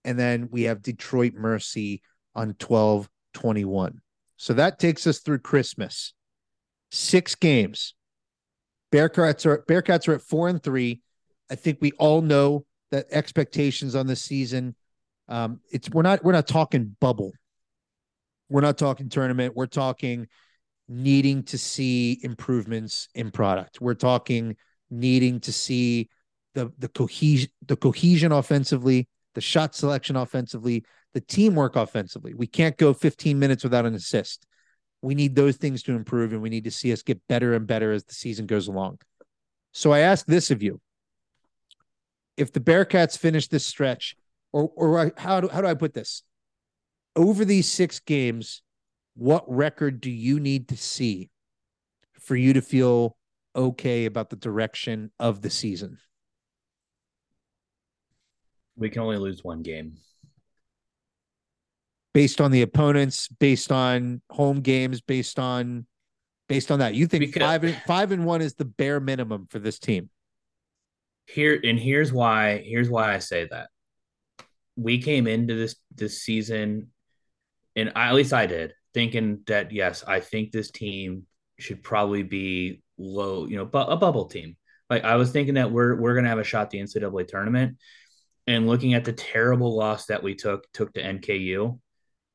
And 0.03 0.19
then 0.19 0.49
we 0.52 0.64
have 0.64 0.82
Detroit 0.82 1.34
Mercy 1.34 2.02
on 2.36 2.53
12 2.53 3.10
21. 3.34 4.02
So 4.38 4.53
that 4.53 4.80
takes 4.80 5.07
us 5.07 5.19
through 5.19 5.40
Christmas. 5.40 6.14
Six 6.91 7.36
games. 7.36 7.95
Bearcats 8.91 9.45
are 9.45 9.64
Bearcats 9.68 10.07
are 10.07 10.14
at 10.14 10.22
four 10.22 10.48
and 10.48 10.61
three. 10.61 11.02
I 11.49 11.56
think 11.56 11.80
we 11.82 11.91
all 11.94 12.22
know 12.22 12.65
that 12.96 13.08
expectations 13.12 13.94
on 13.94 14.08
the 14.08 14.16
season. 14.16 14.74
Um, 15.28 15.60
it's 15.72 15.90
we're 15.90 16.02
not 16.02 16.24
we're 16.24 16.32
not 16.32 16.48
talking 16.48 16.96
bubble. 17.00 17.34
We're 18.50 18.62
not 18.62 18.78
talking 18.78 19.10
tournament. 19.10 19.56
We're 19.56 19.66
talking 19.66 20.28
needing 20.88 21.44
to 21.44 21.58
see 21.58 22.20
improvements 22.24 23.10
in 23.16 23.32
product. 23.32 23.82
We're 23.82 23.96
talking 23.96 24.56
needing 24.90 25.40
to 25.42 25.52
see 25.52 26.10
the 26.54 26.72
the 26.78 26.88
cohesion 26.88 27.50
the 27.66 27.76
cohesion 27.76 28.32
offensively, 28.32 29.10
the 29.34 29.42
shot 29.42 29.76
selection 29.76 30.16
offensively, 30.16 30.86
the 31.14 31.22
teamwork 31.22 31.76
offensively. 31.76 32.34
We 32.34 32.48
can't 32.48 32.78
go 32.78 32.94
15 32.94 33.38
minutes 33.38 33.64
without 33.64 33.86
an 33.86 33.96
assist. 33.96 34.46
We 35.02 35.16
need 35.16 35.36
those 35.36 35.58
things 35.58 35.84
to 35.84 35.92
improve, 35.92 36.32
and 36.32 36.42
we 36.42 36.50
need 36.50 36.64
to 36.64 36.72
see 36.72 36.94
us 36.94 37.02
get 37.02 37.22
better 37.28 37.56
and 37.56 37.68
better 37.68 37.92
as 37.92 38.06
the 38.06 38.14
season 38.14 38.46
goes 38.46 38.68
along. 38.68 39.00
So 39.74 39.92
I 39.92 40.00
ask 40.00 40.26
this 40.26 40.50
of 40.50 40.64
you: 40.64 40.80
If 42.38 42.52
the 42.52 42.60
Bearcats 42.60 43.18
finish 43.18 43.48
this 43.48 43.66
stretch, 43.66 44.16
or 44.52 44.72
or 44.76 45.14
how 45.18 45.41
do 45.41 45.48
how 45.48 45.62
do 45.62 45.68
I 45.68 45.74
put 45.74 45.94
this? 45.94 46.24
Over 47.16 47.45
these 47.45 47.70
six 47.70 47.99
games, 47.99 48.62
what 49.16 49.44
record 49.48 50.02
do 50.02 50.12
you 50.12 50.40
need 50.40 50.68
to 50.70 50.78
see 50.78 51.30
for 52.20 52.36
you 52.36 52.53
to 52.53 52.62
feel 52.62 53.16
okay 53.56 54.06
about 54.06 54.30
the 54.30 54.36
direction 54.36 55.12
of 55.20 55.41
the 55.41 55.49
season? 55.49 55.98
we 58.78 58.90
can 58.90 59.02
only 59.02 59.18
lose 59.18 59.44
one 59.44 59.62
game 59.62 59.94
based 62.14 62.40
on 62.40 62.52
the 62.52 62.62
opponents, 62.62 63.28
based 63.28 63.72
on 63.72 64.22
home 64.30 64.62
games, 64.62 65.02
based 65.02 65.40
on 65.40 65.86
based 66.48 66.72
on 66.72 66.80
that. 66.80 66.94
You 66.94 67.07
think 67.07 67.22
because, 67.22 67.41
five 67.41 67.64
and 67.64 67.82
five 67.86 68.12
and 68.12 68.26
one 68.26 68.41
is 68.41 68.56
the 68.56 68.66
bare 68.66 68.99
minimum 68.99 69.48
for 69.49 69.60
this 69.60 69.80
team. 69.80 70.10
Here 71.26 71.60
and 71.64 71.80
here's 71.80 72.14
why 72.14 72.64
here's 72.66 72.90
why 72.90 73.14
I 73.14 73.20
say 73.20 73.48
that. 73.50 73.70
We 74.76 75.02
came 75.02 75.28
into 75.28 75.56
this 75.56 75.76
this 75.96 76.22
season 76.22 76.92
and 77.76 77.92
I, 77.96 78.10
at 78.10 78.16
least 78.16 78.34
I 78.34 78.46
did 78.46 78.74
thinking 78.94 79.42
that 79.48 79.72
yes, 79.72 80.04
I 80.08 80.22
think 80.22 80.52
this 80.52 80.72
team 80.72 81.24
should 81.60 81.84
probably 81.84 82.24
be 82.24 82.82
low, 82.98 83.46
you 83.46 83.58
know, 83.58 83.66
bu- 83.66 83.80
a 83.80 83.98
bubble 83.98 84.26
team. 84.26 84.56
Like 84.90 85.04
I 85.04 85.18
was 85.18 85.32
thinking 85.32 85.56
that 85.56 85.72
we're 85.72 85.96
we're 85.96 86.16
gonna 86.16 86.30
have 86.30 86.40
a 86.40 86.44
shot 86.44 86.64
at 86.64 86.70
the 86.70 86.80
NCAA 86.80 87.28
tournament, 87.28 87.78
and 88.48 88.68
looking 88.68 88.94
at 88.94 89.06
the 89.06 89.14
terrible 89.14 89.76
loss 89.76 90.06
that 90.08 90.24
we 90.24 90.36
took 90.36 90.72
took 90.72 90.94
to 90.94 91.04
NKU 91.04 91.80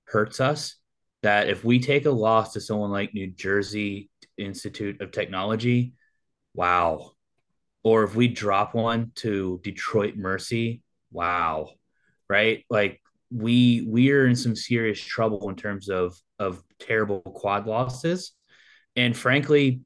hurts 0.04 0.40
us. 0.40 0.76
That 1.22 1.48
if 1.48 1.64
we 1.64 1.80
take 1.80 2.06
a 2.06 2.10
loss 2.10 2.54
to 2.54 2.60
someone 2.60 2.90
like 2.90 3.14
New 3.14 3.30
Jersey 3.30 4.10
Institute 4.36 5.00
of 5.00 5.12
Technology, 5.12 5.94
wow. 6.54 7.12
Or 7.82 8.04
if 8.04 8.14
we 8.14 8.28
drop 8.28 8.74
one 8.74 9.12
to 9.16 9.60
Detroit 9.62 10.16
Mercy, 10.16 10.82
wow. 11.10 11.70
Right? 12.28 12.64
Like 12.70 13.00
we 13.32 13.86
we 13.88 14.10
are 14.12 14.26
in 14.26 14.36
some 14.36 14.54
serious 14.54 15.00
trouble 15.00 15.48
in 15.48 15.56
terms 15.56 15.88
of 15.88 16.16
of 16.38 16.62
terrible 16.78 17.20
quad 17.20 17.66
losses. 17.66 18.32
And 18.96 19.16
frankly, 19.16 19.80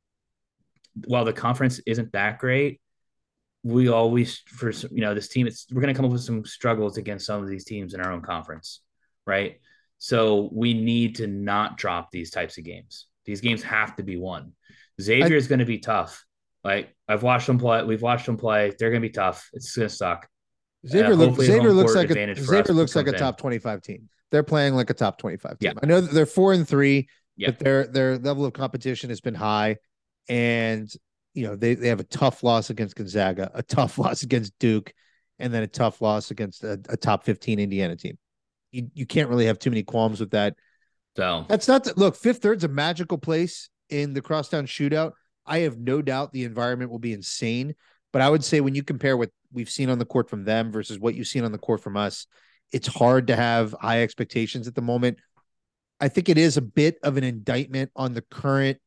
while 1.07 1.25
the 1.25 1.33
conference 1.33 1.81
isn't 1.87 2.12
that 2.12 2.39
great, 2.39 2.81
we 3.65 3.89
always 3.89 4.39
for 4.47 4.71
you 4.71 5.01
know 5.01 5.15
this 5.15 5.29
team 5.29 5.47
it's 5.47 5.66
we're 5.73 5.81
going 5.81 5.93
to 5.93 5.97
come 5.97 6.05
up 6.05 6.12
with 6.12 6.21
some 6.21 6.45
struggles 6.45 6.99
against 6.99 7.27
some 7.27 7.43
of 7.43 7.49
these 7.49 7.65
teams 7.65 7.95
in 7.95 8.01
our 8.01 8.12
own 8.12 8.21
conference 8.21 8.83
right 9.27 9.59
so 9.99 10.51
we 10.53 10.75
need 10.75 11.16
to 11.16 11.27
not 11.27 11.79
drop 11.79 12.11
these 12.12 12.31
types 12.31 12.59
of 12.59 12.65
games 12.65 13.07
these 13.25 13.41
games 13.41 13.62
have 13.62 13.97
to 13.97 14.03
be 14.03 14.19
won 14.19 14.53
xavier 15.01 15.35
is 15.35 15.49
going 15.49 15.59
to 15.59 15.65
be 15.65 15.79
tough 15.79 16.25
like 16.65 16.95
i've 17.09 17.23
watched 17.23 17.47
them 17.47 17.59
play 17.59 17.82
we've 17.85 18.03
watched 18.03 18.27
them 18.27 18.36
play 18.36 18.73
they're 18.78 18.91
going 18.91 19.03
to 19.03 19.09
be 19.09 19.12
tough 19.12 19.49
it's 19.53 19.77
going 19.77 19.89
to 19.89 19.95
suck 19.95 20.28
xavier, 20.86 21.12
uh, 21.12 21.16
look, 21.16 21.41
xavier 21.41 21.73
looks 21.73 21.95
like 21.95 22.11
a 22.11 22.35
xavier 22.35 22.74
looks 22.74 22.97
like 22.97 23.07
a 23.07 23.12
top 23.12 23.39
25 23.39 23.82
team 23.82 24.09
they're 24.31 24.43
playing 24.43 24.74
like 24.74 24.91
a 24.91 24.95
top 24.95 25.19
25 25.19 25.59
team 25.59 25.73
yeah. 25.73 25.73
i 25.82 25.86
know 25.86 26.01
that 26.01 26.12
they're 26.12 26.27
four 26.27 26.53
and 26.53 26.66
three 26.66 27.09
yeah. 27.36 27.51
but 27.51 27.59
their 27.59 27.86
their 27.86 28.19
level 28.19 28.45
of 28.45 28.53
competition 28.53 29.11
has 29.11 29.20
been 29.20 29.35
high 29.35 29.77
and 30.28 30.91
you 31.35 31.47
know, 31.47 31.57
they, 31.57 31.74
they 31.74 31.89
have 31.89 32.01
a 32.01 32.05
tough 32.05 32.43
loss 32.43 32.70
against 32.70 32.97
Gonzaga, 32.97 33.51
a 33.55 33.62
tough 33.62 33.99
loss 33.99 34.23
against 34.23 34.53
Duke, 34.59 34.95
and 35.39 35.53
then 35.53 35.62
a 35.62 35.69
tough 35.69 36.01
loss 36.01 36.31
against 36.31 36.65
a, 36.65 36.81
a 36.89 36.97
top 36.97 37.24
15 37.24 37.59
Indiana 37.59 37.97
team. 37.97 38.16
You, 38.70 38.89
you 38.95 39.07
can't 39.07 39.28
really 39.28 39.47
have 39.47 39.59
too 39.59 39.70
many 39.70 39.82
qualms 39.82 40.20
with 40.20 40.31
that. 40.31 40.55
So 41.16 41.45
that's 41.49 41.69
not 41.69 41.85
the, 41.85 41.93
look, 41.97 42.16
fifth 42.16 42.39
third's 42.39 42.65
a 42.65 42.69
magical 42.69 43.19
place 43.19 43.69
in 43.89 44.15
the 44.15 44.23
crosstown 44.23 44.66
shootout. 44.66 45.12
I 45.47 45.61
have 45.61 45.79
no 45.79 46.03
doubt 46.03 46.33
the 46.33 46.45
environment 46.45 46.91
will 46.91 46.99
be 46.99 47.12
insane. 47.12 47.75
But 48.12 48.23
I 48.23 48.31
would 48.31 48.45
say 48.45 48.61
when 48.61 48.75
you 48.75 48.83
compare 48.83 49.16
what 49.16 49.31
we've 49.53 49.71
seen 49.71 49.91
on 49.91 49.99
the 49.99 50.05
court 50.05 50.31
from 50.31 50.45
them 50.45 50.71
versus 50.71 50.99
what 50.99 51.15
you've 51.15 51.27
seen 51.27 51.45
on 51.45 51.53
the 51.53 51.59
court 51.59 51.83
from 51.83 51.97
us, 51.97 52.27
it's 52.73 52.87
hard 52.87 53.27
to 53.27 53.37
have 53.37 53.75
high 53.81 54.03
expectations 54.03 54.69
at 54.69 54.75
the 54.75 54.83
moment. 54.83 55.19
I 56.01 56.09
think 56.09 56.29
it 56.29 56.39
is 56.39 56.57
a 56.57 56.62
bit 56.62 56.99
of 57.03 57.16
an 57.16 57.25
indictment 57.25 57.91
on 57.97 58.15
the 58.15 58.23
current 58.23 58.79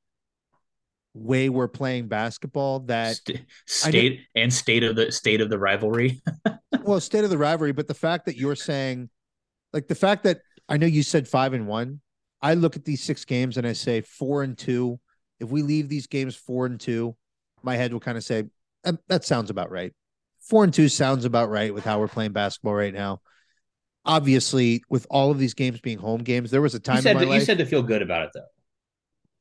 way 1.14 1.50
we're 1.50 1.68
playing 1.68 2.08
basketball 2.08 2.82
that 2.82 3.16
St- 3.16 3.46
state 3.66 4.22
and 4.36 4.54
state 4.54 4.84
of 4.84 4.96
the 4.96 5.12
state 5.12 5.42
of 5.42 5.50
the 5.50 5.58
rivalry. 5.58 6.22
well, 6.84 7.00
state 7.00 7.24
of 7.24 7.30
the 7.30 7.38
rivalry, 7.38 7.72
but 7.72 7.88
the 7.88 7.94
fact 7.94 8.26
that 8.26 8.38
you're 8.38 8.56
saying 8.56 9.10
like 9.74 9.88
the 9.88 9.96
fact 9.96 10.24
that 10.24 10.42
I 10.70 10.78
know 10.78 10.88
you 10.88 11.04
said 11.04 11.28
5 11.28 11.54
and 11.54 11.68
1, 11.68 12.02
I 12.42 12.54
look 12.54 12.76
at 12.76 12.86
these 12.86 13.04
6 13.04 13.26
games 13.26 13.58
and 13.58 13.68
I 13.68 13.74
say 13.74 14.02
4 14.02 14.44
and 14.44 14.58
2. 14.58 15.00
If 15.40 15.50
we 15.50 15.62
leave 15.62 15.90
these 15.90 16.08
games 16.08 16.36
4 16.36 16.66
and 16.66 16.80
2, 16.80 17.16
my 17.64 17.76
head 17.76 17.94
will 17.94 18.00
kind 18.00 18.18
of 18.18 18.24
say 18.24 18.46
that 19.08 19.26
sounds 19.26 19.50
about 19.50 19.72
right. 19.72 19.94
4 20.42 20.66
and 20.66 20.74
2 20.74 20.88
sounds 20.88 21.26
about 21.26 21.50
right 21.50 21.74
with 21.74 21.84
how 21.84 22.00
we're 22.00 22.08
playing 22.08 22.32
basketball 22.32 22.74
right 22.74 22.94
now 22.94 23.22
obviously 24.08 24.84
with 24.90 25.06
all 25.10 25.30
of 25.30 25.38
these 25.38 25.54
games 25.54 25.80
being 25.82 26.00
home 26.00 26.24
games, 26.24 26.50
there 26.50 26.62
was 26.62 26.74
a 26.74 26.80
time 26.80 26.98
you 26.98 27.02
said, 27.04 27.20
to, 27.20 27.26
you 27.28 27.42
said 27.42 27.58
to 27.60 27.66
feel 27.66 27.84
good 27.84 28.02
about 28.02 28.24
it 28.24 28.30
though. 28.34 28.46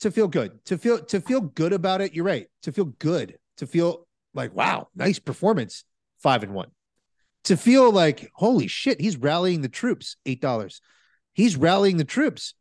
To 0.01 0.11
feel 0.11 0.29
good, 0.29 0.63
to 0.67 0.77
feel 0.77 0.99
to 1.07 1.21
feel 1.23 1.41
good 1.41 1.73
about 1.73 2.03
it. 2.03 2.13
You're 2.13 2.27
right. 2.27 2.49
To 2.65 2.73
feel 2.73 2.85
good, 2.85 3.39
to 3.57 3.67
feel 3.67 4.07
like 4.35 4.55
wow, 4.55 4.89
nice 4.95 5.19
performance, 5.19 5.85
five 6.19 6.43
and 6.43 6.53
one. 6.53 6.71
To 7.45 7.57
feel 7.57 7.91
like 7.91 8.31
holy 8.35 8.67
shit, 8.67 9.01
he's 9.01 9.17
rallying 9.17 9.63
the 9.63 9.71
troops. 9.71 10.17
Eight 10.27 10.43
dollars. 10.43 10.83
He's 11.33 11.57
rallying 11.57 11.97
the 11.97 12.05
troops. 12.05 12.55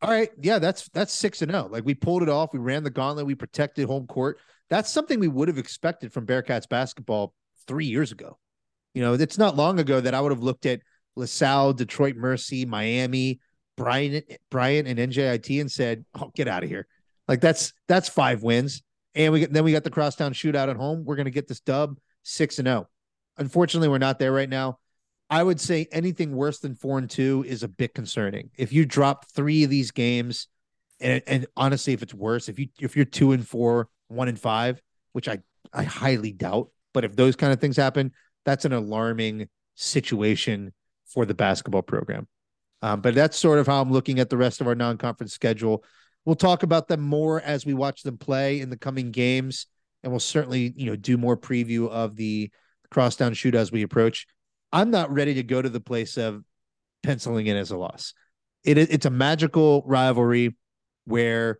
All 0.00 0.10
right, 0.10 0.30
yeah, 0.40 0.58
that's 0.58 0.88
that's 0.90 1.12
six 1.12 1.42
and 1.42 1.50
zero. 1.50 1.64
Oh. 1.66 1.72
Like 1.72 1.84
we 1.84 1.94
pulled 1.94 2.22
it 2.22 2.28
off. 2.28 2.52
We 2.52 2.60
ran 2.60 2.84
the 2.84 2.90
gauntlet. 2.90 3.26
We 3.26 3.34
protected 3.34 3.86
home 3.86 4.06
court. 4.06 4.38
That's 4.70 4.90
something 4.90 5.18
we 5.18 5.28
would 5.28 5.48
have 5.48 5.58
expected 5.58 6.12
from 6.12 6.26
Bearcats 6.26 6.68
basketball 6.68 7.34
three 7.66 7.86
years 7.86 8.12
ago. 8.12 8.38
You 8.94 9.02
know, 9.02 9.14
it's 9.14 9.38
not 9.38 9.56
long 9.56 9.80
ago 9.80 10.00
that 10.00 10.14
I 10.14 10.20
would 10.20 10.32
have 10.32 10.42
looked 10.42 10.66
at 10.66 10.80
LaSalle, 11.16 11.72
Detroit 11.72 12.16
Mercy, 12.16 12.64
Miami, 12.64 13.40
Bryant, 13.76 14.24
Bryant, 14.50 14.86
and 14.86 14.98
NJIT 14.98 15.60
and 15.60 15.70
said, 15.70 16.04
"Oh, 16.14 16.30
get 16.34 16.48
out 16.48 16.62
of 16.62 16.68
here!" 16.68 16.86
Like 17.26 17.40
that's 17.40 17.72
that's 17.88 18.08
five 18.08 18.42
wins, 18.42 18.82
and 19.14 19.32
we 19.32 19.46
then 19.46 19.64
we 19.64 19.72
got 19.72 19.84
the 19.84 19.90
crosstown 19.90 20.32
shootout 20.32 20.68
at 20.68 20.76
home. 20.76 21.04
We're 21.04 21.16
gonna 21.16 21.30
get 21.30 21.48
this 21.48 21.60
dub 21.60 21.98
six 22.22 22.58
and 22.58 22.66
zero. 22.66 22.86
Oh. 22.86 22.88
Unfortunately, 23.38 23.88
we're 23.88 23.98
not 23.98 24.18
there 24.18 24.32
right 24.32 24.48
now. 24.48 24.78
I 25.30 25.42
would 25.42 25.60
say 25.60 25.86
anything 25.92 26.34
worse 26.34 26.58
than 26.58 26.74
four 26.74 26.98
and 26.98 27.08
two 27.08 27.44
is 27.46 27.62
a 27.62 27.68
bit 27.68 27.94
concerning. 27.94 28.50
If 28.56 28.72
you 28.72 28.86
drop 28.86 29.26
three 29.26 29.64
of 29.64 29.70
these 29.70 29.90
games, 29.90 30.48
and, 31.00 31.22
and 31.26 31.46
honestly, 31.56 31.92
if 31.92 32.02
it's 32.02 32.14
worse, 32.14 32.48
if 32.48 32.58
you 32.58 32.68
if 32.80 32.96
you're 32.96 33.04
two 33.04 33.32
and 33.32 33.46
four, 33.46 33.88
one 34.08 34.28
and 34.28 34.40
five, 34.40 34.80
which 35.12 35.28
I 35.28 35.38
I 35.72 35.84
highly 35.84 36.32
doubt, 36.32 36.70
but 36.94 37.04
if 37.04 37.14
those 37.14 37.36
kind 37.36 37.52
of 37.52 37.60
things 37.60 37.76
happen, 37.76 38.12
that's 38.44 38.64
an 38.64 38.72
alarming 38.72 39.48
situation 39.74 40.72
for 41.06 41.26
the 41.26 41.34
basketball 41.34 41.82
program. 41.82 42.26
Um, 42.80 43.00
but 43.00 43.14
that's 43.14 43.38
sort 43.38 43.58
of 43.58 43.66
how 43.66 43.82
I'm 43.82 43.92
looking 43.92 44.20
at 44.20 44.30
the 44.30 44.36
rest 44.36 44.60
of 44.60 44.66
our 44.66 44.74
non-conference 44.74 45.32
schedule. 45.32 45.84
We'll 46.24 46.36
talk 46.36 46.62
about 46.62 46.88
them 46.88 47.00
more 47.00 47.40
as 47.40 47.66
we 47.66 47.74
watch 47.74 48.02
them 48.02 48.18
play 48.18 48.60
in 48.60 48.70
the 48.70 48.76
coming 48.76 49.10
games, 49.10 49.66
and 50.02 50.12
we'll 50.12 50.20
certainly, 50.20 50.72
you 50.76 50.86
know, 50.86 50.96
do 50.96 51.16
more 51.18 51.36
preview 51.36 51.88
of 51.88 52.16
the 52.16 52.50
crosstown 52.90 53.34
shoot 53.34 53.54
as 53.54 53.72
we 53.72 53.82
approach. 53.82 54.26
I'm 54.72 54.90
not 54.90 55.12
ready 55.12 55.34
to 55.34 55.42
go 55.42 55.60
to 55.62 55.68
the 55.68 55.80
place 55.80 56.16
of 56.16 56.44
penciling 57.02 57.46
in 57.46 57.56
as 57.56 57.70
a 57.70 57.76
loss. 57.76 58.14
It, 58.64 58.78
it's 58.78 59.06
a 59.06 59.10
magical 59.10 59.82
rivalry 59.86 60.56
where 61.04 61.58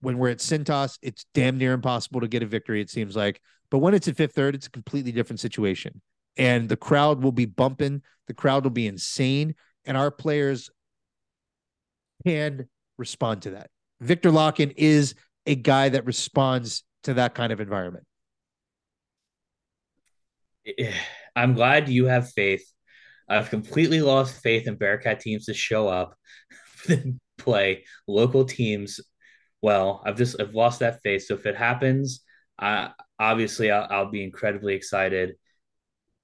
when 0.00 0.18
we're 0.18 0.30
at 0.30 0.38
Cintas, 0.38 0.98
it's 1.02 1.24
damn 1.34 1.58
near 1.58 1.72
impossible 1.72 2.20
to 2.20 2.28
get 2.28 2.42
a 2.42 2.46
victory, 2.46 2.80
it 2.80 2.90
seems 2.90 3.16
like. 3.16 3.40
But 3.70 3.78
when 3.78 3.94
it's 3.94 4.08
at 4.08 4.16
fifth 4.16 4.34
third, 4.34 4.54
it's 4.54 4.66
a 4.66 4.70
completely 4.70 5.12
different 5.12 5.40
situation 5.40 6.00
and 6.36 6.68
the 6.68 6.76
crowd 6.76 7.22
will 7.22 7.32
be 7.32 7.46
bumping. 7.46 8.02
The 8.26 8.34
crowd 8.34 8.64
will 8.64 8.70
be 8.70 8.86
insane, 8.86 9.54
and 9.84 9.96
our 9.96 10.10
players 10.10 10.70
can 12.26 12.68
respond 12.96 13.42
to 13.42 13.50
that. 13.50 13.70
Victor 14.00 14.30
Lakhin 14.30 14.72
is 14.76 15.14
a 15.46 15.54
guy 15.54 15.88
that 15.88 16.06
responds 16.06 16.84
to 17.04 17.14
that 17.14 17.34
kind 17.34 17.52
of 17.52 17.60
environment. 17.60 18.06
I'm 21.36 21.54
glad 21.54 21.88
you 21.88 22.06
have 22.06 22.30
faith. 22.32 22.64
I've 23.28 23.50
completely 23.50 24.00
lost 24.00 24.42
faith 24.42 24.66
in 24.66 24.76
Bearcat 24.76 25.20
teams 25.20 25.46
to 25.46 25.54
show 25.54 25.88
up, 25.88 26.16
play 27.38 27.84
local 28.08 28.44
teams. 28.44 29.00
Well, 29.62 30.02
I've 30.04 30.16
just 30.16 30.40
I've 30.40 30.54
lost 30.54 30.80
that 30.80 31.00
faith. 31.02 31.24
So 31.24 31.34
if 31.34 31.46
it 31.46 31.56
happens, 31.56 32.20
I 32.58 32.90
obviously 33.18 33.70
I'll, 33.70 33.86
I'll 33.90 34.10
be 34.10 34.24
incredibly 34.24 34.74
excited 34.74 35.36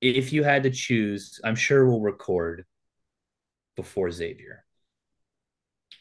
if 0.01 0.33
you 0.33 0.43
had 0.43 0.65
to 0.65 0.71
choose, 0.71 1.41
I'm 1.43 1.57
sure 1.57 1.87
we'll 1.87 2.01
record 2.01 2.65
before 3.77 4.11
Xavier. 4.11 4.65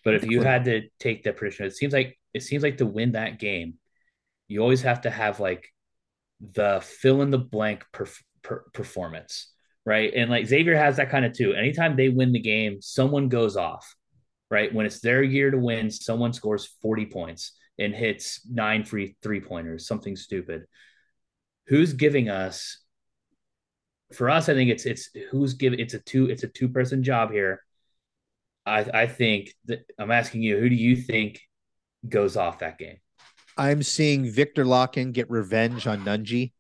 But 0.04 0.16
if 0.16 0.26
you 0.26 0.42
had 0.42 0.66
to 0.66 0.84
take 1.00 1.24
that 1.24 1.38
prediction, 1.38 1.66
it 1.66 1.76
seems 1.76 1.94
like 1.94 2.20
it 2.34 2.44
seems 2.44 2.62
like 2.62 2.78
to 2.78 2.86
win 2.86 3.14
that 3.14 3.40
game, 3.40 3.76
you 4.48 4.62
always 4.62 4.84
have 4.84 5.02
to 5.02 5.10
have 5.10 5.40
like 5.40 5.68
the 6.40 6.82
fill 6.84 7.22
in 7.22 7.32
the 7.32 7.40
blank 7.40 7.84
perf- 7.94 8.22
per- 8.46 8.66
performance, 8.74 9.52
right? 9.86 10.14
And 10.16 10.30
like 10.30 10.46
Xavier 10.46 10.78
has 10.78 10.98
that 10.98 11.10
kind 11.10 11.26
of 11.26 11.34
too. 11.34 11.54
Anytime 11.54 11.96
they 11.96 12.10
win 12.10 12.32
the 12.32 12.40
game, 12.40 12.82
someone 12.82 13.28
goes 13.28 13.58
off, 13.58 13.96
right? 14.50 14.74
When 14.74 14.86
it's 14.86 15.00
their 15.00 15.24
year 15.24 15.52
to 15.52 15.58
win, 15.58 15.90
someone 15.90 16.34
scores 16.34 16.76
40 16.82 17.08
points 17.08 17.54
and 17.78 17.94
hits 17.94 18.42
nine 18.50 18.86
free 18.86 19.16
three 19.22 19.42
pointers, 19.42 19.88
something 19.88 20.16
stupid. 20.16 20.66
Who's 21.68 21.94
giving 21.94 22.30
us 22.30 22.80
for 24.14 24.30
us, 24.30 24.48
I 24.50 24.54
think 24.54 24.70
it's 24.70 24.86
it's 24.86 25.10
who's 25.32 25.56
giving 25.56 25.80
it's 25.80 25.96
a 25.96 26.00
two 26.00 26.30
it's 26.30 26.44
a 26.44 26.48
two 26.48 26.70
person 26.70 27.04
job 27.04 27.32
here. 27.32 27.62
I 28.66 28.86
I 28.94 29.08
think 29.08 29.54
that 29.66 29.86
I'm 29.98 30.12
asking 30.12 30.44
you, 30.44 30.60
who 30.60 30.70
do 30.70 30.76
you 30.76 30.96
think 30.96 31.42
goes 32.08 32.38
off 32.38 32.60
that 32.60 32.78
game? 32.78 32.98
I'm 33.58 33.84
seeing 33.84 34.30
Victor 34.30 34.66
Lakhin 34.66 35.14
get 35.14 35.30
revenge 35.30 35.88
on 35.88 36.04
Nunge. 36.04 36.52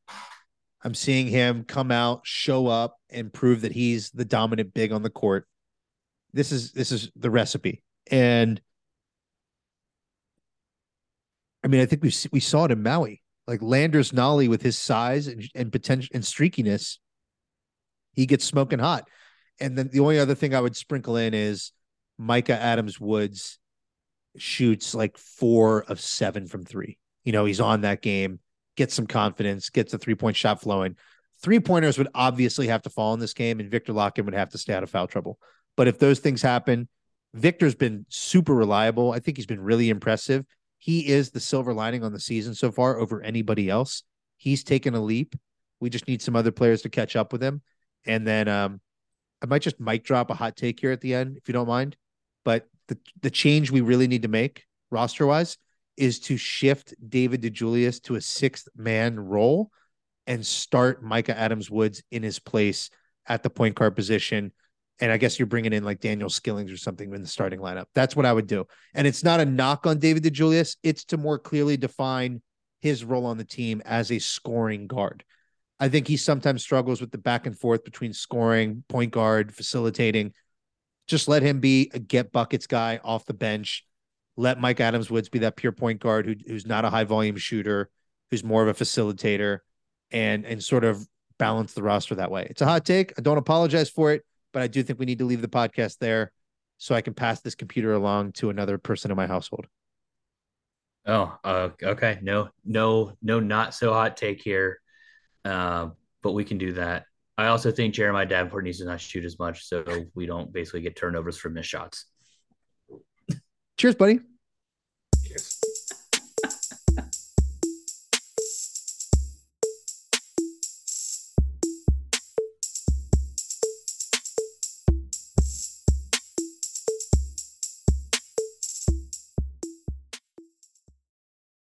I'm 0.85 0.93
seeing 0.93 1.27
him 1.27 1.65
come 1.65 1.91
out, 1.91 2.21
show 2.23 2.67
up, 2.67 2.97
and 3.09 3.33
prove 3.33 3.61
that 3.61 3.73
he's 3.73 4.11
the 4.11 4.23
dominant 4.23 4.73
big 4.73 4.93
on 4.93 5.03
the 5.03 5.09
court. 5.09 5.47
This 6.31 6.53
is 6.53 6.71
this 6.71 6.93
is 6.93 7.11
the 7.15 7.29
recipe, 7.29 7.83
and 8.09 8.61
I 11.63 11.67
mean, 11.67 11.81
I 11.81 11.85
think 11.85 12.03
we 12.03 12.13
we 12.31 12.39
saw 12.39 12.65
it 12.65 12.71
in 12.71 12.83
Maui, 12.83 13.21
like 13.47 13.61
Landers 13.61 14.11
Nolley 14.11 14.47
with 14.47 14.61
his 14.61 14.77
size 14.77 15.27
and, 15.27 15.43
and 15.55 15.71
potential 15.71 16.11
and 16.13 16.23
streakiness 16.23 16.99
he 18.15 18.25
gets 18.25 18.45
smoking 18.45 18.79
hot. 18.79 19.07
And 19.59 19.77
then 19.77 19.89
the 19.91 19.99
only 19.99 20.19
other 20.19 20.35
thing 20.35 20.55
I 20.55 20.61
would 20.61 20.75
sprinkle 20.75 21.17
in 21.17 21.33
is 21.33 21.71
Mika 22.17 22.59
Adams-Woods 22.59 23.59
shoots 24.37 24.95
like 24.95 25.17
four 25.17 25.83
of 25.83 25.99
seven 25.99 26.47
from 26.47 26.65
three. 26.65 26.97
You 27.23 27.31
know, 27.31 27.45
he's 27.45 27.61
on 27.61 27.81
that 27.81 28.01
game, 28.01 28.39
gets 28.75 28.93
some 28.93 29.07
confidence, 29.07 29.69
gets 29.69 29.93
a 29.93 29.97
three 29.97 30.15
point 30.15 30.35
shot 30.35 30.61
flowing. 30.61 30.95
Three 31.41 31.59
pointers 31.59 31.97
would 31.97 32.07
obviously 32.15 32.67
have 32.67 32.81
to 32.83 32.89
fall 32.89 33.13
in 33.13 33.19
this 33.19 33.33
game, 33.33 33.59
and 33.59 33.69
Victor 33.69 33.93
Lakhin 33.93 34.25
would 34.25 34.33
have 34.33 34.49
to 34.49 34.57
stay 34.57 34.73
out 34.73 34.83
of 34.83 34.89
foul 34.89 35.07
trouble. 35.07 35.37
But 35.75 35.87
if 35.87 35.99
those 35.99 36.19
things 36.19 36.41
happen, 36.41 36.87
Victor's 37.33 37.75
been 37.75 38.05
super 38.09 38.55
reliable. 38.55 39.11
I 39.11 39.19
think 39.19 39.37
he's 39.37 39.45
been 39.45 39.61
really 39.61 39.89
impressive. 39.89 40.45
He 40.79 41.07
is 41.07 41.31
the 41.31 41.39
silver 41.39 41.73
lining 41.73 42.03
on 42.03 42.13
the 42.13 42.19
season 42.19 42.55
so 42.55 42.71
far 42.71 42.97
over 42.97 43.21
anybody 43.21 43.69
else. 43.69 44.03
He's 44.37 44.63
taken 44.63 44.95
a 44.95 45.01
leap. 45.01 45.35
We 45.79 45.89
just 45.89 46.07
need 46.07 46.21
some 46.21 46.35
other 46.35 46.51
players 46.51 46.83
to 46.83 46.89
catch 46.89 47.15
up 47.15 47.33
with 47.33 47.43
him. 47.43 47.61
And 48.05 48.25
then 48.25 48.47
um, 48.47 48.79
I 49.41 49.47
might 49.47 49.61
just 49.61 49.79
mic 49.79 50.03
drop 50.03 50.29
a 50.29 50.33
hot 50.33 50.55
take 50.55 50.79
here 50.79 50.91
at 50.91 51.01
the 51.01 51.13
end, 51.13 51.37
if 51.37 51.47
you 51.47 51.53
don't 51.53 51.67
mind. 51.67 51.97
But 52.43 52.67
the 52.87 52.97
the 53.21 53.31
change 53.31 53.71
we 53.71 53.81
really 53.81 54.07
need 54.07 54.21
to 54.21 54.27
make 54.27 54.63
roster 54.91 55.25
wise 55.25 55.57
is 55.97 56.19
to 56.21 56.37
shift 56.37 56.93
David 57.07 57.41
DeJulius 57.41 58.01
to 58.03 58.15
a 58.15 58.21
sixth 58.21 58.67
man 58.75 59.19
role 59.19 59.71
and 60.27 60.45
start 60.45 61.03
Mika 61.03 61.37
Adams-Woods 61.37 62.03
in 62.11 62.23
his 62.23 62.39
place 62.39 62.89
at 63.27 63.43
the 63.43 63.49
point 63.49 63.75
guard 63.75 63.95
position. 63.95 64.51
And 64.99 65.11
I 65.11 65.17
guess 65.17 65.37
you're 65.37 65.45
bringing 65.45 65.73
in 65.73 65.83
like 65.83 65.99
Daniel 65.99 66.29
Skillings 66.29 66.71
or 66.71 66.77
something 66.77 67.13
in 67.13 67.21
the 67.21 67.27
starting 67.27 67.59
lineup. 67.59 67.85
That's 67.93 68.15
what 68.15 68.25
I 68.25 68.33
would 68.33 68.47
do. 68.47 68.65
And 68.93 69.05
it's 69.05 69.23
not 69.23 69.39
a 69.39 69.45
knock 69.45 69.85
on 69.85 69.99
David 69.99 70.23
DeJulius. 70.23 70.77
It's 70.83 71.05
to 71.05 71.17
more 71.17 71.37
clearly 71.37 71.77
define 71.77 72.41
his 72.81 73.03
role 73.03 73.25
on 73.25 73.37
the 73.37 73.43
team 73.43 73.81
as 73.85 74.11
a 74.11 74.19
scoring 74.19 74.87
guard. 74.87 75.23
I 75.79 75.89
think 75.89 76.07
he 76.07 76.17
sometimes 76.17 76.61
struggles 76.61 77.01
with 77.01 77.11
the 77.11 77.17
back 77.17 77.45
and 77.45 77.57
forth 77.57 77.83
between 77.83 78.13
scoring, 78.13 78.83
point 78.87 79.11
guard, 79.11 79.53
facilitating. 79.53 80.33
Just 81.07 81.27
let 81.27 81.43
him 81.43 81.59
be 81.59 81.91
a 81.93 81.99
get 81.99 82.31
buckets 82.31 82.67
guy 82.67 82.99
off 83.03 83.25
the 83.25 83.33
bench. 83.33 83.85
Let 84.37 84.59
Mike 84.59 84.79
Adams 84.79 85.09
Woods 85.09 85.29
be 85.29 85.39
that 85.39 85.55
pure 85.55 85.71
point 85.71 85.99
guard 85.99 86.25
who, 86.25 86.35
who's 86.47 86.65
not 86.65 86.85
a 86.85 86.89
high 86.89 87.03
volume 87.03 87.37
shooter, 87.37 87.89
who's 88.31 88.43
more 88.43 88.61
of 88.61 88.67
a 88.67 88.83
facilitator, 88.83 89.59
and 90.11 90.45
and 90.45 90.63
sort 90.63 90.83
of 90.83 91.07
balance 91.37 91.73
the 91.73 91.83
roster 91.83 92.15
that 92.15 92.31
way. 92.31 92.47
It's 92.49 92.61
a 92.61 92.65
hot 92.65 92.85
take. 92.85 93.13
I 93.17 93.21
don't 93.21 93.37
apologize 93.37 93.89
for 93.89 94.13
it, 94.13 94.25
but 94.53 94.61
I 94.61 94.67
do 94.67 94.83
think 94.83 94.99
we 94.99 95.05
need 95.05 95.19
to 95.19 95.25
leave 95.25 95.41
the 95.41 95.47
podcast 95.47 95.97
there 95.99 96.31
so 96.77 96.95
I 96.95 97.01
can 97.01 97.13
pass 97.13 97.41
this 97.41 97.55
computer 97.55 97.93
along 97.93 98.33
to 98.33 98.49
another 98.49 98.77
person 98.77 99.11
in 99.11 99.17
my 99.17 99.27
household. 99.27 99.67
Oh, 101.05 101.37
uh, 101.43 101.69
okay. 101.83 102.19
No, 102.21 102.49
no, 102.65 103.13
no, 103.21 103.39
not 103.39 103.73
so 103.73 103.93
hot 103.93 104.17
take 104.17 104.41
here. 104.41 104.79
Uh, 105.43 105.89
but 106.23 106.31
we 106.31 106.43
can 106.43 106.57
do 106.57 106.73
that 106.73 107.05
I 107.37 107.47
also 107.47 107.71
think 107.71 107.93
Jeremiah 107.93 108.25
Davenport 108.25 108.63
needs 108.63 108.79
to 108.79 108.85
not 108.85 109.01
shoot 109.01 109.25
as 109.25 109.37
much 109.37 109.67
so 109.67 109.83
we 110.13 110.25
don't 110.25 110.53
basically 110.53 110.81
get 110.81 110.95
turnovers 110.95 111.37
from 111.37 111.53
missed 111.53 111.69
shots. 111.69 112.05
Cheers, 113.77 113.95
buddy. 113.95 114.19